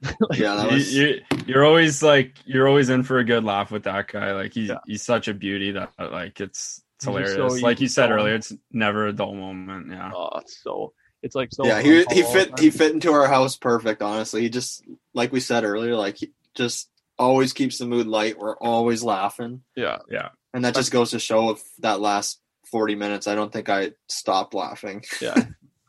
Yeah, 0.32 0.54
that 0.56 0.70
You, 0.70 0.74
was. 0.74 0.94
you, 0.94 1.20
you're 1.46 1.64
always 1.64 2.02
like 2.02 2.36
you're 2.46 2.66
always 2.68 2.88
in 2.88 3.02
for 3.02 3.18
a 3.18 3.24
good 3.24 3.44
laugh 3.44 3.70
with 3.70 3.84
that 3.84 4.08
guy. 4.08 4.32
Like 4.32 4.52
he's 4.54 4.68
Yeah. 4.70 4.78
he's 4.86 5.02
such 5.02 5.28
a 5.28 5.34
beauty 5.34 5.70
that 5.72 5.92
like 5.98 6.40
it's 6.40 6.82
it's 6.96 7.04
He's 7.06 7.14
just 7.16 7.32
so 7.34 7.36
hilarious. 7.44 7.62
like 7.62 7.80
you 7.80 7.88
said 7.88 8.10
earlier, 8.10 8.34
it's 8.34 8.52
never 8.72 9.06
a 9.08 9.12
dull 9.12 9.34
moment. 9.34 9.88
Yeah. 9.90 10.10
Oh, 10.14 10.38
it's 10.38 10.62
so 10.62 10.94
it's 11.24 11.34
like 11.34 11.48
so. 11.52 11.66
yeah, 11.66 11.80
he 11.80 12.04
he 12.12 12.22
fit 12.22 12.58
he 12.60 12.70
fit 12.70 12.92
into 12.92 13.12
our 13.12 13.26
house 13.26 13.56
perfect. 13.56 14.02
Honestly, 14.02 14.42
he 14.42 14.48
just 14.48 14.84
like 15.14 15.32
we 15.32 15.40
said 15.40 15.64
earlier, 15.64 15.96
like 15.96 16.16
he 16.18 16.32
just 16.54 16.88
always 17.18 17.52
keeps 17.52 17.78
the 17.78 17.86
mood 17.86 18.06
light. 18.06 18.38
We're 18.38 18.56
always 18.58 19.02
laughing, 19.02 19.62
Yeah, 19.76 19.98
yeah. 20.10 20.28
and 20.52 20.64
that 20.64 20.74
just 20.74 20.92
goes 20.92 21.10
to 21.12 21.18
show 21.18 21.50
if 21.50 21.62
that 21.78 22.00
last 22.00 22.40
forty 22.70 22.94
minutes, 22.94 23.26
I 23.26 23.34
don't 23.34 23.52
think 23.52 23.68
I 23.68 23.92
stopped 24.08 24.54
laughing. 24.54 25.02
yeah. 25.20 25.46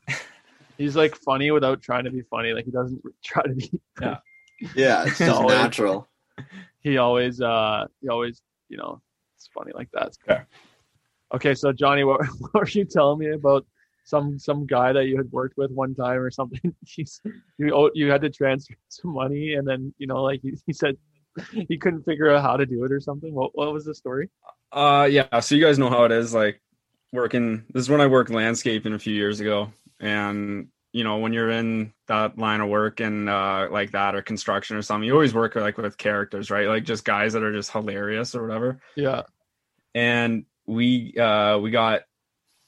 He's 0.77 0.95
like 0.95 1.15
funny 1.15 1.51
without 1.51 1.81
trying 1.81 2.03
to 2.05 2.11
be 2.11 2.21
funny. 2.23 2.51
Like 2.53 2.65
he 2.65 2.71
doesn't 2.71 3.01
try 3.23 3.43
to 3.43 3.53
be. 3.53 3.71
Yeah, 4.01 4.17
yeah, 4.75 5.03
it's 5.05 5.17
just 5.19 5.41
natural. 5.41 6.07
He 6.79 6.97
always, 6.97 7.41
uh, 7.41 7.87
he 8.01 8.07
always, 8.09 8.41
you 8.69 8.77
know, 8.77 9.01
it's 9.37 9.49
funny 9.53 9.71
like 9.73 9.89
that. 9.93 10.11
Okay. 10.29 10.41
Okay, 11.33 11.53
so 11.55 11.71
Johnny, 11.73 12.03
what, 12.05 12.21
what 12.39 12.53
were 12.53 12.67
you 12.67 12.85
telling 12.85 13.19
me 13.19 13.31
about 13.31 13.65
some 14.05 14.39
some 14.39 14.65
guy 14.65 14.93
that 14.93 15.07
you 15.07 15.17
had 15.17 15.29
worked 15.31 15.57
with 15.57 15.71
one 15.71 15.93
time 15.93 16.19
or 16.19 16.31
something? 16.31 16.73
He's, 16.85 17.19
you 17.57 17.75
owe- 17.75 17.91
you 17.93 18.09
had 18.09 18.21
to 18.21 18.29
transfer 18.29 18.75
some 18.87 19.11
money, 19.11 19.55
and 19.55 19.67
then 19.67 19.93
you 19.97 20.07
know, 20.07 20.23
like 20.23 20.41
he, 20.41 20.57
he 20.65 20.71
said, 20.71 20.97
he 21.51 21.77
couldn't 21.77 22.03
figure 22.03 22.31
out 22.31 22.41
how 22.41 22.55
to 22.55 22.65
do 22.65 22.85
it 22.85 22.91
or 22.91 23.01
something. 23.01 23.33
What 23.33 23.51
what 23.53 23.73
was 23.73 23.83
the 23.83 23.93
story? 23.93 24.29
Uh 24.71 25.07
yeah, 25.11 25.39
so 25.41 25.55
you 25.55 25.61
guys 25.63 25.77
know 25.77 25.89
how 25.89 26.05
it 26.05 26.11
is 26.11 26.33
like 26.33 26.61
working 27.11 27.63
this 27.73 27.81
is 27.83 27.89
when 27.89 28.01
I 28.01 28.07
worked 28.07 28.29
landscaping 28.29 28.93
a 28.93 28.99
few 28.99 29.13
years 29.13 29.39
ago 29.39 29.71
and 29.99 30.67
you 30.91 31.03
know 31.03 31.17
when 31.17 31.33
you're 31.33 31.49
in 31.49 31.93
that 32.07 32.37
line 32.37 32.61
of 32.61 32.69
work 32.69 32.99
and 32.99 33.29
uh 33.29 33.67
like 33.71 33.91
that 33.91 34.15
or 34.15 34.21
construction 34.21 34.75
or 34.75 34.81
something 34.81 35.07
you 35.07 35.13
always 35.13 35.33
work 35.33 35.55
like 35.55 35.77
with 35.77 35.97
characters 35.97 36.51
right 36.51 36.67
like 36.67 36.83
just 36.83 37.05
guys 37.05 37.33
that 37.33 37.43
are 37.43 37.53
just 37.53 37.71
hilarious 37.71 38.35
or 38.35 38.45
whatever 38.45 38.81
Yeah, 38.95 39.23
and 39.93 40.45
we 40.65 41.17
uh 41.17 41.57
we 41.59 41.71
got 41.71 42.01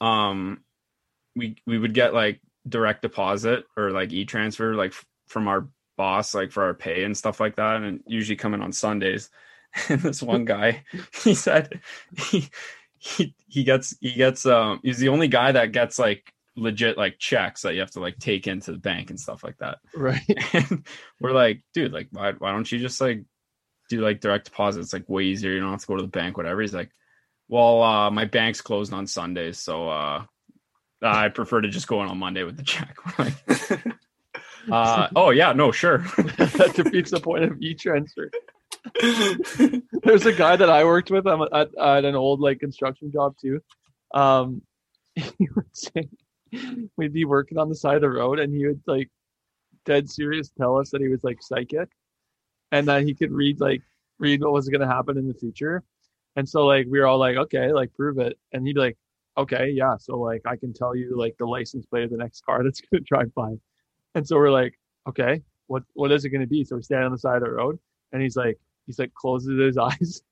um 0.00 0.62
we 1.38 1.56
we 1.66 1.78
would 1.78 1.94
get 1.94 2.12
like 2.12 2.40
direct 2.68 3.02
deposit 3.02 3.64
or 3.76 3.90
like 3.90 4.12
e-transfer 4.12 4.74
like 4.74 4.90
f- 4.90 5.06
from 5.26 5.48
our 5.48 5.68
boss 5.96 6.34
like 6.34 6.52
for 6.52 6.64
our 6.64 6.74
pay 6.74 7.04
and 7.04 7.16
stuff 7.16 7.40
like 7.40 7.56
that 7.56 7.82
and 7.82 8.00
usually 8.06 8.36
coming 8.36 8.60
on 8.60 8.72
sundays. 8.72 9.30
And 9.90 10.00
this 10.00 10.22
one 10.22 10.46
guy 10.46 10.82
he 11.22 11.34
said 11.34 11.82
he 12.16 12.48
he, 12.96 13.34
he 13.46 13.64
gets 13.64 13.94
he 14.00 14.14
gets 14.14 14.46
um 14.46 14.80
he's 14.82 14.98
the 14.98 15.10
only 15.10 15.28
guy 15.28 15.52
that 15.52 15.72
gets 15.72 15.98
like 15.98 16.32
legit 16.56 16.96
like 16.96 17.18
checks 17.18 17.62
that 17.62 17.74
you 17.74 17.80
have 17.80 17.90
to 17.90 18.00
like 18.00 18.18
take 18.18 18.46
into 18.46 18.72
the 18.72 18.78
bank 18.78 19.10
and 19.10 19.20
stuff 19.20 19.44
like 19.44 19.58
that. 19.58 19.78
Right. 19.94 20.22
and 20.54 20.86
we're 21.20 21.32
like 21.32 21.62
dude 21.74 21.92
like 21.92 22.08
why, 22.12 22.32
why 22.32 22.50
don't 22.50 22.72
you 22.72 22.78
just 22.78 22.98
like 22.98 23.24
do 23.90 24.00
like 24.00 24.20
direct 24.20 24.46
deposit? 24.46 24.80
It's 24.80 24.94
like 24.94 25.08
way 25.08 25.24
easier. 25.24 25.52
You 25.52 25.60
don't 25.60 25.70
have 25.70 25.82
to 25.82 25.86
go 25.86 25.96
to 25.96 26.02
the 26.02 26.08
bank 26.08 26.38
whatever. 26.38 26.62
He's 26.62 26.74
like 26.74 26.90
well 27.48 27.82
uh 27.82 28.10
my 28.10 28.24
bank's 28.24 28.62
closed 28.62 28.94
on 28.94 29.06
sundays 29.06 29.58
so 29.58 29.88
uh 29.90 30.24
i 31.02 31.28
prefer 31.28 31.60
to 31.60 31.68
just 31.68 31.88
go 31.88 32.02
in 32.02 32.08
on 32.08 32.18
monday 32.18 32.42
with 32.44 32.56
the 32.56 32.62
check 32.62 32.96
uh 34.72 35.08
oh 35.16 35.30
yeah 35.30 35.52
no 35.52 35.70
sure 35.72 35.98
that 36.18 36.72
defeats 36.74 37.10
the 37.10 37.20
point 37.20 37.44
of 37.44 37.60
e-transfer. 37.60 38.30
There's 40.02 40.26
a 40.26 40.32
guy 40.32 40.56
that 40.56 40.70
I 40.70 40.84
worked 40.84 41.10
with 41.10 41.26
um, 41.26 41.48
at, 41.52 41.68
at 41.78 42.04
an 42.04 42.14
old 42.14 42.40
like 42.40 42.60
construction 42.60 43.10
job 43.12 43.34
too. 43.40 43.60
Um, 44.14 44.62
he 45.14 45.48
would 45.54 45.66
say 45.72 46.08
we'd 46.96 47.12
be 47.12 47.24
working 47.24 47.58
on 47.58 47.68
the 47.68 47.74
side 47.74 47.96
of 47.96 48.02
the 48.02 48.10
road, 48.10 48.38
and 48.38 48.54
he 48.54 48.66
would 48.66 48.80
like 48.86 49.10
dead 49.84 50.08
serious 50.08 50.50
tell 50.50 50.78
us 50.78 50.90
that 50.90 51.00
he 51.00 51.08
was 51.08 51.24
like 51.24 51.38
psychic, 51.40 51.88
and 52.72 52.88
that 52.88 53.02
he 53.02 53.14
could 53.14 53.32
read 53.32 53.60
like 53.60 53.82
read 54.18 54.42
what 54.42 54.52
was 54.52 54.68
going 54.68 54.80
to 54.80 54.86
happen 54.86 55.18
in 55.18 55.28
the 55.28 55.34
future. 55.34 55.82
And 56.36 56.48
so 56.48 56.66
like 56.66 56.86
we 56.88 57.00
were 57.00 57.06
all 57.06 57.18
like, 57.18 57.36
okay, 57.36 57.72
like 57.72 57.94
prove 57.94 58.18
it. 58.18 58.38
And 58.52 58.66
he'd 58.66 58.74
be 58.74 58.80
like, 58.80 58.98
okay, 59.38 59.70
yeah. 59.72 59.96
So 59.98 60.18
like 60.18 60.42
I 60.44 60.56
can 60.56 60.72
tell 60.72 60.94
you 60.94 61.16
like 61.16 61.36
the 61.38 61.46
license 61.46 61.86
plate 61.86 62.04
of 62.04 62.10
the 62.10 62.16
next 62.16 62.44
car 62.44 62.62
that's 62.64 62.80
going 62.80 63.02
to 63.02 63.06
drive 63.08 63.34
by. 63.34 63.54
And 64.14 64.26
so 64.26 64.36
we're 64.36 64.50
like, 64.50 64.78
okay, 65.08 65.42
what 65.66 65.82
what 65.94 66.12
is 66.12 66.24
it 66.24 66.30
going 66.30 66.40
to 66.40 66.46
be? 66.46 66.64
So 66.64 66.76
we 66.76 66.82
stand 66.82 67.04
on 67.04 67.12
the 67.12 67.18
side 67.18 67.36
of 67.36 67.42
the 67.42 67.50
road, 67.50 67.78
and 68.12 68.20
he's 68.22 68.36
like, 68.36 68.58
he's 68.86 68.98
like 68.98 69.14
closes 69.14 69.58
his 69.60 69.78
eyes. 69.88 70.22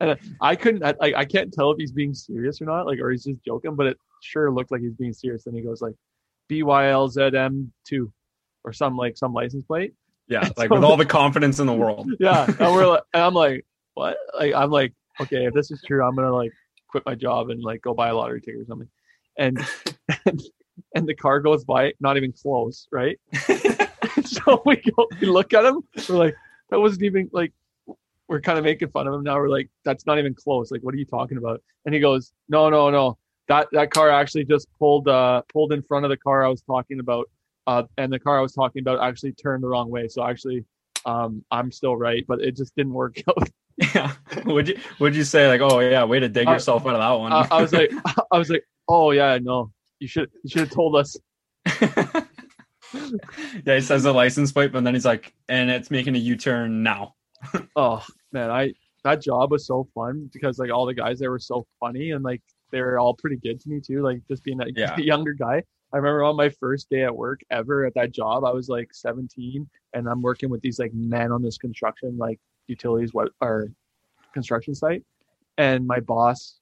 and 0.00 0.18
I 0.40 0.56
couldn't, 0.56 0.82
I, 0.84 1.12
I 1.16 1.24
can't 1.24 1.52
tell 1.52 1.70
if 1.70 1.78
he's 1.78 1.92
being 1.92 2.12
serious 2.12 2.60
or 2.60 2.64
not, 2.64 2.86
like, 2.86 2.98
or 2.98 3.10
he's 3.10 3.24
just 3.24 3.44
joking, 3.44 3.76
but 3.76 3.86
it 3.86 3.96
sure 4.20 4.50
looked 4.50 4.72
like 4.72 4.80
he's 4.80 4.94
being 4.94 5.12
serious. 5.12 5.46
And 5.46 5.54
he 5.54 5.62
goes 5.62 5.80
like, 5.80 5.94
BYLZM 6.50 7.68
two, 7.86 8.12
or 8.64 8.72
some 8.72 8.96
like 8.96 9.16
some 9.16 9.32
license 9.32 9.64
plate. 9.64 9.94
yeah 10.28 10.48
like 10.56 10.70
with 10.70 10.82
all 10.82 10.96
the 10.96 11.06
confidence 11.06 11.60
in 11.60 11.66
the 11.66 11.72
world 11.72 12.08
Yeah, 12.18 12.46
and 12.46 12.74
we're 12.74 12.86
like, 12.86 13.02
and 13.14 13.22
I'm 13.22 13.34
like, 13.34 13.64
what? 13.94 14.16
Like, 14.38 14.54
I'm 14.54 14.70
like, 14.70 14.92
okay, 15.20 15.46
if 15.46 15.54
this 15.54 15.70
is 15.70 15.82
true, 15.86 16.04
I'm 16.04 16.14
gonna 16.16 16.34
like 16.34 16.52
quit 16.90 17.04
my 17.06 17.14
job 17.14 17.50
and 17.50 17.62
like 17.62 17.82
go 17.82 17.94
buy 17.94 18.08
a 18.08 18.14
lottery 18.14 18.40
ticket 18.40 18.60
or 18.60 18.64
something. 18.66 18.88
And 19.38 19.58
and, 20.26 20.42
and 20.94 21.06
the 21.06 21.14
car 21.14 21.40
goes 21.40 21.64
by, 21.64 21.92
not 22.00 22.16
even 22.16 22.32
close, 22.32 22.88
right? 22.90 23.18
so 24.24 24.62
we 24.64 24.76
go, 24.76 25.08
we 25.20 25.26
look 25.26 25.52
at 25.52 25.64
him, 25.64 25.82
we're 26.08 26.16
like, 26.16 26.36
that 26.70 26.80
wasn't 26.80 27.02
even 27.02 27.28
like, 27.32 27.52
we're 28.28 28.40
kind 28.40 28.58
of 28.58 28.64
making 28.64 28.88
fun 28.90 29.06
of 29.06 29.14
him 29.14 29.22
now. 29.22 29.36
We're 29.36 29.48
like, 29.48 29.68
that's 29.84 30.06
not 30.06 30.18
even 30.18 30.34
close. 30.34 30.70
Like, 30.70 30.82
what 30.82 30.94
are 30.94 30.98
you 30.98 31.04
talking 31.04 31.36
about? 31.36 31.62
And 31.84 31.94
he 31.94 32.00
goes, 32.00 32.32
no, 32.48 32.70
no, 32.70 32.90
no. 32.90 33.18
That 33.48 33.66
that 33.72 33.90
car 33.90 34.10
actually 34.10 34.44
just 34.44 34.68
pulled 34.78 35.08
uh 35.08 35.42
pulled 35.52 35.72
in 35.72 35.82
front 35.82 36.04
of 36.04 36.10
the 36.10 36.16
car 36.16 36.44
I 36.44 36.48
was 36.48 36.62
talking 36.62 37.00
about 37.00 37.28
uh, 37.66 37.82
and 37.98 38.12
the 38.12 38.18
car 38.18 38.38
I 38.38 38.42
was 38.42 38.52
talking 38.52 38.80
about 38.80 39.00
actually 39.00 39.32
turned 39.32 39.62
the 39.62 39.68
wrong 39.68 39.90
way. 39.90 40.08
So 40.08 40.24
actually, 40.24 40.64
um, 41.04 41.44
I'm 41.50 41.72
still 41.72 41.96
right, 41.96 42.24
but 42.26 42.40
it 42.40 42.56
just 42.56 42.74
didn't 42.76 42.92
work 42.92 43.20
out. 43.28 43.48
Yeah. 43.94 44.12
would 44.44 44.68
you 44.68 44.76
would 44.98 45.16
you 45.16 45.24
say 45.24 45.48
like, 45.48 45.60
oh 45.62 45.80
yeah, 45.80 46.04
way 46.04 46.20
to 46.20 46.28
dig 46.28 46.46
Uh, 46.46 46.52
yourself 46.52 46.86
out 46.86 46.94
of 46.94 47.00
that 47.00 47.12
one? 47.18 47.32
I, 47.32 47.46
I 47.50 47.62
was 47.62 47.72
like, 47.72 47.90
I 48.32 48.38
was 48.38 48.50
like, 48.50 48.64
oh 48.88 49.10
yeah, 49.12 49.38
no, 49.40 49.72
you 50.00 50.06
should 50.08 50.30
you 50.44 50.50
should 50.50 50.60
have 50.60 50.70
told 50.70 50.96
us. 50.96 51.16
yeah, 53.64 53.74
he 53.76 53.80
says 53.80 54.02
the 54.02 54.12
license 54.12 54.52
plate, 54.52 54.72
but 54.72 54.84
then 54.84 54.94
he's 54.94 55.04
like, 55.04 55.32
and 55.48 55.70
it's 55.70 55.90
making 55.90 56.14
a 56.16 56.18
U-turn 56.18 56.82
now. 56.82 57.14
Oh 57.76 58.04
man, 58.32 58.50
I 58.50 58.74
that 59.04 59.22
job 59.22 59.50
was 59.50 59.66
so 59.66 59.88
fun 59.94 60.28
because 60.32 60.58
like 60.58 60.70
all 60.70 60.84
the 60.86 60.94
guys 60.94 61.18
there 61.18 61.30
were 61.30 61.38
so 61.38 61.66
funny 61.78 62.10
and 62.10 62.22
like 62.22 62.42
they 62.70 62.80
were 62.82 62.98
all 62.98 63.14
pretty 63.14 63.36
good 63.36 63.60
to 63.60 63.68
me 63.70 63.80
too. 63.80 64.02
Like 64.02 64.20
just 64.28 64.44
being 64.44 64.60
a, 64.60 64.66
Yeah. 64.76 64.94
a 64.96 65.00
younger 65.00 65.32
guy. 65.32 65.62
I 65.92 65.96
remember 65.96 66.22
on 66.22 66.36
my 66.36 66.50
first 66.50 66.88
day 66.90 67.02
at 67.04 67.16
work 67.16 67.40
ever 67.50 67.84
at 67.86 67.94
that 67.94 68.12
job, 68.12 68.44
I 68.44 68.52
was 68.52 68.68
like 68.68 68.90
17 68.92 69.68
and 69.94 70.06
I'm 70.08 70.22
working 70.22 70.48
with 70.50 70.60
these 70.60 70.78
like 70.78 70.92
men 70.94 71.32
on 71.32 71.42
this 71.42 71.56
construction 71.58 72.16
like 72.18 72.38
utilities 72.70 73.12
what 73.12 73.32
or 73.40 73.68
construction 74.32 74.74
site. 74.74 75.04
And 75.58 75.86
my 75.86 76.00
boss 76.00 76.60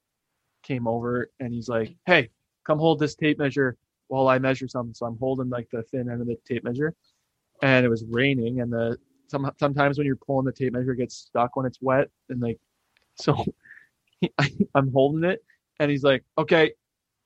came 0.62 0.89
over 0.89 1.30
and 1.40 1.52
he's 1.52 1.68
like, 1.68 1.94
Hey, 2.06 2.30
come 2.64 2.78
hold 2.78 2.98
this 2.98 3.14
tape 3.14 3.39
measure 3.39 3.76
while 4.09 4.28
I 4.28 4.39
measure 4.39 4.66
something. 4.66 4.94
So 4.94 5.06
I'm 5.06 5.18
holding 5.18 5.51
like 5.51 5.68
the 5.70 5.82
thin 5.82 6.10
end 6.10 6.20
of 6.20 6.26
the 6.26 6.36
tape 6.47 6.64
measure. 6.64 6.94
And 7.62 7.85
it 7.85 7.89
was 7.89 8.05
raining 8.09 8.60
and 8.60 8.72
the 8.72 8.98
some 9.28 9.51
sometimes 9.60 9.98
when 9.98 10.06
you're 10.06 10.16
pulling 10.16 10.47
the 10.47 10.52
tape 10.52 10.72
measure 10.72 10.93
it 10.93 10.97
gets 10.97 11.16
stuck 11.16 11.55
when 11.55 11.66
it's 11.66 11.82
wet 11.82 12.09
and 12.30 12.40
like 12.40 12.59
so 13.16 13.44
I, 14.39 14.51
I'm 14.74 14.93
holding 14.93 15.28
it 15.28 15.44
and 15.80 15.90
he's 15.90 16.02
like, 16.02 16.24
Okay, 16.39 16.72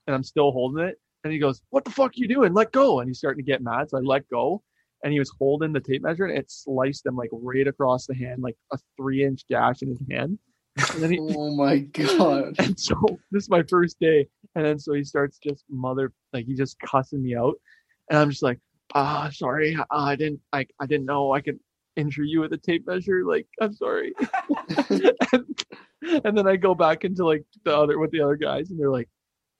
and 0.07 0.15
I'm 0.15 0.25
still 0.25 0.53
holding 0.53 0.85
it. 0.85 0.99
And 1.25 1.33
he 1.33 1.39
goes, 1.39 1.63
What 1.71 1.85
the 1.85 1.91
fuck 1.91 2.17
you 2.17 2.29
doing? 2.29 2.53
Let 2.53 2.73
go. 2.73 3.01
And 3.01 3.09
he's 3.09 3.19
starting 3.19 3.45
to 3.45 3.51
get 3.51 3.63
mad. 3.63 3.91
So 3.91 3.99
I 3.99 4.01
let 4.01 4.29
go. 4.29 4.63
And 5.05 5.13
he 5.13 5.19
was 5.19 5.33
holding 5.39 5.73
the 5.73 5.81
tape 5.81 6.03
measure 6.03 6.27
and 6.27 6.39
it 6.39 6.51
sliced 6.51 7.05
him 7.07 7.17
like 7.17 7.31
right 7.33 7.67
across 7.67 8.07
the 8.07 8.15
hand, 8.15 8.43
like 8.43 8.57
a 8.73 8.79
three 8.97 9.25
inch 9.25 9.43
gash 9.51 9.83
in 9.83 9.89
his 9.89 10.03
hand. 10.11 10.39
And 10.95 11.03
then 11.03 11.11
he, 11.11 11.19
Oh 11.37 11.55
my 11.57 11.79
god. 11.79 12.55
and 12.59 12.79
so 12.79 12.95
this 13.31 13.45
is 13.45 13.51
my 13.51 13.63
first 13.65 13.99
day. 14.01 14.27
And 14.55 14.65
then 14.65 14.79
so 14.79 14.93
he 14.95 15.03
starts 15.05 15.39
just 15.39 15.65
mother 15.69 16.13
like 16.33 16.47
he 16.47 16.55
just 16.55 16.79
cussing 16.81 17.23
me 17.23 17.35
out. 17.37 17.55
And 18.11 18.19
I'm 18.19 18.31
just 18.31 18.43
like, 18.43 18.59
ah, 18.95 19.29
sorry. 19.33 19.75
Uh, 19.77 19.85
I 19.91 20.17
didn't 20.17 20.41
like 20.53 20.71
I 20.81 20.87
didn't 20.87 21.07
know 21.07 21.33
I 21.33 21.41
could 21.41 21.59
injure 21.97 22.23
you 22.25 22.41
with 22.41 22.53
a 22.53 22.59
tape 22.59 22.87
measure. 22.87 23.25
Like, 23.25 23.47
I'm 23.61 23.75
sorry. 23.75 24.15
and, 25.33 25.65
and 26.25 26.39
then 26.39 26.47
I 26.47 26.57
go 26.57 26.75
back 26.75 27.05
into 27.05 27.25
like 27.27 27.45
the 27.65 27.77
other 27.77 27.99
with 27.99 28.11
the 28.13 28.21
other 28.21 28.37
guys 28.37 28.71
and 28.71 28.79
they're 28.79 28.91
like, 28.91 29.09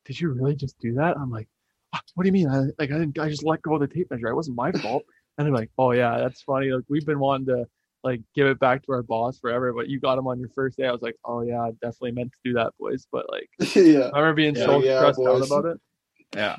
Did 0.07 0.21
you 0.21 0.31
really 0.31 0.55
just 0.55 0.79
do 0.79 0.95
that? 0.95 1.17
I'm 1.17 1.31
like, 1.31 1.49
"What- 1.91 2.03
what 2.15 2.25
do 2.25 2.29
you 2.29 2.33
mean? 2.33 2.49
I 2.49 2.59
like 2.79 2.91
I 2.91 2.99
didn't 2.99 3.19
I 3.19 3.29
just 3.29 3.45
let 3.45 3.63
go 3.63 3.75
of 3.75 3.81
the 3.81 3.87
tape 3.89 4.11
measure. 4.11 4.29
It 4.29 4.35
wasn't 4.37 4.57
my 4.57 4.73
fault. 4.73 5.03
And 5.39 5.47
they're 5.47 5.55
like, 5.55 5.71
Oh 5.79 5.93
yeah, 5.93 6.19
that's 6.19 6.43
funny. 6.43 6.71
Like 6.71 6.85
we've 6.89 7.07
been 7.07 7.19
wanting 7.19 7.47
to 7.47 7.67
like 8.05 8.21
give 8.35 8.47
it 8.49 8.59
back 8.59 8.85
to 8.85 8.93
our 8.93 9.03
boss 9.03 9.39
forever, 9.39 9.73
but 9.73 9.89
you 9.89 10.01
got 10.01 10.19
him 10.19 10.27
on 10.27 10.39
your 10.39 10.49
first 10.51 10.77
day. 10.77 10.87
I 10.87 10.93
was 10.93 11.03
like, 11.03 11.17
Oh 11.25 11.43
yeah, 11.43 11.61
I 11.63 11.71
definitely 11.73 12.13
meant 12.13 12.33
to 12.33 12.39
do 12.45 12.53
that, 12.55 12.73
boys. 12.79 13.07
But 13.11 13.27
like 13.31 13.49
yeah. 13.77 14.11
I 14.13 14.19
remember 14.19 14.35
being 14.35 14.57
Yeah, 14.57 14.65
so 14.67 14.83
yeah, 14.83 14.99
stressed 14.99 15.21
out 15.21 15.47
about 15.47 15.65
it. 15.67 15.81
Yeah. 16.35 16.57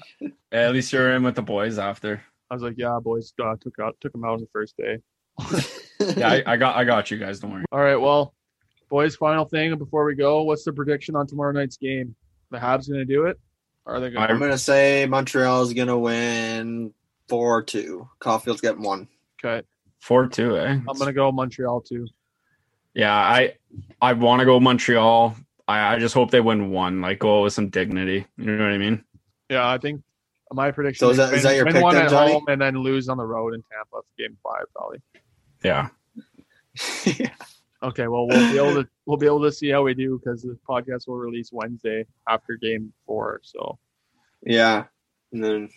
At 0.52 0.74
least 0.74 0.94
you're 0.94 1.14
in 1.14 1.24
with 1.24 1.36
the 1.36 1.42
boys 1.42 1.80
after. 1.80 2.22
I 2.50 2.54
was 2.54 2.64
like, 2.64 2.76
Yeah, 2.78 3.00
boys, 3.02 3.34
uh, 3.44 3.56
took 3.60 3.80
out 3.80 3.98
took 4.02 4.14
him 4.14 4.24
out 4.24 4.34
on 4.34 4.42
the 4.42 4.48
first 4.52 4.76
day. 4.78 5.00
Yeah, 6.18 6.28
I, 6.30 6.44
I 6.46 6.58
got 6.58 6.76
I 6.76 6.84
got 6.84 7.12
you 7.12 7.18
guys. 7.18 7.40
Don't 7.40 7.52
worry. 7.52 7.64
All 7.72 7.80
right, 7.80 7.96
well, 7.96 8.34
boys, 8.90 9.16
final 9.16 9.46
thing 9.46 9.78
before 9.78 10.04
we 10.06 10.16
go. 10.16 10.44
What's 10.44 10.64
the 10.64 10.74
prediction 10.74 11.16
on 11.16 11.28
tomorrow 11.28 11.52
night's 11.52 11.78
game? 11.78 12.16
The 12.52 12.58
Habs 12.58 12.90
gonna 12.90 13.06
do 13.06 13.26
it? 13.26 13.40
Or 13.86 13.96
are 13.96 14.00
they 14.00 14.10
gonna 14.10 14.26
I'm 14.26 14.40
gonna 14.40 14.58
say 14.58 15.06
Montreal's 15.06 15.74
gonna 15.74 15.98
win 15.98 16.94
four 17.28 17.62
two. 17.64 18.08
Caufield's 18.20 18.62
getting 18.62 18.84
one. 18.84 19.08
okay. 19.44 19.66
Four 20.00 20.28
two, 20.28 20.58
eh? 20.58 20.72
I'm 20.88 20.98
gonna 20.98 21.14
go 21.14 21.32
Montreal 21.32 21.82
too. 21.82 22.08
Yeah, 22.94 23.16
I 23.16 23.56
I 24.02 24.14
want 24.14 24.40
to 24.42 24.46
go 24.46 24.60
Montreal. 24.60 25.36
I, 25.68 25.96
I 25.96 26.00
just 26.00 26.14
hope 26.14 26.30
they 26.32 26.42
win 26.42 26.72
one. 26.72 27.00
Like 27.02 27.20
go 27.20 27.44
with 27.44 27.54
some 27.54 27.70
dignity. 27.70 28.26
You 28.38 28.46
know 28.46 28.64
what 28.64 28.74
I 28.74 28.78
mean? 28.78 29.04
Yeah, 29.50 29.68
I 29.68 29.78
think 29.78 30.02
my 30.52 30.72
prediction 30.72 31.06
So 31.06 31.12
is 31.12 31.18
that- 31.18 31.34
is 31.34 31.44
that 31.44 31.56
your 31.56 31.66
win 31.66 31.74
pick 31.76 31.84
one 31.84 31.96
then, 31.96 32.06
at 32.06 32.12
Johnny? 32.12 32.34
home 32.34 32.46
and 32.50 32.62
then 32.62 32.76
lose 32.78 33.08
on 33.10 33.18
the 33.18 33.26
road 33.26 33.54
in 33.54 33.64
Tampa 33.72 33.90
for 33.92 34.04
game 34.18 34.38
five, 34.44 34.66
probably. 34.76 35.02
Yeah. 35.64 35.90
Yeah. 37.06 37.30
Okay, 37.84 38.08
well 38.08 38.28
we'll 38.28 38.50
be 38.50 38.58
able 38.58 38.82
to 38.82 38.90
we'll 39.06 39.18
be 39.18 39.26
able 39.26 39.42
to 39.44 39.52
see 39.52 39.68
how 39.70 39.84
we 39.84 39.94
do 39.94 40.18
because 40.18 40.42
the 40.42 40.58
podcast 40.66 41.06
will 41.06 41.18
release 41.18 41.50
Wednesday 41.52 42.06
after 42.30 42.56
game 42.56 42.94
four. 43.06 43.42
So 43.44 43.78
yeah. 44.46 44.86
And 45.34 45.44
then 45.44 45.70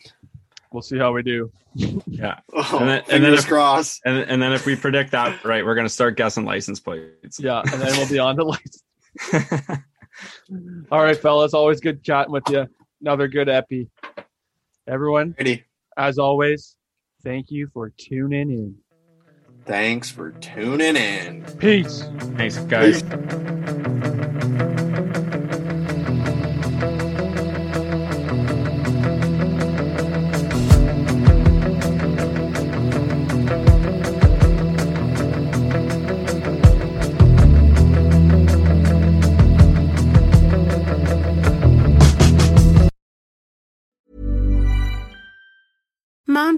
we'll 0.77 0.82
see 0.82 0.98
how 0.98 1.11
we 1.11 1.23
do. 1.23 1.51
Yeah. 1.74 2.39
oh, 2.53 2.78
And 2.81 2.89
then- 2.89 2.98
and 2.98 3.07
fingers 3.07 3.23
then 3.23 3.32
if- 3.39 3.47
crossed. 3.48 4.03
And 4.05 4.19
and 4.31 4.43
then 4.43 4.53
if 4.53 4.66
we 4.66 4.77
predict 4.77 5.12
that 5.12 5.43
right, 5.43 5.65
we're 5.65 5.74
gonna 5.74 5.89
start 5.89 6.16
guessing 6.19 6.44
license 6.44 6.78
plates. 6.81 7.40
Yeah, 7.40 7.62
and 7.73 7.81
then 7.81 7.97
we'll 7.97 8.09
be 8.09 8.19
on 8.19 8.36
to 8.36 8.44
lights. 8.53 8.82
All 10.93 11.03
right, 11.03 11.16
fellas, 11.16 11.55
always 11.55 11.81
good 11.81 12.03
chatting 12.03 12.32
with 12.32 12.44
you. 12.51 12.66
Another 13.01 13.27
good 13.28 13.48
epi. 13.48 13.89
Everyone, 14.86 15.35
Ready. 15.39 15.65
as 15.97 16.19
always, 16.19 16.77
thank 17.24 17.51
you 17.51 17.69
for 17.73 17.90
tuning 17.97 18.51
in. 18.51 18.77
Thanks 19.65 20.11
for 20.11 20.31
tuning 20.32 20.94
in. 20.97 21.43
Peace. 21.59 22.03
Thanks, 22.36 22.57
guys. 22.59 23.03
Mom 23.03 23.65